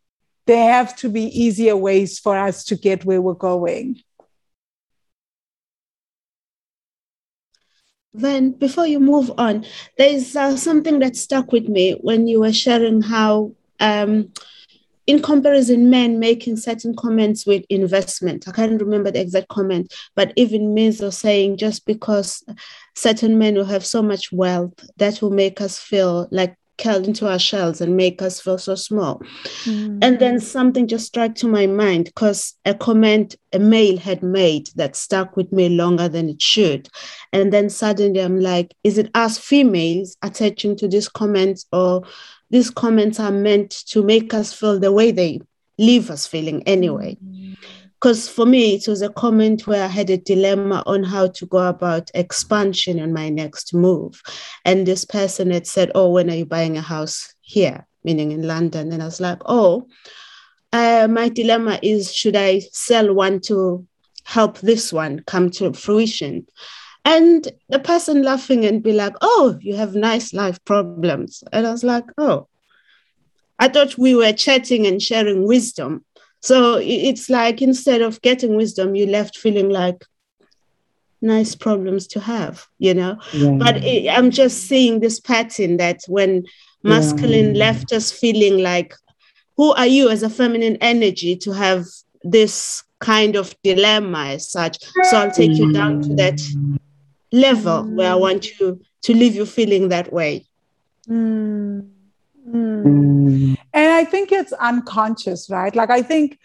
there 0.52 0.74
have 0.74 0.94
to 0.98 1.08
be 1.08 1.24
easier 1.24 1.78
ways 1.78 2.20
for 2.20 2.38
us 2.38 2.66
to 2.66 2.76
get 2.76 3.06
where 3.06 3.22
we're 3.22 3.34
going. 3.34 4.02
Then, 8.14 8.52
before 8.52 8.86
you 8.86 9.00
move 9.00 9.32
on, 9.38 9.66
there's 9.98 10.36
uh, 10.36 10.58
something 10.58 11.00
that 11.00 11.16
stuck 11.16 11.54
with 11.54 11.70
me 11.70 11.94
when 12.02 12.28
you 12.28 12.42
were 12.42 12.52
sharing 12.52 13.02
how, 13.02 13.54
um, 13.80 14.34
in 15.08 15.22
comparison, 15.22 15.90
men 15.90 16.20
making 16.20 16.58
certain 16.58 16.98
comments 16.98 17.48
with 17.48 17.64
investment. 17.70 18.46
I 18.46 18.52
can't 18.52 18.82
remember 18.82 19.10
the 19.10 19.22
exact 19.22 19.48
comment, 19.48 19.94
but 20.18 20.34
even 20.36 20.76
Mizo 20.76 21.14
saying 21.14 21.58
just 21.58 21.86
because 21.86 22.44
certain 22.94 23.38
men 23.38 23.56
will 23.56 23.64
have 23.64 23.86
so 23.86 24.02
much 24.02 24.34
wealth, 24.34 24.74
that 24.98 25.22
will 25.22 25.32
make 25.32 25.62
us 25.62 25.80
feel 25.80 26.28
like 26.30 26.58
curled 26.82 27.08
into 27.08 27.28
our 27.28 27.40
shells 27.40 27.82
and 27.82 27.96
make 27.96 28.22
us 28.22 28.42
feel 28.42 28.58
so 28.58 28.76
small. 28.76 29.20
Mm-hmm. 29.64 30.00
And 30.02 30.20
then 30.20 30.40
something 30.40 30.88
just 30.88 31.08
struck 31.08 31.36
to 31.36 31.48
my 31.48 31.68
mind 31.68 32.06
because 32.06 32.56
a 32.66 32.74
comment 32.74 33.36
a 33.54 33.60
male 33.60 33.98
had 33.98 34.24
made 34.24 34.70
that 34.76 34.96
stuck 34.96 35.38
with 35.38 35.52
me 35.52 35.70
longer 35.70 36.10
than 36.10 36.30
it 36.30 36.42
should. 36.42 36.90
And 37.32 37.54
then 37.54 37.70
suddenly 37.70 38.22
I'm 38.22 38.40
like, 38.40 38.74
is 38.84 38.98
it 38.98 39.12
us 39.14 39.38
females 39.38 40.18
attaching 40.22 40.76
to 40.78 40.88
these 40.88 41.10
comments 41.10 41.66
or 41.72 42.04
these 42.50 42.70
comments 42.70 43.20
are 43.20 43.32
meant 43.32 43.72
to 43.88 44.04
make 44.04 44.34
us 44.34 44.54
feel 44.54 44.80
the 44.80 44.92
way 44.92 45.12
they 45.12 45.42
leave 45.78 46.10
us 46.10 46.28
feeling 46.28 46.64
anyway? 46.64 47.18
Mm-hmm 47.24 47.81
because 48.02 48.28
for 48.28 48.48
me 48.48 48.74
it 48.74 48.88
was 48.88 49.04
a 49.04 49.10
comment 49.10 49.68
where 49.68 49.84
i 49.84 49.88
had 49.88 50.10
a 50.10 50.18
dilemma 50.18 50.82
on 50.88 51.04
how 51.04 51.28
to 51.28 51.46
go 51.46 51.60
about 51.60 52.10
expansion 52.16 52.98
in 52.98 53.14
my 53.14 53.30
next 53.30 53.74
move. 53.74 54.22
And 54.66 54.86
this 54.88 55.06
person 55.06 55.52
had 55.52 55.68
said 55.68 55.92
oh 55.94 56.10
when 56.10 56.30
are 56.30 56.36
you 56.36 56.46
buying 56.46 56.78
a 56.78 56.82
house 56.82 57.36
here? 57.42 57.88
Meaning 58.04 58.32
in 58.32 58.48
london. 58.48 58.92
And 58.92 59.02
i 59.04 59.06
was 59.06 59.22
like 59.22 59.40
oh 59.46 59.88
uh, 60.74 61.08
my 61.10 61.30
dilemma 61.30 61.80
is 61.84 62.14
should 62.14 62.36
i 62.36 62.60
sell 62.72 63.14
one 63.14 63.40
to 63.42 63.86
help 64.24 64.60
this 64.60 64.92
one 64.92 65.22
come 65.28 65.50
to 65.52 65.74
fruition? 65.74 66.48
And 67.04 67.48
the 67.70 67.80
person 67.80 68.24
laughing 68.24 68.66
and 68.66 68.82
be 68.82 68.94
like 68.94 69.16
oh 69.22 69.60
you 69.62 69.76
have 69.76 69.94
nice 69.94 70.34
life 70.34 70.64
problems. 70.66 71.44
And 71.54 71.68
i 71.68 71.72
was 71.72 71.84
like 71.84 72.06
oh 72.18 72.48
i 73.60 73.68
thought 73.68 73.96
we 74.00 74.16
were 74.16 74.34
chatting 74.34 74.88
and 74.88 75.00
sharing 75.00 75.46
wisdom 75.46 76.04
so 76.42 76.80
it's 76.82 77.30
like 77.30 77.62
instead 77.62 78.02
of 78.02 78.22
getting 78.22 78.56
wisdom, 78.56 78.96
you 78.96 79.06
left 79.06 79.38
feeling 79.38 79.70
like 79.70 80.06
nice 81.22 81.54
problems 81.56 82.08
to 82.08 82.20
have, 82.20 82.66
you 82.80 82.96
know. 82.96 83.18
Yeah. 83.32 83.52
But 83.52 83.78
it, 83.84 84.10
I'm 84.10 84.32
just 84.32 84.64
seeing 84.64 85.00
this 85.00 85.20
pattern 85.20 85.78
that 85.78 86.02
when 86.08 86.46
masculine 86.84 87.54
yeah. 87.54 87.66
left 87.66 87.94
us 87.94 88.12
feeling 88.12 88.64
like, 88.64 88.96
who 89.56 89.72
are 89.74 89.86
you 89.86 90.10
as 90.10 90.24
a 90.24 90.30
feminine 90.30 90.78
energy 90.82 91.36
to 91.38 91.52
have 91.52 91.86
this 92.24 92.84
kind 93.00 93.36
of 93.36 93.56
dilemma 93.64 94.30
as 94.30 94.52
such? 94.52 94.84
So 95.04 95.18
I'll 95.18 95.32
take 95.32 95.52
you 95.52 95.72
down 95.72 96.02
to 96.02 96.16
that 96.16 96.42
level 97.32 97.84
where 97.84 98.12
I 98.12 98.16
want 98.16 98.60
you 98.60 98.82
to 99.04 99.14
leave 99.14 99.36
you 99.36 99.46
feeling 99.46 99.90
that 99.90 100.12
way. 100.12 100.48
Mm. 101.08 101.90
Mm. 102.48 103.58
And 103.74 103.92
I 103.94 104.04
think 104.04 104.32
it's 104.32 104.54
unconscious, 104.54 105.50
right? 105.50 105.76
Like, 105.76 105.90
I 105.90 106.02
think 106.02 106.40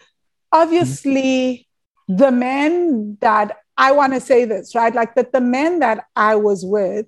obviously 0.51 1.67
the 2.07 2.31
men 2.31 3.17
that 3.21 3.57
I 3.77 3.91
want 3.91 4.13
to 4.13 4.21
say 4.21 4.45
this, 4.45 4.75
right? 4.75 4.93
Like, 4.93 5.15
that 5.15 5.33
the 5.33 5.41
men 5.41 5.79
that 5.79 6.05
I 6.15 6.35
was 6.35 6.65
with, 6.65 7.05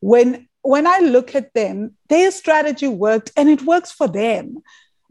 when 0.00 0.48
when 0.62 0.86
I 0.86 1.00
look 1.00 1.34
at 1.34 1.52
them, 1.54 1.96
their 2.08 2.30
strategy 2.30 2.86
worked 2.86 3.32
and 3.36 3.48
it 3.48 3.62
works 3.62 3.90
for 3.90 4.06
them. 4.06 4.62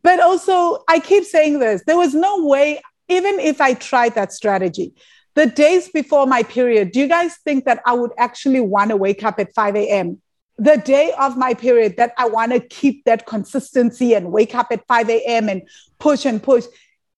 But 0.01 0.19
also, 0.19 0.83
I 0.87 0.99
keep 0.99 1.25
saying 1.25 1.59
this 1.59 1.83
there 1.85 1.97
was 1.97 2.13
no 2.13 2.45
way, 2.45 2.81
even 3.09 3.39
if 3.39 3.61
I 3.61 3.73
tried 3.73 4.15
that 4.15 4.33
strategy, 4.33 4.93
the 5.35 5.45
days 5.45 5.89
before 5.89 6.25
my 6.25 6.43
period, 6.43 6.91
do 6.91 6.99
you 6.99 7.07
guys 7.07 7.35
think 7.43 7.65
that 7.65 7.81
I 7.85 7.93
would 7.93 8.11
actually 8.17 8.61
want 8.61 8.89
to 8.89 8.97
wake 8.97 9.23
up 9.23 9.39
at 9.39 9.53
5 9.53 9.75
a.m.? 9.75 10.21
The 10.57 10.77
day 10.77 11.13
of 11.19 11.37
my 11.37 11.53
period 11.53 11.97
that 11.97 12.13
I 12.17 12.27
want 12.27 12.51
to 12.51 12.59
keep 12.59 13.05
that 13.05 13.25
consistency 13.25 14.13
and 14.13 14.31
wake 14.31 14.53
up 14.55 14.67
at 14.71 14.85
5 14.87 15.09
a.m. 15.09 15.49
and 15.49 15.61
push 15.99 16.25
and 16.25 16.41
push, 16.41 16.65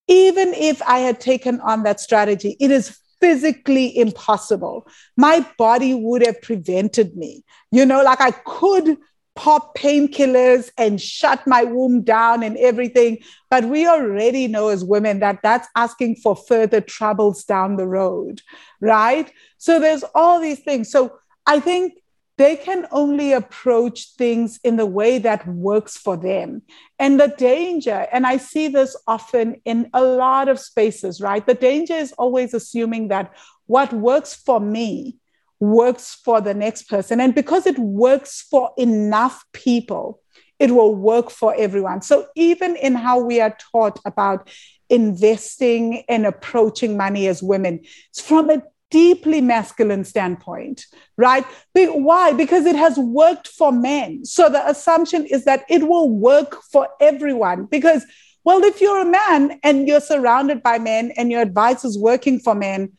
even 0.07 0.53
if 0.53 0.81
I 0.83 0.99
had 0.99 1.19
taken 1.19 1.59
on 1.61 1.83
that 1.83 1.99
strategy, 1.99 2.55
it 2.59 2.71
is 2.71 2.97
physically 3.19 3.97
impossible. 3.97 4.87
My 5.15 5.45
body 5.57 5.93
would 5.93 6.25
have 6.25 6.41
prevented 6.41 7.15
me. 7.15 7.43
You 7.71 7.85
know, 7.85 8.03
like 8.03 8.19
I 8.21 8.31
could 8.31 8.97
pop 9.35 9.75
painkillers 9.77 10.69
and 10.77 11.01
shut 11.01 11.45
my 11.47 11.63
womb 11.63 12.03
down 12.03 12.43
and 12.43 12.57
everything. 12.57 13.17
But 13.49 13.65
we 13.65 13.87
already 13.87 14.47
know 14.47 14.67
as 14.67 14.83
women 14.83 15.19
that 15.19 15.39
that's 15.41 15.67
asking 15.75 16.17
for 16.17 16.35
further 16.35 16.81
troubles 16.81 17.43
down 17.43 17.77
the 17.77 17.87
road, 17.87 18.41
right? 18.79 19.31
So 19.57 19.79
there's 19.79 20.03
all 20.13 20.39
these 20.39 20.59
things. 20.59 20.91
So 20.91 21.17
I 21.47 21.59
think 21.59 21.93
they 22.37 22.55
can 22.55 22.87
only 22.91 23.31
approach 23.31 24.15
things 24.15 24.59
in 24.63 24.75
the 24.75 24.85
way 24.85 25.19
that 25.19 25.47
works 25.47 25.97
for 25.97 26.17
them. 26.17 26.63
And 26.97 27.19
the 27.19 27.27
danger, 27.27 28.07
and 28.11 28.25
I 28.25 28.37
see 28.37 28.67
this 28.67 28.95
often 29.07 29.61
in 29.65 29.89
a 29.93 30.03
lot 30.03 30.49
of 30.49 30.59
spaces, 30.59 31.21
right? 31.21 31.45
The 31.45 31.53
danger 31.53 31.93
is 31.93 32.11
always 32.13 32.53
assuming 32.53 33.09
that 33.09 33.33
what 33.67 33.93
works 33.93 34.33
for 34.33 34.59
me 34.59 35.17
works 35.59 36.15
for 36.15 36.41
the 36.41 36.53
next 36.53 36.89
person. 36.89 37.19
And 37.19 37.35
because 37.35 37.67
it 37.67 37.77
works 37.77 38.41
for 38.41 38.71
enough 38.77 39.45
people, 39.53 40.19
it 40.59 40.71
will 40.71 40.95
work 40.95 41.29
for 41.29 41.53
everyone. 41.57 42.01
So 42.01 42.27
even 42.35 42.75
in 42.75 42.95
how 42.95 43.19
we 43.19 43.41
are 43.41 43.55
taught 43.71 43.99
about 44.05 44.49
investing 44.89 46.03
and 46.09 46.25
approaching 46.25 46.97
money 46.97 47.27
as 47.27 47.43
women, 47.43 47.81
it's 48.09 48.21
from 48.21 48.49
a 48.49 48.63
deeply 48.93 49.41
masculine 49.41 50.05
standpoint, 50.05 50.85
right? 51.17 51.43
Why? 51.73 52.31
Because 52.31 52.67
it 52.67 52.75
has 52.75 52.95
worked 52.97 53.47
for 53.47 53.71
men. 53.71 54.23
So 54.23 54.49
the 54.49 54.63
assumption 54.69 55.25
is 55.25 55.45
that 55.45 55.65
it 55.67 55.81
will 55.89 56.09
work 56.09 56.61
for 56.71 56.87
everyone. 57.01 57.65
Because, 57.65 58.05
well, 58.43 58.63
if 58.63 58.81
you're 58.81 59.01
a 59.01 59.13
man 59.23 59.59
and 59.63 59.87
you're 59.87 59.99
surrounded 59.99 60.61
by 60.61 60.77
men 60.77 61.11
and 61.17 61.31
your 61.31 61.41
advice 61.41 61.83
is 61.83 61.97
working 61.97 62.39
for 62.39 62.53
men, 62.53 62.91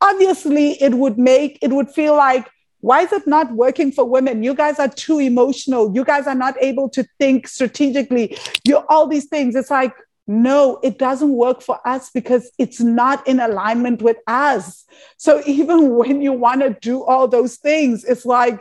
obviously 0.00 0.80
it 0.80 0.94
would 0.94 1.18
make, 1.18 1.58
it 1.60 1.72
would 1.72 1.90
feel 1.90 2.14
like, 2.14 2.48
why 2.80 3.02
is 3.02 3.12
it 3.12 3.26
not 3.26 3.50
working 3.64 3.90
for 3.90 4.04
women? 4.04 4.44
You 4.44 4.54
guys 4.54 4.78
are 4.78 4.92
too 5.06 5.18
emotional. 5.18 5.92
You 5.94 6.04
guys 6.04 6.26
are 6.26 6.40
not 6.46 6.54
able 6.60 6.88
to 6.90 7.02
think 7.18 7.48
strategically. 7.48 8.38
You're 8.64 8.86
all 8.88 9.08
these 9.08 9.26
things. 9.26 9.56
It's 9.56 9.70
like, 9.70 9.94
no, 10.26 10.78
it 10.82 10.98
doesn't 10.98 11.32
work 11.32 11.62
for 11.62 11.80
us 11.86 12.10
because 12.10 12.50
it's 12.58 12.80
not 12.80 13.26
in 13.26 13.40
alignment 13.40 14.02
with 14.02 14.18
us. 14.26 14.84
So 15.16 15.42
even 15.46 15.94
when 15.96 16.22
you 16.22 16.32
want 16.32 16.60
to 16.62 16.76
do 16.80 17.02
all 17.04 17.28
those 17.28 17.56
things, 17.56 18.04
it's 18.04 18.24
like 18.24 18.60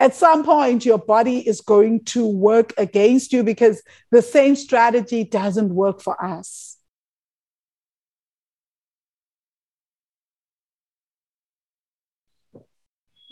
at 0.00 0.14
some 0.14 0.44
point 0.44 0.84
your 0.84 0.98
body 0.98 1.46
is 1.46 1.60
going 1.60 2.04
to 2.04 2.26
work 2.26 2.72
against 2.78 3.32
you 3.32 3.42
because 3.42 3.82
the 4.10 4.22
same 4.22 4.56
strategy 4.56 5.24
doesn't 5.24 5.74
work 5.74 6.00
for 6.00 6.22
us. 6.22 6.76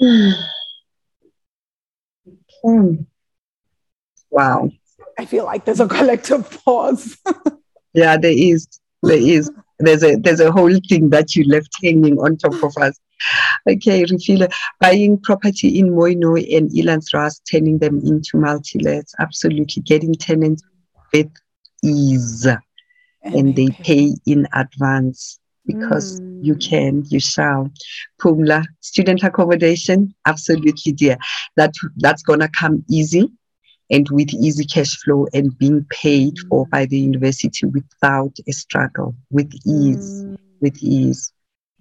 Hmm. 2.62 2.94
Wow. 4.30 4.70
I 5.18 5.24
feel 5.24 5.44
like 5.44 5.64
there's 5.64 5.80
a 5.80 5.88
collective 5.88 6.50
pause. 6.64 7.16
yeah, 7.96 8.16
there 8.16 8.34
is. 8.36 8.68
There 9.02 9.18
is. 9.18 9.50
There's 9.78 10.02
a 10.02 10.16
there's 10.16 10.40
a 10.40 10.52
whole 10.52 10.78
thing 10.88 11.10
that 11.10 11.34
you 11.34 11.44
left 11.44 11.74
hanging 11.82 12.18
on 12.18 12.36
top 12.36 12.62
of 12.62 12.76
us. 12.76 12.98
Okay, 13.68 14.04
Refilwe, 14.04 14.52
buying 14.80 15.18
property 15.18 15.78
in 15.78 15.90
Mooinooi 15.90 16.56
and 16.56 16.70
Elandsrand, 16.70 17.40
turning 17.50 17.78
them 17.78 18.00
into 18.04 18.36
multi-lets, 18.36 19.14
absolutely 19.18 19.82
getting 19.82 20.14
tenants 20.14 20.62
with 21.12 21.30
ease. 21.82 22.46
And 23.22 23.56
they 23.56 23.68
pay 23.68 24.14
in 24.26 24.46
advance 24.52 25.40
because 25.64 26.20
mm. 26.20 26.44
you 26.44 26.54
can, 26.54 27.04
you 27.08 27.18
shall. 27.18 27.70
Pumla, 28.20 28.64
student 28.80 29.22
accommodation, 29.24 30.14
absolutely 30.26 30.92
dear. 30.92 31.16
That 31.56 31.72
that's 31.96 32.22
gonna 32.22 32.48
come 32.48 32.84
easy 32.88 33.32
and 33.90 34.08
with 34.10 34.32
easy 34.34 34.64
cash 34.64 34.96
flow 35.02 35.26
and 35.32 35.56
being 35.58 35.86
paid 35.90 36.34
for 36.48 36.66
by 36.66 36.86
the 36.86 36.98
university 36.98 37.66
without 37.66 38.34
a 38.48 38.52
struggle, 38.52 39.14
with 39.30 39.52
ease, 39.66 40.24
Mm. 40.24 40.38
with 40.60 40.82
ease. 40.82 41.32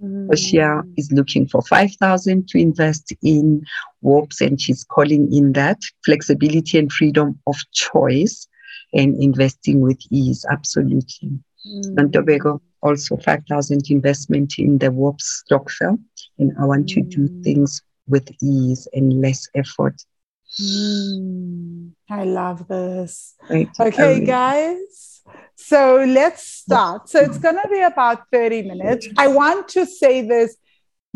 Mm. 0.03 0.27
Oshia 0.27 0.83
is 0.97 1.11
looking 1.11 1.47
for 1.47 1.61
5,000 1.61 2.47
to 2.49 2.57
invest 2.57 3.13
in 3.23 3.63
WARPS 4.01 4.41
and 4.41 4.59
she's 4.59 4.83
calling 4.83 5.33
in 5.33 5.53
that 5.53 5.79
flexibility 6.03 6.77
and 6.77 6.91
freedom 6.91 7.39
of 7.47 7.55
choice 7.71 8.47
and 8.93 9.15
investing 9.21 9.79
with 9.79 9.99
ease. 10.11 10.45
Absolutely. 10.51 11.39
Mm. 11.67 11.97
And 11.97 12.13
Tobago 12.13 12.61
also 12.81 13.17
5,000 13.17 13.89
investment 13.89 14.59
in 14.59 14.77
the 14.77 14.91
WARPS 14.91 15.43
stokvel. 15.45 15.97
And 16.37 16.51
I 16.59 16.65
want 16.65 16.89
to 16.89 17.01
do 17.01 17.27
Mm. 17.27 17.43
things 17.43 17.81
with 18.07 18.29
ease 18.43 18.87
and 18.93 19.21
less 19.21 19.47
effort. 19.55 19.95
Mm. 20.61 21.91
I 22.09 22.23
love 22.23 22.67
this. 22.67 23.35
Okay, 23.79 24.25
guys. 24.25 25.21
So 25.55 26.05
let's 26.07 26.47
start. 26.47 27.09
So 27.09 27.19
it's 27.19 27.37
going 27.37 27.55
to 27.55 27.67
be 27.69 27.81
about 27.81 28.29
30 28.31 28.63
minutes. 28.63 29.07
I 29.17 29.27
want 29.27 29.67
to 29.69 29.85
say 29.85 30.21
this 30.21 30.55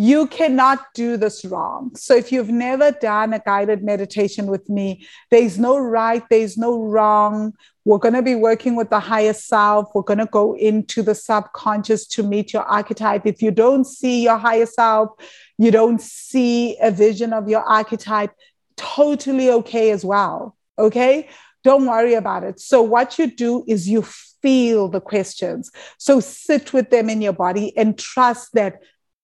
you 0.02 0.28
cannot 0.28 0.86
do 0.94 1.18
this 1.18 1.44
wrong. 1.44 1.94
So 1.94 2.16
if 2.16 2.32
you've 2.32 2.50
never 2.50 2.92
done 2.92 3.34
a 3.34 3.40
guided 3.40 3.84
meditation 3.84 4.48
with 4.48 4.70
me, 4.70 5.06
there's 5.30 5.60
no 5.60 5.78
right, 5.78 6.24
there's 6.30 6.58
no 6.58 6.82
wrong. 6.82 7.52
We're 7.84 7.98
going 7.98 8.14
to 8.14 8.22
be 8.22 8.36
working 8.36 8.78
with 8.78 8.90
the 8.90 9.02
higher 9.02 9.34
self. 9.34 9.90
We're 9.94 10.04
going 10.04 10.20
to 10.20 10.26
go 10.26 10.56
into 10.56 11.02
the 11.02 11.14
subconscious 11.14 12.08
to 12.08 12.24
meet 12.24 12.54
your 12.54 12.64
archetype. 12.64 13.26
If 13.26 13.42
you 13.42 13.52
don't 13.52 13.84
see 13.84 14.24
your 14.24 14.38
higher 14.38 14.68
self, 14.68 15.10
you 15.58 15.70
don't 15.70 16.00
see 16.00 16.78
a 16.82 16.92
vision 16.92 17.34
of 17.34 17.50
your 17.50 17.64
archetype, 17.64 18.32
totally 18.80 19.52
okay 19.52 19.92
as 19.92 20.06
well. 20.06 20.56
Okay. 20.78 21.28
Don't 21.64 21.86
worry 21.86 22.14
about 22.14 22.44
it. 22.44 22.60
So, 22.60 22.82
what 22.82 23.20
you 23.20 23.28
do 23.30 23.66
is 23.68 23.90
you 23.90 24.02
feel 24.02 24.88
the 24.88 25.02
questions. 25.02 25.70
So, 25.98 26.22
sit 26.22 26.72
with 26.72 26.90
them 26.90 27.10
in 27.10 27.22
your 27.22 27.34
body 27.34 27.76
and 27.78 28.00
trust 28.00 28.54
that 28.54 28.82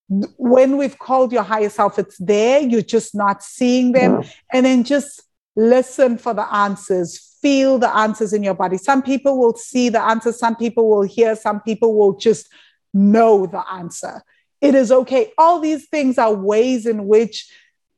when 0.10 0.77
we've 0.77 0.99
called 0.99 1.32
your 1.32 1.44
higher 1.44 1.69
self, 1.69 1.98
it's 1.98 2.18
there. 2.18 2.60
You're 2.60 2.82
just 2.82 3.15
not 3.15 3.41
seeing 3.41 3.94
them. 3.94 4.18
Mm-hmm. 4.18 4.30
And 4.53 4.65
then 4.65 4.84
just 4.84 5.23
listen 5.56 6.18
for 6.18 6.34
the 6.34 6.53
answers. 6.53 7.38
Feel 7.41 7.80
the 7.80 7.95
answers 7.95 8.34
in 8.34 8.44
your 8.44 8.53
body. 8.53 8.77
Some 8.77 9.02
people 9.02 9.40
will 9.40 9.56
see 9.56 9.88
the 9.90 10.02
answers, 10.02 10.38
some 10.38 10.56
people 10.56 10.90
will 10.90 11.03
hear, 11.03 11.36
some 11.36 11.61
people 11.61 11.95
will 11.95 12.18
just 12.18 12.52
know 12.94 13.45
the 13.45 13.64
answer. 13.72 14.22
It 14.61 14.76
is 14.76 14.91
okay. 14.91 15.32
All 15.38 15.60
these 15.60 15.88
things 15.88 16.18
are 16.18 16.34
ways 16.34 16.86
in 16.86 17.06
which 17.06 17.49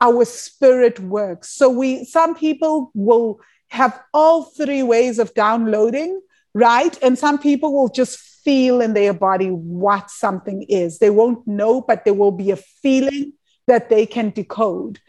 our 0.02 0.26
spirit 0.26 1.00
works. 1.00 1.50
So 1.50 1.70
we 1.70 2.06
some 2.06 2.36
people 2.36 2.92
will 2.94 3.40
have 3.70 4.00
all 4.14 4.44
three 4.44 4.84
ways 4.84 5.20
of 5.20 5.34
downloading, 5.34 6.22
right? 6.54 6.98
And 7.02 7.18
some 7.18 7.38
people 7.38 7.74
will 7.74 7.90
just 7.90 8.20
feel 8.20 8.80
in 8.80 8.94
their 8.94 9.14
body 9.14 9.50
what 9.50 10.10
something 10.10 10.64
is. 10.64 11.00
They 11.00 11.10
won't 11.10 11.46
know, 11.48 11.82
but 11.82 12.06
there 12.06 12.14
will 12.14 12.32
be 12.32 12.52
a 12.52 12.56
feeling 12.56 13.34
that 13.68 13.90
they 13.90 14.06
can 14.06 14.30
decode. 14.30 15.00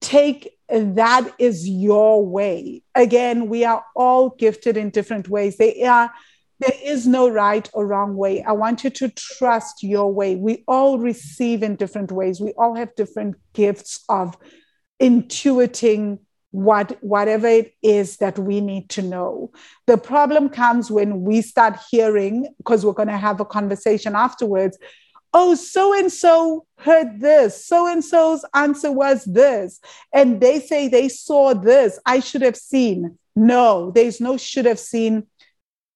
Take 0.00 0.56
that 0.70 1.34
is 1.38 1.68
your 1.68 2.24
way. 2.24 2.82
Again, 2.94 3.48
we 3.48 3.64
are 3.64 3.84
all 3.96 4.30
gifted 4.30 4.76
in 4.76 4.90
different 4.90 5.28
ways. 5.28 5.56
They 5.56 5.82
are 5.84 6.10
there 6.60 6.76
is 6.82 7.06
no 7.06 7.28
right 7.28 7.68
or 7.72 7.86
wrong 7.86 8.16
way. 8.16 8.42
I 8.42 8.52
want 8.52 8.84
you 8.84 8.90
to 8.90 9.08
trust 9.08 9.82
your 9.82 10.12
way. 10.12 10.36
We 10.36 10.62
all 10.68 10.98
receive 10.98 11.62
in 11.62 11.76
different 11.76 12.12
ways. 12.12 12.40
We 12.40 12.52
all 12.52 12.74
have 12.74 12.94
different 12.94 13.36
gifts 13.54 14.04
of 14.08 14.36
intuiting 15.00 16.18
what 16.50 17.02
whatever 17.02 17.46
it 17.46 17.74
is 17.82 18.18
that 18.18 18.38
we 18.38 18.60
need 18.60 18.90
to 18.90 19.02
know. 19.02 19.52
The 19.86 19.96
problem 19.96 20.48
comes 20.48 20.90
when 20.90 21.22
we 21.22 21.42
start 21.42 21.78
hearing 21.90 22.48
because 22.58 22.84
we're 22.84 22.92
going 22.92 23.08
to 23.08 23.16
have 23.16 23.40
a 23.40 23.44
conversation 23.44 24.14
afterwards. 24.14 24.76
Oh, 25.32 25.54
so 25.54 25.96
and 25.96 26.12
so 26.12 26.66
heard 26.76 27.20
this. 27.20 27.64
So 27.64 27.86
and 27.86 28.04
so's 28.04 28.44
answer 28.52 28.90
was 28.90 29.24
this. 29.24 29.80
And 30.12 30.40
they 30.40 30.60
say 30.60 30.88
they 30.88 31.08
saw 31.08 31.54
this. 31.54 31.98
I 32.04 32.20
should 32.20 32.42
have 32.42 32.56
seen. 32.56 33.16
No, 33.36 33.92
there's 33.92 34.20
no 34.20 34.36
should 34.36 34.66
have 34.66 34.80
seen 34.80 35.26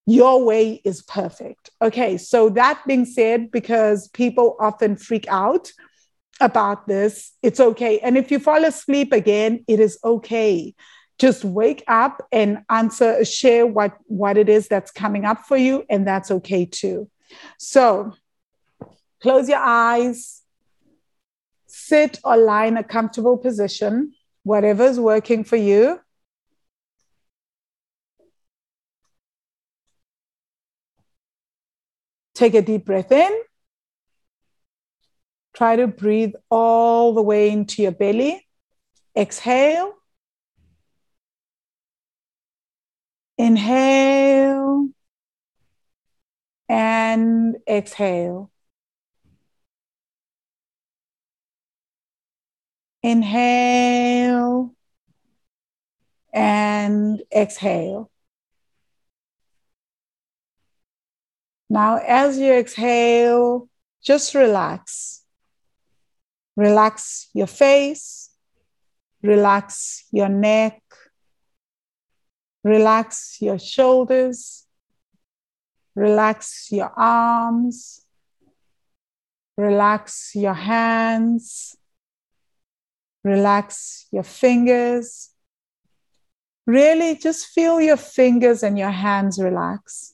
your 0.07 0.45
way 0.45 0.81
is 0.85 1.03
perfect. 1.03 1.71
Okay, 1.81 2.19
so 2.19 2.51
that 2.51 2.83
being 2.87 3.07
said, 3.07 3.51
because 3.51 4.09
people 4.09 4.57
often 4.61 4.97
freak 4.97 5.27
out 5.29 5.73
about 6.41 6.87
this, 6.87 7.33
it's 7.43 7.61
okay. 7.61 7.99
And 8.01 8.19
if 8.19 8.31
you 8.31 8.39
fall 8.39 8.65
asleep 8.65 9.13
again, 9.13 9.65
it 9.67 9.81
is 9.81 9.99
okay. 10.05 10.75
Just 11.19 11.45
wake 11.45 11.85
up 11.87 12.27
and 12.33 12.65
answer, 12.69 13.25
share 13.25 13.67
what, 13.67 13.97
what 14.05 14.37
it 14.37 14.49
is 14.49 14.69
that's 14.69 14.91
coming 14.91 15.25
up 15.25 15.47
for 15.47 15.57
you, 15.57 15.85
and 15.89 16.07
that's 16.07 16.31
okay 16.31 16.67
too. 16.67 17.09
So 17.59 18.13
close 19.23 19.49
your 19.49 19.63
eyes, 19.63 20.43
sit 21.67 22.19
or 22.25 22.37
lie 22.37 22.67
in 22.67 22.77
a 22.77 22.85
comfortable 22.85 23.39
position, 23.39 24.13
whatever's 24.43 25.01
working 25.01 25.45
for 25.45 25.57
you. 25.57 26.01
Take 32.35 32.55
a 32.55 32.63
deep 32.63 32.85
breath 32.85 33.13
in. 33.13 33.33
Try 35.55 35.77
to 35.77 35.87
breathe 35.87 36.35
all 36.51 37.15
the 37.15 37.23
way 37.23 37.51
into 37.51 37.83
your 37.83 37.93
belly. 37.93 38.47
Exhale. 39.17 39.95
Inhale 43.39 44.89
and 46.69 47.57
exhale. 47.69 48.51
Inhale 53.03 54.75
and 56.33 57.23
exhale. 57.35 58.11
Now, 61.75 61.97
as 61.97 62.39
you 62.39 62.53
exhale, 62.53 63.69
just 64.01 64.33
relax. 64.33 65.25
Relax 66.57 67.31
your 67.35 67.49
face, 67.49 68.31
relax 69.25 70.05
your 70.13 70.29
neck, 70.29 70.81
relax 72.63 73.39
your 73.41 73.59
shoulders, 73.59 74.67
relax 75.97 76.69
your 76.71 76.93
arms, 76.97 78.07
relax 79.57 80.31
your 80.37 80.55
hands, 80.55 81.77
relax 83.25 84.07
your 84.13 84.23
fingers. 84.23 85.31
Really 86.69 87.17
just 87.17 87.49
feel 87.49 87.81
your 87.81 87.97
fingers 87.97 88.63
and 88.63 88.79
your 88.79 88.93
hands 88.93 89.43
relax. 89.43 90.14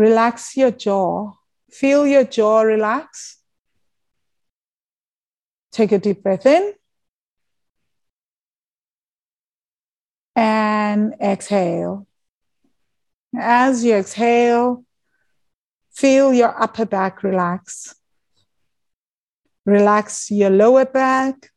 Relax 0.00 0.56
your 0.56 0.70
jaw. 0.70 1.32
Feel 1.70 2.06
your 2.06 2.24
jaw 2.24 2.62
relax. 2.62 3.36
Take 5.72 5.92
a 5.92 5.98
deep 5.98 6.22
breath 6.22 6.46
in. 6.46 6.72
And 10.34 11.14
exhale. 11.20 12.06
As 13.36 13.84
you 13.84 13.96
exhale, 13.96 14.86
feel 15.92 16.32
your 16.32 16.58
upper 16.58 16.86
back 16.86 17.22
relax. 17.22 17.94
Relax 19.66 20.30
your 20.30 20.48
lower 20.48 20.86
back. 20.86 21.50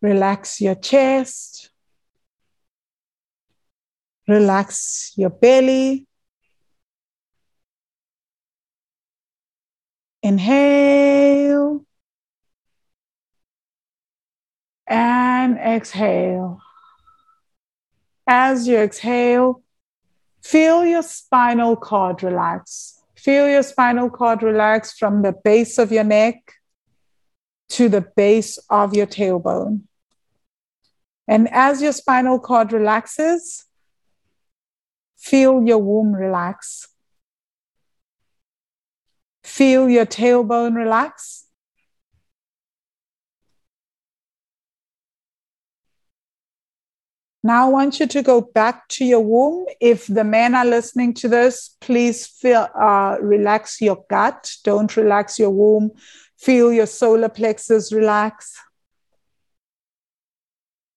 Relax 0.00 0.58
your 0.62 0.74
chest. 0.74 1.67
Relax 4.28 5.12
your 5.16 5.30
belly. 5.30 6.06
Inhale 10.22 11.86
and 14.86 15.56
exhale. 15.56 16.60
As 18.26 18.68
you 18.68 18.76
exhale, 18.76 19.62
feel 20.42 20.84
your 20.84 21.02
spinal 21.02 21.76
cord 21.76 22.22
relax. 22.22 23.02
Feel 23.16 23.48
your 23.48 23.62
spinal 23.62 24.10
cord 24.10 24.42
relax 24.42 24.92
from 24.92 25.22
the 25.22 25.32
base 25.32 25.78
of 25.78 25.90
your 25.90 26.04
neck 26.04 26.36
to 27.70 27.88
the 27.88 28.02
base 28.02 28.58
of 28.68 28.94
your 28.94 29.06
tailbone. 29.06 29.84
And 31.26 31.48
as 31.50 31.80
your 31.80 31.92
spinal 31.92 32.38
cord 32.38 32.72
relaxes, 32.72 33.64
Feel 35.18 35.62
your 35.66 35.78
womb 35.78 36.14
relax. 36.14 36.88
Feel 39.42 39.88
your 39.88 40.06
tailbone 40.06 40.76
relax. 40.76 41.44
Now, 47.42 47.66
I 47.66 47.68
want 47.70 48.00
you 48.00 48.06
to 48.06 48.22
go 48.22 48.40
back 48.40 48.88
to 48.88 49.04
your 49.04 49.20
womb. 49.20 49.66
If 49.80 50.06
the 50.06 50.24
men 50.24 50.54
are 50.54 50.64
listening 50.64 51.14
to 51.14 51.28
this, 51.28 51.76
please 51.80 52.26
feel, 52.26 52.68
uh, 52.74 53.16
relax 53.20 53.80
your 53.80 54.04
gut. 54.10 54.54
Don't 54.64 54.96
relax 54.96 55.38
your 55.38 55.50
womb. 55.50 55.92
Feel 56.36 56.72
your 56.72 56.86
solar 56.86 57.28
plexus 57.28 57.92
relax. 57.92 58.56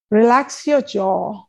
Relax 0.09 0.67
your 0.67 0.81
jaw. 0.81 1.43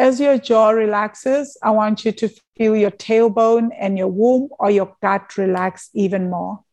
As 0.00 0.18
your 0.18 0.38
jaw 0.38 0.70
relaxes, 0.70 1.58
I 1.62 1.72
want 1.72 2.06
you 2.06 2.12
to 2.12 2.30
feel 2.56 2.74
your 2.74 2.90
tailbone 2.90 3.68
and 3.78 3.98
your 3.98 4.08
womb 4.08 4.48
or 4.58 4.70
your 4.70 4.96
gut 5.02 5.36
relax 5.36 5.90
even 5.92 6.30
more. 6.30 6.64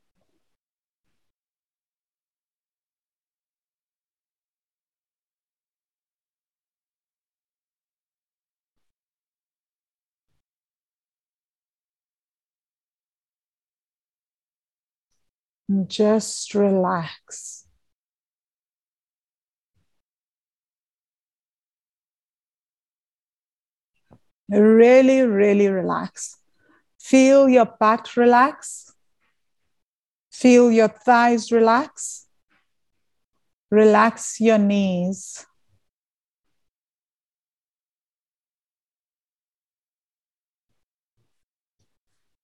Just 15.87 16.55
relax. 16.55 17.66
Really, 24.49 25.21
really 25.21 25.67
relax. 25.67 26.37
Feel 26.99 27.49
your 27.49 27.65
butt 27.65 28.15
relax. 28.15 28.93
Feel 30.31 30.71
your 30.71 30.87
thighs 30.87 31.51
relax. 31.51 32.27
Relax 33.69 34.39
your 34.39 34.57
knees. 34.57 35.45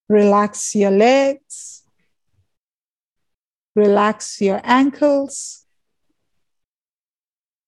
Relax 0.10 0.76
your 0.76 0.92
legs. 0.92 1.84
Relax 3.76 4.42
your 4.42 4.60
ankles. 4.64 5.66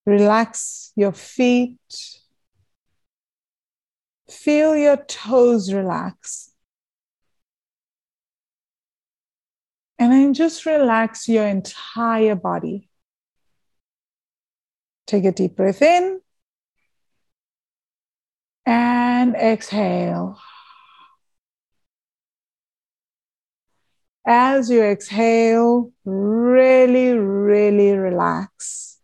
Relax 0.06 0.92
your 0.96 1.14
feet. 1.14 1.80
Feel 4.36 4.76
your 4.76 4.98
toes 4.98 5.74
relax. 5.74 6.52
And 9.98 10.12
then 10.12 10.34
just 10.34 10.66
relax 10.66 11.28
your 11.30 11.48
entire 11.48 12.36
body. 12.36 12.90
Take 15.08 15.24
a 15.26 15.32
deep 15.32 15.56
breath 15.56 15.82
in 15.82 16.20
and 18.66 19.36
exhale. 19.36 20.38
As 24.28 24.70
you 24.70 24.84
exhale, 24.84 25.92
really, 26.04 27.14
really 27.14 27.92
relax. 27.92 28.95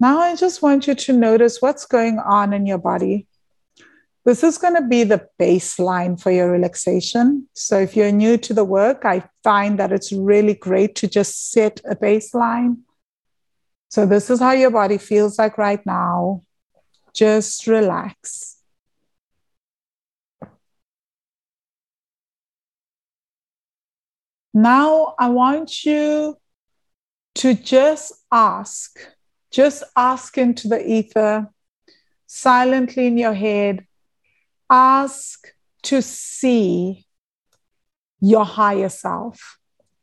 Now, 0.00 0.18
I 0.18 0.34
just 0.34 0.62
want 0.62 0.86
you 0.86 0.94
to 0.94 1.12
notice 1.12 1.60
what's 1.60 1.84
going 1.84 2.18
on 2.18 2.54
in 2.54 2.64
your 2.64 2.78
body. 2.78 3.26
This 4.24 4.42
is 4.42 4.56
going 4.56 4.74
to 4.74 4.88
be 4.88 5.04
the 5.04 5.28
baseline 5.38 6.18
for 6.18 6.30
your 6.30 6.50
relaxation. 6.50 7.48
So, 7.52 7.78
if 7.78 7.94
you're 7.94 8.10
new 8.10 8.38
to 8.38 8.54
the 8.54 8.64
work, 8.64 9.04
I 9.04 9.28
find 9.44 9.78
that 9.78 9.92
it's 9.92 10.10
really 10.10 10.54
great 10.54 10.94
to 10.96 11.06
just 11.06 11.52
set 11.52 11.80
a 11.84 11.94
baseline. 11.94 12.78
So, 13.90 14.06
this 14.06 14.30
is 14.30 14.40
how 14.40 14.52
your 14.52 14.70
body 14.70 14.96
feels 14.96 15.38
like 15.38 15.58
right 15.58 15.84
now. 15.84 16.44
Just 17.12 17.66
relax. 17.66 18.56
Now, 24.54 25.14
I 25.18 25.28
want 25.28 25.84
you 25.84 26.38
to 27.36 27.54
just 27.54 28.12
ask 28.32 28.98
just 29.50 29.82
ask 29.96 30.38
into 30.38 30.68
the 30.68 30.86
ether, 30.86 31.48
silently 32.26 33.06
in 33.06 33.18
your 33.18 33.34
head. 33.34 33.86
Ask 34.68 35.48
to 35.82 36.00
see 36.00 37.06
your 38.20 38.44
higher 38.44 38.88
self. 38.88 39.58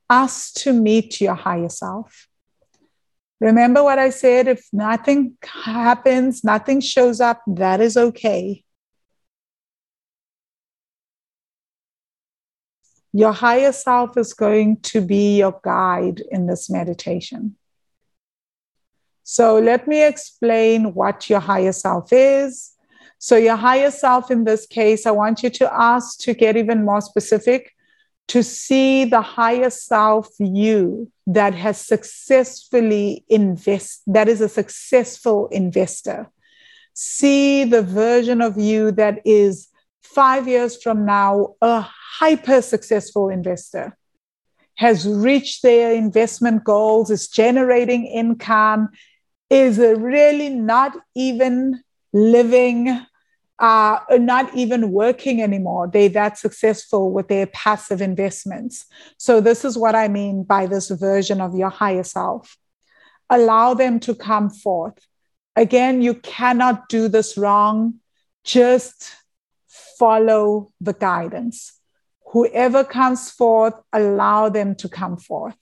Ask 0.09 0.55
to 0.55 0.73
meet 0.73 1.21
your 1.21 1.35
higher 1.35 1.69
self. 1.69 2.27
Remember 3.39 3.83
what 3.83 3.99
I 3.99 4.09
said 4.09 4.47
if 4.47 4.67
nothing 4.73 5.37
happens, 5.43 6.43
nothing 6.43 6.81
shows 6.81 7.21
up, 7.21 7.41
that 7.45 7.81
is 7.81 7.95
okay. 7.95 8.63
Your 13.13 13.31
higher 13.31 13.71
self 13.71 14.17
is 14.17 14.33
going 14.33 14.77
to 14.81 15.01
be 15.01 15.37
your 15.37 15.59
guide 15.63 16.21
in 16.31 16.47
this 16.47 16.69
meditation. 16.69 17.55
So 19.29 19.59
let 19.59 19.89
me 19.89 20.07
explain 20.07 20.93
what 20.93 21.29
your 21.29 21.41
higher 21.41 21.73
self 21.73 22.13
is. 22.13 22.71
So, 23.19 23.35
your 23.35 23.57
higher 23.57 23.91
self 23.91 24.31
in 24.31 24.45
this 24.45 24.65
case, 24.65 25.05
I 25.05 25.11
want 25.11 25.43
you 25.43 25.49
to 25.49 25.73
ask 25.73 26.17
to 26.19 26.33
get 26.33 26.55
even 26.55 26.85
more 26.85 27.01
specific 27.01 27.73
to 28.29 28.41
see 28.41 29.03
the 29.03 29.19
higher 29.19 29.69
self 29.69 30.29
you 30.39 31.11
that 31.25 31.53
has 31.55 31.85
successfully 31.85 33.25
invest 33.27 34.01
that 34.07 34.29
is 34.29 34.39
a 34.39 34.47
successful 34.47 35.49
investor 35.51 36.29
see 36.93 37.65
the 37.65 37.81
version 37.81 38.41
of 38.41 38.57
you 38.57 38.91
that 38.91 39.19
is 39.25 39.67
5 40.03 40.47
years 40.47 40.81
from 40.81 41.05
now 41.05 41.55
a 41.61 41.81
hyper 41.81 42.61
successful 42.61 43.29
investor 43.29 43.97
has 44.75 45.07
reached 45.07 45.63
their 45.63 45.91
investment 45.93 46.63
goals 46.63 47.09
is 47.09 47.27
generating 47.27 48.05
income 48.05 48.89
is 49.49 49.77
really 49.77 50.49
not 50.49 50.97
even 51.15 51.81
living, 52.13 53.05
uh, 53.59 53.99
not 54.11 54.53
even 54.55 54.91
working 54.91 55.41
anymore. 55.41 55.89
They 55.91 56.07
that 56.09 56.37
successful 56.37 57.11
with 57.11 57.27
their 57.27 57.47
passive 57.47 58.01
investments. 58.01 58.85
So 59.17 59.41
this 59.41 59.63
is 59.63 59.77
what 59.77 59.95
I 59.95 60.07
mean 60.07 60.43
by 60.43 60.67
this 60.67 60.89
version 60.89 61.41
of 61.41 61.55
your 61.55 61.69
higher 61.69 62.03
self. 62.03 62.57
Allow 63.29 63.73
them 63.73 63.99
to 64.01 64.15
come 64.15 64.49
forth. 64.49 64.99
Again, 65.55 66.01
you 66.01 66.13
cannot 66.15 66.87
do 66.87 67.07
this 67.07 67.37
wrong. 67.37 67.95
Just 68.43 69.15
follow 69.97 70.69
the 70.79 70.93
guidance. 70.93 71.73
Whoever 72.31 72.83
comes 72.83 73.31
forth, 73.31 73.73
allow 73.91 74.49
them 74.49 74.75
to 74.75 74.89
come 74.89 75.17
forth. 75.17 75.55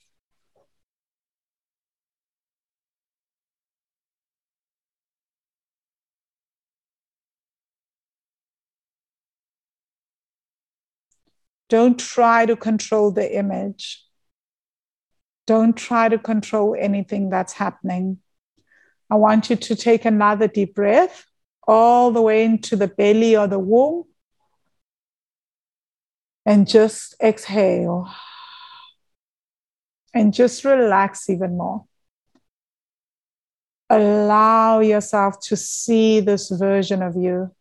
Don't 11.68 11.98
try 11.98 12.46
to 12.46 12.56
control 12.56 13.10
the 13.10 13.36
image. 13.36 14.04
Don't 15.46 15.76
try 15.76 16.08
to 16.08 16.18
control 16.18 16.76
anything 16.78 17.30
that's 17.30 17.52
happening. 17.54 18.18
I 19.10 19.14
want 19.16 19.50
you 19.50 19.56
to 19.56 19.76
take 19.76 20.04
another 20.04 20.48
deep 20.48 20.74
breath 20.74 21.26
all 21.66 22.10
the 22.10 22.22
way 22.22 22.44
into 22.44 22.76
the 22.76 22.88
belly 22.88 23.36
or 23.36 23.46
the 23.46 23.58
womb 23.58 24.04
and 26.44 26.68
just 26.68 27.14
exhale 27.20 28.08
and 30.14 30.32
just 30.32 30.64
relax 30.64 31.28
even 31.28 31.56
more. 31.56 31.84
Allow 33.90 34.80
yourself 34.80 35.40
to 35.42 35.56
see 35.56 36.20
this 36.20 36.50
version 36.50 37.02
of 37.02 37.16
you 37.16 37.55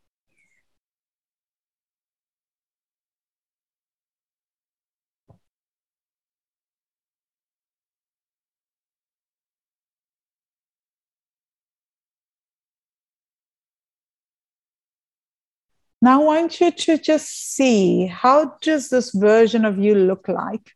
Now 16.06 16.22
I 16.22 16.24
want 16.24 16.62
you 16.62 16.70
to 16.70 17.00
just 17.00 17.56
see 17.56 18.06
how 18.06 18.58
does 18.62 18.90
this 18.90 19.10
version 19.12 19.66
of 19.66 19.80
you 19.80 19.96
look 19.96 20.28
like? 20.28 20.72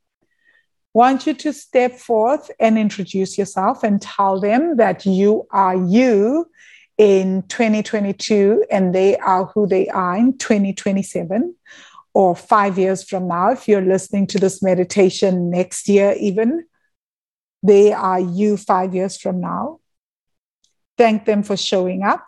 want 0.91 1.27
you 1.27 1.35
to 1.35 1.53
step 1.53 1.93
forth 1.93 2.49
and 2.59 2.75
introduce 2.75 3.37
yourself 3.37 3.83
and 3.83 4.01
tell 4.01 4.39
them 4.39 4.77
that 4.77 5.05
you 5.05 5.45
are 5.51 5.75
you 5.75 6.49
in 6.97 7.43
2022 7.43 8.65
and 8.71 8.95
they 8.95 9.15
are 9.17 9.45
who 9.53 9.67
they 9.67 9.87
are 9.89 10.17
in 10.17 10.35
2027 10.39 11.55
or 12.15 12.35
five 12.35 12.79
years 12.79 13.03
from 13.03 13.27
now 13.27 13.51
if 13.51 13.67
you're 13.67 13.85
listening 13.85 14.25
to 14.25 14.39
this 14.39 14.63
meditation 14.63 15.51
next 15.51 15.87
year 15.87 16.15
even 16.19 16.65
they 17.61 17.93
are 17.93 18.19
you 18.19 18.57
five 18.57 18.95
years 18.95 19.15
from 19.15 19.39
now. 19.39 19.79
Thank 20.97 21.25
them 21.25 21.43
for 21.43 21.55
showing 21.55 22.01
up. 22.01 22.25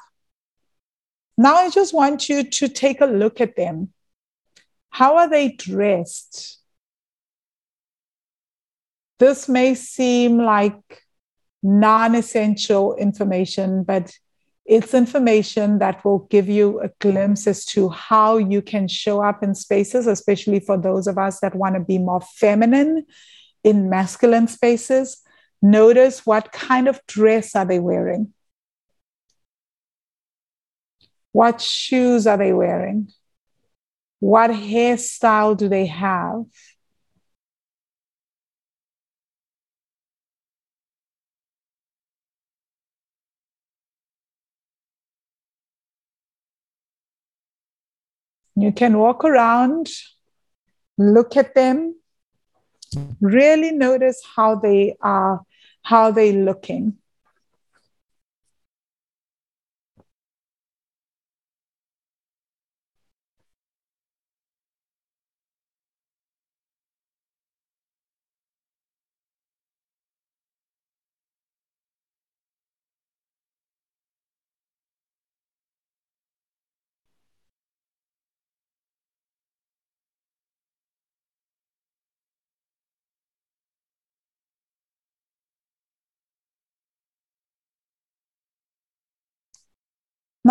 Now, 1.37 1.55
I 1.55 1.69
just 1.69 1.93
want 1.93 2.29
you 2.29 2.43
to 2.43 2.67
take 2.67 3.01
a 3.01 3.05
look 3.05 3.41
at 3.41 3.55
them. 3.55 3.93
How 4.89 5.17
are 5.17 5.29
they 5.29 5.53
dressed? 5.53 6.59
This 9.19 9.47
may 9.47 9.75
seem 9.75 10.39
like 10.39 11.03
non 11.63 12.15
essential 12.15 12.95
information, 12.95 13.83
but 13.83 14.11
it's 14.65 14.93
information 14.93 15.79
that 15.79 16.03
will 16.05 16.19
give 16.29 16.47
you 16.47 16.79
a 16.81 16.89
glimpse 16.99 17.47
as 17.47 17.65
to 17.65 17.89
how 17.89 18.37
you 18.37 18.61
can 18.61 18.87
show 18.87 19.23
up 19.23 19.43
in 19.43 19.55
spaces, 19.55 20.07
especially 20.07 20.59
for 20.59 20.77
those 20.77 21.07
of 21.07 21.17
us 21.17 21.39
that 21.39 21.55
want 21.55 21.75
to 21.75 21.81
be 21.81 21.97
more 21.97 22.21
feminine 22.21 23.05
in 23.63 23.89
masculine 23.89 24.47
spaces. 24.47 25.21
Notice 25.61 26.25
what 26.25 26.51
kind 26.51 26.87
of 26.87 26.99
dress 27.07 27.55
are 27.55 27.65
they 27.65 27.79
wearing? 27.79 28.33
What 31.31 31.61
shoes 31.61 32.27
are 32.27 32.37
they 32.37 32.53
wearing? 32.53 33.11
What 34.19 34.51
hairstyle 34.51 35.57
do 35.57 35.67
they 35.69 35.87
have? 35.87 36.43
You 48.55 48.71
can 48.71 48.97
walk 48.97 49.23
around, 49.23 49.89
look 50.97 51.35
at 51.35 51.55
them, 51.55 51.95
really 53.19 53.71
notice 53.71 54.21
how 54.35 54.55
they 54.55 54.97
are, 55.01 55.41
how 55.83 56.11
they're 56.11 56.33
looking. 56.33 57.00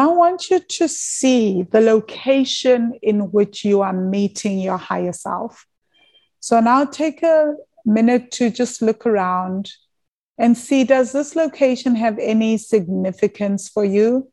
Now 0.00 0.12
I 0.12 0.16
want 0.16 0.48
you 0.48 0.60
to 0.60 0.88
see 0.88 1.62
the 1.62 1.82
location 1.82 2.94
in 3.02 3.30
which 3.32 3.66
you 3.66 3.82
are 3.82 3.92
meeting 3.92 4.58
your 4.58 4.78
higher 4.78 5.12
self. 5.12 5.66
So 6.38 6.58
now 6.58 6.86
take 6.86 7.22
a 7.22 7.52
minute 7.84 8.30
to 8.38 8.48
just 8.48 8.80
look 8.80 9.04
around 9.04 9.70
and 10.38 10.56
see 10.56 10.84
does 10.84 11.12
this 11.12 11.36
location 11.36 11.96
have 11.96 12.18
any 12.18 12.56
significance 12.56 13.68
for 13.68 13.84
you? 13.84 14.32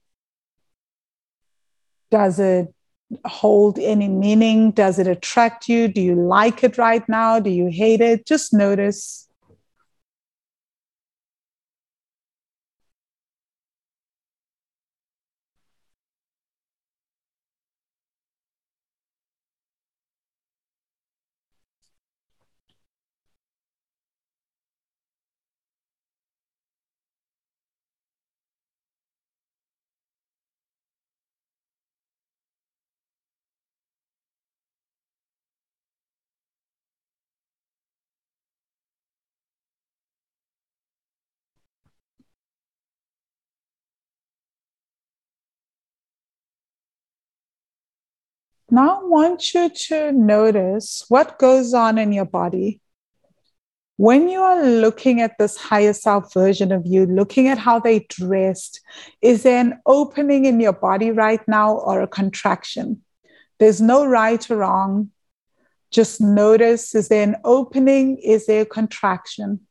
Does 2.12 2.40
it 2.40 2.74
hold 3.26 3.78
any 3.78 4.08
meaning? 4.08 4.72
Does 4.72 5.00
it 5.00 5.08
attract 5.08 5.68
you? 5.68 5.90
Do 5.90 6.00
you 6.00 6.16
like 6.16 6.64
it 6.64 6.78
right 6.78 7.04
now? 7.10 7.42
Do 7.42 7.50
you 7.50 7.68
hate 7.68 8.00
it? 8.00 8.26
Just 8.26 8.54
notice 8.54 9.27
Now, 48.70 49.00
I 49.00 49.04
want 49.06 49.54
you 49.54 49.70
to 49.70 50.12
notice 50.12 51.06
what 51.08 51.40
goes 51.40 51.74
on 51.74 51.98
in 51.98 52.12
your 52.12 52.26
body. 52.26 52.82
When 53.96 54.28
you 54.28 54.42
are 54.42 54.62
looking 54.64 55.22
at 55.22 55.38
this 55.40 55.58
higher 55.58 55.94
self 55.94 56.34
version 56.34 56.72
of 56.72 56.86
you, 56.86 57.06
looking 57.06 57.48
at 57.48 57.58
how 57.58 57.80
they 57.80 58.06
dressed, 58.10 58.82
is 59.22 59.44
there 59.44 59.60
an 59.60 59.80
opening 59.86 60.46
in 60.46 60.60
your 60.60 60.74
body 60.74 61.12
right 61.12 61.46
now 61.48 61.78
or 61.78 62.02
a 62.02 62.08
contraction? 62.08 63.04
There's 63.58 63.82
no 63.82 64.06
right 64.06 64.52
or 64.52 64.58
wrong. 64.58 65.12
Just 65.90 66.20
notice 66.20 66.94
is 66.94 67.08
there 67.08 67.24
an 67.24 67.38
opening? 67.46 68.18
Is 68.18 68.46
there 68.48 68.62
a 68.64 68.66
contraction? 68.66 69.62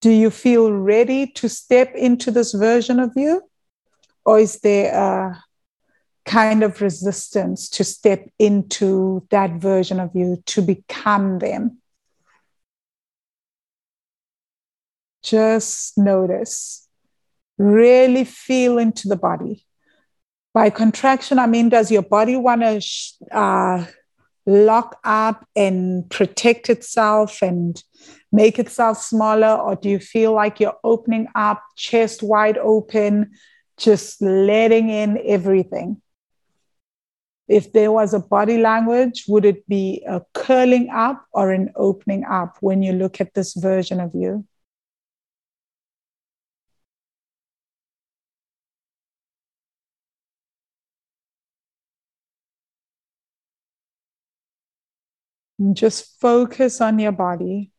Do 0.00 0.10
you 0.10 0.30
feel 0.30 0.72
ready 0.72 1.28
to 1.32 1.48
step 1.48 1.94
into 1.94 2.30
this 2.30 2.52
version 2.52 2.98
of 2.98 3.12
you? 3.14 3.42
Or 4.24 4.40
is 4.40 4.58
there 4.60 4.92
a 4.92 5.42
kind 6.24 6.62
of 6.62 6.80
resistance 6.80 7.68
to 7.70 7.84
step 7.84 8.28
into 8.38 9.26
that 9.30 9.52
version 9.52 10.00
of 10.00 10.10
you, 10.14 10.42
to 10.46 10.62
become 10.62 11.38
them. 11.38 11.78
Just 15.22 15.96
notice, 15.96 16.88
really 17.58 18.24
feel 18.24 18.78
into 18.78 19.08
the 19.08 19.16
body. 19.16 19.64
By 20.54 20.70
contraction, 20.70 21.38
I 21.38 21.46
mean, 21.46 21.68
does 21.68 21.90
your 21.90 22.02
body 22.02 22.36
want 22.36 22.62
to 22.62 22.80
sh- 22.80 23.12
uh, 23.30 23.86
lock 24.44 24.98
up 25.04 25.46
and 25.56 26.08
protect 26.10 26.68
itself 26.68 27.40
and 27.42 27.82
make 28.32 28.58
itself 28.58 28.98
smaller? 28.98 29.54
Or 29.54 29.76
do 29.76 29.88
you 29.88 29.98
feel 29.98 30.32
like 30.32 30.60
you're 30.60 30.76
opening 30.84 31.28
up, 31.34 31.62
chest 31.76 32.22
wide 32.22 32.58
open, 32.58 33.30
just 33.78 34.20
letting 34.20 34.90
in 34.90 35.18
everything? 35.24 36.02
If 37.52 37.72
there 37.72 37.92
was 37.92 38.14
a 38.14 38.18
body 38.18 38.56
language, 38.58 39.24
would 39.28 39.44
it 39.44 39.68
be 39.68 40.02
a 40.08 40.22
curling 40.32 40.88
up 40.90 41.26
or 41.32 41.50
an 41.52 41.70
opening 41.76 42.24
up 42.24 42.56
when 42.60 42.82
you 42.82 42.92
look 42.92 43.20
at 43.20 43.34
this 43.34 43.54
version 43.54 44.00
of 44.00 44.10
you? 44.14 44.46
Just 55.72 56.20
focus 56.20 56.80
on 56.80 56.98
your 56.98 57.12
body. 57.12 57.70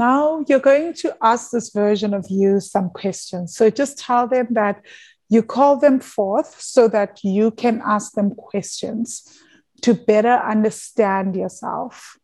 Now 0.00 0.42
you're 0.48 0.60
going 0.60 0.94
to 0.94 1.14
ask 1.20 1.50
this 1.50 1.68
version 1.74 2.14
of 2.14 2.24
you 2.30 2.58
some 2.58 2.88
questions. 2.88 3.54
So 3.54 3.68
just 3.68 3.98
tell 3.98 4.26
them 4.26 4.46
that 4.52 4.82
you 5.28 5.42
call 5.42 5.76
them 5.76 6.00
forth 6.00 6.58
so 6.58 6.88
that 6.88 7.20
you 7.22 7.50
can 7.50 7.82
ask 7.84 8.14
them 8.14 8.34
questions 8.34 9.38
to 9.82 9.92
better 9.92 10.36
understand 10.54 11.36
yourself 11.36 12.16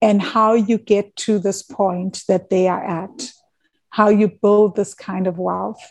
and 0.00 0.22
how 0.22 0.54
you 0.54 0.78
get 0.78 1.16
to 1.26 1.40
this 1.40 1.64
point 1.64 2.22
that 2.28 2.50
they 2.50 2.68
are 2.68 2.84
at, 2.84 3.32
how 3.90 4.08
you 4.08 4.28
build 4.28 4.76
this 4.76 4.94
kind 4.94 5.26
of 5.26 5.38
wealth. 5.38 5.82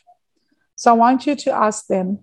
So 0.77 0.91
I 0.91 0.93
want 0.93 1.27
you 1.27 1.35
to 1.35 1.51
ask 1.51 1.87
them 1.87 2.19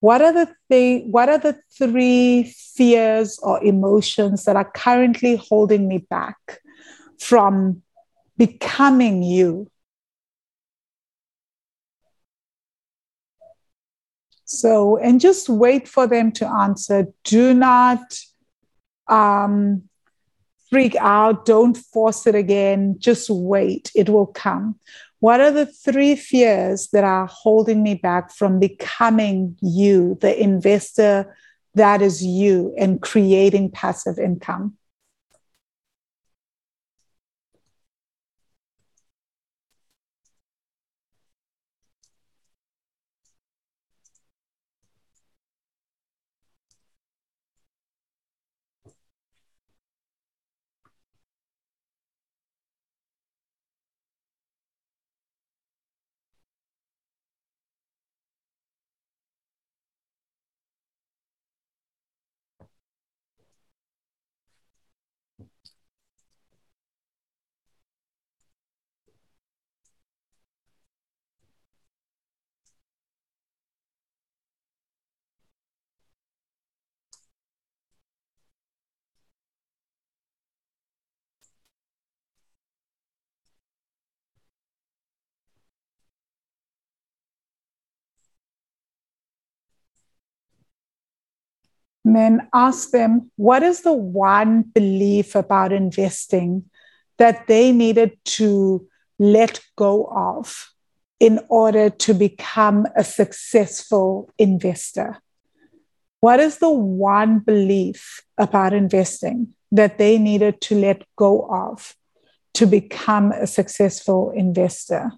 what 0.00 0.20
are 0.20 0.34
the 0.34 1.04
what 1.06 1.30
are 1.30 1.38
the 1.38 1.58
three 1.78 2.54
fears 2.54 3.38
or 3.42 3.64
emotions 3.64 4.44
that 4.44 4.56
are 4.56 4.70
currently 4.74 5.36
holding 5.36 5.88
me 5.88 6.06
back 6.10 6.36
from 7.18 7.82
becoming 8.36 9.22
you? 9.22 9.70
So, 14.44 14.96
and 14.96 15.20
just 15.20 15.48
wait 15.48 15.86
for 15.86 16.06
them 16.06 16.32
to 16.32 16.46
answer. 16.46 17.06
Do 17.24 17.52
not 17.52 18.18
um, 19.06 19.82
freak 20.70 20.96
out. 20.96 21.44
Don't 21.44 21.76
force 21.76 22.26
it 22.26 22.34
again. 22.34 22.96
Just 22.98 23.28
wait. 23.28 23.90
It 23.94 24.08
will 24.08 24.26
come. 24.26 24.80
What 25.20 25.40
are 25.40 25.50
the 25.50 25.66
three 25.66 26.16
fears 26.16 26.88
that 26.92 27.04
are 27.04 27.26
holding 27.26 27.82
me 27.82 27.94
back 27.94 28.32
from 28.32 28.58
becoming 28.60 29.56
you, 29.60 30.16
the 30.20 30.40
investor 30.40 31.36
that 31.74 32.00
is 32.00 32.24
you, 32.24 32.74
and 32.78 33.02
creating 33.02 33.72
passive 33.72 34.18
income? 34.18 34.76
Then 92.04 92.48
ask 92.54 92.90
them 92.90 93.30
what 93.36 93.62
is 93.62 93.82
the 93.82 93.92
one 93.92 94.62
belief 94.62 95.34
about 95.34 95.72
investing 95.72 96.64
that 97.18 97.46
they 97.46 97.72
needed 97.72 98.16
to 98.24 98.88
let 99.18 99.60
go 99.76 100.04
of 100.04 100.72
in 101.20 101.40
order 101.48 101.90
to 101.90 102.14
become 102.14 102.86
a 102.96 103.04
successful 103.04 104.30
investor? 104.38 105.18
What 106.20 106.40
is 106.40 106.58
the 106.58 106.70
one 106.70 107.40
belief 107.40 108.22
about 108.38 108.72
investing 108.72 109.54
that 109.70 109.98
they 109.98 110.18
needed 110.18 110.60
to 110.62 110.74
let 110.74 111.02
go 111.16 111.48
of 111.50 111.94
to 112.54 112.66
become 112.66 113.32
a 113.32 113.46
successful 113.46 114.30
investor? 114.30 115.12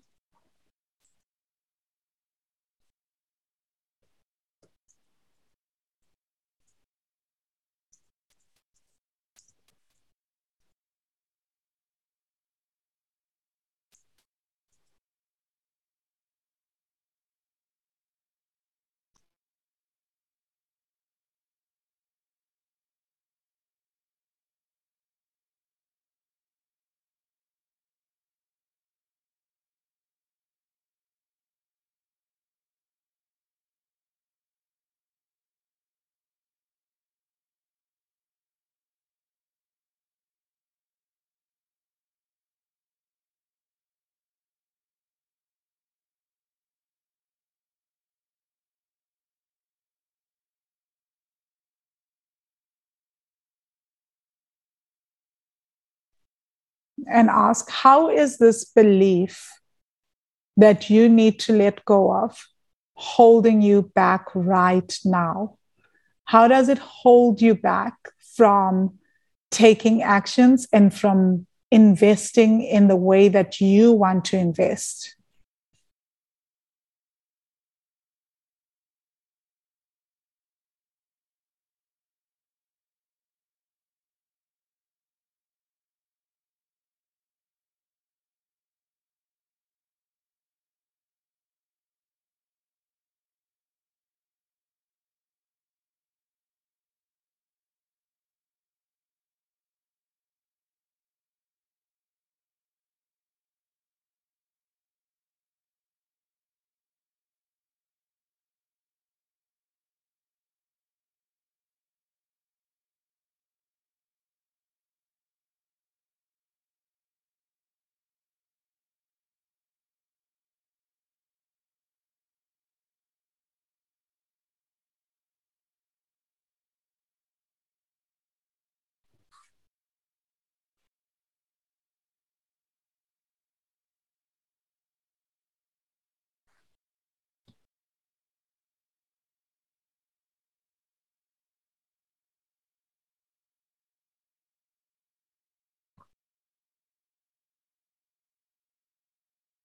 And 57.10 57.28
ask 57.28 57.68
how 57.70 58.08
is 58.10 58.38
this 58.38 58.64
belief 58.64 59.50
that 60.56 60.90
you 60.90 61.08
need 61.08 61.38
to 61.40 61.52
let 61.52 61.84
go 61.84 62.12
of 62.12 62.46
holding 62.94 63.62
you 63.62 63.90
back 63.94 64.26
right 64.34 64.98
now? 65.04 65.56
How 66.24 66.48
does 66.48 66.68
it 66.68 66.78
hold 66.78 67.40
you 67.40 67.54
back 67.54 67.94
from 68.36 68.98
taking 69.50 70.02
actions 70.02 70.68
and 70.72 70.94
from 70.94 71.46
investing 71.70 72.62
in 72.62 72.88
the 72.88 72.96
way 72.96 73.28
that 73.28 73.60
you 73.60 73.92
want 73.92 74.24
to 74.26 74.38
invest? 74.38 75.16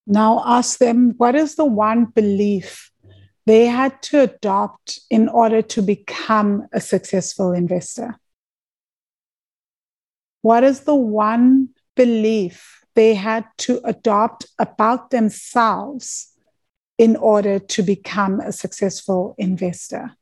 Now 0.07 0.43
ask 0.45 0.79
them 0.79 1.13
what 1.17 1.35
is 1.35 1.55
the 1.55 1.65
one 1.65 2.05
belief 2.05 2.91
they 3.45 3.65
had 3.65 4.01
to 4.03 4.21
adopt 4.21 4.99
in 5.09 5.29
order 5.29 5.61
to 5.61 5.81
become 5.81 6.67
a 6.71 6.81
successful 6.81 7.51
investor? 7.53 8.15
What 10.41 10.63
is 10.63 10.81
the 10.81 10.95
one 10.95 11.69
belief 11.95 12.83
they 12.93 13.15
had 13.15 13.45
to 13.57 13.81
adopt 13.83 14.45
about 14.59 15.09
themselves 15.09 16.33
in 16.97 17.15
order 17.15 17.59
to 17.59 17.83
become 17.83 18.39
a 18.39 18.51
successful 18.51 19.35
investor? 19.37 20.15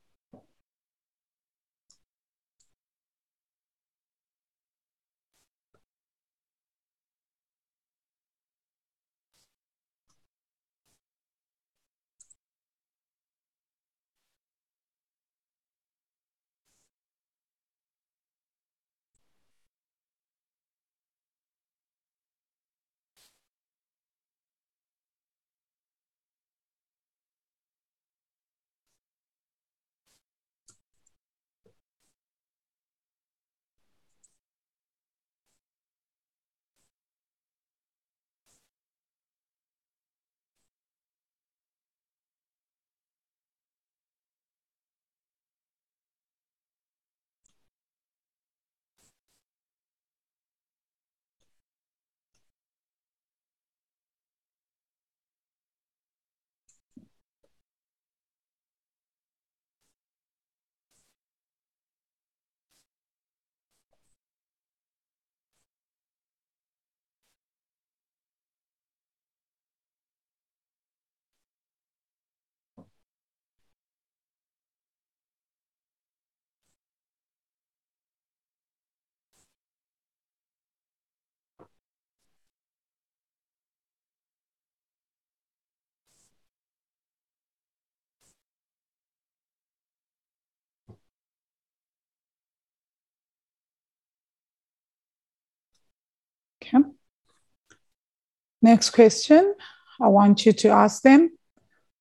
Next 98.64 98.92
question. 98.92 99.56
I 100.02 100.08
want 100.08 100.46
you 100.46 100.54
to 100.54 100.70
ask 100.70 101.04
them 101.04 101.38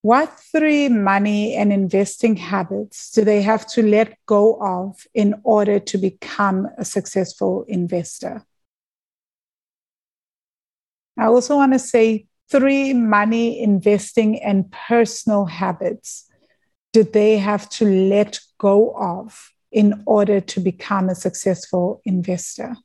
what 0.01 0.33
three 0.51 0.87
money 0.87 1.55
and 1.55 1.73
investing 1.73 2.37
habits 2.37 3.11
do 3.11 3.25
they 3.25 3.41
have 3.41 3.67
to 3.67 3.83
let 3.83 4.17
go 4.25 4.57
of 4.61 5.05
in 5.13 5.35
order 5.43 5.79
to 5.79 5.97
become 5.97 6.69
a 6.77 6.85
successful 6.85 7.65
investor? 7.67 8.45
I 11.19 11.25
also 11.25 11.57
want 11.57 11.73
to 11.73 11.79
say 11.79 12.27
three 12.49 12.93
money, 12.93 13.61
investing, 13.61 14.41
and 14.41 14.71
personal 14.71 15.45
habits 15.45 16.29
do 16.93 17.03
they 17.03 17.37
have 17.39 17.67
to 17.71 17.85
let 17.85 18.39
go 18.57 18.95
of 18.95 19.51
in 19.71 20.03
order 20.05 20.39
to 20.39 20.59
become 20.61 21.09
a 21.09 21.15
successful 21.15 22.01
investor? 22.05 22.77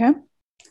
Okay. 0.00 0.18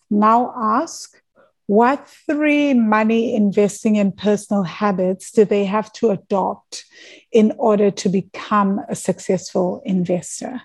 Now 0.10 0.54
ask 0.56 1.22
what 1.66 2.08
three 2.08 2.74
money 2.74 3.36
investing 3.36 3.98
and 3.98 4.16
personal 4.16 4.64
habits 4.64 5.32
do 5.32 5.44
they 5.44 5.66
have 5.66 5.92
to 5.94 6.12
adopt 6.12 6.86
in 7.32 7.54
order 7.58 7.92
to 7.92 8.08
become 8.08 8.80
a 8.88 8.96
successful 8.96 9.82
investor? 9.86 10.62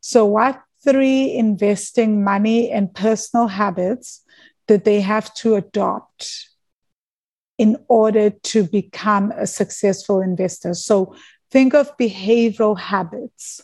So, 0.00 0.24
what 0.24 0.62
three 0.82 1.34
investing 1.34 2.24
money 2.24 2.70
and 2.70 2.92
personal 2.94 3.48
habits 3.48 4.22
did 4.66 4.84
they 4.84 5.02
have 5.02 5.32
to 5.34 5.56
adopt 5.56 6.48
in 7.58 7.76
order 7.88 8.30
to 8.30 8.64
become 8.64 9.30
a 9.32 9.46
successful 9.46 10.22
investor? 10.22 10.72
So, 10.72 11.14
think 11.50 11.74
of 11.74 11.94
behavioral 11.98 12.78
habits 12.78 13.60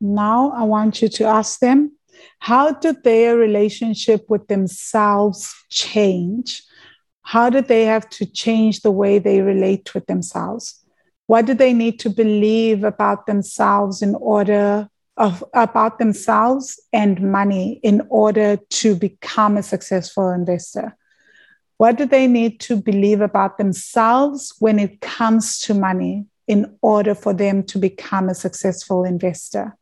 Now 0.00 0.52
I 0.52 0.64
want 0.64 1.02
you 1.02 1.08
to 1.08 1.24
ask 1.24 1.60
them 1.60 1.92
how 2.38 2.72
did 2.72 3.02
their 3.04 3.36
relationship 3.36 4.24
with 4.28 4.46
themselves 4.48 5.54
change? 5.68 6.62
How 7.22 7.50
did 7.50 7.68
they 7.68 7.84
have 7.84 8.08
to 8.10 8.26
change 8.26 8.80
the 8.80 8.90
way 8.90 9.18
they 9.18 9.40
relate 9.40 9.94
with 9.94 10.06
themselves? 10.06 10.82
What 11.26 11.46
do 11.46 11.54
they 11.54 11.72
need 11.72 12.00
to 12.00 12.10
believe 12.10 12.82
about 12.82 13.26
themselves 13.26 14.02
in 14.02 14.14
order 14.16 14.88
of 15.16 15.44
about 15.52 15.98
themselves 15.98 16.80
and 16.92 17.20
money 17.20 17.78
in 17.82 18.06
order 18.08 18.56
to 18.56 18.94
become 18.94 19.56
a 19.56 19.62
successful 19.62 20.30
investor? 20.30 20.96
What 21.76 21.96
do 21.96 22.06
they 22.06 22.26
need 22.26 22.58
to 22.60 22.76
believe 22.76 23.20
about 23.20 23.58
themselves 23.58 24.54
when 24.58 24.78
it 24.78 25.00
comes 25.00 25.58
to 25.60 25.74
money 25.74 26.26
in 26.46 26.76
order 26.82 27.14
for 27.14 27.32
them 27.32 27.62
to 27.64 27.78
become 27.78 28.28
a 28.28 28.34
successful 28.34 29.04
investor? 29.04 29.76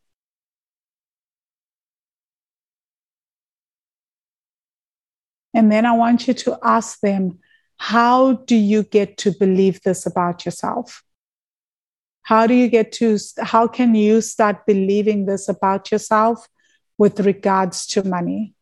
And 5.59 5.72
then 5.72 5.85
I 5.85 5.93
want 5.93 6.28
you 6.28 6.35
to 6.35 6.56
ask 6.62 7.01
them, 7.01 7.40
how 7.78 8.35
do 8.35 8.55
you 8.55 8.85
get 8.85 9.16
to 9.18 9.32
believe 9.32 9.82
this 9.82 10.06
about 10.06 10.44
yourself? 10.44 11.02
How 12.22 12.47
do 12.47 12.55
you 12.55 12.68
get 12.68 12.93
to, 12.93 13.18
how 13.43 13.66
can 13.66 13.97
you 13.97 14.20
start 14.20 14.66
believing 14.66 15.26
this 15.26 15.48
about 15.48 15.90
yourself 15.90 16.47
with 16.97 17.18
regards 17.18 17.89
to 17.89 18.05
money? 18.05 18.55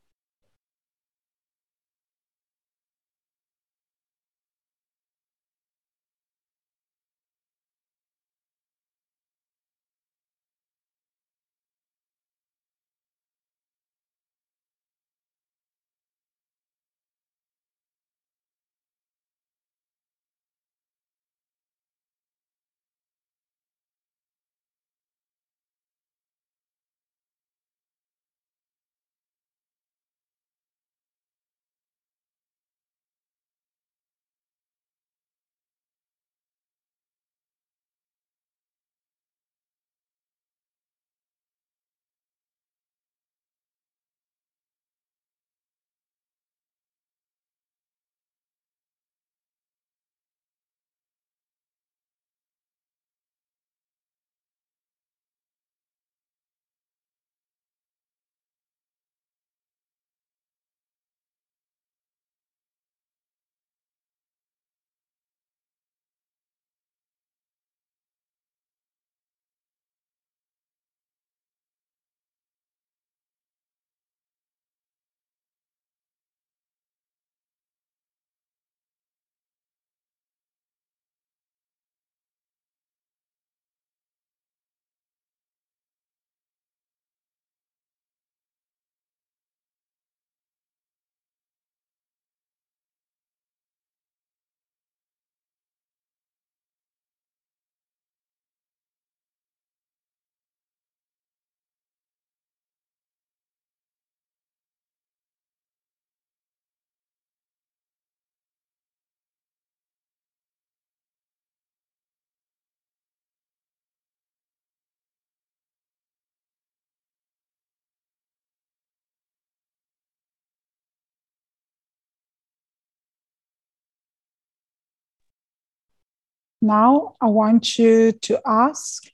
Now 126.60 127.16
I 127.20 127.26
want 127.26 127.78
you 127.78 128.12
to 128.12 128.40
ask 128.46 129.04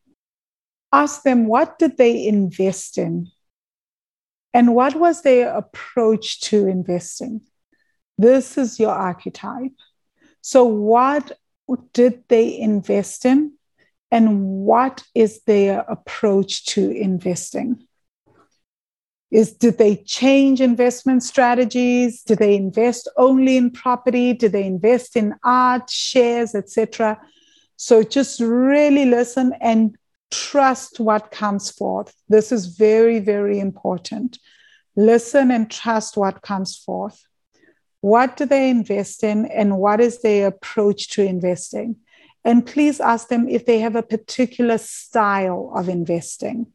ask 0.92 1.22
them 1.22 1.46
what 1.46 1.78
did 1.78 1.96
they 1.96 2.26
invest 2.26 2.98
in 2.98 3.30
and 4.52 4.74
what 4.74 4.94
was 4.94 5.22
their 5.22 5.48
approach 5.48 6.40
to 6.42 6.66
investing. 6.66 7.40
This 8.18 8.58
is 8.58 8.78
your 8.78 8.90
archetype. 8.92 9.72
So 10.42 10.64
what 10.64 11.32
did 11.92 12.24
they 12.28 12.58
invest 12.58 13.24
in 13.24 13.54
and 14.10 14.42
what 14.42 15.02
is 15.14 15.40
their 15.46 15.80
approach 15.80 16.66
to 16.66 16.90
investing? 16.90 17.86
Is 19.32 19.54
did 19.54 19.78
they 19.78 19.96
change 19.96 20.60
investment 20.60 21.22
strategies? 21.22 22.22
do 22.22 22.36
they 22.36 22.54
invest 22.54 23.08
only 23.16 23.56
in 23.56 23.70
property? 23.70 24.34
do 24.34 24.48
they 24.48 24.64
invest 24.64 25.16
in 25.16 25.34
art, 25.42 25.88
shares, 25.88 26.54
etc.? 26.54 27.18
So 27.76 28.02
just 28.02 28.40
really 28.40 29.06
listen 29.06 29.54
and 29.60 29.96
trust 30.30 31.00
what 31.00 31.30
comes 31.30 31.70
forth. 31.70 32.14
This 32.28 32.52
is 32.52 32.66
very, 32.66 33.20
very 33.20 33.58
important. 33.58 34.38
Listen 34.96 35.50
and 35.50 35.70
trust 35.70 36.16
what 36.16 36.42
comes 36.42 36.76
forth. 36.76 37.26
What 38.02 38.36
do 38.36 38.44
they 38.44 38.68
invest 38.68 39.24
in, 39.24 39.46
and 39.46 39.78
what 39.78 40.00
is 40.00 40.20
their 40.20 40.48
approach 40.48 41.08
to 41.10 41.24
investing? 41.24 41.96
And 42.44 42.66
please 42.66 43.00
ask 43.00 43.28
them 43.28 43.48
if 43.48 43.64
they 43.64 43.78
have 43.78 43.96
a 43.96 44.02
particular 44.02 44.76
style 44.76 45.72
of 45.74 45.88
investing. 45.88 46.66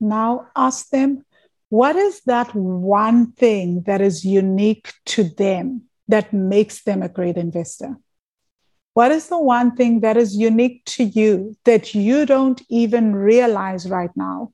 Now 0.00 0.48
ask 0.56 0.88
them 0.90 1.24
what 1.70 1.94
is 1.94 2.20
that 2.22 2.52
one 2.54 3.32
thing 3.32 3.82
that 3.82 4.00
is 4.00 4.24
unique 4.24 4.92
to 5.06 5.24
them 5.24 5.82
that 6.08 6.32
makes 6.32 6.82
them 6.82 7.02
a 7.02 7.08
great 7.08 7.36
investor? 7.36 7.96
What 8.94 9.12
is 9.12 9.28
the 9.28 9.38
one 9.38 9.76
thing 9.76 10.00
that 10.00 10.16
is 10.16 10.36
unique 10.36 10.84
to 10.96 11.04
you 11.04 11.56
that 11.64 11.94
you 11.94 12.26
don't 12.26 12.60
even 12.68 13.14
realize 13.14 13.88
right 13.88 14.10
now 14.16 14.52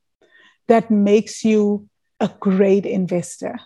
that 0.69 0.91
makes 0.91 1.43
you 1.43 1.89
a 2.21 2.31
great 2.39 2.85
investor? 2.85 3.59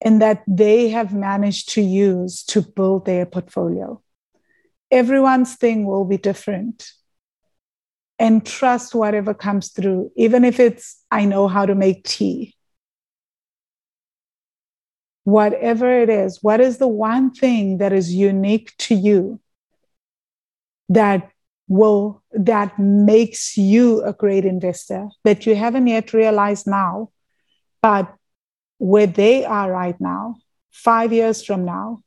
And 0.00 0.20
that 0.22 0.42
they 0.48 0.88
have 0.88 1.12
managed 1.14 1.70
to 1.70 1.82
use 1.82 2.42
to 2.44 2.62
build 2.62 3.04
their 3.04 3.26
portfolio. 3.26 4.02
Everyone's 4.90 5.56
thing 5.56 5.86
will 5.86 6.04
be 6.04 6.18
different. 6.18 6.90
And 8.18 8.46
trust 8.46 8.94
whatever 8.94 9.34
comes 9.34 9.70
through, 9.70 10.12
even 10.16 10.44
if 10.44 10.60
it's, 10.60 11.02
I 11.10 11.24
know 11.24 11.48
how 11.48 11.66
to 11.66 11.74
make 11.74 12.04
tea. 12.04 12.54
Whatever 15.24 16.00
it 16.00 16.08
is, 16.08 16.42
what 16.42 16.60
is 16.60 16.78
the 16.78 16.88
one 16.88 17.32
thing 17.32 17.78
that 17.78 17.92
is 17.92 18.14
unique 18.14 18.72
to 18.78 18.94
you 18.94 19.40
that 20.88 21.30
will 21.66 22.22
that 22.32 22.78
makes 22.78 23.56
you 23.56 24.02
a 24.02 24.12
great 24.12 24.44
investor 24.44 25.08
that 25.24 25.46
you 25.46 25.56
haven't 25.56 25.86
yet 25.86 26.12
realized 26.12 26.66
now 26.66 27.08
but 27.80 28.14
where 28.76 29.06
they 29.06 29.46
are 29.46 29.72
right 29.72 29.98
now 29.98 30.36
5 30.72 31.12
years 31.12 31.42
from 31.42 31.64
now 31.64 32.02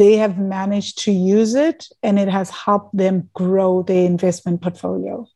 they 0.00 0.16
have 0.16 0.38
managed 0.38 1.00
to 1.00 1.12
use 1.12 1.54
it 1.54 1.86
and 2.02 2.18
it 2.18 2.26
has 2.26 2.48
helped 2.48 2.96
them 2.96 3.28
grow 3.34 3.82
their 3.82 4.06
investment 4.06 4.62
portfolio 4.62 5.28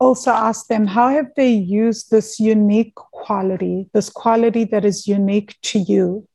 also 0.00 0.30
ask 0.30 0.66
them 0.68 0.86
how 0.86 1.08
have 1.10 1.30
they 1.36 1.52
used 1.52 2.10
this 2.10 2.40
unique 2.40 2.94
quality, 2.94 3.88
this 3.92 4.08
quality 4.08 4.64
that 4.64 4.84
is 4.84 5.06
unique 5.06 5.56
to 5.62 5.78
you, 5.78 6.26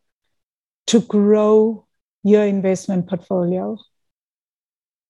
to 0.87 1.01
grow 1.01 1.85
your 2.23 2.43
investment 2.43 3.07
portfolio, 3.07 3.77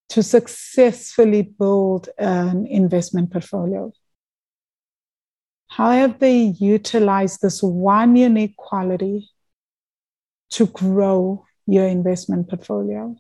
to 0.10 0.24
successfully 0.24 1.42
build 1.42 2.10
an 2.18 2.66
investment 2.68 3.32
portfolio? 3.32 3.92
How 5.68 5.92
have 5.92 6.20
they 6.20 6.54
utilized 6.58 7.42
this 7.42 7.62
one 7.62 8.16
unique 8.16 8.56
quality 8.56 9.30
to 10.52 10.68
grow 10.68 11.46
your 11.68 11.86
investment 11.86 12.48
portfolio? 12.48 13.18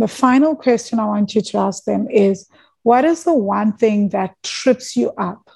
The 0.00 0.08
final 0.08 0.56
question 0.56 0.98
I 0.98 1.04
want 1.04 1.34
you 1.34 1.42
to 1.42 1.58
ask 1.58 1.84
them 1.84 2.08
is 2.08 2.48
what 2.84 3.04
is 3.04 3.24
the 3.24 3.34
one 3.34 3.74
thing 3.74 4.08
that 4.08 4.34
trips 4.42 4.96
you 4.96 5.10
up 5.18 5.50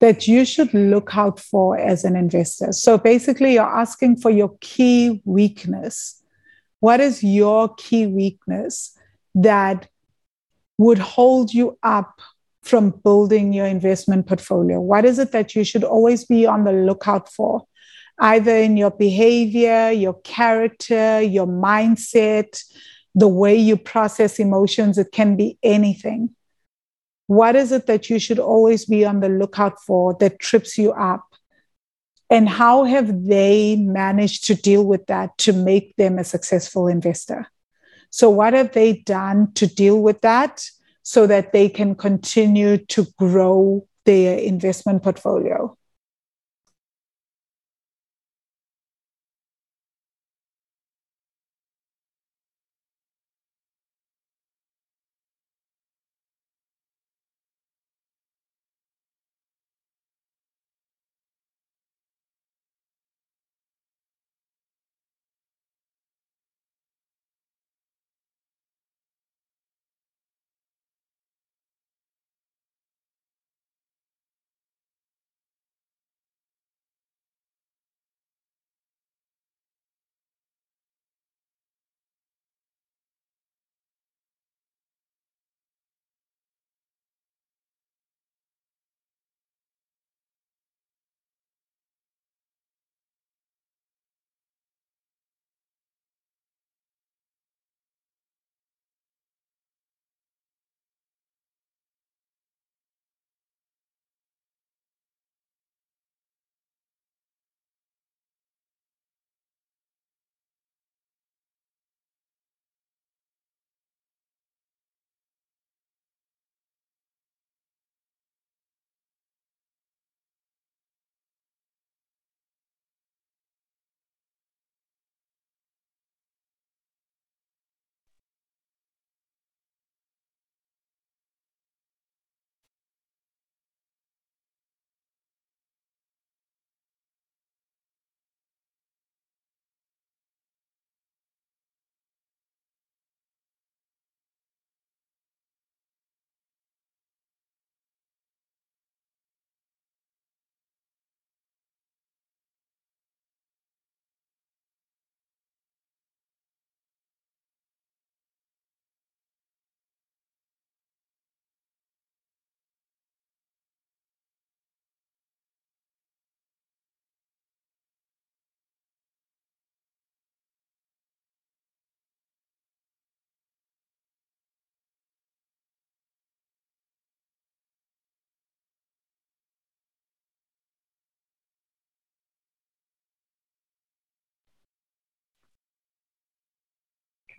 that 0.00 0.26
you 0.26 0.44
should 0.44 0.74
look 0.74 1.16
out 1.16 1.38
for 1.38 1.78
as 1.78 2.04
an 2.04 2.16
investor? 2.16 2.72
So 2.72 2.98
basically, 2.98 3.54
you're 3.54 3.62
asking 3.62 4.16
for 4.16 4.32
your 4.32 4.56
key 4.60 5.22
weakness. 5.24 6.20
What 6.80 6.98
is 6.98 7.22
your 7.22 7.72
key 7.76 8.08
weakness 8.08 8.98
that 9.36 9.86
would 10.76 10.98
hold 10.98 11.54
you 11.54 11.78
up 11.84 12.20
from 12.62 12.90
building 12.90 13.52
your 13.52 13.66
investment 13.66 14.26
portfolio? 14.26 14.80
What 14.80 15.04
is 15.04 15.20
it 15.20 15.30
that 15.30 15.54
you 15.54 15.62
should 15.62 15.84
always 15.84 16.24
be 16.24 16.46
on 16.46 16.64
the 16.64 16.72
lookout 16.72 17.32
for? 17.32 17.62
Either 18.18 18.56
in 18.56 18.76
your 18.76 18.90
behavior, 18.90 19.92
your 19.92 20.14
character, 20.22 21.22
your 21.22 21.46
mindset, 21.46 22.60
the 23.14 23.28
way 23.28 23.56
you 23.56 23.76
process 23.76 24.38
emotions, 24.38 24.98
it 24.98 25.12
can 25.12 25.36
be 25.36 25.58
anything. 25.62 26.34
What 27.26 27.56
is 27.56 27.72
it 27.72 27.86
that 27.86 28.08
you 28.08 28.18
should 28.18 28.38
always 28.38 28.86
be 28.86 29.04
on 29.04 29.20
the 29.20 29.28
lookout 29.28 29.80
for 29.82 30.16
that 30.20 30.38
trips 30.38 30.78
you 30.78 30.92
up? 30.92 31.24
And 32.30 32.48
how 32.48 32.84
have 32.84 33.26
they 33.26 33.76
managed 33.76 34.44
to 34.44 34.54
deal 34.54 34.84
with 34.84 35.06
that 35.06 35.36
to 35.38 35.52
make 35.52 35.96
them 35.96 36.18
a 36.18 36.24
successful 36.24 36.86
investor? 36.86 37.46
So, 38.10 38.30
what 38.30 38.54
have 38.54 38.72
they 38.72 38.94
done 38.94 39.52
to 39.54 39.66
deal 39.66 40.00
with 40.00 40.20
that 40.22 40.64
so 41.02 41.26
that 41.26 41.52
they 41.52 41.68
can 41.68 41.94
continue 41.94 42.78
to 42.86 43.06
grow 43.18 43.86
their 44.04 44.38
investment 44.38 45.02
portfolio? 45.02 45.76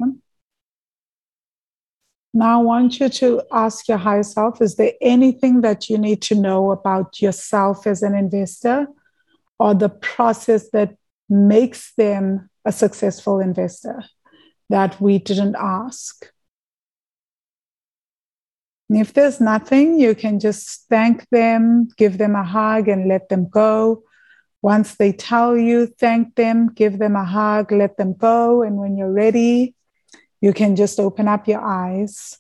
Okay. 0.02 0.12
Now, 2.34 2.60
I 2.60 2.64
want 2.64 3.00
you 3.00 3.10
to 3.10 3.42
ask 3.52 3.88
your 3.88 3.98
higher 3.98 4.24
self 4.24 4.62
is 4.62 4.76
there 4.76 4.94
anything 5.02 5.62
that 5.62 5.90
you 5.90 5.98
need 5.98 6.22
to 6.24 6.36
know 6.36 6.72
about 6.72 7.22
yourself 7.22 7.88
as 7.88 8.04
an 8.04 8.16
investor 8.16 8.88
or 9.60 9.74
the 9.74 9.90
process 9.90 10.70
that 10.72 10.96
makes 11.28 11.94
them 11.96 12.50
a 12.66 12.72
successful 12.72 13.40
investor 13.40 14.04
that 14.70 15.02
we 15.02 15.18
didn't 15.18 15.56
ask? 15.58 16.32
And 18.90 19.00
if 19.00 19.14
there's 19.14 19.40
nothing, 19.40 20.00
you 20.00 20.16
can 20.16 20.40
just 20.40 20.88
thank 20.90 21.28
them, 21.30 21.90
give 21.98 22.18
them 22.18 22.36
a 22.36 22.44
hug, 22.44 22.88
and 22.88 23.08
let 23.08 23.30
them 23.30 23.48
go. 23.48 24.04
Once 24.62 24.96
they 24.96 25.14
tell 25.14 25.56
you, 25.56 25.86
thank 25.86 26.36
them, 26.36 26.74
give 26.74 27.00
them 27.00 27.16
a 27.16 27.24
hug, 27.24 27.72
let 27.72 27.98
them 27.98 28.14
go. 28.14 28.62
And 28.62 28.78
when 28.78 28.98
you're 28.98 29.12
ready, 29.12 29.76
you 30.41 30.53
can 30.53 30.76
just 30.76 30.99
open 30.99 31.28
up 31.28 31.48
your 31.48 31.61
eyes. 31.61 32.40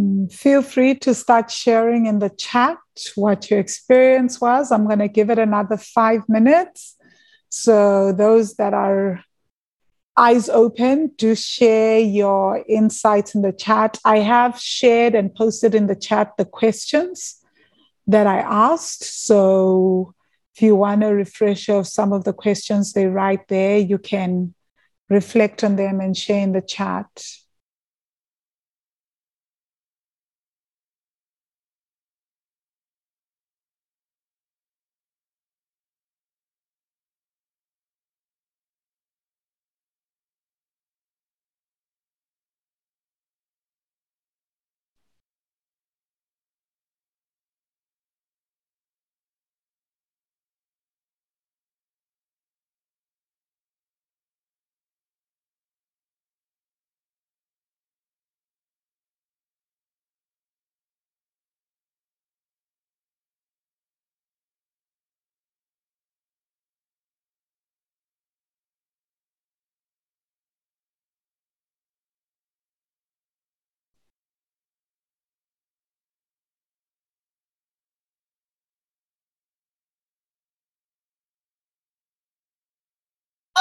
Mm, 0.00 0.32
feel 0.32 0.62
free 0.62 0.94
to 0.94 1.14
start 1.14 1.50
sharing 1.50 2.06
in 2.06 2.20
the 2.20 2.30
chat 2.30 2.78
what 3.16 3.50
your 3.50 3.60
experience 3.60 4.40
was. 4.40 4.72
I'm 4.72 4.86
going 4.86 5.00
to 5.00 5.08
give 5.08 5.30
it 5.30 5.38
another 5.38 5.76
five 5.76 6.28
minutes. 6.28 6.96
So, 7.50 8.12
those 8.12 8.54
that 8.54 8.72
are 8.72 9.24
eyes 10.16 10.48
open, 10.48 11.12
do 11.16 11.34
share 11.34 11.98
your 11.98 12.64
insights 12.68 13.34
in 13.34 13.42
the 13.42 13.52
chat. 13.52 13.98
I 14.04 14.18
have 14.18 14.58
shared 14.58 15.14
and 15.14 15.34
posted 15.34 15.74
in 15.74 15.86
the 15.86 15.96
chat 15.96 16.32
the 16.38 16.44
questions 16.44 17.36
that 18.06 18.26
I 18.26 18.38
asked. 18.38 19.04
So, 19.04 20.14
if 20.54 20.62
you 20.62 20.76
want 20.76 21.04
a 21.04 21.14
refresher 21.14 21.74
of 21.74 21.88
some 21.88 22.12
of 22.12 22.24
the 22.24 22.32
questions 22.32 22.92
they 22.92 23.06
write 23.06 23.48
there, 23.48 23.78
you 23.78 23.98
can 23.98 24.54
reflect 25.08 25.64
on 25.64 25.76
them 25.76 26.00
and 26.00 26.16
share 26.16 26.42
in 26.42 26.52
the 26.52 26.62
chat. 26.62 27.08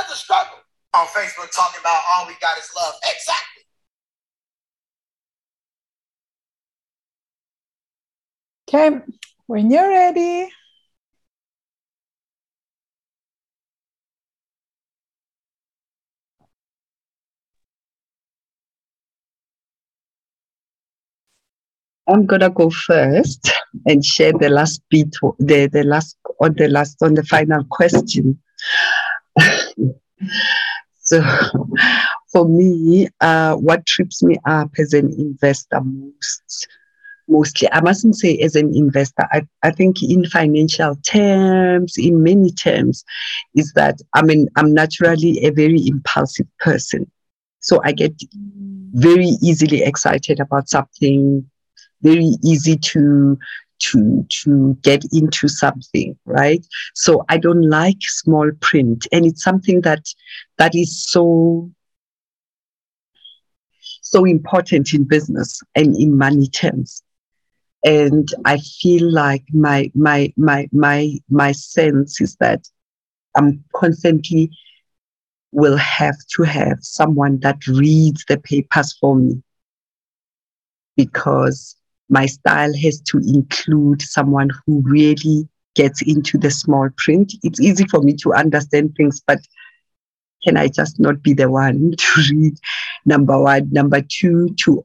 The 0.09 0.15
struggle 0.15 0.57
on 0.93 1.05
Facebook 1.07 1.51
talking 1.55 1.79
about 1.79 2.01
all 2.11 2.27
we 2.27 2.33
got 2.41 2.57
is 2.57 2.69
love. 2.75 2.95
Exactly. 3.03 3.63
Okay, 8.67 9.01
when 9.47 9.71
you're 9.71 9.89
ready. 9.89 10.49
I'm 22.07 22.25
gonna 22.25 22.49
go 22.49 22.71
first 22.71 23.51
and 23.85 24.03
share 24.03 24.33
the 24.33 24.49
last 24.49 24.81
bit, 24.89 25.15
the 25.37 25.67
the 25.67 25.83
last 25.83 26.17
on 26.41 26.55
the 26.55 26.67
last 26.67 27.01
on 27.03 27.13
the 27.13 27.23
final 27.23 27.63
question. 27.65 28.39
So 31.09 31.23
for 32.31 32.47
me, 32.47 33.07
uh, 33.19 33.55
what 33.55 33.87
trips 33.87 34.21
me 34.21 34.37
up 34.45 34.69
as 34.77 34.93
an 34.93 35.11
investor 35.17 35.81
most, 35.81 36.67
mostly, 37.27 37.67
I 37.71 37.81
mustn't 37.81 38.15
say 38.15 38.37
as 38.37 38.55
an 38.55 38.75
investor, 38.75 39.25
I, 39.31 39.41
I 39.63 39.71
think 39.71 40.03
in 40.03 40.23
financial 40.27 40.95
terms, 40.97 41.95
in 41.97 42.21
many 42.21 42.51
terms, 42.51 43.03
is 43.55 43.73
that 43.73 43.99
I 44.13 44.21
mean, 44.21 44.49
I'm 44.55 44.71
naturally 44.71 45.43
a 45.43 45.49
very 45.49 45.87
impulsive 45.87 46.45
person. 46.59 47.09
So 47.59 47.81
I 47.83 47.91
get 47.91 48.13
very 48.93 49.31
easily 49.41 49.81
excited 49.81 50.39
about 50.39 50.69
something, 50.69 51.49
very 52.03 52.35
easy 52.43 52.77
to 52.77 53.35
to 53.79 54.25
to 54.29 54.77
get 54.81 55.03
into 55.11 55.47
something 55.47 56.17
right? 56.25 56.65
So 56.95 57.25
i 57.29 57.37
don't 57.37 57.69
like 57.69 57.97
small 58.01 58.51
print 58.61 59.07
and 59.11 59.25
it's 59.25 59.43
something 59.43 59.81
that 59.81 60.05
that 60.57 60.75
is 60.75 61.03
so 61.03 61.69
so 64.01 64.25
important 64.25 64.93
in 64.93 65.03
business 65.03 65.61
and 65.75 65.95
in 65.95 66.17
money 66.17 66.47
terms. 66.47 67.03
And 67.83 68.27
i 68.45 68.57
feel 68.57 69.11
like 69.11 69.43
my 69.53 69.91
my 69.95 70.33
my 70.35 70.67
my 70.71 71.17
my 71.29 71.51
sense 71.53 72.19
is 72.19 72.35
that 72.37 72.67
i'm 73.35 73.63
constantly 73.73 74.51
will 75.51 75.77
have 75.77 76.17
to 76.35 76.43
have 76.43 76.77
someone 76.81 77.39
that 77.39 77.65
reads 77.67 78.23
the 78.27 78.37
papers 78.37 78.93
for 78.99 79.15
me. 79.15 79.41
Because 80.95 81.75
my 82.09 82.25
style 82.25 82.73
has 82.81 82.99
to 83.01 83.17
include 83.17 84.01
someone 84.01 84.49
who 84.65 84.81
really 84.83 85.47
gets 85.75 86.01
into 86.01 86.37
the 86.37 86.51
small 86.51 86.89
print. 86.97 87.33
It's 87.43 87.61
easy 87.61 87.85
for 87.85 88.01
me 88.01 88.13
to 88.17 88.33
understand 88.33 88.95
things, 88.95 89.21
but 89.25 89.39
can 90.43 90.57
I 90.57 90.67
just 90.67 90.99
not 90.99 91.21
be 91.21 91.33
the 91.33 91.49
one 91.49 91.93
to 91.97 92.21
read? 92.31 92.57
Number 93.05 93.39
one. 93.39 93.69
Number 93.71 94.01
two, 94.01 94.49
to 94.61 94.83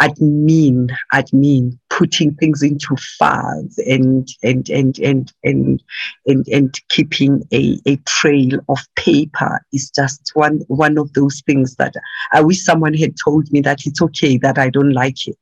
admin, 0.00 0.90
admin, 1.12 1.78
putting 1.90 2.34
things 2.34 2.62
into 2.62 2.96
files 3.18 3.78
and 3.78 4.28
and 4.42 4.68
and 4.70 4.98
and 4.98 5.32
and 5.42 5.82
and, 6.26 6.46
and 6.48 6.80
keeping 6.88 7.42
a, 7.52 7.80
a 7.86 7.96
trail 8.06 8.60
of 8.68 8.78
paper 8.94 9.60
is 9.72 9.90
just 9.90 10.30
one 10.34 10.60
one 10.68 10.98
of 10.98 11.12
those 11.14 11.42
things 11.46 11.74
that 11.76 11.94
I 12.32 12.42
wish 12.42 12.64
someone 12.64 12.94
had 12.94 13.14
told 13.22 13.50
me 13.50 13.60
that 13.62 13.86
it's 13.86 14.00
okay 14.02 14.38
that 14.38 14.58
I 14.58 14.70
don't 14.70 14.92
like 14.92 15.26
it 15.26 15.38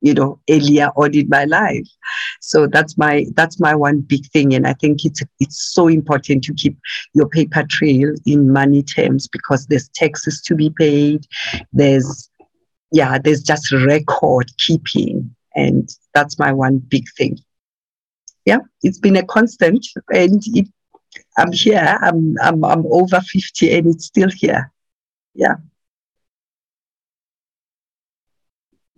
you 0.00 0.14
know 0.14 0.38
earlier 0.50 0.90
on 0.96 1.14
in 1.14 1.28
my 1.28 1.44
life. 1.44 1.88
So 2.40 2.66
that's 2.66 2.96
my 2.98 3.26
that's 3.34 3.58
my 3.60 3.74
one 3.74 4.00
big 4.00 4.26
thing. 4.32 4.54
And 4.54 4.66
i 4.66 4.74
think 4.74 5.04
it's 5.04 5.22
it's 5.40 5.72
so 5.74 5.88
important 5.88 6.44
to 6.44 6.54
keep 6.54 6.78
your 7.14 7.28
paper 7.28 7.64
trail 7.68 8.14
in 8.26 8.52
money 8.52 8.82
terms 8.82 9.28
because 9.28 9.66
there's 9.66 9.88
taxes 9.94 10.40
to 10.42 10.54
be 10.54 10.70
paid. 10.70 11.26
There's 11.72 12.30
yeah 12.92 13.18
there's 13.18 13.42
just 13.42 13.72
record 13.72 14.50
keeping. 14.58 15.34
And 15.54 15.88
that's 16.12 16.38
my 16.38 16.52
one 16.52 16.78
big 16.78 17.04
thing. 17.16 17.38
Yeah 18.44 18.60
it's 18.82 18.98
been 18.98 19.16
a 19.16 19.24
constant 19.24 19.86
and 20.10 20.42
it 20.46 20.68
i'm 21.38 21.52
here. 21.52 21.98
I'm 22.02 22.36
i'm, 22.42 22.64
I'm 22.64 22.84
over 22.86 23.20
50 23.20 23.72
and 23.74 23.86
it's 23.86 24.06
still 24.06 24.30
here. 24.30 24.70
Yeah 25.34 25.56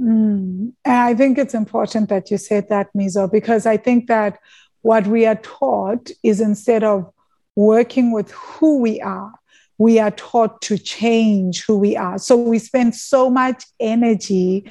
Mm. 0.00 0.72
And 0.84 0.94
I 0.94 1.14
think 1.14 1.38
it's 1.38 1.54
important 1.54 2.08
that 2.08 2.30
you 2.30 2.38
said 2.38 2.68
that, 2.68 2.88
Mizo, 2.96 3.30
because 3.30 3.66
I 3.66 3.76
think 3.76 4.06
that 4.06 4.38
what 4.82 5.06
we 5.06 5.26
are 5.26 5.36
taught 5.36 6.10
is 6.22 6.40
instead 6.40 6.84
of 6.84 7.12
working 7.56 8.12
with 8.12 8.30
who 8.30 8.78
we 8.78 9.00
are, 9.00 9.32
we 9.78 9.98
are 9.98 10.10
taught 10.12 10.60
to 10.62 10.78
change 10.78 11.64
who 11.64 11.78
we 11.78 11.96
are. 11.96 12.18
So 12.18 12.36
we 12.36 12.58
spend 12.58 12.94
so 12.94 13.28
much 13.30 13.64
energy 13.80 14.70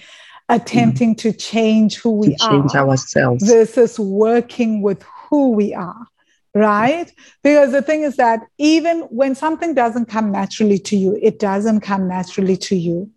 attempting 0.49 1.13
mm. 1.13 1.17
to 1.19 1.33
change 1.33 1.97
who 1.97 2.11
we 2.11 2.35
to 2.35 2.47
change 2.49 2.75
are 2.75 2.87
ourselves 2.87 3.47
versus 3.47 3.99
working 3.99 4.81
with 4.81 5.03
who 5.03 5.51
we 5.51 5.73
are 5.73 6.07
right 6.55 7.13
because 7.43 7.71
the 7.71 7.81
thing 7.81 8.01
is 8.01 8.15
that 8.15 8.39
even 8.57 9.01
when 9.09 9.35
something 9.35 9.73
doesn't 9.73 10.05
come 10.05 10.31
naturally 10.31 10.79
to 10.79 10.95
you 10.95 11.19
it 11.21 11.37
doesn't 11.37 11.81
come 11.81 12.07
naturally 12.07 12.55
to 12.55 12.75
you 12.75 13.09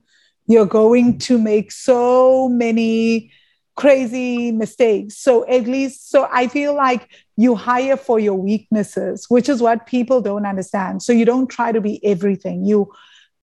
you're 0.50 0.66
going 0.66 1.18
to 1.18 1.38
make 1.38 1.70
so 1.70 2.48
many 2.48 3.30
crazy 3.76 4.50
mistakes. 4.50 5.16
So 5.16 5.46
at 5.48 5.64
least, 5.66 6.10
so 6.10 6.28
I 6.30 6.48
feel 6.48 6.74
like 6.74 7.08
you 7.36 7.54
hire 7.54 7.96
for 7.96 8.18
your 8.18 8.34
weaknesses, 8.34 9.26
which 9.28 9.48
is 9.48 9.62
what 9.62 9.86
people 9.86 10.20
don't 10.20 10.44
understand. 10.44 11.02
So 11.02 11.12
you 11.12 11.24
don't 11.24 11.46
try 11.46 11.72
to 11.72 11.80
be 11.80 12.04
everything. 12.04 12.64
You 12.64 12.92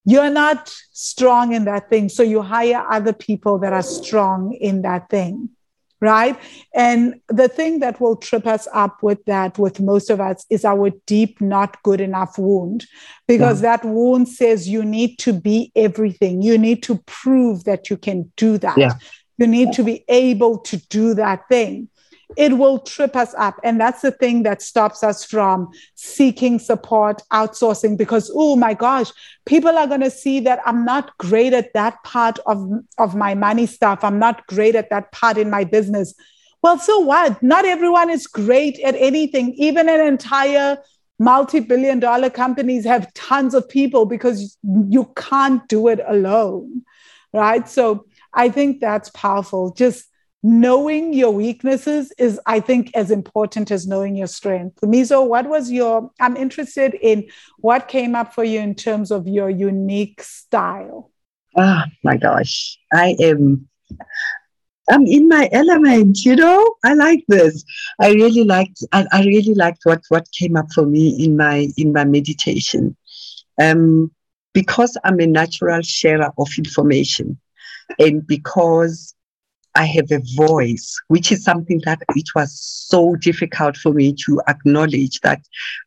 you're 0.04 0.30
not 0.30 0.74
strong 0.92 1.52
in 1.52 1.64
that 1.64 1.90
thing. 1.90 2.08
So 2.08 2.22
you 2.22 2.40
hire 2.40 2.86
other 2.90 3.12
people 3.12 3.58
that 3.58 3.72
are 3.72 3.82
strong 3.82 4.52
in 4.54 4.82
that 4.82 5.10
thing 5.10 5.50
right? 6.00 6.38
And 6.74 7.20
the 7.28 7.48
thing 7.48 7.80
that 7.80 8.00
will 8.00 8.16
trip 8.16 8.46
us 8.46 8.68
up 8.72 9.02
with 9.02 9.24
that, 9.24 9.58
with 9.58 9.80
most 9.80 10.10
of 10.10 10.20
us, 10.20 10.44
is 10.50 10.64
our 10.64 10.90
deep, 11.06 11.40
not 11.40 11.82
good 11.82 12.00
enough 12.00 12.38
wound, 12.38 12.86
because 13.26 13.62
yeah. 13.62 13.76
that 13.76 13.84
wound 13.84 14.28
says 14.28 14.68
you 14.68 14.84
need 14.84 15.18
to 15.20 15.32
be 15.32 15.72
everything. 15.74 16.42
You 16.42 16.58
need 16.58 16.82
to 16.84 16.98
prove 17.06 17.64
that 17.64 17.90
you 17.90 17.96
can 17.96 18.30
do 18.36 18.58
that. 18.58 18.78
Yeah. 18.78 18.94
You 19.38 19.46
need 19.46 19.72
to 19.74 19.84
be 19.84 20.04
able 20.08 20.58
to 20.58 20.76
do 20.88 21.14
that 21.14 21.48
thing 21.48 21.88
it 22.36 22.58
will 22.58 22.78
trip 22.78 23.16
us 23.16 23.34
up. 23.38 23.58
And 23.64 23.80
that's 23.80 24.02
the 24.02 24.10
thing 24.10 24.42
that 24.42 24.60
stops 24.60 25.02
us 25.02 25.24
from 25.24 25.70
seeking 25.94 26.58
support, 26.58 27.22
outsourcing, 27.32 27.96
because, 27.96 28.30
oh 28.34 28.54
my 28.54 28.74
gosh, 28.74 29.10
people 29.46 29.76
are 29.78 29.86
going 29.86 30.02
to 30.02 30.10
see 30.10 30.40
that 30.40 30.60
I'm 30.66 30.84
not 30.84 31.16
great 31.18 31.52
at 31.52 31.72
that 31.72 32.02
part 32.04 32.38
of, 32.46 32.70
of 32.98 33.14
my 33.14 33.34
money 33.34 33.66
stuff. 33.66 34.04
I'm 34.04 34.18
not 34.18 34.46
great 34.46 34.74
at 34.74 34.90
that 34.90 35.10
part 35.12 35.38
in 35.38 35.50
my 35.50 35.64
business. 35.64 36.14
Well, 36.62 36.78
so 36.78 37.00
what? 37.00 37.42
Not 37.42 37.64
everyone 37.64 38.10
is 38.10 38.26
great 38.26 38.78
at 38.80 38.94
anything. 38.96 39.54
Even 39.54 39.88
an 39.88 40.00
entire 40.00 40.78
multi 41.18 41.60
billion 41.60 41.98
dollar 41.98 42.30
companies 42.30 42.84
have 42.84 43.12
tons 43.14 43.54
of 43.54 43.68
people 43.68 44.06
because 44.06 44.56
you 44.62 45.10
can't 45.16 45.66
do 45.68 45.88
it 45.88 46.00
alone. 46.06 46.82
Right. 47.32 47.68
So 47.68 48.06
I 48.32 48.48
think 48.48 48.80
that's 48.80 49.10
powerful. 49.10 49.72
Just 49.72 50.07
knowing 50.42 51.12
your 51.12 51.32
weaknesses 51.32 52.12
is 52.16 52.40
i 52.46 52.60
think 52.60 52.90
as 52.94 53.10
important 53.10 53.70
as 53.70 53.86
knowing 53.86 54.14
your 54.14 54.28
strength. 54.28 54.78
Mizo 54.82 55.26
what 55.26 55.48
was 55.48 55.70
your 55.70 56.10
i'm 56.20 56.36
interested 56.36 56.94
in 56.94 57.28
what 57.58 57.88
came 57.88 58.14
up 58.14 58.32
for 58.34 58.44
you 58.44 58.60
in 58.60 58.74
terms 58.74 59.10
of 59.10 59.26
your 59.26 59.50
unique 59.50 60.22
style. 60.22 61.10
Oh 61.56 61.82
my 62.04 62.16
gosh. 62.16 62.78
I 62.92 63.16
am 63.20 63.68
i'm 64.90 65.06
in 65.06 65.28
my 65.28 65.48
element 65.52 66.24
you 66.24 66.36
know? 66.36 66.74
I 66.84 66.94
like 66.94 67.24
this. 67.26 67.64
I 68.00 68.12
really 68.12 68.44
liked 68.44 68.84
i, 68.92 69.06
I 69.12 69.24
really 69.24 69.54
liked 69.54 69.80
what 69.84 70.02
what 70.08 70.28
came 70.30 70.56
up 70.56 70.66
for 70.72 70.86
me 70.86 71.24
in 71.24 71.36
my 71.36 71.68
in 71.76 71.92
my 71.92 72.04
meditation. 72.04 72.96
Um 73.60 74.12
because 74.54 74.96
i'm 75.02 75.18
a 75.18 75.26
natural 75.26 75.82
sharer 75.82 76.30
of 76.38 76.48
information. 76.56 77.40
And 77.98 78.24
because 78.24 79.14
I 79.74 79.84
have 79.86 80.10
a 80.10 80.20
voice, 80.34 81.00
which 81.08 81.30
is 81.30 81.44
something 81.44 81.80
that 81.84 82.00
it 82.16 82.28
was 82.34 82.52
so 82.88 83.14
difficult 83.16 83.76
for 83.76 83.92
me 83.92 84.14
to 84.26 84.40
acknowledge 84.48 85.20
that 85.20 85.40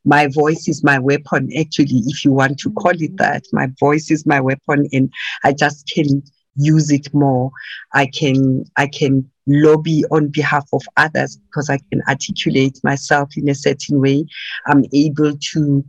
my 0.06 0.28
voice 0.28 0.68
is 0.68 0.84
my 0.84 1.00
weapon. 1.00 1.50
Actually, 1.58 2.02
if 2.06 2.24
you 2.24 2.32
want 2.32 2.58
to 2.60 2.72
call 2.72 2.94
it 2.94 3.18
that, 3.18 3.44
my 3.52 3.68
voice 3.80 4.10
is 4.10 4.26
my 4.26 4.40
weapon, 4.40 4.88
and 4.94 5.12
I 5.44 5.54
just 5.54 5.92
can 5.94 6.24
use 6.56 6.92
it 6.92 7.14
more. 7.14 7.52
I 7.94 8.06
can 8.08 8.66
I 8.78 8.88
can 8.88 9.30
lobby 9.48 10.06
on 10.12 10.28
behalf 10.28 10.68
of 10.74 10.84
others 10.98 11.38
because 11.38 11.70
I 11.70 11.80
can 11.92 12.02
articulate 12.08 12.80
myself 12.84 13.30
in 13.36 13.50
a 13.50 13.56
certain 13.56 14.00
way. 14.00 14.26
I'm 14.68 14.86
able 14.94 15.38
to 15.54 15.84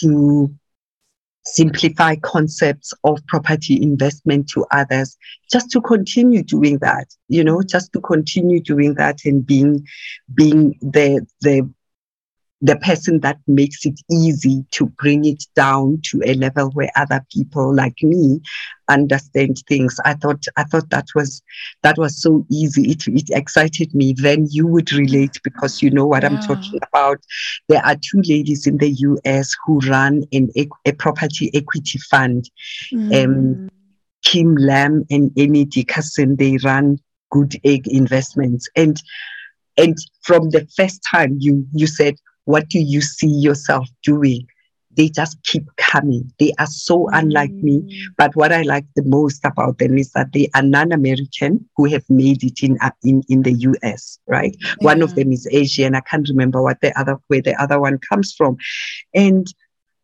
to 0.00 0.54
simplify 1.44 2.16
concepts 2.16 2.94
of 3.04 3.18
property 3.26 3.80
investment 3.82 4.48
to 4.48 4.64
others 4.70 5.16
just 5.50 5.70
to 5.70 5.80
continue 5.80 6.42
doing 6.42 6.78
that 6.78 7.08
you 7.28 7.42
know 7.42 7.62
just 7.62 7.92
to 7.92 8.00
continue 8.00 8.60
doing 8.60 8.94
that 8.94 9.24
and 9.24 9.44
being 9.44 9.84
being 10.34 10.78
the 10.80 11.26
the 11.40 11.68
the 12.64 12.76
person 12.76 13.18
that 13.20 13.38
makes 13.48 13.84
it 13.84 14.00
easy 14.08 14.64
to 14.70 14.86
bring 14.86 15.24
it 15.24 15.44
down 15.56 16.00
to 16.04 16.22
a 16.24 16.34
level 16.34 16.70
where 16.70 16.90
other 16.94 17.20
people 17.32 17.74
like 17.74 18.00
me 18.02 18.40
understand 18.88 19.60
things. 19.68 19.98
I 20.04 20.14
thought 20.14 20.44
I 20.56 20.62
thought 20.64 20.88
that 20.90 21.08
was 21.16 21.42
that 21.82 21.98
was 21.98 22.22
so 22.22 22.46
easy. 22.50 22.92
It, 22.92 23.08
it 23.08 23.30
excited 23.30 23.92
me. 23.94 24.12
Then 24.12 24.46
you 24.48 24.68
would 24.68 24.92
relate 24.92 25.40
because 25.42 25.82
you 25.82 25.90
know 25.90 26.06
what 26.06 26.22
yeah. 26.22 26.28
I'm 26.28 26.40
talking 26.40 26.78
about. 26.88 27.20
There 27.68 27.84
are 27.84 27.96
two 27.96 28.22
ladies 28.22 28.66
in 28.68 28.78
the 28.78 28.90
US 28.90 29.56
who 29.66 29.80
run 29.80 30.22
an, 30.32 30.48
a 30.56 30.92
property 30.92 31.50
equity 31.52 31.98
fund. 31.98 32.48
Mm. 32.92 33.24
Um, 33.24 33.70
Kim 34.24 34.54
Lam 34.54 35.04
and 35.10 35.32
Annie 35.36 35.64
Dickerson, 35.64 36.36
they 36.36 36.58
run 36.62 37.00
Good 37.32 37.56
Egg 37.64 37.88
Investments. 37.88 38.68
And 38.76 39.02
and 39.76 39.96
from 40.20 40.50
the 40.50 40.68
first 40.76 41.02
time 41.10 41.38
you 41.40 41.66
you 41.72 41.88
said 41.88 42.14
what 42.44 42.68
do 42.68 42.78
you 42.78 43.00
see 43.00 43.28
yourself 43.28 43.88
doing? 44.02 44.46
They 44.94 45.08
just 45.08 45.42
keep 45.44 45.64
coming. 45.76 46.30
They 46.38 46.52
are 46.58 46.66
so 46.66 47.08
unlike 47.12 47.50
me. 47.50 47.80
Mm. 47.80 47.92
But 48.18 48.36
what 48.36 48.52
I 48.52 48.62
like 48.62 48.84
the 48.94 49.04
most 49.04 49.42
about 49.44 49.78
them 49.78 49.96
is 49.96 50.12
that 50.12 50.32
they 50.32 50.50
are 50.54 50.62
non-American 50.62 51.66
who 51.76 51.86
have 51.86 52.04
made 52.10 52.44
it 52.44 52.62
in 52.62 52.76
uh, 52.82 52.90
in, 53.02 53.22
in 53.28 53.42
the 53.42 53.52
US, 53.52 54.18
right? 54.26 54.54
Yeah. 54.60 54.74
One 54.80 55.00
of 55.00 55.14
them 55.14 55.32
is 55.32 55.48
Asian. 55.50 55.94
I 55.94 56.00
can't 56.00 56.28
remember 56.28 56.62
what 56.62 56.80
the 56.82 56.98
other 56.98 57.18
where 57.28 57.40
the 57.40 57.60
other 57.60 57.80
one 57.80 57.98
comes 57.98 58.34
from. 58.34 58.58
And 59.14 59.46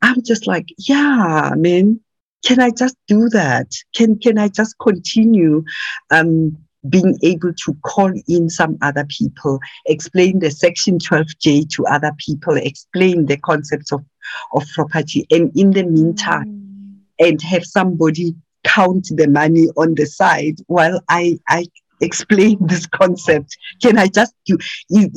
I'm 0.01 0.23
just 0.23 0.47
like, 0.47 0.69
yeah, 0.79 1.53
man, 1.55 2.01
can 2.45 2.61
I 2.61 2.71
just 2.71 2.97
do 3.09 3.29
that? 3.31 3.71
Can 3.95 4.19
can 4.19 4.39
I 4.39 4.49
just 4.49 4.77
continue 4.79 5.65
um 6.11 6.57
being 6.89 7.19
able 7.23 7.53
to 7.53 7.75
call 7.85 8.13
in 8.29 8.49
some 8.49 8.79
other 8.83 9.07
people, 9.09 9.59
explain 9.87 10.39
the 10.39 10.51
Section 10.51 10.99
12J 10.99 11.69
to 11.71 11.87
other 11.87 12.13
people, 12.19 12.57
explain 12.57 13.27
the 13.27 13.37
concepts 13.39 13.93
of, 13.93 14.05
of 14.53 14.65
property, 14.75 15.27
and 15.31 15.51
in 15.57 15.73
the 15.73 15.83
meantime, 15.83 16.47
mm. 16.47 17.27
and 17.27 17.43
have 17.43 17.65
somebody 17.65 18.35
count 18.65 19.09
the 19.11 19.29
money 19.29 19.69
on 19.77 19.95
the 19.95 20.07
side 20.07 20.57
while 20.67 21.01
I, 21.09 21.39
I 21.49 21.67
explain 22.01 22.59
this 22.67 22.87
concept. 22.87 23.57
Can 23.83 23.99
I 23.99 24.07
just 24.07 24.35
do 24.47 24.59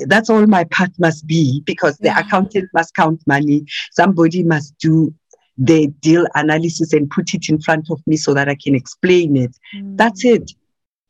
that's 0.07 0.29
all 0.29 0.45
my 0.47 0.63
part 0.65 0.91
must 0.99 1.27
be 1.27 1.61
because 1.65 1.97
the 1.97 2.07
yeah. 2.07 2.19
accountant 2.19 2.69
must 2.73 2.95
count 2.95 3.21
money. 3.27 3.65
Somebody 3.91 4.43
must 4.43 4.77
do 4.79 5.13
the 5.57 5.87
deal 5.99 6.25
analysis 6.33 6.93
and 6.93 7.09
put 7.09 7.33
it 7.33 7.49
in 7.49 7.61
front 7.61 7.91
of 7.91 8.01
me 8.07 8.17
so 8.17 8.33
that 8.33 8.49
I 8.49 8.55
can 8.55 8.73
explain 8.73 9.37
it. 9.37 9.55
Mm. 9.75 9.97
That's 9.97 10.25
it. 10.25 10.51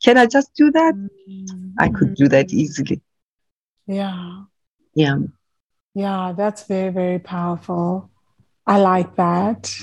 Can 0.02 0.18
I 0.18 0.26
just 0.26 0.54
do 0.54 0.70
that? 0.72 0.94
Mm-hmm. 0.94 1.74
I 1.78 1.88
could 1.88 2.14
do 2.14 2.28
that 2.28 2.52
easily. 2.52 3.00
Yeah. 3.86 4.42
Yeah. 4.94 5.18
Yeah, 5.94 6.32
that's 6.36 6.64
very, 6.64 6.90
very 6.90 7.18
powerful. 7.18 8.10
I 8.66 8.78
like 8.78 9.16
that. 9.16 9.74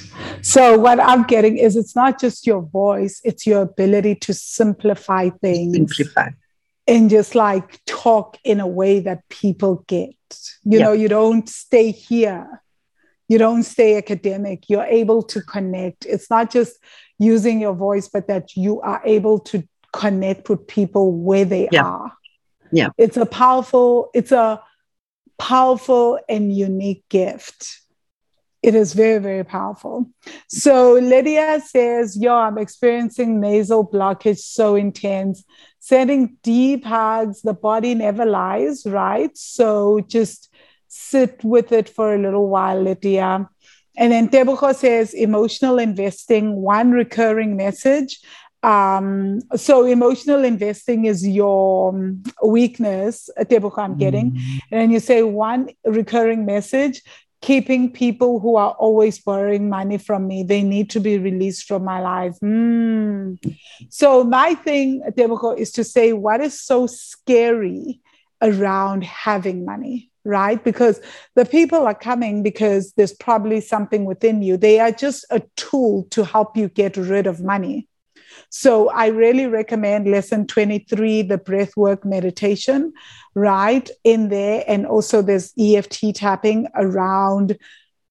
So, 0.41 0.77
what 0.77 0.99
I'm 0.99 1.23
getting 1.23 1.57
is 1.57 1.75
it's 1.75 1.95
not 1.95 2.19
just 2.19 2.47
your 2.47 2.61
voice, 2.61 3.19
it's 3.23 3.45
your 3.45 3.63
ability 3.63 4.15
to 4.15 4.33
simplify 4.33 5.29
things. 5.29 5.75
Simplify. 5.75 6.29
And 6.87 7.09
just 7.09 7.35
like 7.35 7.83
talk 7.85 8.37
in 8.43 8.59
a 8.59 8.67
way 8.67 8.99
that 9.01 9.27
people 9.29 9.83
get. 9.87 10.15
You 10.63 10.79
know, 10.79 10.91
you 10.91 11.07
don't 11.07 11.47
stay 11.47 11.91
here, 11.91 12.61
you 13.27 13.37
don't 13.37 13.63
stay 13.63 13.97
academic. 13.97 14.69
You're 14.69 14.85
able 14.85 15.21
to 15.23 15.41
connect. 15.41 16.05
It's 16.05 16.29
not 16.29 16.49
just 16.49 16.77
using 17.19 17.61
your 17.61 17.75
voice, 17.75 18.07
but 18.07 18.27
that 18.27 18.55
you 18.55 18.81
are 18.81 19.01
able 19.05 19.39
to 19.39 19.67
connect 19.91 20.49
with 20.49 20.67
people 20.67 21.11
where 21.11 21.45
they 21.45 21.69
Yeah. 21.71 21.85
are. 21.85 22.13
Yeah. 22.71 22.89
It's 22.97 23.17
a 23.17 23.25
powerful, 23.25 24.09
it's 24.13 24.31
a 24.31 24.61
powerful 25.37 26.19
and 26.27 26.55
unique 26.55 27.03
gift. 27.09 27.79
It 28.61 28.75
is 28.75 28.93
very, 28.93 29.19
very 29.19 29.45
powerful. 29.45 30.09
So 30.49 30.93
Lydia 30.93 31.61
says, 31.65 32.17
Yo, 32.17 32.35
I'm 32.35 32.57
experiencing 32.57 33.39
nasal 33.39 33.87
blockage 33.87 34.39
so 34.39 34.75
intense. 34.75 35.45
Sending 35.79 36.37
deep 36.43 36.83
hugs, 36.83 37.41
the 37.41 37.53
body 37.53 37.95
never 37.95 38.25
lies, 38.25 38.85
right? 38.85 39.35
So 39.37 40.01
just 40.07 40.53
sit 40.89 41.41
with 41.43 41.71
it 41.71 41.87
for 41.87 42.13
a 42.13 42.19
little 42.19 42.49
while, 42.49 42.81
Lydia. 42.81 43.47
And 43.95 44.11
then 44.11 44.27
Tebuko 44.29 44.75
says, 44.75 45.13
emotional 45.13 45.79
investing, 45.79 46.55
one 46.55 46.91
recurring 46.91 47.55
message. 47.55 48.19
Um, 48.61 49.41
so 49.55 49.85
emotional 49.85 50.43
investing 50.43 51.05
is 51.05 51.25
your 51.25 51.89
um, 51.89 52.23
weakness, 52.43 53.29
Tebuko, 53.39 53.79
I'm 53.79 53.97
getting. 53.97 54.39
And 54.71 54.91
you 54.91 54.99
say 54.99 55.23
one 55.23 55.69
recurring 55.85 56.45
message, 56.45 57.01
keeping 57.41 57.91
people 57.91 58.39
who 58.39 58.57
are 58.57 58.71
always 58.71 59.19
borrowing 59.19 59.69
money 59.69 59.97
from 59.97 60.27
me, 60.27 60.43
they 60.43 60.61
need 60.61 60.89
to 60.89 60.99
be 60.99 61.17
released 61.17 61.67
from 61.67 61.85
my 61.85 62.01
life. 62.01 62.37
Mm. 62.43 63.37
So 63.89 64.23
my 64.23 64.55
thing, 64.55 65.03
Tebuko, 65.11 65.57
is 65.57 65.71
to 65.73 65.83
say 65.83 66.11
what 66.11 66.41
is 66.41 66.59
so 66.59 66.85
scary 66.85 68.01
around 68.41 69.03
having 69.05 69.63
money, 69.63 70.09
right? 70.25 70.61
Because 70.61 70.99
the 71.35 71.45
people 71.45 71.79
are 71.87 71.95
coming 71.95 72.43
because 72.43 72.91
there's 72.93 73.13
probably 73.13 73.61
something 73.61 74.03
within 74.03 74.41
you. 74.41 74.57
They 74.57 74.79
are 74.79 74.91
just 74.91 75.25
a 75.29 75.41
tool 75.55 76.07
to 76.11 76.25
help 76.25 76.57
you 76.57 76.67
get 76.67 76.97
rid 76.97 77.25
of 77.25 77.41
money. 77.41 77.87
So 78.49 78.89
I 78.89 79.07
really 79.07 79.47
recommend 79.47 80.09
lesson 80.09 80.47
23, 80.47 81.23
the 81.23 81.37
breath 81.37 81.75
work 81.77 82.05
meditation, 82.05 82.93
right 83.35 83.89
in 84.03 84.29
there. 84.29 84.63
And 84.67 84.85
also 84.85 85.21
there's 85.21 85.53
EFT 85.57 86.15
tapping 86.15 86.67
around 86.75 87.57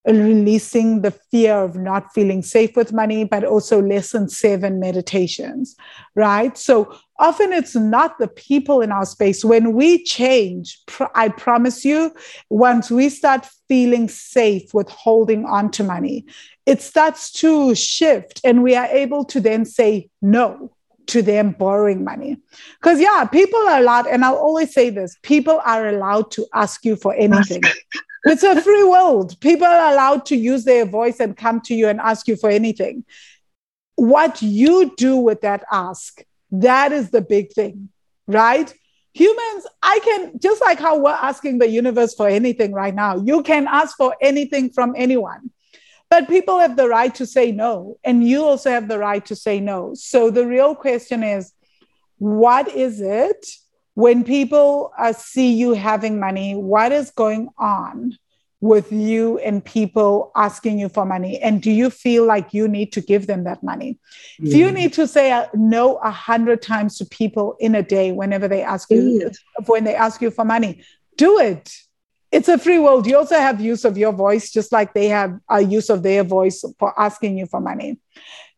releasing 0.07 1.03
the 1.03 1.11
fear 1.11 1.55
of 1.55 1.77
not 1.77 2.13
feeling 2.15 2.43
safe 2.43 2.77
with 2.77 2.93
money, 2.93 3.25
but 3.25 3.45
also 3.45 3.83
lesson 3.83 4.29
seven 4.29 4.81
meditations, 4.81 5.77
right? 6.15 6.57
So 6.57 6.97
often 7.19 7.53
it's 7.53 7.75
not 7.75 8.19
the 8.19 8.29
people 8.29 8.81
in 8.81 8.91
our 8.91 9.05
space. 9.05 9.45
When 9.45 9.75
we 9.75 10.03
change, 10.05 10.81
I 11.15 11.29
promise 11.29 11.85
you, 11.85 12.15
once 12.49 12.91
we 12.91 13.09
start 13.09 13.47
feeling 13.69 14.09
safe 14.09 14.73
with 14.73 14.89
holding 14.89 15.45
on 15.45 15.71
to 15.73 15.85
money, 15.85 16.25
it 16.69 16.83
starts 16.83 17.33
to 17.33 17.75
shift 17.75 18.43
and 18.45 18.63
we 18.63 18.77
are 18.77 18.85
able 18.89 19.25
to 19.25 19.41
then 19.41 19.65
say 19.65 20.11
no 20.21 20.71
to 21.07 21.23
them 21.23 21.53
borrowing 21.53 22.05
money. 22.05 22.37
Because, 22.79 23.01
yeah, 23.01 23.25
people 23.25 23.59
are 23.61 23.81
allowed, 23.81 24.07
and 24.07 24.23
I'll 24.23 24.37
always 24.37 24.75
say 24.75 24.91
this 24.91 25.17
people 25.23 25.63
are 25.65 25.89
allowed 25.89 26.31
to 26.33 26.47
ask 26.55 26.85
you 26.85 26.95
for 26.95 27.15
anything. 27.15 27.63
It's 28.25 28.43
a 28.43 28.61
free 28.61 28.83
world. 28.83 29.41
People 29.41 29.69
are 29.69 29.93
allowed 29.93 30.27
to 30.27 30.37
use 30.37 30.65
their 30.65 30.85
voice 30.85 31.21
and 31.21 31.37
come 31.37 31.61
to 31.63 31.75
you 31.75 31.89
and 31.89 32.01
ask 32.01 32.27
you 32.29 32.37
for 32.37 32.51
anything. 32.51 33.05
What 33.95 34.43
you 34.43 34.93
do 34.97 35.17
with 35.17 35.41
that 35.43 35.63
ask, 35.73 36.23
that 36.51 36.93
is 36.93 37.11
the 37.11 37.23
big 37.23 37.53
thing, 37.53 37.89
right? 38.27 38.75
Humans, 39.15 39.67
I 39.83 40.01
can, 40.05 40.39
just 40.41 40.61
like 40.61 40.81
how 40.81 40.99
we're 40.99 41.13
asking 41.13 41.59
the 41.59 41.71
universe 41.71 42.13
for 42.13 42.29
anything 42.29 42.73
right 42.73 42.95
now, 42.95 43.17
you 43.17 43.43
can 43.45 43.67
ask 43.69 43.97
for 43.97 44.15
anything 44.21 44.71
from 44.71 44.95
anyone. 44.97 45.51
But 46.11 46.29
people 46.29 46.59
have 46.59 46.77
the 46.77 46.89
right 46.89 47.15
to 47.17 47.27
say 47.27 47.53
no, 47.53 47.99
and 48.03 48.27
you 48.27 48.43
also 48.45 48.71
have 48.71 48.89
the 48.89 48.99
right 48.99 49.25
to 49.27 49.37
say 49.37 49.61
no. 49.61 49.93
So 49.95 50.31
the 50.31 50.47
real 50.47 50.75
question 50.75 51.23
is 51.23 51.53
what 52.19 52.69
is 52.69 53.01
it 53.01 53.47
when 53.95 54.25
people 54.25 54.93
uh, 54.99 55.13
see 55.13 55.53
you 55.53 55.75
having 55.75 56.19
money? 56.19 56.55
What 56.55 56.93
is 56.93 57.11
going 57.11 57.49
on 57.59 58.17
with 58.61 58.91
you 58.91 59.39
and 59.39 59.65
people 59.65 60.33
asking 60.35 60.79
you 60.81 60.89
for 60.89 61.05
money? 61.05 61.39
And 61.41 61.63
do 61.63 61.71
you 61.71 61.91
feel 61.91 62.25
like 62.25 62.53
you 62.55 62.67
need 62.69 62.93
to 62.95 63.01
give 63.01 63.27
them 63.27 63.45
that 63.45 63.63
money? 63.63 63.99
If 64.41 64.55
you 64.55 64.73
need 64.73 64.93
to 64.95 65.07
say 65.07 65.31
uh, 65.31 65.47
no 65.55 65.97
a 65.97 66.11
hundred 66.11 66.63
times 66.63 66.99
to 66.99 67.05
people 67.07 67.57
in 67.61 67.75
a 67.75 67.83
day 67.83 68.13
whenever 68.13 68.49
they 68.49 68.63
ask 68.63 68.91
you, 68.91 69.21
Yes. 69.21 69.39
when 69.67 69.85
they 69.85 69.95
ask 69.95 70.23
you 70.23 70.31
for 70.31 70.45
money, 70.45 70.83
do 71.17 71.39
it 71.39 71.77
it's 72.31 72.49
a 72.49 72.59
free 72.59 72.79
world. 72.79 73.07
You 73.07 73.17
also 73.17 73.37
have 73.37 73.61
use 73.61 73.85
of 73.85 73.97
your 73.97 74.13
voice, 74.13 74.51
just 74.51 74.73
like 74.73 74.95
they 74.95 75.09
have 75.09 75.39
a 75.49 75.61
use 75.61 75.89
of 75.91 76.03
their 76.03 76.25
voice 76.25 76.65
for 76.79 76.99
asking 77.01 77.39
you 77.39 77.47
for 77.47 77.61
money. 77.61 77.99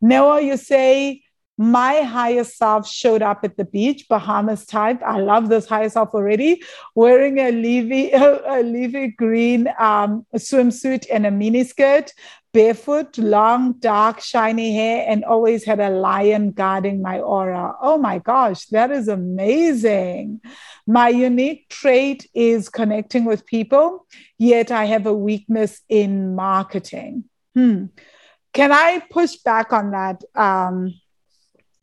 Noah, 0.01 0.41
you 0.41 0.57
say, 0.57 1.23
my 1.61 2.01
higher 2.01 2.43
self 2.43 2.89
showed 2.89 3.21
up 3.21 3.45
at 3.45 3.59
the 3.59 3.67
beach, 3.67 4.07
Bahamas 4.09 4.65
type. 4.65 4.99
I 5.03 5.21
love 5.21 5.51
this 5.51 5.67
higher 5.67 5.91
self 5.91 6.15
already, 6.15 6.63
wearing 6.95 7.39
a 7.39 7.53
leafy, 7.53 8.11
a 8.13 8.63
leafy 8.63 9.09
green 9.09 9.69
um, 9.79 10.25
swimsuit 10.35 11.07
and 11.13 11.27
a 11.27 11.31
mini 11.31 11.65
skirt, 11.65 12.13
barefoot, 12.53 13.17
long, 13.17 13.73
dark, 13.75 14.21
shiny 14.21 14.75
hair, 14.75 15.05
and 15.09 15.25
always 15.25 15.65
had 15.65 15.81
a 15.81 15.91
lion 15.91 16.51
guarding 16.51 17.01
my 17.01 17.21
aura. 17.21 17.75
Oh 17.81 17.97
my 17.97 18.19
gosh, 18.19 18.67
that 18.67 18.91
is 18.91 19.09
amazing. 19.09 20.41
My 20.87 21.09
unique 21.09 21.69
trait 21.69 22.29
is 22.35 22.69
connecting 22.69 23.25
with 23.25 23.47
people, 23.47 24.07
yet 24.39 24.71
I 24.71 24.87
have 24.87 25.07
a 25.07 25.15
weakness 25.15 25.81
in 25.89 26.35
marketing. 26.35 27.25
Hmm. 27.55 27.87
Can 28.53 28.73
I 28.73 29.03
push 29.11 29.37
back 29.37 29.73
on 29.73 29.93
that, 29.93 30.25
um, 30.35 30.95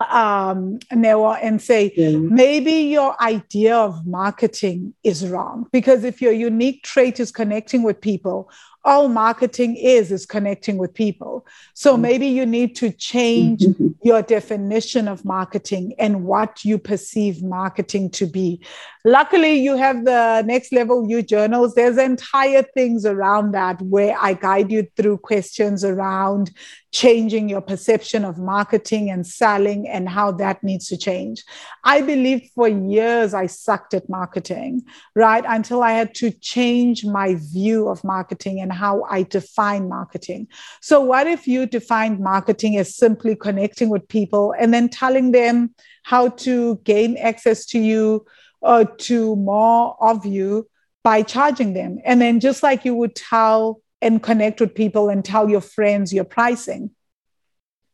um, 0.02 0.80
Newa, 0.92 1.40
and 1.42 1.62
say 1.62 1.94
maybe 1.96 2.72
your 2.72 3.20
idea 3.22 3.76
of 3.78 4.06
marketing 4.06 4.94
is 5.04 5.26
wrong? 5.28 5.68
Because 5.72 6.04
if 6.04 6.22
your 6.22 6.34
unique 6.34 6.84
trait 6.84 7.22
is 7.22 7.32
connecting 7.32 7.84
with 7.84 8.02
people, 8.02 8.52
all 8.88 9.10
marketing 9.10 9.76
is 9.76 10.12
is 10.12 10.26
connecting 10.26 10.78
with 10.78 10.94
people. 10.94 11.46
So 11.74 11.98
maybe 11.98 12.28
you 12.28 12.46
need 12.46 12.76
to 12.78 12.90
change 12.92 13.60
Mhm. 13.62 13.96
your 14.02 14.22
definition 14.22 15.08
of 15.10 15.26
marketing 15.26 15.94
and 16.00 16.24
what 16.24 16.64
you 16.64 16.78
perceive 16.78 17.44
marketing 17.44 18.10
to 18.12 18.26
be. 18.26 18.62
Luckily, 19.08 19.54
you 19.54 19.78
have 19.78 20.04
the 20.04 20.44
next 20.46 20.74
level 20.74 21.08
you 21.10 21.22
journals. 21.22 21.76
There's 21.76 21.98
entire 21.98 22.62
things 22.62 23.06
around 23.06 23.54
that 23.54 23.82
where 23.82 24.18
I 24.20 24.34
guide 24.34 24.70
you 24.70 24.86
through 24.98 25.20
questions 25.20 25.86
around 25.86 26.52
changing 26.92 27.48
your 27.48 27.62
perception 27.62 28.26
of 28.26 28.38
marketing 28.38 29.10
and 29.10 29.26
selling 29.26 29.88
and 29.88 30.10
how 30.10 30.34
that 30.34 30.62
needs 30.62 30.88
to 30.88 30.98
change. 30.98 31.46
I 31.86 32.02
believe 32.02 32.50
for 32.54 32.68
years 32.68 33.34
I 33.34 33.46
sucked 33.46 33.94
at 33.94 34.10
marketing, 34.10 34.82
right? 35.16 35.46
Until 35.48 35.84
I 35.84 35.92
had 35.92 36.14
to 36.16 36.30
change 36.32 37.06
my 37.06 37.36
view 37.54 37.88
of 37.88 38.04
marketing 38.04 38.60
and 38.60 38.74
how 38.74 39.04
I 39.04 39.24
define 39.24 39.88
marketing. 39.88 40.50
So, 40.82 41.00
what 41.00 41.28
if 41.28 41.48
you 41.48 41.66
defined 41.66 42.20
marketing 42.20 42.76
as 42.76 42.98
simply 42.98 43.38
connecting 43.38 43.88
with 43.88 44.06
people 44.10 44.54
and 44.60 44.74
then 44.74 44.90
telling 44.90 45.32
them 45.32 45.74
how 46.04 46.28
to 46.30 46.76
gain 46.84 47.16
access 47.16 47.66
to 47.68 47.80
you 47.80 48.26
or 48.62 48.86
to 48.86 49.36
more 49.36 49.96
of 50.00 50.26
you 50.26 50.68
by 51.04 51.22
charging 51.22 51.74
them? 51.74 52.00
And 52.06 52.22
then, 52.22 52.40
just 52.40 52.64
like 52.64 52.86
you 52.86 52.96
would 52.96 53.16
tell 53.16 53.82
and 54.02 54.22
connect 54.22 54.62
with 54.62 54.76
people 54.76 55.10
and 55.10 55.26
tell 55.26 55.50
your 55.50 55.62
friends 55.62 56.14
your 56.14 56.24
pricing. 56.24 56.92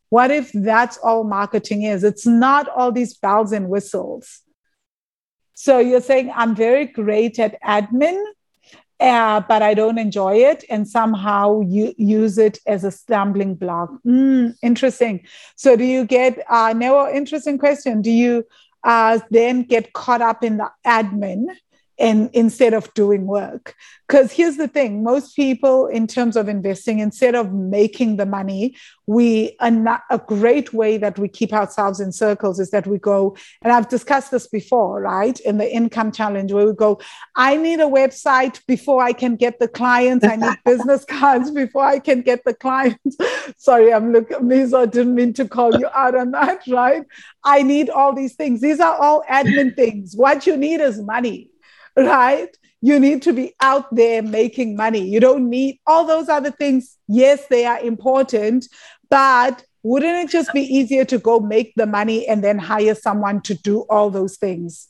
What 0.10 0.32
if 0.32 0.52
that's 0.54 0.98
all 0.98 1.24
marketing 1.24 1.84
is? 1.84 2.04
It's 2.04 2.28
not 2.28 2.68
all 2.70 2.92
these 2.92 3.14
bells 3.16 3.52
and 3.52 3.70
whistles. 3.70 4.42
So 5.54 5.80
you're 5.80 6.02
saying, 6.02 6.32
I'm 6.36 6.56
very 6.56 6.86
great 6.86 7.40
at 7.40 7.60
admin, 7.62 8.22
uh, 9.00 9.42
but 9.48 9.62
I 9.62 9.74
don't 9.74 9.98
enjoy 9.98 10.38
it, 10.38 10.64
and 10.70 10.88
somehow 10.88 11.62
you 11.62 11.94
use 11.98 12.38
it 12.38 12.60
as 12.68 12.84
a 12.84 12.92
stumbling 12.92 13.56
block. 13.56 13.90
Mm, 14.06 14.56
interesting. 14.62 15.26
So 15.56 15.76
do 15.76 15.84
you 15.84 16.06
get, 16.06 16.44
uh, 16.50 16.74
no, 16.76 17.10
interesting 17.10 17.58
question. 17.58 18.02
Do 18.02 18.12
you 18.12 18.46
uh, 18.84 19.20
then 19.30 19.64
get 19.64 19.94
caught 19.94 20.22
up 20.22 20.44
in 20.44 20.58
the 20.58 20.72
admin? 20.86 21.48
And 22.00 22.30
instead 22.34 22.74
of 22.74 22.94
doing 22.94 23.26
work. 23.26 23.76
Because 24.08 24.32
here's 24.32 24.58
the 24.58 24.68
thing 24.68 25.04
most 25.04 25.36
people 25.36 25.88
in 25.88 26.08
terms 26.08 26.36
of 26.36 26.50
investing 26.50 27.00
instead 27.00 27.36
of 27.36 27.54
making 27.54 28.18
the 28.18 28.26
money 28.26 28.76
we 29.06 29.56
a, 29.60 29.70
not, 29.70 30.04
a 30.10 30.18
great 30.18 30.74
way 30.74 30.98
that 30.98 31.20
we 31.20 31.28
keep 31.28 31.52
ourselves 31.52 32.00
in 32.00 32.12
circles 32.12 32.60
is 32.60 32.72
that 32.72 32.88
we 32.88 32.98
go 32.98 33.36
and 33.62 33.74
i've 33.74 33.90
discussed 33.90 34.32
this 34.32 34.48
before 34.48 35.02
right 35.02 35.40
in 35.42 35.58
the 35.58 35.70
income 35.70 36.12
challenge 36.12 36.54
where 36.54 36.66
we 36.66 36.74
go 36.74 37.00
i 37.36 37.58
need 37.58 37.80
a 37.80 37.86
website 37.86 38.66
before 38.66 39.02
i 39.02 39.12
can 39.12 39.36
get 39.36 39.60
the 39.60 39.68
clients. 39.68 40.26
I 40.26 40.36
need 40.38 40.58
business 40.66 41.04
cards 41.06 41.52
before 41.52 41.84
i 41.84 42.00
can 42.00 42.22
get 42.22 42.46
the 42.46 42.54
clients. 42.54 43.18
Sorry 43.58 43.94
i'm 43.94 44.14
looking 44.14 44.38
Mizo, 44.38 44.90
didn't 44.90 45.16
mean 45.16 45.34
to 45.34 45.48
call 45.48 45.78
you 45.78 45.90
out 45.94 46.16
on 46.16 46.32
that 46.32 46.62
right? 46.68 47.04
I 47.44 47.62
need 47.62 47.90
all 47.90 48.14
these 48.14 48.36
things. 48.36 48.62
These 48.62 48.80
are 48.80 48.96
all 48.96 49.24
admin 49.30 49.76
things. 49.76 50.16
What 50.16 50.48
you 50.48 50.58
need 50.58 50.82
is 50.82 51.02
money 51.02 51.50
right? 51.98 52.50
You 52.82 53.00
need 53.00 53.22
to 53.24 53.34
be 53.34 53.54
out 53.62 53.94
there 53.96 54.22
making 54.22 54.76
money. 54.76 55.08
You 55.08 55.20
don't 55.20 55.50
need 55.50 55.80
all 55.88 56.06
those 56.06 56.30
other 56.30 56.52
things. 56.52 56.98
Yes, 57.08 57.48
they 57.48 57.66
are 57.66 57.80
important, 57.80 58.68
but 59.10 59.64
wouldn't 59.84 60.26
it 60.26 60.32
just 60.32 60.54
be 60.54 60.62
easier 60.62 61.06
to 61.06 61.18
go 61.18 61.40
make 61.40 61.74
the 61.76 61.86
money 61.86 62.28
and 62.28 62.44
then 62.44 62.58
hire 62.58 62.96
someone 62.96 63.42
to 63.42 63.54
do 63.54 63.82
all 63.90 64.10
those 64.10 64.38
things? 64.38 64.90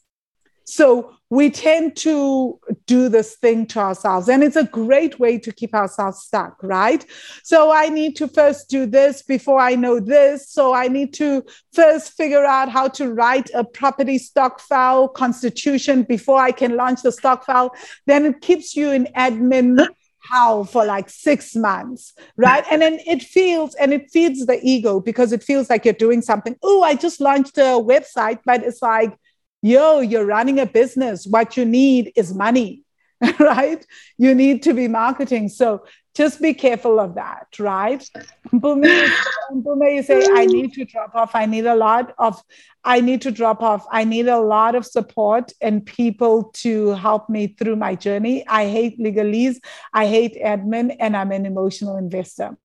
So 0.66 1.16
we 1.30 1.50
tend 1.50 1.96
to 1.98 2.60
do 2.86 3.10
this 3.10 3.36
thing 3.38 3.66
to 3.66 3.80
ourselves, 3.80 4.30
and 4.30 4.44
it's 4.44 4.56
a 4.56 4.66
great 4.66 5.20
way 5.20 5.40
to 5.40 5.52
keep 5.52 5.74
ourselves 5.74 6.20
stuck, 6.20 6.62
right? 6.62 7.04
So 7.44 7.72
I 7.72 7.90
need 7.90 8.16
to 8.18 8.28
first 8.28 8.70
do 8.70 8.86
this 8.86 9.24
before 9.24 9.60
I 9.60 9.74
know 9.74 10.00
this. 10.00 10.50
So 10.50 10.74
I 10.74 10.88
need 10.88 11.14
to 11.16 11.44
first 11.74 12.14
figure 12.14 12.46
out 12.46 12.70
how 12.70 12.88
to 12.90 13.12
write 13.12 13.50
a 13.56 13.64
property 13.64 14.20
stock 14.20 14.60
file 14.60 15.08
constitution 15.08 16.04
before 16.04 16.40
I 16.40 16.52
can 16.52 16.76
launch 16.76 17.02
the 17.02 17.12
stock 17.12 17.46
file. 17.46 17.74
Then 18.06 18.26
it 18.26 18.42
keeps 18.42 18.76
you 18.76 18.92
in 18.92 19.08
admin 19.18 19.88
how 20.20 20.64
for 20.64 20.86
like 20.86 21.10
six 21.10 21.56
months, 21.56 22.14
right? 22.38 22.64
And 22.72 22.82
then 22.82 23.00
it 23.06 23.24
feels 23.24 23.76
and 23.76 23.92
it 23.92 24.10
feeds 24.12 24.46
the 24.46 24.60
ego 24.64 25.00
because 25.00 25.34
it 25.34 25.44
feels 25.44 25.70
like 25.70 25.84
you're 25.84 25.94
doing 25.94 26.22
something. 26.22 26.56
Oh, 26.64 26.84
I 26.84 26.96
just 26.96 27.20
launched 27.20 27.58
a 27.58 27.82
website, 27.82 28.40
but 28.46 28.64
it's 28.64 28.82
like, 28.82 29.18
yo, 29.64 30.02
you're 30.02 30.26
running 30.26 30.60
a 30.60 30.66
business. 30.68 31.26
What 31.26 31.58
you 31.58 31.66
need 31.66 32.12
is 32.16 32.36
money, 32.36 32.84
right? 33.40 33.84
You 34.18 34.36
need 34.36 34.62
to 34.64 34.74
be 34.74 34.88
marketing. 34.88 35.50
So 35.50 35.86
just 36.14 36.42
be 36.42 36.54
careful 36.54 37.00
of 37.00 37.16
that, 37.16 37.48
right? 37.58 38.08
Mpume, 38.54 39.96
you 39.96 40.04
say, 40.04 40.28
I 40.32 40.46
need 40.46 40.74
to 40.74 40.86
drop 40.86 41.16
off. 41.16 41.34
I 41.34 41.48
need 41.48 41.66
a 41.66 41.76
lot 41.76 42.14
of, 42.20 42.44
I 42.84 43.02
need 43.02 43.22
to 43.22 43.32
drop 43.32 43.64
off. 43.64 43.88
I 43.90 44.04
need 44.04 44.28
a 44.28 44.40
lot 44.40 44.76
of 44.76 44.86
support 44.86 45.54
and 45.62 45.84
people 45.84 46.52
to 46.56 46.90
help 46.92 47.30
me 47.30 47.48
through 47.48 47.78
my 47.78 47.96
journey. 47.96 48.46
I 48.48 48.68
hate 48.68 49.00
legalese. 49.00 49.58
I 49.94 50.06
hate 50.06 50.38
admin, 50.44 50.96
and 51.00 51.18
I'm 51.18 51.32
an 51.32 51.48
emotional 51.48 51.98
investor. 51.98 52.58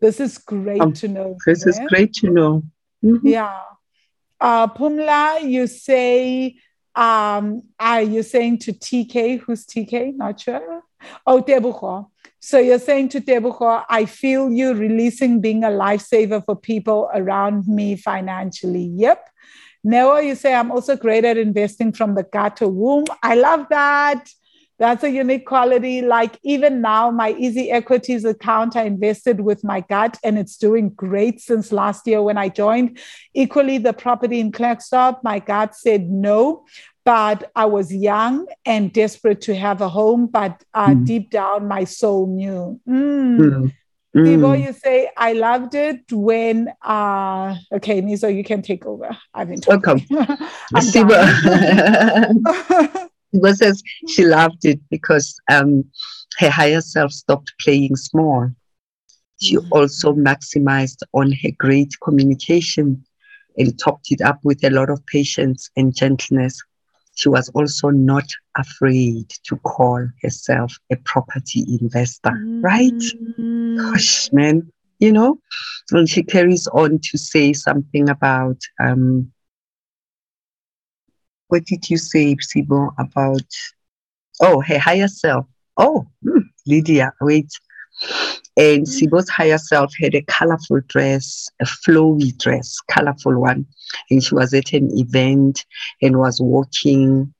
This 0.00 0.18
is 0.18 0.38
great 0.38 0.80
um, 0.80 0.92
to 0.94 1.08
know. 1.08 1.36
This 1.46 1.66
is 1.66 1.78
great 1.88 2.14
to 2.14 2.30
know. 2.30 2.62
Mm-hmm. 3.04 3.28
Yeah. 3.28 3.60
Uh, 4.40 4.68
Pumla, 4.68 5.42
you 5.42 5.66
say, 5.66 6.56
um, 6.94 7.62
are 7.78 8.02
you 8.02 8.22
saying 8.22 8.58
to 8.58 8.72
TK? 8.72 9.40
Who's 9.40 9.66
TK? 9.66 10.16
Not 10.16 10.40
sure. 10.40 10.82
Oh, 11.26 11.42
Tebuko. 11.42 12.10
So 12.40 12.58
you're 12.58 12.78
saying 12.78 13.10
to 13.10 13.20
Tebuko, 13.20 13.84
I 13.88 14.04
feel 14.04 14.50
you 14.50 14.72
releasing 14.74 15.40
being 15.40 15.64
a 15.64 15.68
lifesaver 15.68 16.44
for 16.44 16.54
people 16.54 17.10
around 17.12 17.66
me 17.66 17.96
financially. 17.96 18.90
Yep. 18.94 19.28
Now 19.84 20.18
you 20.18 20.34
say, 20.34 20.54
I'm 20.54 20.70
also 20.70 20.96
great 20.96 21.24
at 21.24 21.36
investing 21.36 21.92
from 21.92 22.14
the 22.14 22.22
gut 22.24 22.56
to 22.58 22.68
womb. 22.68 23.04
I 23.22 23.34
love 23.34 23.66
that. 23.70 24.28
That's 24.78 25.02
a 25.02 25.10
unique 25.10 25.46
quality. 25.46 26.02
Like 26.02 26.38
even 26.42 26.80
now, 26.80 27.10
my 27.10 27.32
Easy 27.32 27.70
Equities 27.70 28.24
account, 28.24 28.76
I 28.76 28.84
invested 28.84 29.40
with 29.40 29.64
my 29.64 29.80
gut 29.80 30.18
and 30.22 30.38
it's 30.38 30.56
doing 30.56 30.90
great 30.90 31.40
since 31.40 31.72
last 31.72 32.06
year 32.06 32.22
when 32.22 32.38
I 32.38 32.48
joined. 32.48 32.98
Equally, 33.34 33.78
the 33.78 33.92
property 33.92 34.38
in 34.40 34.52
Klerksdorp, 34.52 35.22
my 35.24 35.40
gut 35.40 35.74
said 35.74 36.10
no 36.10 36.64
but 37.08 37.50
I 37.56 37.64
was 37.64 37.90
young 37.90 38.46
and 38.66 38.92
desperate 38.92 39.40
to 39.42 39.54
have 39.54 39.80
a 39.80 39.88
home, 39.88 40.26
but 40.26 40.62
uh, 40.74 40.88
mm. 40.88 41.06
deep 41.06 41.30
down, 41.30 41.66
my 41.66 41.84
soul 41.84 42.26
knew. 42.26 42.78
Mm. 42.86 43.72
Mm. 44.14 44.62
you 44.62 44.72
say, 44.74 45.08
I 45.16 45.32
loved 45.32 45.74
it 45.74 46.02
when, 46.12 46.70
uh, 46.82 47.56
okay, 47.72 48.02
Mizo, 48.02 48.28
you 48.28 48.44
can 48.44 48.60
take 48.60 48.84
over. 48.84 49.16
I've 49.32 49.48
been 49.48 49.62
talking. 49.62 50.06
Welcome. 50.10 50.36
Siba. 50.74 51.18
Siba 53.34 53.54
says 53.54 53.82
she 54.08 54.24
loved 54.24 54.64
it 54.64 54.80
because 54.90 55.38
um, 55.50 55.84
her 56.38 56.50
higher 56.50 56.80
self 56.80 57.12
stopped 57.12 57.52
playing 57.60 57.96
small. 57.96 58.48
She 59.40 59.56
mm. 59.56 59.68
also 59.70 60.12
maximized 60.14 61.02
on 61.12 61.32
her 61.32 61.50
great 61.58 61.92
communication 62.02 63.04
and 63.56 63.78
topped 63.78 64.10
it 64.10 64.22
up 64.22 64.38
with 64.44 64.64
a 64.64 64.70
lot 64.70 64.90
of 64.90 65.04
patience 65.06 65.70
and 65.76 65.94
gentleness 65.94 66.62
she 67.18 67.28
was 67.28 67.48
also 67.48 67.90
not 67.90 68.30
afraid 68.56 69.28
to 69.42 69.56
call 69.56 70.06
herself 70.22 70.78
a 70.92 70.96
property 70.98 71.66
investor, 71.80 72.30
mm. 72.30 72.62
right? 72.62 73.02
Gosh, 73.76 74.32
man, 74.32 74.70
you 75.00 75.12
know? 75.12 75.40
And 75.90 76.08
she 76.08 76.22
carries 76.22 76.68
on 76.68 77.00
to 77.02 77.18
say 77.18 77.52
something 77.54 78.08
about 78.08 78.58
um, 78.78 79.32
what 81.48 81.64
did 81.64 81.88
you 81.90 81.96
say, 81.96 82.36
Sibo, 82.36 82.92
about 82.98 83.42
oh, 84.40 84.60
her 84.60 84.78
higher 84.78 85.08
self? 85.08 85.46
Oh, 85.76 86.06
hmm, 86.22 86.40
Lydia, 86.66 87.12
wait. 87.20 87.50
And 88.56 88.86
mm. 88.86 88.88
Sibo's 88.88 89.28
higher 89.28 89.58
self 89.58 89.92
had 90.00 90.14
a 90.14 90.22
colorful 90.22 90.80
dress, 90.88 91.48
a 91.60 91.64
flowy 91.64 92.36
dress, 92.38 92.78
colorful 92.90 93.40
one. 93.40 93.66
And 94.10 94.22
she 94.22 94.34
was 94.34 94.52
at 94.54 94.72
an 94.72 94.90
event 94.96 95.64
and 96.02 96.18
was 96.18 96.40
walking. 96.40 97.32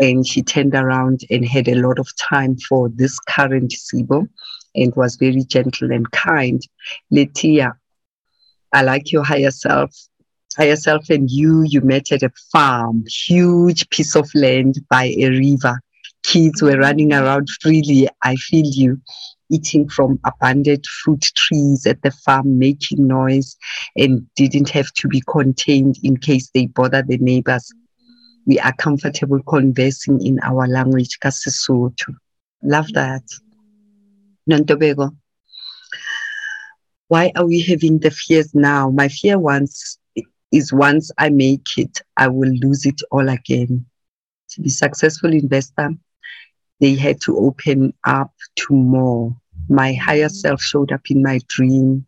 And 0.00 0.26
she 0.26 0.42
turned 0.42 0.74
around 0.74 1.22
and 1.30 1.44
had 1.44 1.68
a 1.68 1.74
lot 1.74 1.98
of 1.98 2.08
time 2.16 2.56
for 2.68 2.88
this 2.88 3.18
current 3.20 3.72
Sibo 3.72 4.28
and 4.74 4.94
was 4.94 5.16
very 5.16 5.42
gentle 5.44 5.90
and 5.90 6.10
kind. 6.12 6.62
Letia, 7.12 7.72
I 8.72 8.82
like 8.82 9.10
your 9.12 9.24
higher 9.24 9.50
self. 9.50 9.94
Higher 10.56 10.76
self 10.76 11.08
and 11.10 11.30
you, 11.30 11.62
you 11.62 11.80
met 11.82 12.10
at 12.10 12.22
a 12.22 12.32
farm, 12.52 13.04
huge 13.06 13.88
piece 13.90 14.16
of 14.16 14.28
land 14.34 14.80
by 14.90 15.14
a 15.18 15.28
river. 15.28 15.80
Kids 16.22 16.62
were 16.62 16.78
running 16.78 17.10
mm-hmm. 17.10 17.24
around 17.24 17.48
freely. 17.60 18.08
I 18.22 18.36
feel 18.36 18.66
you 18.66 19.00
eating 19.50 19.88
from 19.88 20.20
abundant 20.24 20.86
fruit 20.86 21.22
trees 21.36 21.86
at 21.86 22.02
the 22.02 22.10
farm, 22.10 22.58
making 22.58 23.06
noise, 23.06 23.56
and 23.96 24.26
didn't 24.36 24.68
have 24.70 24.92
to 24.92 25.08
be 25.08 25.22
contained 25.26 25.96
in 26.02 26.16
case 26.16 26.50
they 26.50 26.66
bother 26.66 27.02
the 27.02 27.18
neighbors. 27.18 27.72
We 28.46 28.58
are 28.60 28.74
comfortable 28.74 29.42
conversing 29.42 30.24
in 30.24 30.40
our 30.42 30.66
language, 30.66 31.18
Kasisutu. 31.20 32.14
Love 32.62 32.92
that. 32.94 33.22
Nontobeko. 34.50 35.14
Why 37.08 37.32
are 37.36 37.46
we 37.46 37.62
having 37.62 37.98
the 37.98 38.10
fears 38.10 38.54
now? 38.54 38.90
My 38.90 39.08
fear 39.08 39.38
once 39.38 39.98
is 40.52 40.72
once 40.72 41.10
I 41.18 41.28
make 41.30 41.66
it, 41.76 42.00
I 42.16 42.28
will 42.28 42.50
lose 42.50 42.86
it 42.86 43.00
all 43.10 43.28
again. 43.28 43.86
To 44.50 44.60
be 44.62 44.68
successful 44.68 45.32
investor, 45.32 45.90
they 46.80 46.94
had 46.94 47.20
to 47.22 47.36
open 47.38 47.92
up 48.06 48.32
to 48.56 48.74
more. 48.74 49.36
My 49.68 49.92
higher 49.92 50.28
self 50.28 50.62
showed 50.62 50.92
up 50.92 51.02
in 51.10 51.22
my 51.22 51.40
dream, 51.48 52.06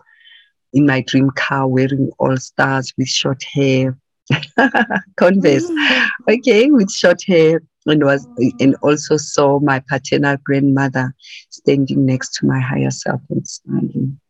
in 0.73 0.86
my 0.86 1.02
dream 1.02 1.31
car, 1.31 1.67
wearing 1.69 2.10
all 2.19 2.36
stars 2.39 2.93
with 2.97 3.09
short 3.09 3.43
hair, 3.44 3.99
Converse, 5.17 5.69
mm. 5.69 6.09
okay, 6.28 6.70
with 6.70 6.91
short 6.91 7.23
hair, 7.27 7.60
and 7.86 8.05
was 8.05 8.27
and 8.60 8.77
also 8.83 9.17
saw 9.17 9.59
my 9.59 9.83
paternal 9.89 10.36
grandmother 10.44 11.15
standing 11.49 12.07
next 12.07 12.35
to 12.35 12.47
my 12.47 12.60
higher 12.60 12.91
self 12.91 13.20
and 13.31 13.47
smiling. 13.47 14.20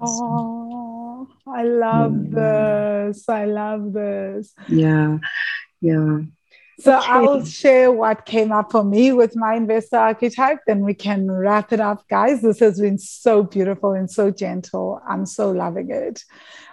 Oh, 0.00 0.85
I 1.46 1.62
love 1.64 2.30
this. 2.30 3.28
I 3.28 3.44
love 3.44 3.92
this. 3.92 4.52
Yeah, 4.68 5.18
yeah. 5.80 6.20
So 6.78 6.98
okay. 6.98 7.06
I'll 7.08 7.44
share 7.44 7.90
what 7.90 8.26
came 8.26 8.52
up 8.52 8.70
for 8.70 8.84
me 8.84 9.12
with 9.12 9.34
my 9.34 9.54
investor 9.54 9.96
archetype, 9.96 10.58
then 10.66 10.80
we 10.80 10.92
can 10.92 11.30
wrap 11.30 11.72
it 11.72 11.80
up, 11.80 12.06
guys. 12.08 12.42
This 12.42 12.60
has 12.60 12.78
been 12.78 12.98
so 12.98 13.42
beautiful 13.42 13.92
and 13.92 14.10
so 14.10 14.30
gentle. 14.30 15.00
I'm 15.08 15.24
so 15.24 15.50
loving 15.52 15.90
it. 15.90 16.22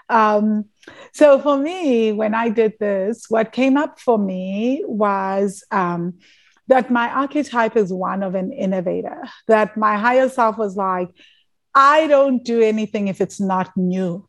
Um, 0.10 0.66
so 1.14 1.40
for 1.40 1.58
me, 1.58 2.12
when 2.12 2.36
I 2.36 2.50
did 2.50 2.74
this, 2.80 3.26
what 3.30 3.54
came 3.54 3.78
up 3.78 4.00
for 4.00 4.18
me 4.18 4.84
was 4.86 5.64
um, 5.72 6.20
that 6.68 6.92
my 6.92 7.08
archetype 7.08 7.78
is 7.78 7.94
one 7.94 8.24
of 8.24 8.36
an 8.36 8.52
innovator, 8.52 9.24
that 9.48 9.78
my 9.78 9.98
higher 9.98 10.28
self 10.28 10.58
was 10.58 10.76
like, 10.76 11.10
I 11.74 12.08
don't 12.08 12.44
do 12.44 12.62
anything 12.62 13.08
if 13.08 13.22
it's 13.22 13.40
not 13.40 13.76
new. 13.78 14.28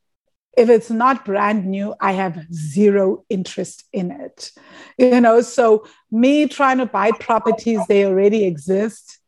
If 0.56 0.68
it's 0.68 0.90
not 0.90 1.24
brand 1.24 1.66
new, 1.66 1.94
I 2.00 2.12
have 2.12 2.38
zero 2.52 3.24
interest 3.28 3.84
in 3.92 4.10
it. 4.10 4.52
You 4.98 5.20
know, 5.20 5.40
so 5.40 5.86
me 6.10 6.46
trying 6.46 6.78
to 6.78 6.86
buy 6.86 7.10
properties, 7.12 7.80
they 7.88 8.04
already 8.04 8.44
exist. 8.44 9.18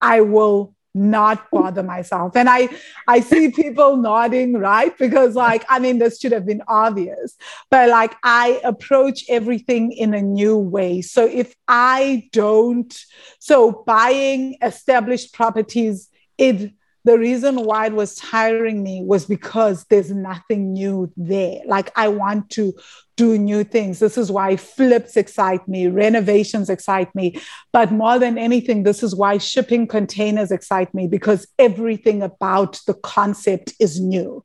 I 0.00 0.20
will 0.20 0.74
not 0.94 1.50
bother 1.50 1.82
myself 1.82 2.36
and 2.36 2.48
i 2.48 2.68
i 3.08 3.18
see 3.18 3.50
people 3.50 3.96
nodding 3.96 4.52
right 4.54 4.96
because 4.96 5.34
like 5.34 5.64
i 5.68 5.80
mean 5.80 5.98
this 5.98 6.20
should 6.20 6.30
have 6.30 6.46
been 6.46 6.62
obvious 6.68 7.36
but 7.68 7.88
like 7.88 8.14
i 8.22 8.60
approach 8.62 9.24
everything 9.28 9.90
in 9.90 10.14
a 10.14 10.22
new 10.22 10.56
way 10.56 11.02
so 11.02 11.26
if 11.26 11.52
i 11.66 12.28
don't 12.32 13.04
so 13.40 13.82
buying 13.86 14.56
established 14.62 15.34
properties 15.34 16.08
it 16.38 16.72
the 17.04 17.18
reason 17.18 17.64
why 17.64 17.86
it 17.86 17.92
was 17.92 18.14
tiring 18.14 18.82
me 18.82 19.02
was 19.04 19.26
because 19.26 19.84
there's 19.90 20.10
nothing 20.10 20.72
new 20.72 21.12
there. 21.16 21.60
Like 21.66 21.92
I 21.96 22.08
want 22.08 22.50
to 22.50 22.72
do 23.16 23.38
new 23.38 23.62
things. 23.62 23.98
This 23.98 24.18
is 24.18 24.32
why 24.32 24.56
flips 24.56 25.16
excite 25.16 25.68
me, 25.68 25.86
renovations 25.86 26.70
excite 26.70 27.14
me. 27.14 27.40
But 27.72 27.92
more 27.92 28.18
than 28.18 28.38
anything, 28.38 28.82
this 28.82 29.02
is 29.02 29.14
why 29.14 29.38
shipping 29.38 29.86
containers 29.86 30.50
excite 30.50 30.92
me 30.94 31.06
because 31.06 31.46
everything 31.58 32.22
about 32.22 32.80
the 32.86 32.94
concept 32.94 33.74
is 33.78 34.00
new 34.00 34.44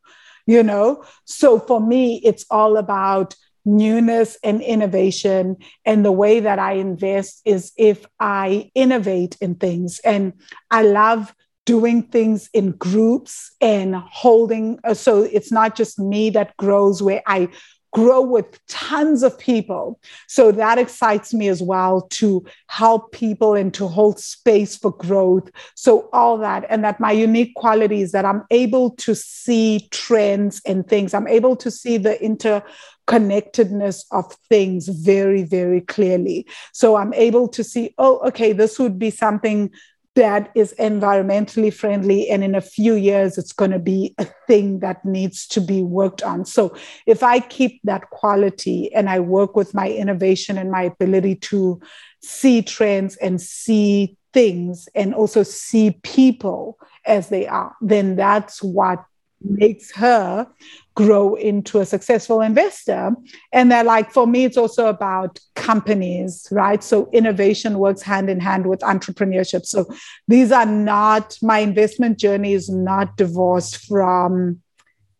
you 0.49 0.63
know? 0.63 1.03
So 1.25 1.59
for 1.59 1.79
me, 1.79 2.21
it's 2.25 2.43
all 2.49 2.77
about 2.77 3.35
newness 3.65 4.35
and 4.43 4.63
innovation. 4.63 5.57
And 5.85 6.03
the 6.03 6.11
way 6.11 6.39
that 6.39 6.57
I 6.57 6.73
invest 6.73 7.43
is 7.45 7.71
if 7.77 8.03
I 8.19 8.71
innovate 8.73 9.37
in 9.41 9.55
things. 9.55 9.99
And 10.03 10.33
I 10.71 10.81
love 10.81 11.31
doing 11.69 12.01
things 12.01 12.49
in 12.51 12.71
groups 12.71 13.51
and 13.61 13.95
holding. 13.95 14.79
Uh, 14.83 14.95
so 14.95 15.21
it's 15.21 15.51
not 15.51 15.75
just 15.75 15.99
me 15.99 16.31
that 16.31 16.57
grows, 16.57 16.99
where 16.99 17.21
I 17.27 17.47
grow 17.93 18.21
with 18.21 18.59
tons 18.65 19.21
of 19.21 19.37
people. 19.37 19.99
So 20.27 20.51
that 20.51 20.79
excites 20.79 21.31
me 21.31 21.47
as 21.47 21.61
well 21.61 22.07
to 22.13 22.43
help 22.65 23.11
people 23.11 23.53
and 23.53 23.71
to 23.75 23.87
hold 23.87 24.19
space 24.19 24.75
for 24.75 24.89
growth. 24.89 25.51
So 25.75 26.09
all 26.11 26.39
that, 26.39 26.65
and 26.69 26.83
that 26.83 26.99
my 26.99 27.11
unique 27.11 27.53
quality 27.53 28.01
is 28.01 28.13
that 28.13 28.25
I'm 28.25 28.45
able 28.49 28.89
to 29.05 29.13
see 29.13 29.87
trends 29.91 30.63
and 30.65 30.87
things. 30.87 31.13
I'm 31.13 31.27
able 31.27 31.55
to 31.57 31.69
see 31.69 31.99
the 31.99 32.15
interconnectedness 32.15 34.05
of 34.09 34.33
things 34.49 34.87
very, 34.87 35.43
very 35.43 35.81
clearly. 35.81 36.47
So 36.73 36.95
I'm 36.95 37.13
able 37.13 37.47
to 37.49 37.63
see, 37.63 37.93
oh, 37.99 38.27
okay, 38.29 38.53
this 38.53 38.79
would 38.79 38.97
be 38.97 39.11
something 39.11 39.69
that 40.15 40.51
is 40.55 40.73
environmentally 40.79 41.73
friendly 41.73 42.29
and 42.29 42.43
in 42.43 42.55
a 42.55 42.61
few 42.61 42.95
years 42.95 43.37
it's 43.37 43.53
going 43.53 43.71
to 43.71 43.79
be 43.79 44.13
a 44.17 44.25
thing 44.47 44.79
that 44.79 45.03
needs 45.05 45.47
to 45.47 45.61
be 45.61 45.83
worked 45.83 46.23
on. 46.23 46.45
So 46.45 46.75
if 47.05 47.23
i 47.23 47.39
keep 47.39 47.79
that 47.83 48.09
quality 48.09 48.93
and 48.93 49.09
i 49.09 49.19
work 49.19 49.55
with 49.55 49.73
my 49.73 49.89
innovation 49.89 50.57
and 50.57 50.71
my 50.71 50.83
ability 50.83 51.35
to 51.35 51.79
see 52.21 52.61
trends 52.61 53.15
and 53.17 53.39
see 53.41 54.17
things 54.33 54.89
and 54.95 55.13
also 55.13 55.43
see 55.43 55.91
people 56.03 56.77
as 57.05 57.29
they 57.29 57.47
are 57.47 57.75
then 57.81 58.15
that's 58.15 58.61
what 58.61 59.03
makes 59.41 59.91
her 59.91 60.47
grow 60.95 61.35
into 61.35 61.79
a 61.79 61.85
successful 61.85 62.41
investor. 62.41 63.11
And 63.53 63.71
they're 63.71 63.83
like, 63.83 64.11
for 64.11 64.27
me, 64.27 64.43
it's 64.43 64.57
also 64.57 64.87
about 64.87 65.39
companies, 65.55 66.47
right? 66.51 66.83
So 66.83 67.09
innovation 67.13 67.79
works 67.79 68.01
hand 68.01 68.29
in 68.29 68.39
hand 68.39 68.67
with 68.67 68.81
entrepreneurship. 68.81 69.65
So 69.65 69.85
these 70.27 70.51
are 70.51 70.65
not, 70.65 71.37
my 71.41 71.59
investment 71.59 72.19
journey 72.19 72.53
is 72.53 72.69
not 72.69 73.15
divorced 73.15 73.85
from 73.85 74.61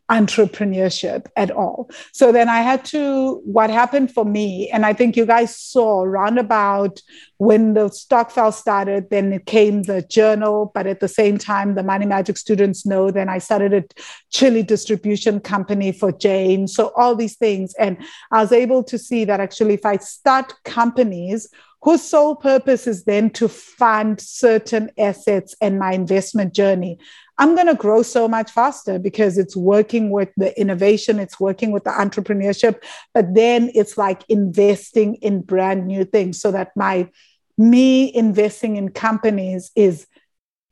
entrepreneurship 0.09 1.27
at 1.35 1.51
all. 1.51 1.89
So 2.13 2.31
then 2.31 2.49
I 2.49 2.61
had 2.61 2.83
to, 2.85 3.41
what 3.45 3.69
happened 3.69 4.11
for 4.11 4.25
me, 4.25 4.69
and 4.71 4.85
I 4.85 4.93
think 4.93 5.15
you 5.15 5.25
guys 5.25 5.55
saw 5.55 6.03
roundabout 6.03 7.01
when 7.38 7.73
the 7.73 7.89
Stokvel 7.89 8.53
started, 8.53 9.09
then 9.11 9.31
it 9.31 9.45
came 9.45 9.83
the 9.83 10.01
journal, 10.01 10.71
but 10.73 10.88
at 10.88 10.99
the 10.99 11.07
same 11.07 11.38
time, 11.38 11.75
the 11.75 11.83
Money 11.83 12.05
Magic 12.05 12.38
students 12.38 12.85
know, 12.85 13.11
then 13.11 13.29
I 13.29 13.38
started 13.38 13.73
a 13.73 13.83
chili 14.29 14.63
distribution 14.63 15.39
company 15.39 15.91
for 15.91 16.11
Jane. 16.11 16.67
So 16.67 16.91
all 16.97 17.15
these 17.15 17.38
things. 17.38 17.73
And 17.79 17.97
I 18.31 18.41
was 18.41 18.51
able 18.51 18.83
to 18.85 18.97
see 18.97 19.23
that 19.25 19.39
actually, 19.39 19.75
if 19.75 19.85
I 19.85 19.97
start 19.97 20.53
companies, 20.65 21.49
whose 21.81 22.01
sole 22.01 22.35
purpose 22.35 22.88
is 22.88 23.05
then 23.05 23.29
to 23.29 23.47
fund 23.47 24.19
certain 24.19 24.89
assets 24.97 25.55
and 25.61 25.79
my 25.79 25.93
investment 25.93 26.53
journey. 26.53 26.99
I'm 27.40 27.56
going 27.56 27.68
to 27.68 27.74
grow 27.74 28.03
so 28.03 28.27
much 28.27 28.51
faster 28.51 29.00
because 29.00 29.38
it's 29.38 29.56
working 29.56 30.11
with 30.11 30.30
the 30.35 30.58
innovation, 30.59 31.19
it's 31.19 31.40
working 31.40 31.72
with 31.72 31.85
the 31.85 31.90
entrepreneurship, 31.92 32.84
but 33.14 33.34
then 33.34 33.72
it's 33.74 33.98
like 33.98 34.24
investing 34.27 35.16
in 35.16 35.42
brand 35.42 35.88
new 35.88 36.03
things 36.03 36.40
so 36.40 36.51
that 36.51 36.76
my 36.76 37.09
me 37.58 38.14
investing 38.14 38.76
in 38.76 38.90
companies 38.90 39.72
is 39.76 40.06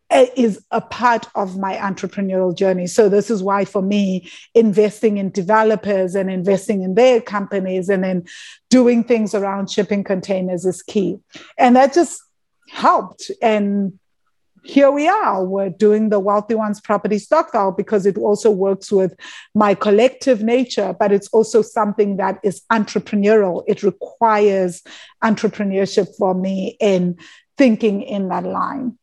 eh, 0.10 0.28
is 0.36 0.62
a 0.72 0.82
part 0.82 1.28
of 1.36 1.58
my 1.58 1.78
entrepreneurial 1.78 2.56
journey. 2.56 2.88
So 2.88 3.08
this 3.08 3.32
is 3.32 3.42
why 3.42 3.64
for 3.64 3.82
me 3.82 4.30
investing 4.54 5.18
in 5.18 5.32
developers 5.32 6.16
and 6.16 6.30
investing 6.30 6.82
in 6.82 6.96
their 6.96 7.22
companies 7.22 7.88
and 7.88 8.04
then 8.04 8.26
doing 8.70 9.06
things 9.06 9.34
around 9.34 9.70
shipping 9.70 10.04
containers 10.04 10.66
is 10.66 10.84
key. 10.84 11.20
And 11.58 11.78
that 11.78 11.94
just 11.94 12.22
helped 12.70 13.32
and 13.42 13.98
here 14.64 14.92
we 14.92 15.08
are. 15.08 15.44
We're 15.44 15.69
doing 15.69 16.10
the 16.10 16.19
Wealthy 16.19 16.56
Ones 16.56 16.82
property 16.82 17.18
Stokvel 17.18 17.76
because 17.76 18.06
it 18.06 18.18
also 18.18 18.52
works 18.52 18.92
with 18.92 19.16
my 19.56 19.74
collective 19.74 20.44
nature, 20.44 20.95
but 21.00 21.11
it's 21.11 21.27
also 21.30 21.61
something 21.61 22.18
that 22.18 22.40
is 22.44 22.61
entrepreneurial. 22.72 23.64
It 23.68 23.84
requires 23.84 24.84
entrepreneurship 25.24 26.16
for 26.18 26.34
me 26.34 26.77
in 26.80 27.18
thinking 27.58 28.02
in 28.02 28.30
that 28.30 28.44
line. 28.44 28.98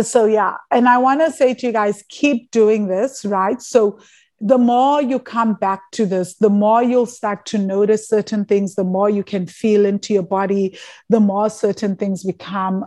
So, 0.00 0.24
yeah. 0.24 0.56
And 0.70 0.88
I 0.88 0.98
want 0.98 1.20
to 1.20 1.30
say 1.30 1.54
to 1.54 1.66
you 1.66 1.72
guys, 1.72 2.02
keep 2.08 2.50
doing 2.50 2.86
this, 2.86 3.24
right? 3.24 3.60
So, 3.60 3.98
the 4.44 4.58
more 4.58 5.00
you 5.00 5.20
come 5.20 5.54
back 5.54 5.82
to 5.92 6.04
this, 6.04 6.34
the 6.34 6.50
more 6.50 6.82
you'll 6.82 7.06
start 7.06 7.46
to 7.46 7.58
notice 7.58 8.08
certain 8.08 8.44
things, 8.44 8.74
the 8.74 8.82
more 8.82 9.08
you 9.08 9.22
can 9.22 9.46
feel 9.46 9.86
into 9.86 10.12
your 10.12 10.24
body, 10.24 10.76
the 11.08 11.20
more 11.20 11.48
certain 11.48 11.94
things 11.94 12.24
become 12.24 12.84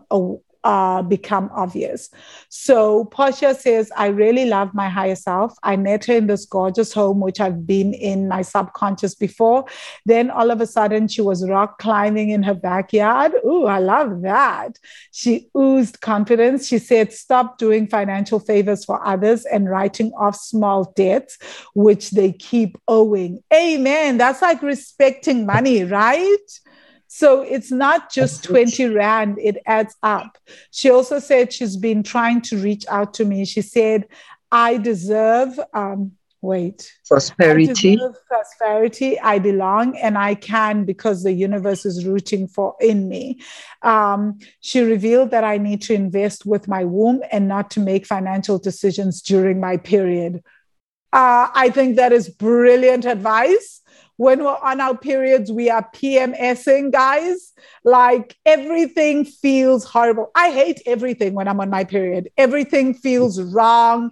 uh, 0.66 1.04
become 1.04 1.50
obvious. 1.54 2.10
So 2.50 3.06
Portia 3.06 3.54
says, 3.54 3.92
I 3.96 4.08
really 4.08 4.46
love 4.46 4.74
my 4.74 4.90
higher 4.90 5.16
self. 5.16 5.56
I 5.62 5.78
met 5.78 6.06
her 6.06 6.16
in 6.16 6.26
this 6.26 6.46
gorgeous 6.46 6.92
home, 6.92 7.20
which 7.20 7.40
I've 7.40 7.68
been 7.68 7.94
in 7.94 8.28
my 8.28 8.42
subconscious 8.42 9.14
before. 9.14 9.66
Then 10.08 10.32
all 10.32 10.50
of 10.50 10.60
a 10.62 10.68
sudden, 10.68 11.08
she 11.08 11.22
was 11.22 11.48
rock 11.48 11.78
climbing 11.78 12.32
in 12.32 12.42
her 12.42 12.56
backyard. 12.56 13.34
Ooh, 13.46 13.66
I 13.66 13.78
love 13.78 14.24
that. 14.24 14.80
She 15.12 15.50
oozed 15.56 16.02
confidence. 16.02 16.68
She 16.68 16.80
said, 16.80 17.14
Stop 17.14 17.60
doing 17.60 17.88
financial 17.88 18.40
favors 18.40 18.84
for 18.84 19.06
others 19.06 19.46
and 19.46 19.70
writing 19.70 20.12
off 20.18 20.36
small 20.36 20.92
debts, 20.96 21.38
which 21.76 22.10
they 22.10 22.32
keep 22.32 22.76
owing. 22.88 23.44
Amen. 23.54 24.18
That's 24.18 24.42
like 24.42 24.64
respecting 24.64 25.46
money, 25.46 25.84
right? 25.84 26.38
So 27.16 27.44
it's 27.44 27.72
not 27.72 28.12
just 28.12 28.44
20 28.44 28.88
Rand, 28.88 29.40
it 29.42 29.60
adds 29.66 29.96
up. 30.04 30.38
She 30.72 30.90
also 30.90 31.20
said 31.20 31.54
she's 31.54 31.78
been 31.78 32.04
trying 32.04 32.42
to 32.42 32.58
reach 32.58 32.86
out 32.90 33.14
to 33.14 33.24
me. 33.24 33.46
She 33.46 33.62
said, 33.62 34.10
I 34.52 34.76
deserve, 34.76 35.58
um, 35.74 36.12
wait, 36.42 36.92
prosperity. 37.08 37.98
I 37.98 38.10
prosperity. 38.28 39.18
I 39.18 39.40
belong 39.40 39.96
and 39.96 40.18
I 40.18 40.36
can 40.36 40.84
because 40.84 41.24
the 41.24 41.32
universe 41.32 41.86
is 41.86 42.06
rooting 42.06 42.50
for 42.50 42.76
in 42.82 43.08
me. 43.08 43.40
Um, 43.82 44.40
she 44.60 44.82
revealed 44.82 45.32
that 45.32 45.46
I 45.46 45.58
need 45.58 45.84
to 45.84 45.94
invest 45.94 46.46
with 46.46 46.68
my 46.68 46.84
womb 46.84 47.22
and 47.32 47.48
not 47.48 47.72
to 47.72 47.80
make 47.80 48.06
financial 48.06 48.60
decisions 48.60 49.22
during 49.22 49.62
my 49.62 49.78
period. 49.78 50.44
Uh, 51.14 51.48
I 51.54 51.70
think 51.70 51.96
that 51.96 52.12
is 52.12 52.28
brilliant 52.28 53.06
advice 53.06 53.80
when 54.18 54.44
we're 54.44 54.58
on 54.58 54.80
our 54.80 54.98
periods, 54.98 55.52
we 55.52 55.70
are 55.70 55.88
PMSing, 55.94 56.92
guys. 56.92 57.54
Like 57.84 58.36
everything 58.46 59.26
feels 59.26 59.84
horrible. 59.84 60.32
I 60.36 60.52
hate 60.52 60.82
everything 60.86 61.34
when 61.34 61.48
I'm 61.48 61.60
on 61.60 61.70
my 61.70 61.84
period. 61.84 62.30
Everything 62.38 62.94
feels 62.94 63.42
wrong. 63.42 64.12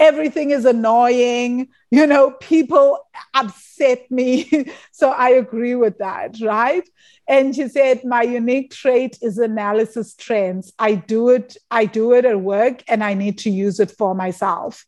Everything 0.00 0.50
is 0.50 0.64
annoying. 0.64 1.68
You 1.90 2.06
know, 2.06 2.32
people 2.32 3.00
upset 3.34 4.10
me. 4.10 4.70
so 4.92 5.10
I 5.10 5.30
agree 5.30 5.74
with 5.74 5.98
that, 5.98 6.36
right? 6.40 6.88
And 7.26 7.54
she 7.54 7.68
said, 7.68 8.04
My 8.04 8.22
unique 8.22 8.72
trait 8.72 9.18
is 9.22 9.38
analysis 9.38 10.14
trends. 10.14 10.72
I 10.78 10.94
do 10.94 11.30
it, 11.30 11.56
I 11.70 11.86
do 11.86 12.12
it 12.12 12.24
at 12.24 12.40
work 12.40 12.82
and 12.88 13.02
I 13.02 13.14
need 13.14 13.38
to 13.38 13.50
use 13.50 13.80
it 13.80 13.90
for 13.90 14.14
myself. 14.14 14.84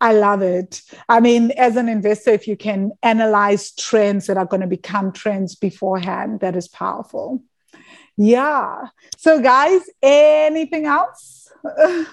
I 0.00 0.12
love 0.12 0.42
it. 0.42 0.82
I 1.08 1.20
mean, 1.20 1.52
as 1.52 1.76
an 1.76 1.88
investor, 1.88 2.30
if 2.30 2.46
you 2.46 2.56
can 2.56 2.92
analyze 3.02 3.72
trends 3.72 4.26
that 4.26 4.36
are 4.36 4.44
going 4.44 4.60
to 4.60 4.66
become 4.66 5.12
trends 5.12 5.54
beforehand, 5.54 6.40
that 6.40 6.54
is 6.54 6.68
powerful. 6.68 7.42
Yeah. 8.16 8.88
So, 9.16 9.40
guys, 9.40 9.82
anything 10.02 10.84
else? 10.86 11.50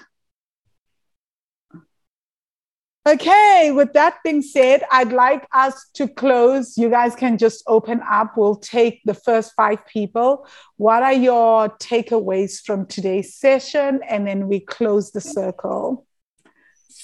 okay, 3.06 3.70
with 3.72 3.92
that 3.92 4.16
being 4.24 4.40
said, 4.40 4.82
I'd 4.90 5.12
like 5.12 5.46
us 5.52 5.88
to 5.94 6.08
close. 6.08 6.78
You 6.78 6.88
guys 6.88 7.14
can 7.14 7.36
just 7.36 7.62
open 7.66 8.00
up. 8.08 8.36
We'll 8.36 8.56
take 8.56 9.02
the 9.04 9.14
first 9.14 9.52
five 9.54 9.86
people. 9.86 10.46
What 10.78 11.02
are 11.02 11.12
your 11.12 11.68
takeaways 11.78 12.62
from 12.62 12.86
today's 12.86 13.34
session? 13.34 14.00
And 14.08 14.26
then 14.26 14.48
we 14.48 14.60
close 14.60 15.10
the 15.12 15.20
circle. 15.20 16.06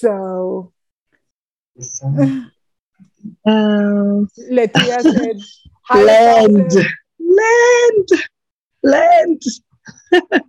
So, 0.01 0.73
um, 3.45 4.27
Letitia 4.49 5.03
said, 5.03 5.39
land, 5.93 6.73
land, 7.19 8.07
land. 8.81 9.41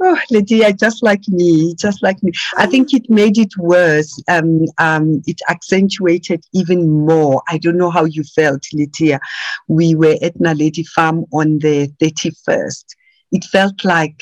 oh, 0.00 0.20
Lydia, 0.30 0.72
just 0.72 1.02
like 1.02 1.22
me, 1.26 1.74
just 1.74 2.00
like 2.00 2.22
me. 2.22 2.30
I 2.56 2.66
think 2.66 2.94
it 2.94 3.10
made 3.10 3.38
it 3.38 3.50
worse. 3.58 4.22
Um, 4.28 4.66
um, 4.78 5.20
it 5.26 5.40
accentuated 5.48 6.44
even 6.52 6.88
more. 6.88 7.42
I 7.48 7.58
don't 7.58 7.76
know 7.76 7.90
how 7.90 8.04
you 8.04 8.22
felt, 8.22 8.62
Lydia. 8.72 9.18
We 9.66 9.96
were 9.96 10.16
at 10.22 10.38
Naledi 10.38 10.86
Farm 10.86 11.24
on 11.32 11.58
the 11.58 11.88
31st. 12.00 12.84
It 13.32 13.44
felt 13.46 13.84
like 13.84 14.20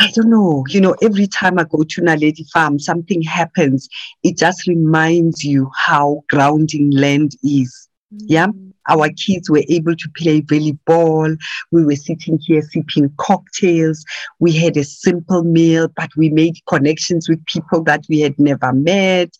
I 0.00 0.10
don't 0.12 0.30
know, 0.30 0.64
you 0.68 0.80
know, 0.80 0.96
every 1.02 1.26
time 1.26 1.58
I 1.58 1.64
go 1.64 1.82
to 1.82 2.00
Naledi 2.00 2.48
Farm, 2.50 2.78
something 2.78 3.20
happens. 3.20 3.86
It 4.22 4.38
just 4.38 4.66
reminds 4.66 5.44
you 5.44 5.70
how 5.76 6.24
grounding 6.30 6.90
land 6.90 7.36
is. 7.42 7.88
Yeah. 8.10 8.46
Our 8.88 9.10
kids 9.10 9.50
were 9.50 9.62
able 9.68 9.94
to 9.94 10.08
play 10.16 10.40
volleyball. 10.40 11.36
We 11.70 11.84
were 11.84 11.96
sitting 11.96 12.38
here 12.38 12.62
sipping 12.62 13.12
cocktails. 13.18 14.02
We 14.38 14.56
had 14.56 14.78
a 14.78 14.84
simple 14.84 15.44
meal, 15.44 15.88
but 15.94 16.08
we 16.16 16.30
made 16.30 16.56
connections 16.66 17.28
with 17.28 17.44
people 17.44 17.82
that 17.84 18.04
we 18.08 18.20
had 18.20 18.38
never 18.38 18.72
met. 18.72 19.36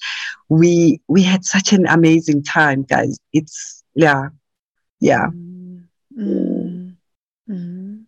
We 0.50 1.00
we 1.08 1.22
had 1.22 1.44
such 1.44 1.72
an 1.72 1.86
amazing 1.86 2.42
time, 2.42 2.82
guys. 2.82 3.18
It's 3.32 3.82
yeah, 3.94 4.28
yeah. 5.00 5.26
Mm. 5.28 5.86
Mm. 7.48 8.04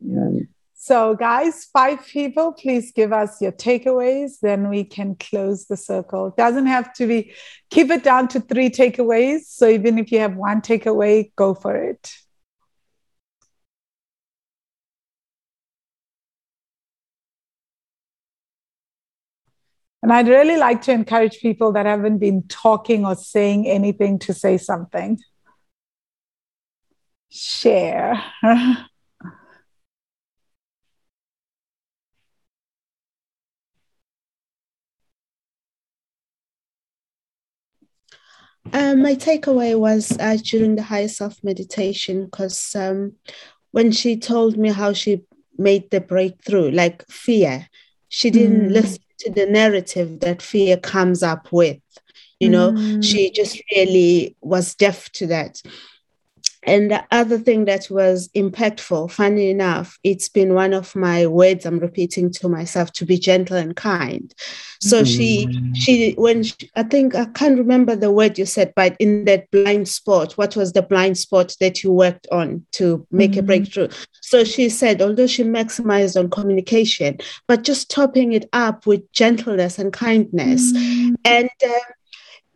yeah. 0.00 0.44
So, 0.88 1.14
guys, 1.14 1.66
five 1.70 2.06
people, 2.06 2.54
please 2.54 2.92
give 2.92 3.12
us 3.12 3.42
your 3.42 3.52
takeaways. 3.52 4.40
Then 4.40 4.70
we 4.70 4.84
can 4.84 5.16
close 5.16 5.66
the 5.66 5.76
circle. 5.76 6.32
Doesn't 6.38 6.64
have 6.64 6.94
to 6.94 7.06
be, 7.06 7.34
keep 7.68 7.90
it 7.90 8.02
down 8.02 8.26
to 8.28 8.40
three 8.40 8.70
takeaways. 8.70 9.40
So, 9.48 9.68
even 9.68 9.98
if 9.98 10.10
you 10.10 10.20
have 10.20 10.36
one 10.36 10.62
takeaway, 10.62 11.30
go 11.36 11.52
for 11.52 11.76
it. 11.76 12.10
And 20.02 20.10
I'd 20.10 20.26
really 20.26 20.56
like 20.56 20.80
to 20.84 20.92
encourage 20.92 21.40
people 21.40 21.70
that 21.72 21.84
haven't 21.84 22.16
been 22.16 22.44
talking 22.48 23.04
or 23.04 23.14
saying 23.14 23.68
anything 23.68 24.18
to 24.20 24.32
say 24.32 24.56
something. 24.56 25.18
Share. 27.28 28.24
Um, 38.72 39.02
my 39.02 39.14
takeaway 39.14 39.78
was 39.78 40.16
uh, 40.18 40.36
during 40.42 40.76
the 40.76 40.82
higher 40.82 41.08
self 41.08 41.42
meditation 41.42 42.26
because 42.26 42.74
um, 42.74 43.12
when 43.72 43.92
she 43.92 44.16
told 44.16 44.56
me 44.56 44.70
how 44.70 44.92
she 44.92 45.22
made 45.56 45.90
the 45.90 46.00
breakthrough, 46.00 46.70
like 46.70 47.06
fear, 47.08 47.68
she 48.08 48.30
didn't 48.30 48.68
mm. 48.68 48.72
listen 48.72 49.02
to 49.20 49.30
the 49.32 49.46
narrative 49.46 50.20
that 50.20 50.42
fear 50.42 50.76
comes 50.76 51.22
up 51.22 51.52
with. 51.52 51.78
You 52.40 52.50
know, 52.50 52.72
mm. 52.72 53.04
she 53.04 53.30
just 53.32 53.60
really 53.74 54.36
was 54.40 54.74
deaf 54.74 55.10
to 55.12 55.26
that. 55.26 55.60
And 56.68 56.90
the 56.90 57.02
other 57.10 57.38
thing 57.38 57.64
that 57.64 57.90
was 57.90 58.28
impactful, 58.36 59.10
funny 59.10 59.50
enough, 59.50 59.98
it's 60.04 60.28
been 60.28 60.52
one 60.54 60.74
of 60.74 60.94
my 60.94 61.26
words 61.26 61.64
I'm 61.64 61.78
repeating 61.78 62.30
to 62.32 62.48
myself 62.48 62.92
to 62.92 63.06
be 63.06 63.18
gentle 63.18 63.56
and 63.56 63.74
kind. 63.74 64.34
So 64.80 65.02
mm. 65.02 65.06
she, 65.06 65.72
she, 65.74 66.12
when 66.12 66.42
she, 66.42 66.70
I 66.76 66.82
think 66.82 67.14
I 67.14 67.24
can't 67.24 67.58
remember 67.58 67.96
the 67.96 68.12
word 68.12 68.38
you 68.38 68.46
said, 68.46 68.72
but 68.76 68.96
in 69.00 69.24
that 69.24 69.50
blind 69.50 69.88
spot, 69.88 70.34
what 70.34 70.56
was 70.56 70.72
the 70.72 70.82
blind 70.82 71.16
spot 71.16 71.56
that 71.60 71.82
you 71.82 71.90
worked 71.90 72.26
on 72.30 72.66
to 72.72 73.06
make 73.10 73.32
mm. 73.32 73.38
a 73.38 73.42
breakthrough? 73.42 73.88
So 74.20 74.44
she 74.44 74.68
said, 74.68 75.00
although 75.00 75.26
she 75.26 75.44
maximized 75.44 76.18
on 76.18 76.28
communication, 76.28 77.18
but 77.46 77.64
just 77.64 77.90
topping 77.90 78.34
it 78.34 78.48
up 78.52 78.86
with 78.86 79.10
gentleness 79.12 79.78
and 79.78 79.92
kindness. 79.92 80.72
Mm. 80.72 81.14
And 81.24 81.50
uh, 81.66 81.78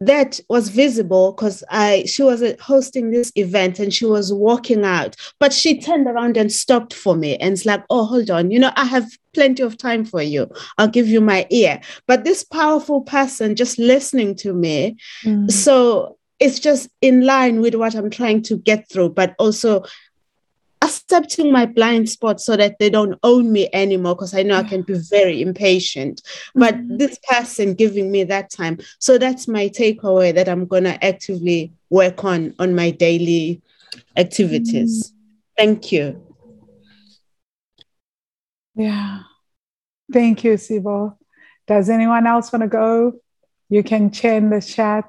that 0.06 0.40
was 0.48 0.68
visible 0.68 1.32
because 1.32 1.62
I 1.70 2.04
she 2.06 2.22
was 2.22 2.42
hosting 2.60 3.10
this 3.10 3.32
event 3.36 3.78
and 3.78 3.92
she 3.92 4.04
was 4.04 4.32
walking 4.32 4.84
out, 4.84 5.16
but 5.38 5.52
she 5.52 5.80
turned 5.80 6.06
around 6.06 6.36
and 6.36 6.50
stopped 6.50 6.94
for 6.94 7.14
me 7.14 7.36
and 7.36 7.52
it's 7.52 7.66
like, 7.66 7.84
oh, 7.90 8.04
hold 8.04 8.30
on, 8.30 8.50
you 8.50 8.58
know, 8.58 8.72
I 8.76 8.84
have 8.84 9.10
plenty 9.34 9.62
of 9.62 9.78
time 9.78 10.04
for 10.04 10.22
you. 10.22 10.50
I'll 10.78 10.88
give 10.88 11.08
you 11.08 11.20
my 11.20 11.46
ear. 11.50 11.80
But 12.06 12.24
this 12.24 12.44
powerful 12.44 13.02
person 13.02 13.56
just 13.56 13.78
listening 13.78 14.34
to 14.36 14.52
me, 14.52 14.96
mm. 15.24 15.50
so 15.50 16.18
it's 16.42 16.58
just 16.58 16.88
in 17.00 17.20
line 17.20 17.60
with 17.60 17.76
what 17.76 17.94
I'm 17.94 18.10
trying 18.10 18.42
to 18.42 18.56
get 18.56 18.88
through, 18.88 19.10
but 19.10 19.34
also 19.38 19.84
accepting 20.82 21.52
my 21.52 21.64
blind 21.64 22.10
spots 22.10 22.44
so 22.44 22.56
that 22.56 22.78
they 22.78 22.90
don't 22.90 23.18
own 23.22 23.52
me 23.52 23.68
anymore 23.72 24.14
because 24.14 24.34
I 24.34 24.42
know 24.42 24.56
I 24.56 24.64
can 24.64 24.82
be 24.82 24.98
very 24.98 25.40
impatient. 25.40 26.20
But 26.54 26.74
mm-hmm. 26.74 26.96
this 26.96 27.18
person 27.28 27.74
giving 27.74 28.10
me 28.10 28.24
that 28.24 28.50
time. 28.50 28.78
So 28.98 29.16
that's 29.16 29.48
my 29.48 29.68
takeaway 29.68 30.34
that 30.34 30.48
I'm 30.48 30.66
going 30.66 30.84
to 30.84 31.02
actively 31.04 31.72
work 31.88 32.24
on 32.24 32.54
on 32.58 32.74
my 32.74 32.90
daily 32.90 33.62
activities. 34.16 35.10
Mm-hmm. 35.10 35.18
Thank 35.56 35.92
you. 35.92 36.26
Yeah. 38.74 39.20
Thank 40.12 40.44
you, 40.44 40.54
Sibo. 40.54 41.16
Does 41.66 41.88
anyone 41.88 42.26
else 42.26 42.52
want 42.52 42.62
to 42.62 42.68
go? 42.68 43.14
You 43.68 43.82
can 43.82 44.10
share 44.10 44.36
in 44.36 44.50
the 44.50 44.60
chat. 44.60 45.06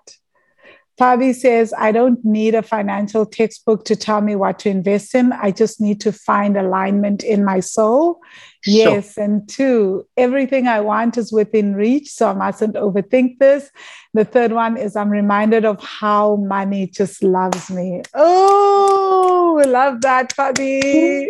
Fabi 1.00 1.34
says, 1.34 1.74
I 1.78 1.92
don't 1.92 2.24
need 2.24 2.54
a 2.54 2.62
financial 2.62 3.26
textbook 3.26 3.84
to 3.86 3.96
tell 3.96 4.22
me 4.22 4.36
what 4.36 4.60
to 4.60 4.70
invest 4.70 5.16
in. 5.16 5.34
I 5.34 5.52
just 5.52 5.82
need 5.82 6.00
to 6.02 6.12
find 6.12 6.56
alignment 6.56 7.24
in 7.24 7.44
my 7.44 7.62
soul. 7.62 8.20
Sure. 8.62 8.74
Yes. 8.74 9.18
And 9.18 9.48
two, 9.50 10.08
everything 10.18 10.68
I 10.68 10.82
want 10.82 11.18
is 11.18 11.34
within 11.34 11.74
reach. 11.76 12.10
So 12.10 12.30
I 12.30 12.34
mustn't 12.34 12.76
overthink 12.76 13.40
this. 13.40 13.72
The 14.14 14.24
third 14.24 14.52
one 14.52 14.78
is 14.78 14.96
I'm 14.96 15.10
reminded 15.10 15.66
of 15.66 15.84
how 15.84 16.36
money 16.36 16.88
just 16.88 17.24
loves 17.24 17.72
me. 17.72 18.04
Oh, 18.14 19.56
we 19.58 19.70
love 19.70 20.02
that, 20.02 20.34
Fabi. 20.36 21.28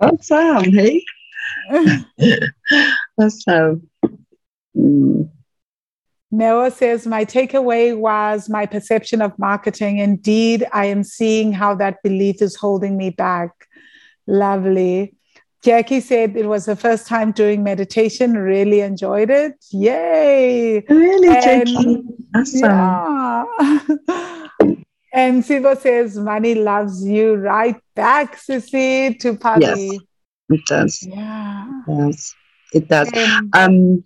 Awesome. 0.00 0.72
Hey. 0.72 1.04
awesome. 3.20 3.88
Mm. 4.76 5.30
Noah 6.36 6.70
says, 6.70 7.06
My 7.06 7.24
takeaway 7.24 7.96
was 7.96 8.50
my 8.50 8.66
perception 8.66 9.22
of 9.22 9.38
marketing. 9.38 9.98
Indeed, 9.98 10.66
I 10.70 10.84
am 10.84 11.02
seeing 11.02 11.50
how 11.50 11.74
that 11.76 12.02
belief 12.02 12.42
is 12.42 12.54
holding 12.54 12.98
me 12.98 13.08
back. 13.08 13.50
Lovely. 14.26 15.14
Jackie 15.62 16.00
said 16.00 16.36
it 16.36 16.46
was 16.46 16.66
the 16.66 16.76
first 16.76 17.06
time 17.06 17.32
doing 17.32 17.64
meditation, 17.64 18.36
really 18.36 18.80
enjoyed 18.80 19.30
it. 19.30 19.54
Yay! 19.72 20.84
Really, 20.90 21.28
and, 21.28 21.42
Jackie? 21.42 22.02
Awesome. 22.34 22.60
Yeah. 22.60 24.46
and 25.14 25.42
Siva 25.42 25.74
says, 25.74 26.18
Money 26.18 26.54
loves 26.54 27.02
you 27.02 27.36
right 27.36 27.80
back, 27.94 28.36
Sissy, 28.36 29.18
to 29.20 29.32
Pavi. 29.32 29.62
Yes, 29.62 30.00
it 30.50 30.60
does. 30.66 31.02
Yeah. 31.02 31.82
Yes, 31.88 32.34
it 32.74 32.88
does. 32.88 33.10
And, 33.14 33.56
um, 33.56 34.04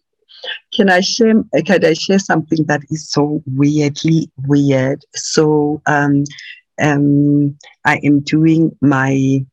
can 0.73 0.91
I 0.91 1.01
share? 1.01 1.43
Can 1.67 1.85
I 1.85 1.95
share 1.95 2.19
something 2.19 2.65
that 2.67 2.83
is 2.91 3.11
so 3.11 3.43
weirdly 3.47 4.31
weird? 4.47 5.05
So, 5.15 5.83
um, 5.87 6.25
um, 6.81 7.57
I 7.85 8.01
am 8.05 8.21
doing 8.21 8.77
my, 8.81 9.45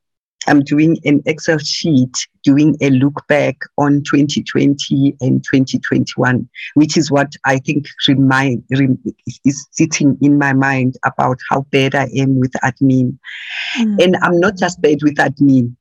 I'm 0.48 0.64
doing 0.64 0.98
an 1.04 1.22
Excel 1.26 1.58
sheet, 1.58 2.16
doing 2.44 2.78
a 2.82 2.90
look 2.90 3.26
back 3.28 3.58
on 3.78 4.04
2020 4.04 5.18
and 5.20 5.44
2021, 5.44 6.48
which 6.76 6.96
is 6.96 7.12
what 7.12 7.34
I 7.46 7.58
think 7.60 7.88
remind 8.08 8.64
rem, 8.72 8.98
is 9.46 9.68
sitting 9.72 10.18
in 10.22 10.38
my 10.38 10.54
mind 10.54 10.96
about 11.06 11.40
how 11.50 11.62
bad 11.72 11.96
I 11.96 12.08
am 12.16 12.40
with 12.40 12.54
admin, 12.64 13.18
mm. 13.78 14.04
and 14.04 14.18
I'm 14.22 14.40
not 14.40 14.58
just 14.58 14.82
bad 14.82 15.00
with 15.04 15.16
admin. 15.16 15.76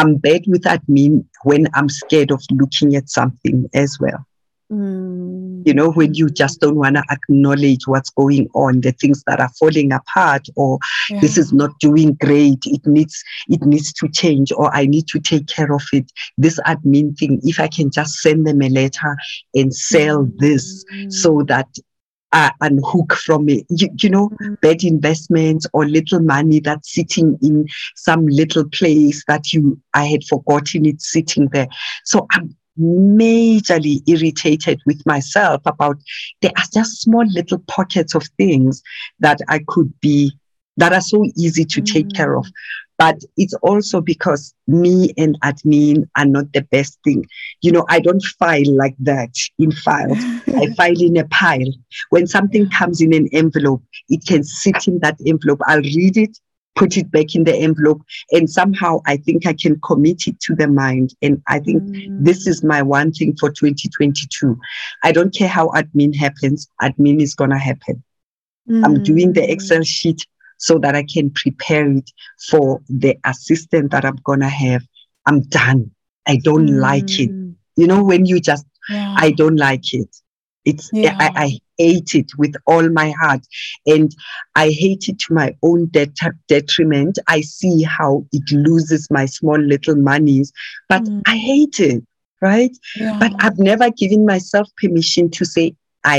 I'm 0.00 0.16
bad 0.16 0.44
with 0.46 0.62
admin 0.62 1.26
when 1.42 1.68
I'm 1.74 1.90
scared 1.90 2.30
of 2.30 2.42
looking 2.50 2.96
at 2.96 3.10
something 3.10 3.68
as 3.74 3.98
well. 4.00 4.24
Mm. 4.72 5.66
You 5.66 5.74
know, 5.74 5.90
when 5.90 6.14
you 6.14 6.30
just 6.30 6.60
don't 6.60 6.76
want 6.76 6.96
to 6.96 7.04
acknowledge 7.10 7.86
what's 7.86 8.08
going 8.08 8.48
on, 8.54 8.80
the 8.80 8.92
things 8.92 9.22
that 9.26 9.40
are 9.40 9.50
falling 9.58 9.92
apart, 9.92 10.46
or 10.56 10.78
yeah. 11.10 11.20
this 11.20 11.36
is 11.36 11.52
not 11.52 11.78
doing 11.80 12.14
great, 12.14 12.60
it 12.64 12.86
needs 12.86 13.22
it 13.48 13.60
needs 13.62 13.92
to 13.94 14.08
change, 14.08 14.52
or 14.52 14.74
I 14.74 14.86
need 14.86 15.06
to 15.08 15.20
take 15.20 15.48
care 15.48 15.70
of 15.70 15.82
it. 15.92 16.10
This 16.38 16.58
admin 16.66 17.18
thing, 17.18 17.38
if 17.42 17.60
I 17.60 17.68
can 17.68 17.90
just 17.90 18.20
send 18.20 18.46
them 18.46 18.62
a 18.62 18.70
letter 18.70 19.18
and 19.54 19.74
sell 19.74 20.24
mm. 20.24 20.38
this 20.38 20.84
so 21.10 21.42
that 21.48 21.68
uh, 22.32 22.50
unhook 22.60 23.14
from 23.14 23.48
it. 23.48 23.66
You, 23.68 23.88
you 24.00 24.10
know, 24.10 24.28
mm-hmm. 24.28 24.54
bad 24.62 24.84
investments 24.84 25.66
or 25.72 25.86
little 25.86 26.20
money 26.20 26.60
that's 26.60 26.94
sitting 26.94 27.38
in 27.42 27.66
some 27.96 28.26
little 28.26 28.68
place 28.68 29.24
that 29.26 29.52
you 29.52 29.80
I 29.94 30.04
had 30.04 30.24
forgotten 30.24 30.86
it's 30.86 31.10
sitting 31.10 31.48
there. 31.48 31.68
So 32.04 32.26
I'm 32.32 32.56
majorly 32.78 34.00
irritated 34.08 34.80
with 34.86 35.04
myself 35.04 35.60
about 35.66 35.98
there 36.40 36.52
are 36.56 36.64
just 36.72 37.02
small 37.02 37.26
little 37.26 37.58
pockets 37.66 38.14
of 38.14 38.24
things 38.38 38.82
that 39.18 39.40
I 39.48 39.60
could 39.66 39.92
be 40.00 40.32
that 40.76 40.92
are 40.92 41.00
so 41.00 41.24
easy 41.36 41.64
to 41.64 41.80
take 41.80 42.08
mm. 42.08 42.16
care 42.16 42.36
of. 42.36 42.46
But 43.00 43.18
it's 43.38 43.54
also 43.62 44.00
because 44.02 44.54
me 44.68 45.14
and 45.16 45.36
admin 45.42 46.06
are 46.18 46.26
not 46.26 46.52
the 46.52 46.62
best 46.70 46.98
thing. 47.02 47.24
You 47.62 47.72
know, 47.72 47.86
I 47.88 48.00
don't 48.00 48.22
file 48.38 48.76
like 48.76 48.96
that 49.00 49.34
in 49.58 49.72
files. 49.72 50.18
I 50.48 50.66
file 50.76 51.00
in 51.00 51.16
a 51.16 51.24
pile. 51.28 51.72
When 52.10 52.26
something 52.26 52.68
comes 52.68 53.00
in 53.00 53.14
an 53.14 53.28
envelope, 53.32 53.82
it 54.10 54.26
can 54.26 54.44
sit 54.44 54.86
in 54.86 54.98
that 55.00 55.18
envelope. 55.26 55.60
I'll 55.66 55.80
read 55.82 56.16
it 56.18 56.38
put 56.76 56.96
it 56.96 57.10
back 57.10 57.34
in 57.34 57.42
the 57.44 57.54
envelope 57.56 58.00
and 58.30 58.48
somehow 58.48 59.00
i 59.06 59.16
think 59.16 59.44
i 59.44 59.52
can 59.52 59.78
commit 59.80 60.28
it 60.28 60.38
to 60.40 60.54
the 60.54 60.68
mind 60.68 61.12
and 61.20 61.42
i 61.48 61.58
think 61.58 61.82
Mm. 61.82 62.24
this 62.24 62.46
is 62.46 62.62
my 62.62 62.80
one 62.80 63.10
thing 63.12 63.36
for 63.40 63.50
2022 63.50 64.56
i 65.02 65.10
don't 65.10 65.34
care 65.34 65.48
how 65.48 65.68
admin 65.70 66.14
happens 66.14 66.68
admin 66.80 67.20
is 67.20 67.34
going 67.34 67.50
to 67.50 67.58
happen 67.58 68.02
i'm 68.84 69.02
doing 69.02 69.32
the 69.32 69.40
Mm. 69.40 69.50
excel 69.50 69.82
sheet 69.82 70.24
so 70.66 70.78
that 70.78 70.94
i 71.00 71.04
can 71.14 71.26
prepare 71.42 71.86
it 72.00 72.08
for 72.48 72.80
the 73.02 73.12
assistant 73.32 73.90
that 73.92 74.04
i'm 74.08 74.20
going 74.28 74.40
to 74.48 74.48
have 74.64 74.82
i'm 75.26 75.40
done 75.60 75.90
i 76.32 76.36
don't 76.48 76.70
like 76.88 77.12
it 77.24 77.30
Mm. 77.30 77.54
you 77.80 77.86
know 77.90 78.02
when 78.10 78.22
you 78.30 78.38
just 78.50 78.66
Yeah. 78.96 79.14
I 79.24 79.28
don't 79.40 79.58
like 79.68 79.88
it. 80.00 80.10
It's 80.70 80.86
Yeah. 80.92 81.16
I, 81.24 81.28
I 81.44 81.48
hate 81.82 82.12
it 82.20 82.30
with 82.42 82.54
all 82.70 82.86
my 83.00 83.08
heart, 83.20 83.44
and 83.94 84.08
I 84.62 84.66
hate 84.82 85.04
it 85.10 85.18
to 85.24 85.34
my 85.40 85.48
own 85.68 85.80
det- 85.96 86.34
detriment. 86.54 87.14
I 87.36 87.38
see 87.58 87.76
how 87.98 88.10
it 88.38 88.46
loses 88.68 89.02
my 89.18 89.26
small 89.36 89.60
little 89.72 89.96
monies, 90.10 90.48
but 90.92 91.02
Mm. 91.04 91.22
I 91.34 91.36
hate 91.50 91.78
it, 91.90 92.02
right? 92.50 92.74
yeah. 93.02 93.16
But 93.22 93.32
I've 93.44 93.58
never 93.70 93.88
given 94.02 94.22
myself 94.34 94.66
permission 94.82 95.30
to 95.36 95.44
say 95.54 95.66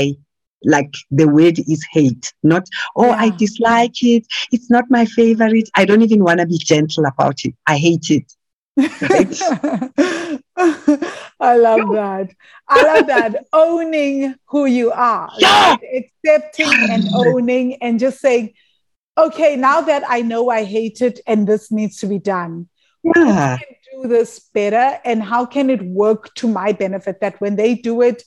like 0.64 0.94
the 1.10 1.28
word 1.28 1.58
is 1.58 1.84
hate, 1.92 2.32
not 2.42 2.68
oh 2.96 3.10
I 3.10 3.30
dislike 3.30 4.02
it. 4.02 4.26
It's 4.50 4.70
not 4.70 4.84
my 4.90 5.04
favorite. 5.04 5.68
I 5.74 5.84
don't 5.84 6.02
even 6.02 6.22
want 6.24 6.40
to 6.40 6.46
be 6.46 6.58
gentle 6.58 7.04
about 7.06 7.44
it. 7.44 7.54
I 7.66 7.76
hate 7.78 8.10
it. 8.10 8.32
I 10.56 11.56
love 11.56 11.90
that. 11.92 12.30
I 12.68 12.82
love 12.82 13.06
that. 13.08 13.44
Owning 13.52 14.34
who 14.46 14.66
you 14.66 14.92
are, 14.92 15.30
Yeah. 15.38 15.70
right? 15.70 15.78
accepting 16.24 16.90
and 16.90 17.08
owning, 17.14 17.76
and 17.82 17.98
just 17.98 18.20
saying, 18.20 18.54
okay, 19.18 19.56
now 19.56 19.80
that 19.82 20.04
I 20.08 20.22
know 20.22 20.48
I 20.48 20.64
hate 20.64 21.02
it 21.02 21.20
and 21.26 21.46
this 21.46 21.70
needs 21.70 21.98
to 21.98 22.06
be 22.06 22.18
done, 22.18 22.68
Yeah. 23.04 23.58
can 23.58 23.76
do 24.02 24.08
this 24.08 24.40
better 24.54 25.00
and 25.04 25.22
how 25.22 25.44
can 25.44 25.68
it 25.70 25.82
work 25.82 26.32
to 26.36 26.48
my 26.48 26.72
benefit 26.72 27.20
that 27.20 27.40
when 27.40 27.56
they 27.56 27.74
do 27.74 28.00
it 28.02 28.24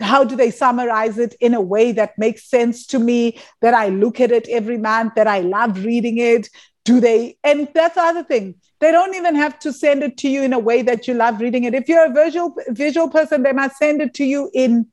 how 0.00 0.24
do 0.24 0.36
they 0.36 0.50
summarize 0.50 1.18
it 1.18 1.34
in 1.40 1.54
a 1.54 1.60
way 1.60 1.92
that 1.92 2.16
makes 2.18 2.48
sense 2.48 2.86
to 2.86 2.98
me 2.98 3.38
that 3.60 3.74
i 3.74 3.88
look 3.88 4.20
at 4.20 4.30
it 4.30 4.46
every 4.48 4.78
month 4.78 5.14
that 5.16 5.26
i 5.26 5.40
love 5.40 5.84
reading 5.84 6.18
it? 6.18 6.48
Do 6.84 7.00
they? 7.00 7.36
And 7.44 7.68
that's 7.74 7.96
the 7.96 8.00
other 8.00 8.24
thing. 8.24 8.54
They 8.80 8.92
don't 8.92 9.14
even 9.14 9.34
have 9.34 9.58
to 9.58 9.74
send 9.74 10.02
it 10.02 10.16
to 10.18 10.28
you 10.28 10.42
in 10.42 10.54
a 10.54 10.58
way 10.58 10.80
that 10.80 11.06
you 11.06 11.12
love 11.12 11.38
reading 11.38 11.64
it. 11.64 11.74
If 11.74 11.86
you're 11.86 12.06
a 12.06 12.10
visual 12.14 12.54
visual 12.68 13.10
person 13.10 13.42
they 13.42 13.52
must 13.52 13.76
send 13.76 14.00
it 14.00 14.14
to 14.14 14.24
you 14.24 14.50
in 14.54 14.86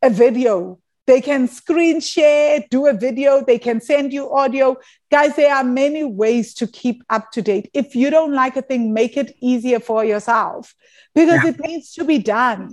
a 0.00 0.10
video. 0.10 0.78
They 1.08 1.20
can 1.20 1.48
screen 1.48 2.00
share 2.00 2.62
do 2.70 2.86
a 2.86 2.92
video. 2.92 3.42
They 3.44 3.58
can 3.58 3.80
send 3.80 4.12
you 4.12 4.30
audio. 4.32 4.76
Guys 5.10 5.34
there 5.34 5.52
are 5.52 5.64
many 5.64 6.04
ways 6.04 6.54
to 6.54 6.68
keep 6.68 7.02
up 7.10 7.32
to 7.32 7.42
date. 7.42 7.68
If 7.74 7.96
you 7.96 8.10
don't 8.10 8.32
like 8.32 8.56
a 8.56 8.62
thing 8.62 8.94
make 8.94 9.16
it 9.16 9.34
easier 9.40 9.80
for 9.80 10.04
yourself 10.04 10.72
because 11.16 11.42
Yeah. 11.42 11.50
it 11.50 11.58
needs 11.58 11.92
to 11.94 12.04
be 12.04 12.18
done 12.18 12.70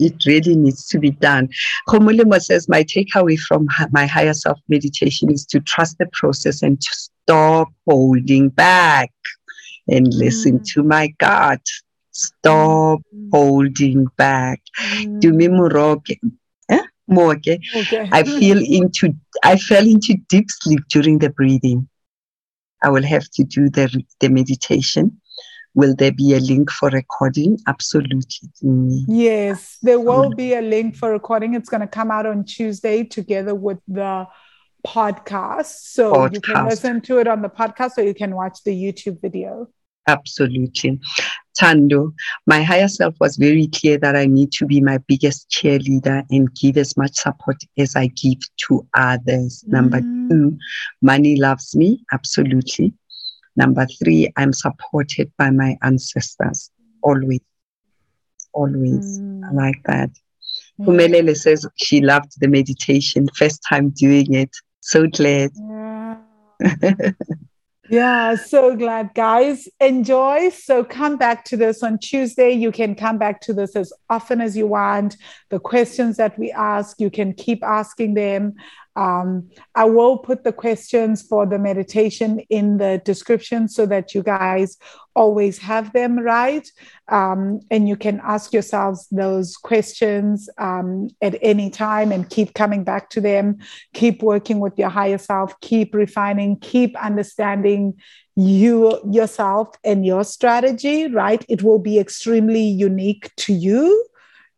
it 0.00 0.24
really 0.26 0.56
needs 0.56 0.86
to 0.88 0.98
be 0.98 1.10
done. 1.10 1.48
Komulimo 1.88 2.40
says, 2.40 2.68
My 2.68 2.82
takeaway 2.82 3.38
from 3.38 3.68
my 3.90 4.06
higher 4.06 4.34
self 4.34 4.58
meditation 4.68 5.30
is 5.30 5.44
to 5.46 5.60
trust 5.60 5.98
the 5.98 6.08
process 6.12 6.62
and 6.62 6.80
to 6.80 6.90
stop 6.92 7.68
holding 7.86 8.48
back 8.48 9.12
and 9.88 10.12
listen 10.14 10.58
Mm. 10.60 10.64
to 10.72 10.82
my 10.82 11.08
gut. 11.18 11.64
Stop 12.12 13.00
holding 13.32 14.06
back. 14.16 14.60
Mm. 14.78 15.20
Do 15.20 15.32
me 15.32 15.48
moroke. 15.48 16.06
More, 17.06 17.32
okay? 17.32 17.58
okay 17.76 18.08
I 18.12 18.22
feel 18.22 18.58
into 18.78 19.12
I 19.42 19.56
fell 19.56 19.84
into 19.84 20.14
deep 20.28 20.46
sleep 20.48 20.80
during 20.88 21.18
the 21.18 21.30
breathing. 21.30 21.88
I 22.84 22.88
will 22.90 23.02
have 23.02 23.28
to 23.36 23.42
do 23.42 23.68
the 23.68 23.86
the 24.20 24.28
meditation. 24.28 25.20
Will 25.74 25.94
there 25.94 26.12
be 26.12 26.34
a 26.34 26.40
link 26.40 26.70
for 26.70 26.88
recording? 26.90 27.58
Absolutely. 27.66 29.04
Yes, 29.06 29.78
there 29.82 30.00
will 30.00 30.30
be 30.30 30.54
a 30.54 30.60
link 30.60 30.96
for 30.96 31.10
recording. 31.10 31.54
It's 31.54 31.68
going 31.68 31.80
to 31.82 31.86
come 31.86 32.10
out 32.10 32.26
on 32.26 32.44
Tuesday 32.44 33.04
together 33.04 33.54
with 33.54 33.78
the 33.86 34.26
podcast. 34.86 35.66
So 35.92 36.26
you 36.32 36.40
can 36.40 36.66
listen 36.66 37.00
to 37.02 37.18
it 37.18 37.28
on 37.28 37.42
the 37.42 37.48
podcast 37.48 37.98
or 37.98 38.02
you 38.02 38.14
can 38.14 38.34
watch 38.34 38.64
the 38.64 38.72
YouTube 38.72 39.20
video. 39.20 39.68
Absolutely. 40.08 40.98
Tando, 41.54 42.12
my 42.46 42.62
higher 42.62 42.88
self 42.88 43.14
was 43.20 43.36
very 43.36 43.68
clear 43.68 43.98
that 43.98 44.16
I 44.16 44.24
need 44.26 44.50
to 44.52 44.66
be 44.66 44.80
my 44.80 44.98
biggest 45.06 45.50
cheerleader 45.50 46.24
and 46.30 46.52
give 46.54 46.76
as 46.78 46.96
much 46.96 47.14
support 47.14 47.56
as 47.78 47.94
I 47.94 48.06
give 48.08 48.38
to 48.68 48.86
others. 48.94 49.62
Number 49.68 50.00
Mm. 50.00 50.28
two, 50.30 50.58
money 51.02 51.36
loves 51.36 51.76
me. 51.76 52.02
Absolutely. 52.12 52.94
Number 53.56 53.86
three, 54.02 54.32
I'm 54.36 54.52
supported 54.52 55.30
by 55.36 55.50
my 55.50 55.76
ancestors. 55.82 56.70
Always. 57.02 57.40
Always. 58.52 59.18
I 59.18 59.52
Mm. 59.52 59.54
like 59.54 59.82
that. 59.84 60.10
Yeah. 60.78 60.86
Pumelele 60.86 61.36
says 61.36 61.66
she 61.76 62.00
loved 62.00 62.32
the 62.40 62.48
meditation, 62.48 63.28
first 63.36 63.62
time 63.68 63.90
doing 63.90 64.32
it. 64.34 64.50
So 64.80 65.06
glad. 65.06 65.50
Yeah. 65.56 66.16
Yeah, 67.92 68.36
so 68.36 68.76
glad, 68.76 69.14
guys. 69.14 69.66
Enjoy. 69.80 70.50
So 70.50 70.84
come 70.84 71.16
back 71.16 71.44
to 71.46 71.56
this 71.56 71.82
on 71.82 71.98
Tuesday. 71.98 72.52
You 72.52 72.70
can 72.70 72.94
come 72.94 73.18
back 73.18 73.40
to 73.42 73.52
this 73.52 73.74
as 73.74 73.92
often 74.08 74.40
as 74.40 74.56
you 74.56 74.68
want. 74.68 75.16
The 75.48 75.58
questions 75.58 76.16
that 76.18 76.38
we 76.38 76.52
ask, 76.52 77.00
you 77.00 77.10
can 77.10 77.34
keep 77.34 77.64
asking 77.64 78.14
them. 78.14 78.54
Um, 79.00 79.48
I 79.74 79.86
will 79.86 80.18
put 80.18 80.44
the 80.44 80.52
questions 80.52 81.22
for 81.22 81.46
the 81.46 81.58
meditation 81.58 82.40
in 82.50 82.76
the 82.76 83.00
description 83.02 83.66
so 83.66 83.86
that 83.86 84.14
you 84.14 84.22
guys 84.22 84.76
always 85.16 85.56
have 85.56 85.90
them 85.94 86.18
right. 86.18 86.68
Um, 87.08 87.60
and 87.70 87.88
you 87.88 87.96
can 87.96 88.20
ask 88.22 88.52
yourselves 88.52 89.08
those 89.10 89.56
questions 89.56 90.50
um, 90.58 91.08
at 91.22 91.34
any 91.40 91.70
time 91.70 92.12
and 92.12 92.28
keep 92.28 92.52
coming 92.52 92.84
back 92.84 93.08
to 93.10 93.22
them. 93.22 93.56
Keep 93.94 94.22
working 94.22 94.60
with 94.60 94.78
your 94.78 94.90
higher 94.90 95.18
self. 95.18 95.58
Keep 95.62 95.94
refining. 95.94 96.58
Keep 96.60 96.94
understanding 97.02 97.94
you 98.36 99.00
yourself 99.10 99.68
and 99.82 100.06
your 100.06 100.24
strategy 100.24 101.08
right? 101.08 101.44
It 101.48 101.62
will 101.62 101.78
be 101.78 101.98
extremely 101.98 102.62
unique 102.62 103.34
to 103.36 103.52
you 103.52 104.06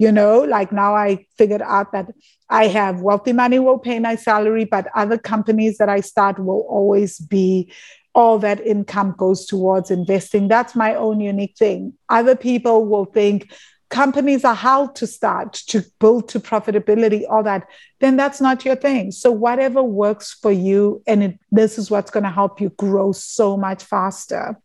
you 0.02 0.10
know 0.18 0.40
like 0.56 0.70
now 0.72 0.94
i 0.94 1.08
figured 1.39 1.62
out 1.62 1.92
that 1.92 2.06
i 2.48 2.66
have 2.66 3.00
wealthy 3.08 3.32
money 3.32 3.58
will 3.58 3.78
pay 3.78 3.98
my 3.98 4.14
salary 4.28 4.64
but 4.64 4.86
other 5.02 5.18
companies 5.32 5.78
that 5.78 5.89
i 5.89 6.00
start 6.00 6.39
will 6.39 6.64
always 6.78 7.18
be 7.18 7.72
all 8.14 8.39
that 8.39 8.60
income 8.66 9.14
goes 9.16 9.47
towards 9.47 9.90
investing. 9.90 10.48
That's 10.48 10.74
my 10.74 10.94
own 10.94 11.20
unique 11.20 11.56
thing. 11.56 11.94
Other 12.08 12.36
people 12.36 12.86
will 12.86 13.06
think 13.06 13.52
companies 13.89 14.44
are 14.44 14.55
how 14.55 14.89
to 14.89 15.06
start 15.06 15.52
to 15.68 15.84
build 16.00 16.28
to 16.31 16.40
profitability 16.40 17.24
all 17.28 17.42
that. 17.42 17.66
Then 18.00 18.16
that's 18.16 18.40
not 18.40 18.64
your 18.64 18.76
thing. 18.76 19.12
So 19.12 19.31
whatever 19.31 19.82
works 19.82 20.32
for 20.32 20.52
you 20.52 21.02
and 21.06 21.22
it, 21.22 21.39
this 21.50 21.78
is 21.78 21.90
what's 21.90 22.10
going 22.10 22.24
to 22.24 22.31
help 22.31 22.60
you 22.60 22.70
grow 22.70 23.12
so 23.12 23.56
much 23.56 23.84
faster. 23.84 24.58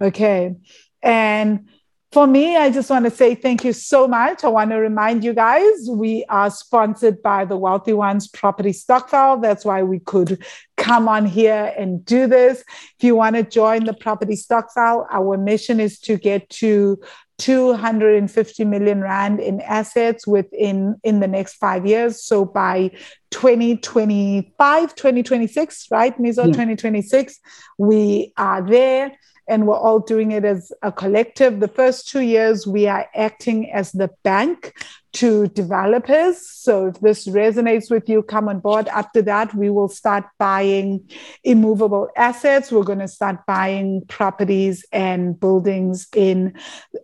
Okay. 0.00 0.54
And 1.02 1.68
for 2.12 2.26
me, 2.26 2.56
I 2.56 2.70
just 2.70 2.88
want 2.88 3.04
to 3.04 3.10
say 3.10 3.34
thank 3.34 3.64
you 3.64 3.72
so 3.72 4.06
much. 4.06 4.44
I 4.44 4.48
want 4.48 4.70
to 4.70 4.76
remind 4.76 5.24
you 5.24 5.34
guys 5.34 5.88
we 5.90 6.24
are 6.28 6.50
sponsored 6.50 7.20
by 7.22 7.44
the 7.44 7.56
Wealthy 7.56 7.92
Ones 7.92 8.28
Property 8.28 8.70
Stokvel. 8.70 9.42
That's 9.42 9.64
why 9.64 9.82
we 9.82 9.98
could 9.98 10.42
come 10.76 11.08
on 11.08 11.26
here 11.26 11.74
and 11.76 12.04
do 12.04 12.26
this. 12.26 12.60
If 12.60 13.04
you 13.04 13.16
want 13.16 13.36
to 13.36 13.42
join 13.42 13.84
the 13.84 13.92
Property 13.92 14.34
Stokvel, 14.34 15.06
our 15.10 15.36
mission 15.36 15.80
is 15.80 15.98
to 16.00 16.16
get 16.16 16.48
to 16.50 17.00
250 17.38 18.64
million 18.64 19.02
rand 19.02 19.40
in 19.40 19.60
assets 19.60 20.26
within 20.26 20.96
in 21.02 21.20
the 21.20 21.28
next 21.28 21.54
five 21.54 21.86
years. 21.86 22.22
So 22.22 22.44
by 22.44 22.92
2025, 23.30 24.94
2026, 24.94 25.86
right, 25.90 26.16
Mizo, 26.18 26.38
Yeah. 26.38 26.44
2026, 26.44 27.38
we 27.78 28.32
are 28.38 28.62
there 28.66 29.12
and 29.48 29.66
we're 29.66 29.76
all 29.76 30.00
doing 30.00 30.32
it 30.32 30.44
as 30.44 30.72
a 30.82 30.90
collective. 30.90 31.60
The 31.60 31.68
first 31.68 32.08
two 32.08 32.20
years, 32.20 32.66
we 32.66 32.86
are 32.86 33.08
acting 33.14 33.70
as 33.70 33.92
the 33.92 34.10
bank 34.22 34.74
to 35.16 35.46
developers. 35.48 36.46
So 36.46 36.88
if 36.88 37.00
this 37.00 37.26
resonates 37.26 37.90
with 37.90 38.06
you, 38.08 38.22
come 38.22 38.48
on 38.48 38.60
board. 38.60 38.86
After 38.88 39.22
that, 39.22 39.54
we 39.54 39.70
will 39.70 39.88
start 39.88 40.24
buying 40.38 41.08
immovable 41.42 42.10
assets. 42.16 42.70
We're 42.70 42.82
going 42.82 42.98
to 42.98 43.08
start 43.08 43.46
buying 43.46 44.02
properties 44.08 44.84
and 44.92 45.38
buildings 45.40 46.06
in 46.14 46.54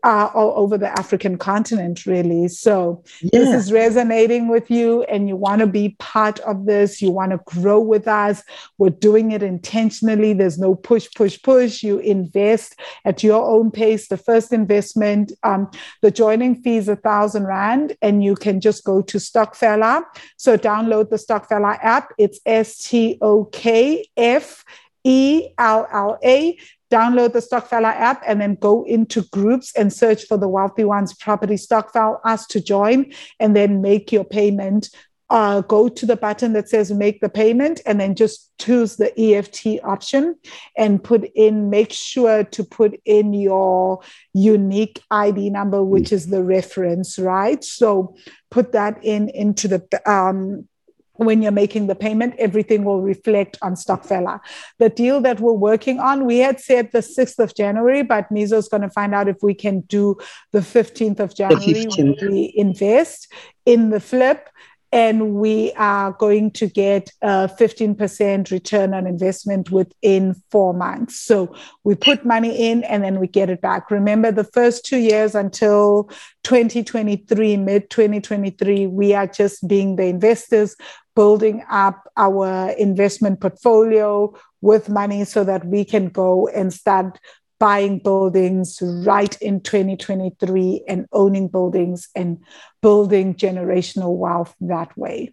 uh, 0.03 0.31
all 0.35 0.53
over 0.63 0.77
the 0.77 0.91
African 0.99 1.39
continent, 1.39 2.05
really. 2.05 2.49
So 2.49 3.03
this 3.23 3.49
is 3.49 3.73
resonating 3.73 4.49
with 4.49 4.71
you 4.71 5.05
and 5.05 5.27
you 5.27 5.37
want 5.37 5.61
to 5.61 5.67
be 5.67 5.97
part 5.99 6.39
of 6.41 6.67
this, 6.67 7.01
you 7.01 7.11
want 7.11 7.33
to 7.33 7.41
grow 7.47 7.81
with 7.81 8.07
us, 8.07 8.43
we're 8.77 8.91
doing 8.91 9.33
it 9.33 9.43
intentionally. 9.43 10.35
There's 10.35 10.59
no 10.59 10.75
push, 10.75 11.09
push, 11.15 11.41
push. 11.41 11.83
You 11.83 11.99
invest 11.99 12.79
at 13.05 13.23
your 13.23 13.49
own 13.49 13.71
pace. 13.71 14.09
The 14.09 14.17
first 14.17 14.53
investment, 14.53 15.33
um, 15.43 15.71
the 16.03 16.11
joining 16.11 16.61
fee 16.63 16.77
is 16.77 16.89
a 16.89 16.97
thousand 16.97 17.47
rand, 17.47 17.97
and 18.03 18.23
you 18.23 18.35
can 18.35 18.61
just 18.61 18.85
go 18.85 19.01
to 19.01 19.19
Stokfella. 19.19 20.03
So 20.37 20.59
download 20.59 21.11
the 21.11 21.17
Stokfella 21.17 21.79
app. 21.83 22.13
It's 22.19 22.41
S 22.45 22.79
T 22.79 23.19
O 23.23 23.45
K 23.47 24.05
F 24.17 24.65
E 25.05 25.49
L 25.59 25.89
L 25.91 26.19
A. 26.25 26.59
Download 26.91 27.33
the 27.33 27.39
Stokfella 27.39 27.95
app 27.95 28.23
and 28.27 28.39
then 28.39 28.57
go 28.57 28.85
into 28.85 29.23
groups 29.33 29.73
and 29.75 29.91
search 29.91 30.27
for 30.27 30.37
the 30.37 30.49
Wealthy 30.49 30.85
Ones 30.85 31.15
Property 31.15 31.55
Stokvel, 31.55 32.21
ask 32.23 32.51
to 32.51 32.61
join, 32.61 33.13
and 33.41 33.57
then 33.57 33.81
make 33.81 34.13
your 34.13 34.25
payment 34.25 34.91
uh, 35.33 35.63
go 35.63 35.89
to 35.89 36.05
the 36.05 36.15
button 36.15 36.53
that 36.53 36.69
says 36.69 36.93
make 36.93 37.23
the 37.23 37.29
payment 37.29 37.81
and 37.87 37.99
then 37.99 38.15
just 38.15 38.53
choose 38.59 38.97
the 38.97 39.19
EFT 39.19 39.83
option 39.83 40.37
and 40.77 41.03
put 41.03 41.25
in, 41.35 41.71
make 41.71 41.91
sure 41.91 42.45
to 42.45 42.63
put 42.63 43.01
in 43.07 43.33
your 43.33 44.03
unique 44.35 45.03
ID 45.11 45.49
number, 45.49 45.83
which 45.83 46.13
is 46.13 46.27
the 46.27 46.45
reference, 46.45 47.19
right? 47.19 47.65
So 47.65 48.15
put 48.51 48.73
that 48.73 49.03
in 49.03 49.31
into 49.31 49.69
the, 49.69 49.83
um, 50.05 50.69
when 51.15 51.41
you're 51.41 51.51
making 51.51 51.87
the 51.87 51.95
payment, 51.95 52.35
everything 52.39 52.85
will 52.85 53.01
reflect 53.01 53.57
on 53.63 53.75
Stokvel. 53.75 54.39
The 54.79 54.91
deal 54.91 55.23
that 55.23 55.41
we're 55.41 55.53
working 55.53 55.99
on, 55.99 56.27
we 56.27 56.39
had 56.39 56.61
said 56.61 56.91
the 56.93 56.99
6th 56.99 57.39
of 57.39 57.55
January, 57.55 58.03
but 58.03 58.29
Mizo 58.29 58.59
is 58.59 58.69
going 58.69 58.83
to 58.83 58.91
find 58.91 59.15
out 59.15 59.29
if 59.29 59.39
we 59.43 59.55
can 59.55 59.81
do 59.81 60.19
the 60.53 60.61
15th 60.61 61.21
of 61.21 61.35
January 61.35 61.87
15th. 61.87 62.21
when 62.21 62.31
we 62.31 62.53
invest 62.55 63.33
in 63.65 63.89
the 63.89 64.01
flip 64.01 64.51
and 64.93 65.35
we 65.35 65.73
are 65.73 66.13
going 66.13 66.51
to 66.51 66.67
get 66.67 67.11
a 67.23 67.49
15% 67.49 68.51
return 68.51 68.93
on 68.93 69.07
investment 69.07 69.71
within 69.71 70.35
four 70.51 70.75
months. 70.75 71.19
So 71.19 71.55
we 71.83 71.95
put 71.95 72.27
money 72.27 72.71
in 72.71 72.85
and 72.85 73.03
then 73.03 73.19
we 73.19 73.27
get 73.27 73.49
it 73.49 73.63
back. 73.63 73.91
Remember, 73.91 74.31
the 74.31 74.45
first 74.45 74.85
two 74.85 74.99
years 74.99 75.35
until 75.35 76.11
2023, 76.45 77.57
mid 77.57 77.89
2023, 77.89 78.87
we 78.87 79.15
are 79.15 79.27
just 79.27 79.67
being 79.67 79.97
the 79.97 80.05
investors, 80.05 80.77
building 81.17 81.65
up 81.71 82.11
our 82.19 82.71
investment 82.73 83.41
portfolio 83.41 84.35
with 84.61 84.91
money 84.91 85.25
so 85.25 85.43
that 85.43 85.65
we 85.65 85.85
can 85.85 86.09
go 86.09 86.49
and 86.49 86.73
start 86.73 87.19
buying 87.63 88.01
buildings 88.01 88.81
right 88.83 89.41
in 89.41 89.61
2023 89.61 90.83
and 90.89 91.07
owning 91.13 91.47
buildings 91.47 92.09
and 92.17 92.39
building 92.81 93.37
generational 93.37 94.17
wealth 94.17 94.53
that 94.61 94.99
way. 94.99 95.33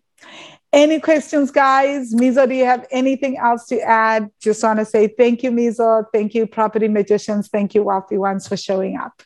Any 0.71 0.99
questions, 0.99 1.49
guys? 1.49 2.13
Mizo, 2.13 2.47
do 2.47 2.53
you 2.53 2.65
have 2.65 2.85
anything 2.91 3.39
else 3.39 3.65
to 3.69 3.81
add? 3.81 4.29
Just 4.39 4.61
want 4.61 4.77
to 4.77 4.85
say 4.85 5.07
thank 5.07 5.41
you, 5.41 5.49
Mizo. 5.49 6.05
Thank 6.13 6.35
you, 6.35 6.45
Property 6.45 6.87
Magicians. 6.87 7.47
Thank 7.47 7.73
you, 7.73 7.81
Wealthy 7.81 8.19
Ones, 8.19 8.47
for 8.47 8.55
showing 8.55 8.95
up. 8.95 9.23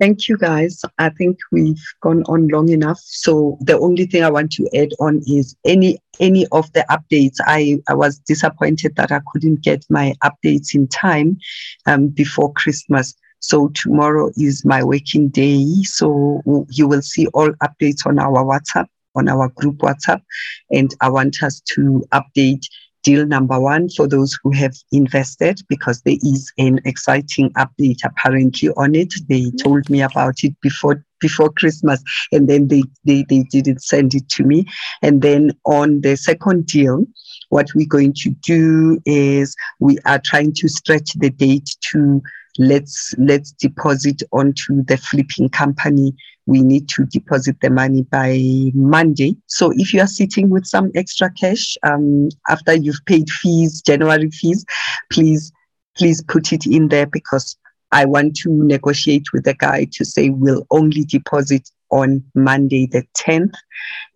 Thank 0.00 0.30
you, 0.30 0.38
guys. 0.38 0.80
I 0.98 1.10
think 1.10 1.38
we've 1.52 1.84
gone 2.00 2.22
on 2.22 2.48
long 2.48 2.70
enough. 2.70 2.98
So 3.04 3.58
the 3.60 3.78
only 3.78 4.06
thing 4.06 4.24
I 4.24 4.30
want 4.30 4.50
to 4.52 4.66
add 4.74 4.88
on 4.98 5.20
is 5.26 5.54
any 5.66 5.98
any 6.18 6.46
of 6.52 6.72
the 6.72 6.86
updates. 6.88 7.36
I, 7.40 7.78
I 7.86 7.92
was 7.92 8.18
disappointed 8.20 8.96
that 8.96 9.12
I 9.12 9.20
couldn't 9.30 9.62
get 9.62 9.84
my 9.90 10.14
updates 10.24 10.74
in 10.74 10.88
time 10.88 11.38
um, 11.84 12.08
before 12.08 12.50
Christmas. 12.54 13.14
So 13.40 13.68
tomorrow 13.74 14.30
is 14.36 14.64
my 14.64 14.82
working 14.82 15.28
day. 15.28 15.66
So 15.82 16.42
you 16.70 16.88
will 16.88 17.02
see 17.02 17.26
all 17.28 17.50
updates 17.62 18.06
on 18.06 18.18
our 18.18 18.42
WhatsApp, 18.42 18.86
on 19.16 19.28
our 19.28 19.50
group 19.50 19.78
WhatsApp. 19.78 20.22
And 20.70 20.94
I 21.02 21.10
want 21.10 21.42
us 21.42 21.60
to 21.74 22.02
update 22.12 22.64
deal 23.02 23.26
number 23.26 23.58
one 23.58 23.88
for 23.88 24.06
those 24.06 24.38
who 24.42 24.52
have 24.52 24.74
invested 24.92 25.60
because 25.68 26.02
there 26.02 26.18
is 26.22 26.52
an 26.58 26.80
exciting 26.84 27.50
update 27.54 27.98
apparently 28.04 28.68
on 28.70 28.94
it. 28.94 29.14
They 29.28 29.42
mm-hmm. 29.42 29.56
told 29.56 29.88
me 29.90 30.02
about 30.02 30.42
it 30.42 30.58
before 30.60 31.04
before 31.20 31.50
Christmas 31.50 32.02
and 32.32 32.48
then 32.48 32.68
they, 32.68 32.82
they, 33.04 33.24
they 33.28 33.42
didn't 33.50 33.82
send 33.82 34.14
it 34.14 34.26
to 34.30 34.42
me. 34.42 34.64
And 35.02 35.20
then 35.20 35.52
on 35.66 36.00
the 36.00 36.16
second 36.16 36.66
deal, 36.66 37.04
what 37.50 37.68
we're 37.74 37.86
going 37.86 38.14
to 38.22 38.30
do 38.30 39.00
is 39.04 39.54
we 39.80 39.98
are 40.06 40.20
trying 40.24 40.54
to 40.54 40.68
stretch 40.68 41.12
the 41.14 41.28
date 41.28 41.76
to 41.92 42.22
let's 42.58 43.14
let's 43.18 43.52
deposit 43.52 44.22
onto 44.32 44.82
the 44.84 44.96
flipping 44.96 45.48
company. 45.48 46.14
We 46.46 46.62
need 46.62 46.88
to 46.90 47.04
deposit 47.04 47.60
the 47.60 47.70
money 47.70 48.02
by 48.02 48.40
monday. 48.74 49.36
So 49.46 49.72
if 49.76 49.94
you 49.94 50.00
are 50.00 50.06
sitting 50.06 50.50
with 50.50 50.66
some 50.66 50.90
extra 50.94 51.30
cash 51.30 51.76
um, 51.82 52.28
after 52.48 52.74
you've 52.74 53.04
paid 53.06 53.28
fees 53.30 53.82
january 53.82 54.30
fees 54.30 54.64
please 55.12 55.52
please 55.96 56.22
put 56.22 56.52
it 56.52 56.66
in 56.66 56.88
there 56.88 57.06
because 57.06 57.56
i 57.92 58.04
want 58.04 58.36
to 58.36 58.50
negotiate 58.64 59.32
with 59.32 59.44
the 59.44 59.54
guy 59.54 59.86
to 59.92 60.04
say 60.04 60.30
we'll 60.30 60.66
only 60.70 61.04
deposit 61.04 61.68
on 61.90 62.22
monday 62.34 62.86
the 62.86 63.04
10th 63.16 63.54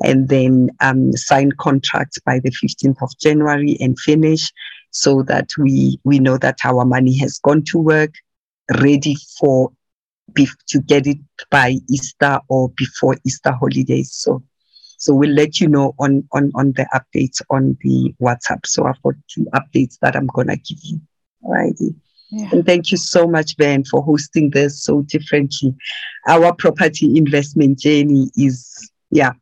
and 0.02 0.28
then 0.28 0.70
um, 0.80 1.12
sign 1.12 1.50
contracts 1.58 2.18
by 2.20 2.38
the 2.38 2.50
15th 2.50 3.02
of 3.02 3.10
january 3.20 3.76
and 3.80 3.98
finish 3.98 4.52
so 4.90 5.22
that 5.22 5.50
we 5.58 5.98
we 6.04 6.18
know 6.18 6.38
that 6.38 6.58
our 6.64 6.84
money 6.84 7.16
has 7.18 7.38
gone 7.38 7.62
to 7.64 7.78
work 7.78 8.14
ready 8.70 9.16
for 9.38 9.72
to 10.68 10.80
get 10.80 11.06
it 11.06 11.18
by 11.50 11.76
Easter 11.90 12.40
or 12.48 12.70
before 12.70 13.16
Easter 13.24 13.52
holidays. 13.52 14.12
So, 14.12 14.42
so 14.98 15.14
we'll 15.14 15.30
let 15.30 15.60
you 15.60 15.68
know 15.68 15.94
on 15.98 16.26
on 16.32 16.50
on 16.54 16.72
the 16.72 16.86
updates 16.94 17.42
on 17.50 17.76
the 17.82 18.14
WhatsApp. 18.20 18.66
So 18.66 18.86
I've 18.86 19.00
got 19.02 19.14
two 19.28 19.46
updates 19.54 19.98
that 20.00 20.16
I'm 20.16 20.26
gonna 20.26 20.56
give 20.56 20.78
you. 20.82 21.00
Alrighty. 21.44 21.94
Yeah. 22.30 22.48
And 22.52 22.66
thank 22.66 22.90
you 22.90 22.96
so 22.96 23.28
much, 23.28 23.56
Ben, 23.56 23.84
for 23.84 24.02
hosting 24.02 24.50
this 24.50 24.82
so 24.82 25.02
differently. 25.02 25.74
Our 26.26 26.52
property 26.52 27.16
investment 27.16 27.78
journey 27.78 28.30
is, 28.36 28.90
yeah, 29.10 29.34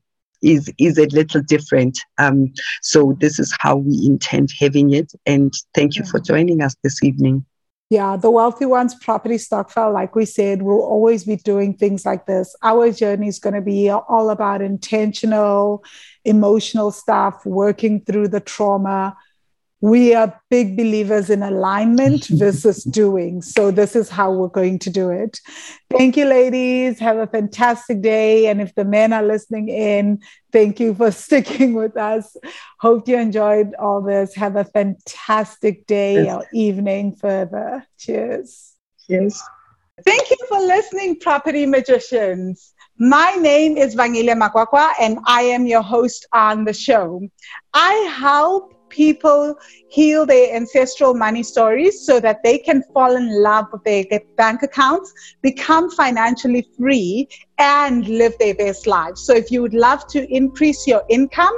is 0.43 0.71
is 0.79 0.99
a 0.99 1.07
little 1.07 1.41
different. 1.43 1.99
Um, 2.19 2.53
so 2.83 3.17
this 3.21 3.39
is 3.39 3.55
how 3.61 3.77
we 3.77 4.05
intend 4.05 4.51
having 4.59 4.93
it. 4.93 5.13
And 5.25 5.55
thank 5.75 5.97
you 5.97 6.03
yeah. 6.05 6.11
for 6.11 6.21
joining 6.21 6.61
us 6.61 6.75
this 6.83 7.03
evening. 7.03 7.47
Yeah, 7.93 8.17
the 8.17 8.31
wealthy 8.31 8.65
ones 8.65 8.95
property 8.95 9.35
Stokvel, 9.35 9.93
like 9.93 10.17
we 10.17 10.25
said, 10.25 10.63
will 10.63 10.81
always 10.81 11.25
be 11.25 11.37
doing 11.37 11.75
things 11.75 12.07
like 12.07 12.25
this. 12.25 12.57
Our 12.63 12.91
journey 12.91 13.29
is 13.29 13.39
going 13.39 13.53
to 13.53 13.61
be 13.61 13.91
all 13.91 14.31
about 14.31 14.63
intentional, 14.63 15.85
emotional 16.25 16.91
stuff, 16.91 17.45
working 17.45 18.03
through 18.03 18.29
the 18.29 18.41
trauma, 18.41 19.15
we 19.83 20.15
are 20.15 20.41
big 20.49 20.77
believers 20.77 21.29
in 21.29 21.43
alignment 21.43 22.29
versus 22.29 22.85
doing. 23.01 23.43
So, 23.43 23.73
this 23.73 23.97
is 23.97 24.09
how 24.09 24.33
we're 24.33 24.47
going 24.47 24.79
to 24.79 24.91
do 24.91 25.11
it. 25.11 25.41
Thank 25.91 26.17
you, 26.17 26.25
ladies. 26.25 27.01
Have 27.01 27.19
a 27.19 27.27
fantastic 27.27 28.01
day. 28.01 28.47
And 28.47 28.61
if 28.61 28.73
the 28.77 28.85
men 28.85 29.13
are 29.13 29.25
listening 29.25 29.69
in, 29.69 30.23
thank 30.53 30.79
you 30.79 30.95
for 30.95 31.11
sticking 31.25 31.75
with 31.75 31.97
us. 31.97 32.37
Hope 32.79 33.09
you 33.09 33.19
enjoyed 33.19 33.75
all 33.75 34.01
this. 34.01 34.37
Have 34.37 34.55
a 34.55 34.65
fantastic 34.65 35.85
day 35.89 36.25
yes. 36.25 36.37
or 36.37 36.47
evening 36.55 37.17
further. 37.17 37.85
Cheers. 37.99 38.75
Cheers. 39.09 39.43
Thank 40.05 40.31
you 40.31 40.37
for 40.49 40.61
listening, 40.61 41.19
Property 41.19 41.67
Magicians. 41.67 42.73
My 42.99 43.33
name 43.33 43.77
is 43.77 43.97
Vangile 43.97 44.39
Makwakwa, 44.39 44.93
and 45.01 45.19
I 45.27 45.43
am 45.43 45.67
your 45.67 45.83
host 45.83 46.27
on 46.33 46.65
the 46.65 46.73
show. 46.73 47.21
I 47.75 47.93
help 48.17 48.72
people 48.93 49.57
heal 49.89 50.25
their 50.25 50.55
ancestral 50.55 51.15
money 51.15 51.43
stories 51.43 52.07
so 52.07 52.21
that 52.21 52.43
they 52.45 52.59
can 52.59 52.83
fall 52.95 53.17
in 53.17 53.43
love 53.43 53.67
with 53.73 53.83
their 53.85 54.05
bank 54.37 54.63
accounts, 54.63 55.13
become 55.43 55.91
financially 55.91 56.69
free, 56.79 57.29
and 57.59 58.07
live 58.07 58.35
their 58.39 58.55
best 58.55 58.87
lives. 58.87 59.25
So, 59.27 59.35
if 59.35 59.51
you 59.51 59.63
would 59.63 59.75
love 59.75 60.07
to 60.09 60.21
increase 60.33 60.87
your 60.87 61.03
income 61.09 61.57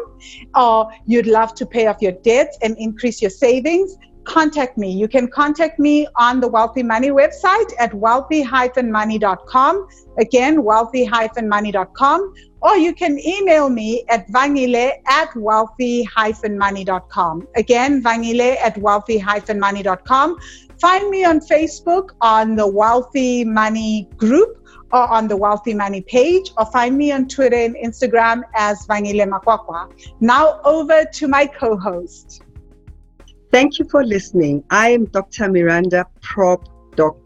or 0.55 0.91
you'd 1.07 1.27
love 1.27 1.55
to 1.57 1.67
pay 1.67 1.87
off 1.87 2.01
your 2.01 2.13
debts 2.13 2.57
and 2.63 2.77
increase 2.79 3.21
your 3.21 3.31
savings, 3.31 3.97
contact 4.25 4.79
me. 4.79 4.91
You 4.91 5.09
can 5.09 5.29
contact 5.29 5.79
me 5.79 6.07
on 6.17 6.41
the 6.41 6.49
Wealthy 6.49 6.83
Money 6.83 7.11
website 7.11 7.71
at 7.79 7.93
wealthy-money.com. 7.95 9.89
Again, 10.19 10.63
wealthy-money.com 10.63 12.35
or 12.63 12.79
you 12.79 12.95
can 12.95 13.19
email 13.19 13.69
me 13.69 14.05
at 14.09 14.27
vangile 14.29 14.93
at 15.07 15.37
wealthy-money.com. 15.37 17.47
Again, 17.57 18.03
vangile 18.03 18.57
at 18.57 18.79
wealthy-money.com. 18.79 20.39
Find 20.81 21.11
me 21.11 21.25
on 21.25 21.41
Facebook 21.41 22.15
on 22.21 22.57
the 22.57 22.67
Wealthy 22.67 23.45
Money 23.45 24.09
group 24.17 24.61
or 24.93 25.07
on 25.09 25.29
the 25.29 25.37
Wealthy 25.37 25.75
Money 25.75 26.01
page, 26.03 26.53
or 26.57 26.67
find 26.67 26.97
me 26.97 27.11
on 27.11 27.27
Twitter 27.27 27.57
and 27.57 27.75
Instagram 27.77 28.43
as 28.55 28.87
Vangile 28.87 29.27
Makwakwa. 29.29 29.91
Now 30.21 30.61
over 30.65 31.05
to 31.05 31.27
my 31.27 31.47
co-host. 31.47 32.44
Thank 33.55 33.79
you 33.79 33.85
for 33.89 34.03
listening. 34.05 34.65
I 34.71 34.89
am 34.89 35.05
Dr. 35.05 35.49
Miranda 35.49 36.07
Prop 36.23 36.69
Doc 36.97 37.17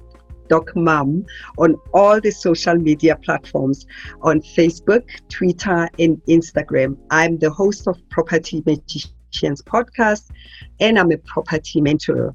Doc 0.51 0.77
Mum 0.77 1.25
on 1.57 1.77
all 1.95 2.21
the 2.21 2.31
social 2.31 2.75
media 2.75 3.17
platforms 3.17 3.87
on 4.21 4.43
Facebook, 4.43 5.09
Twitter, 5.31 5.89
and 5.99 6.21
Instagram. 6.29 6.99
I'm 7.11 7.39
the 7.39 7.49
host 7.49 7.89
of 7.89 7.97
Property 8.11 8.63
Magicians 8.67 9.63
podcast 9.63 10.29
and 10.81 10.99
I'm 10.99 11.13
a 11.13 11.17
property 11.17 11.81
mentor. 11.81 12.35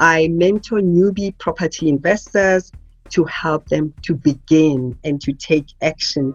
I 0.00 0.28
mentor 0.28 0.80
newbie 0.80 1.38
property 1.38 1.88
investors 1.88 2.70
to 3.08 3.24
help 3.24 3.70
them 3.70 3.94
to 4.02 4.14
begin 4.16 4.98
and 5.02 5.18
to 5.22 5.32
take 5.32 5.68
action 5.80 6.34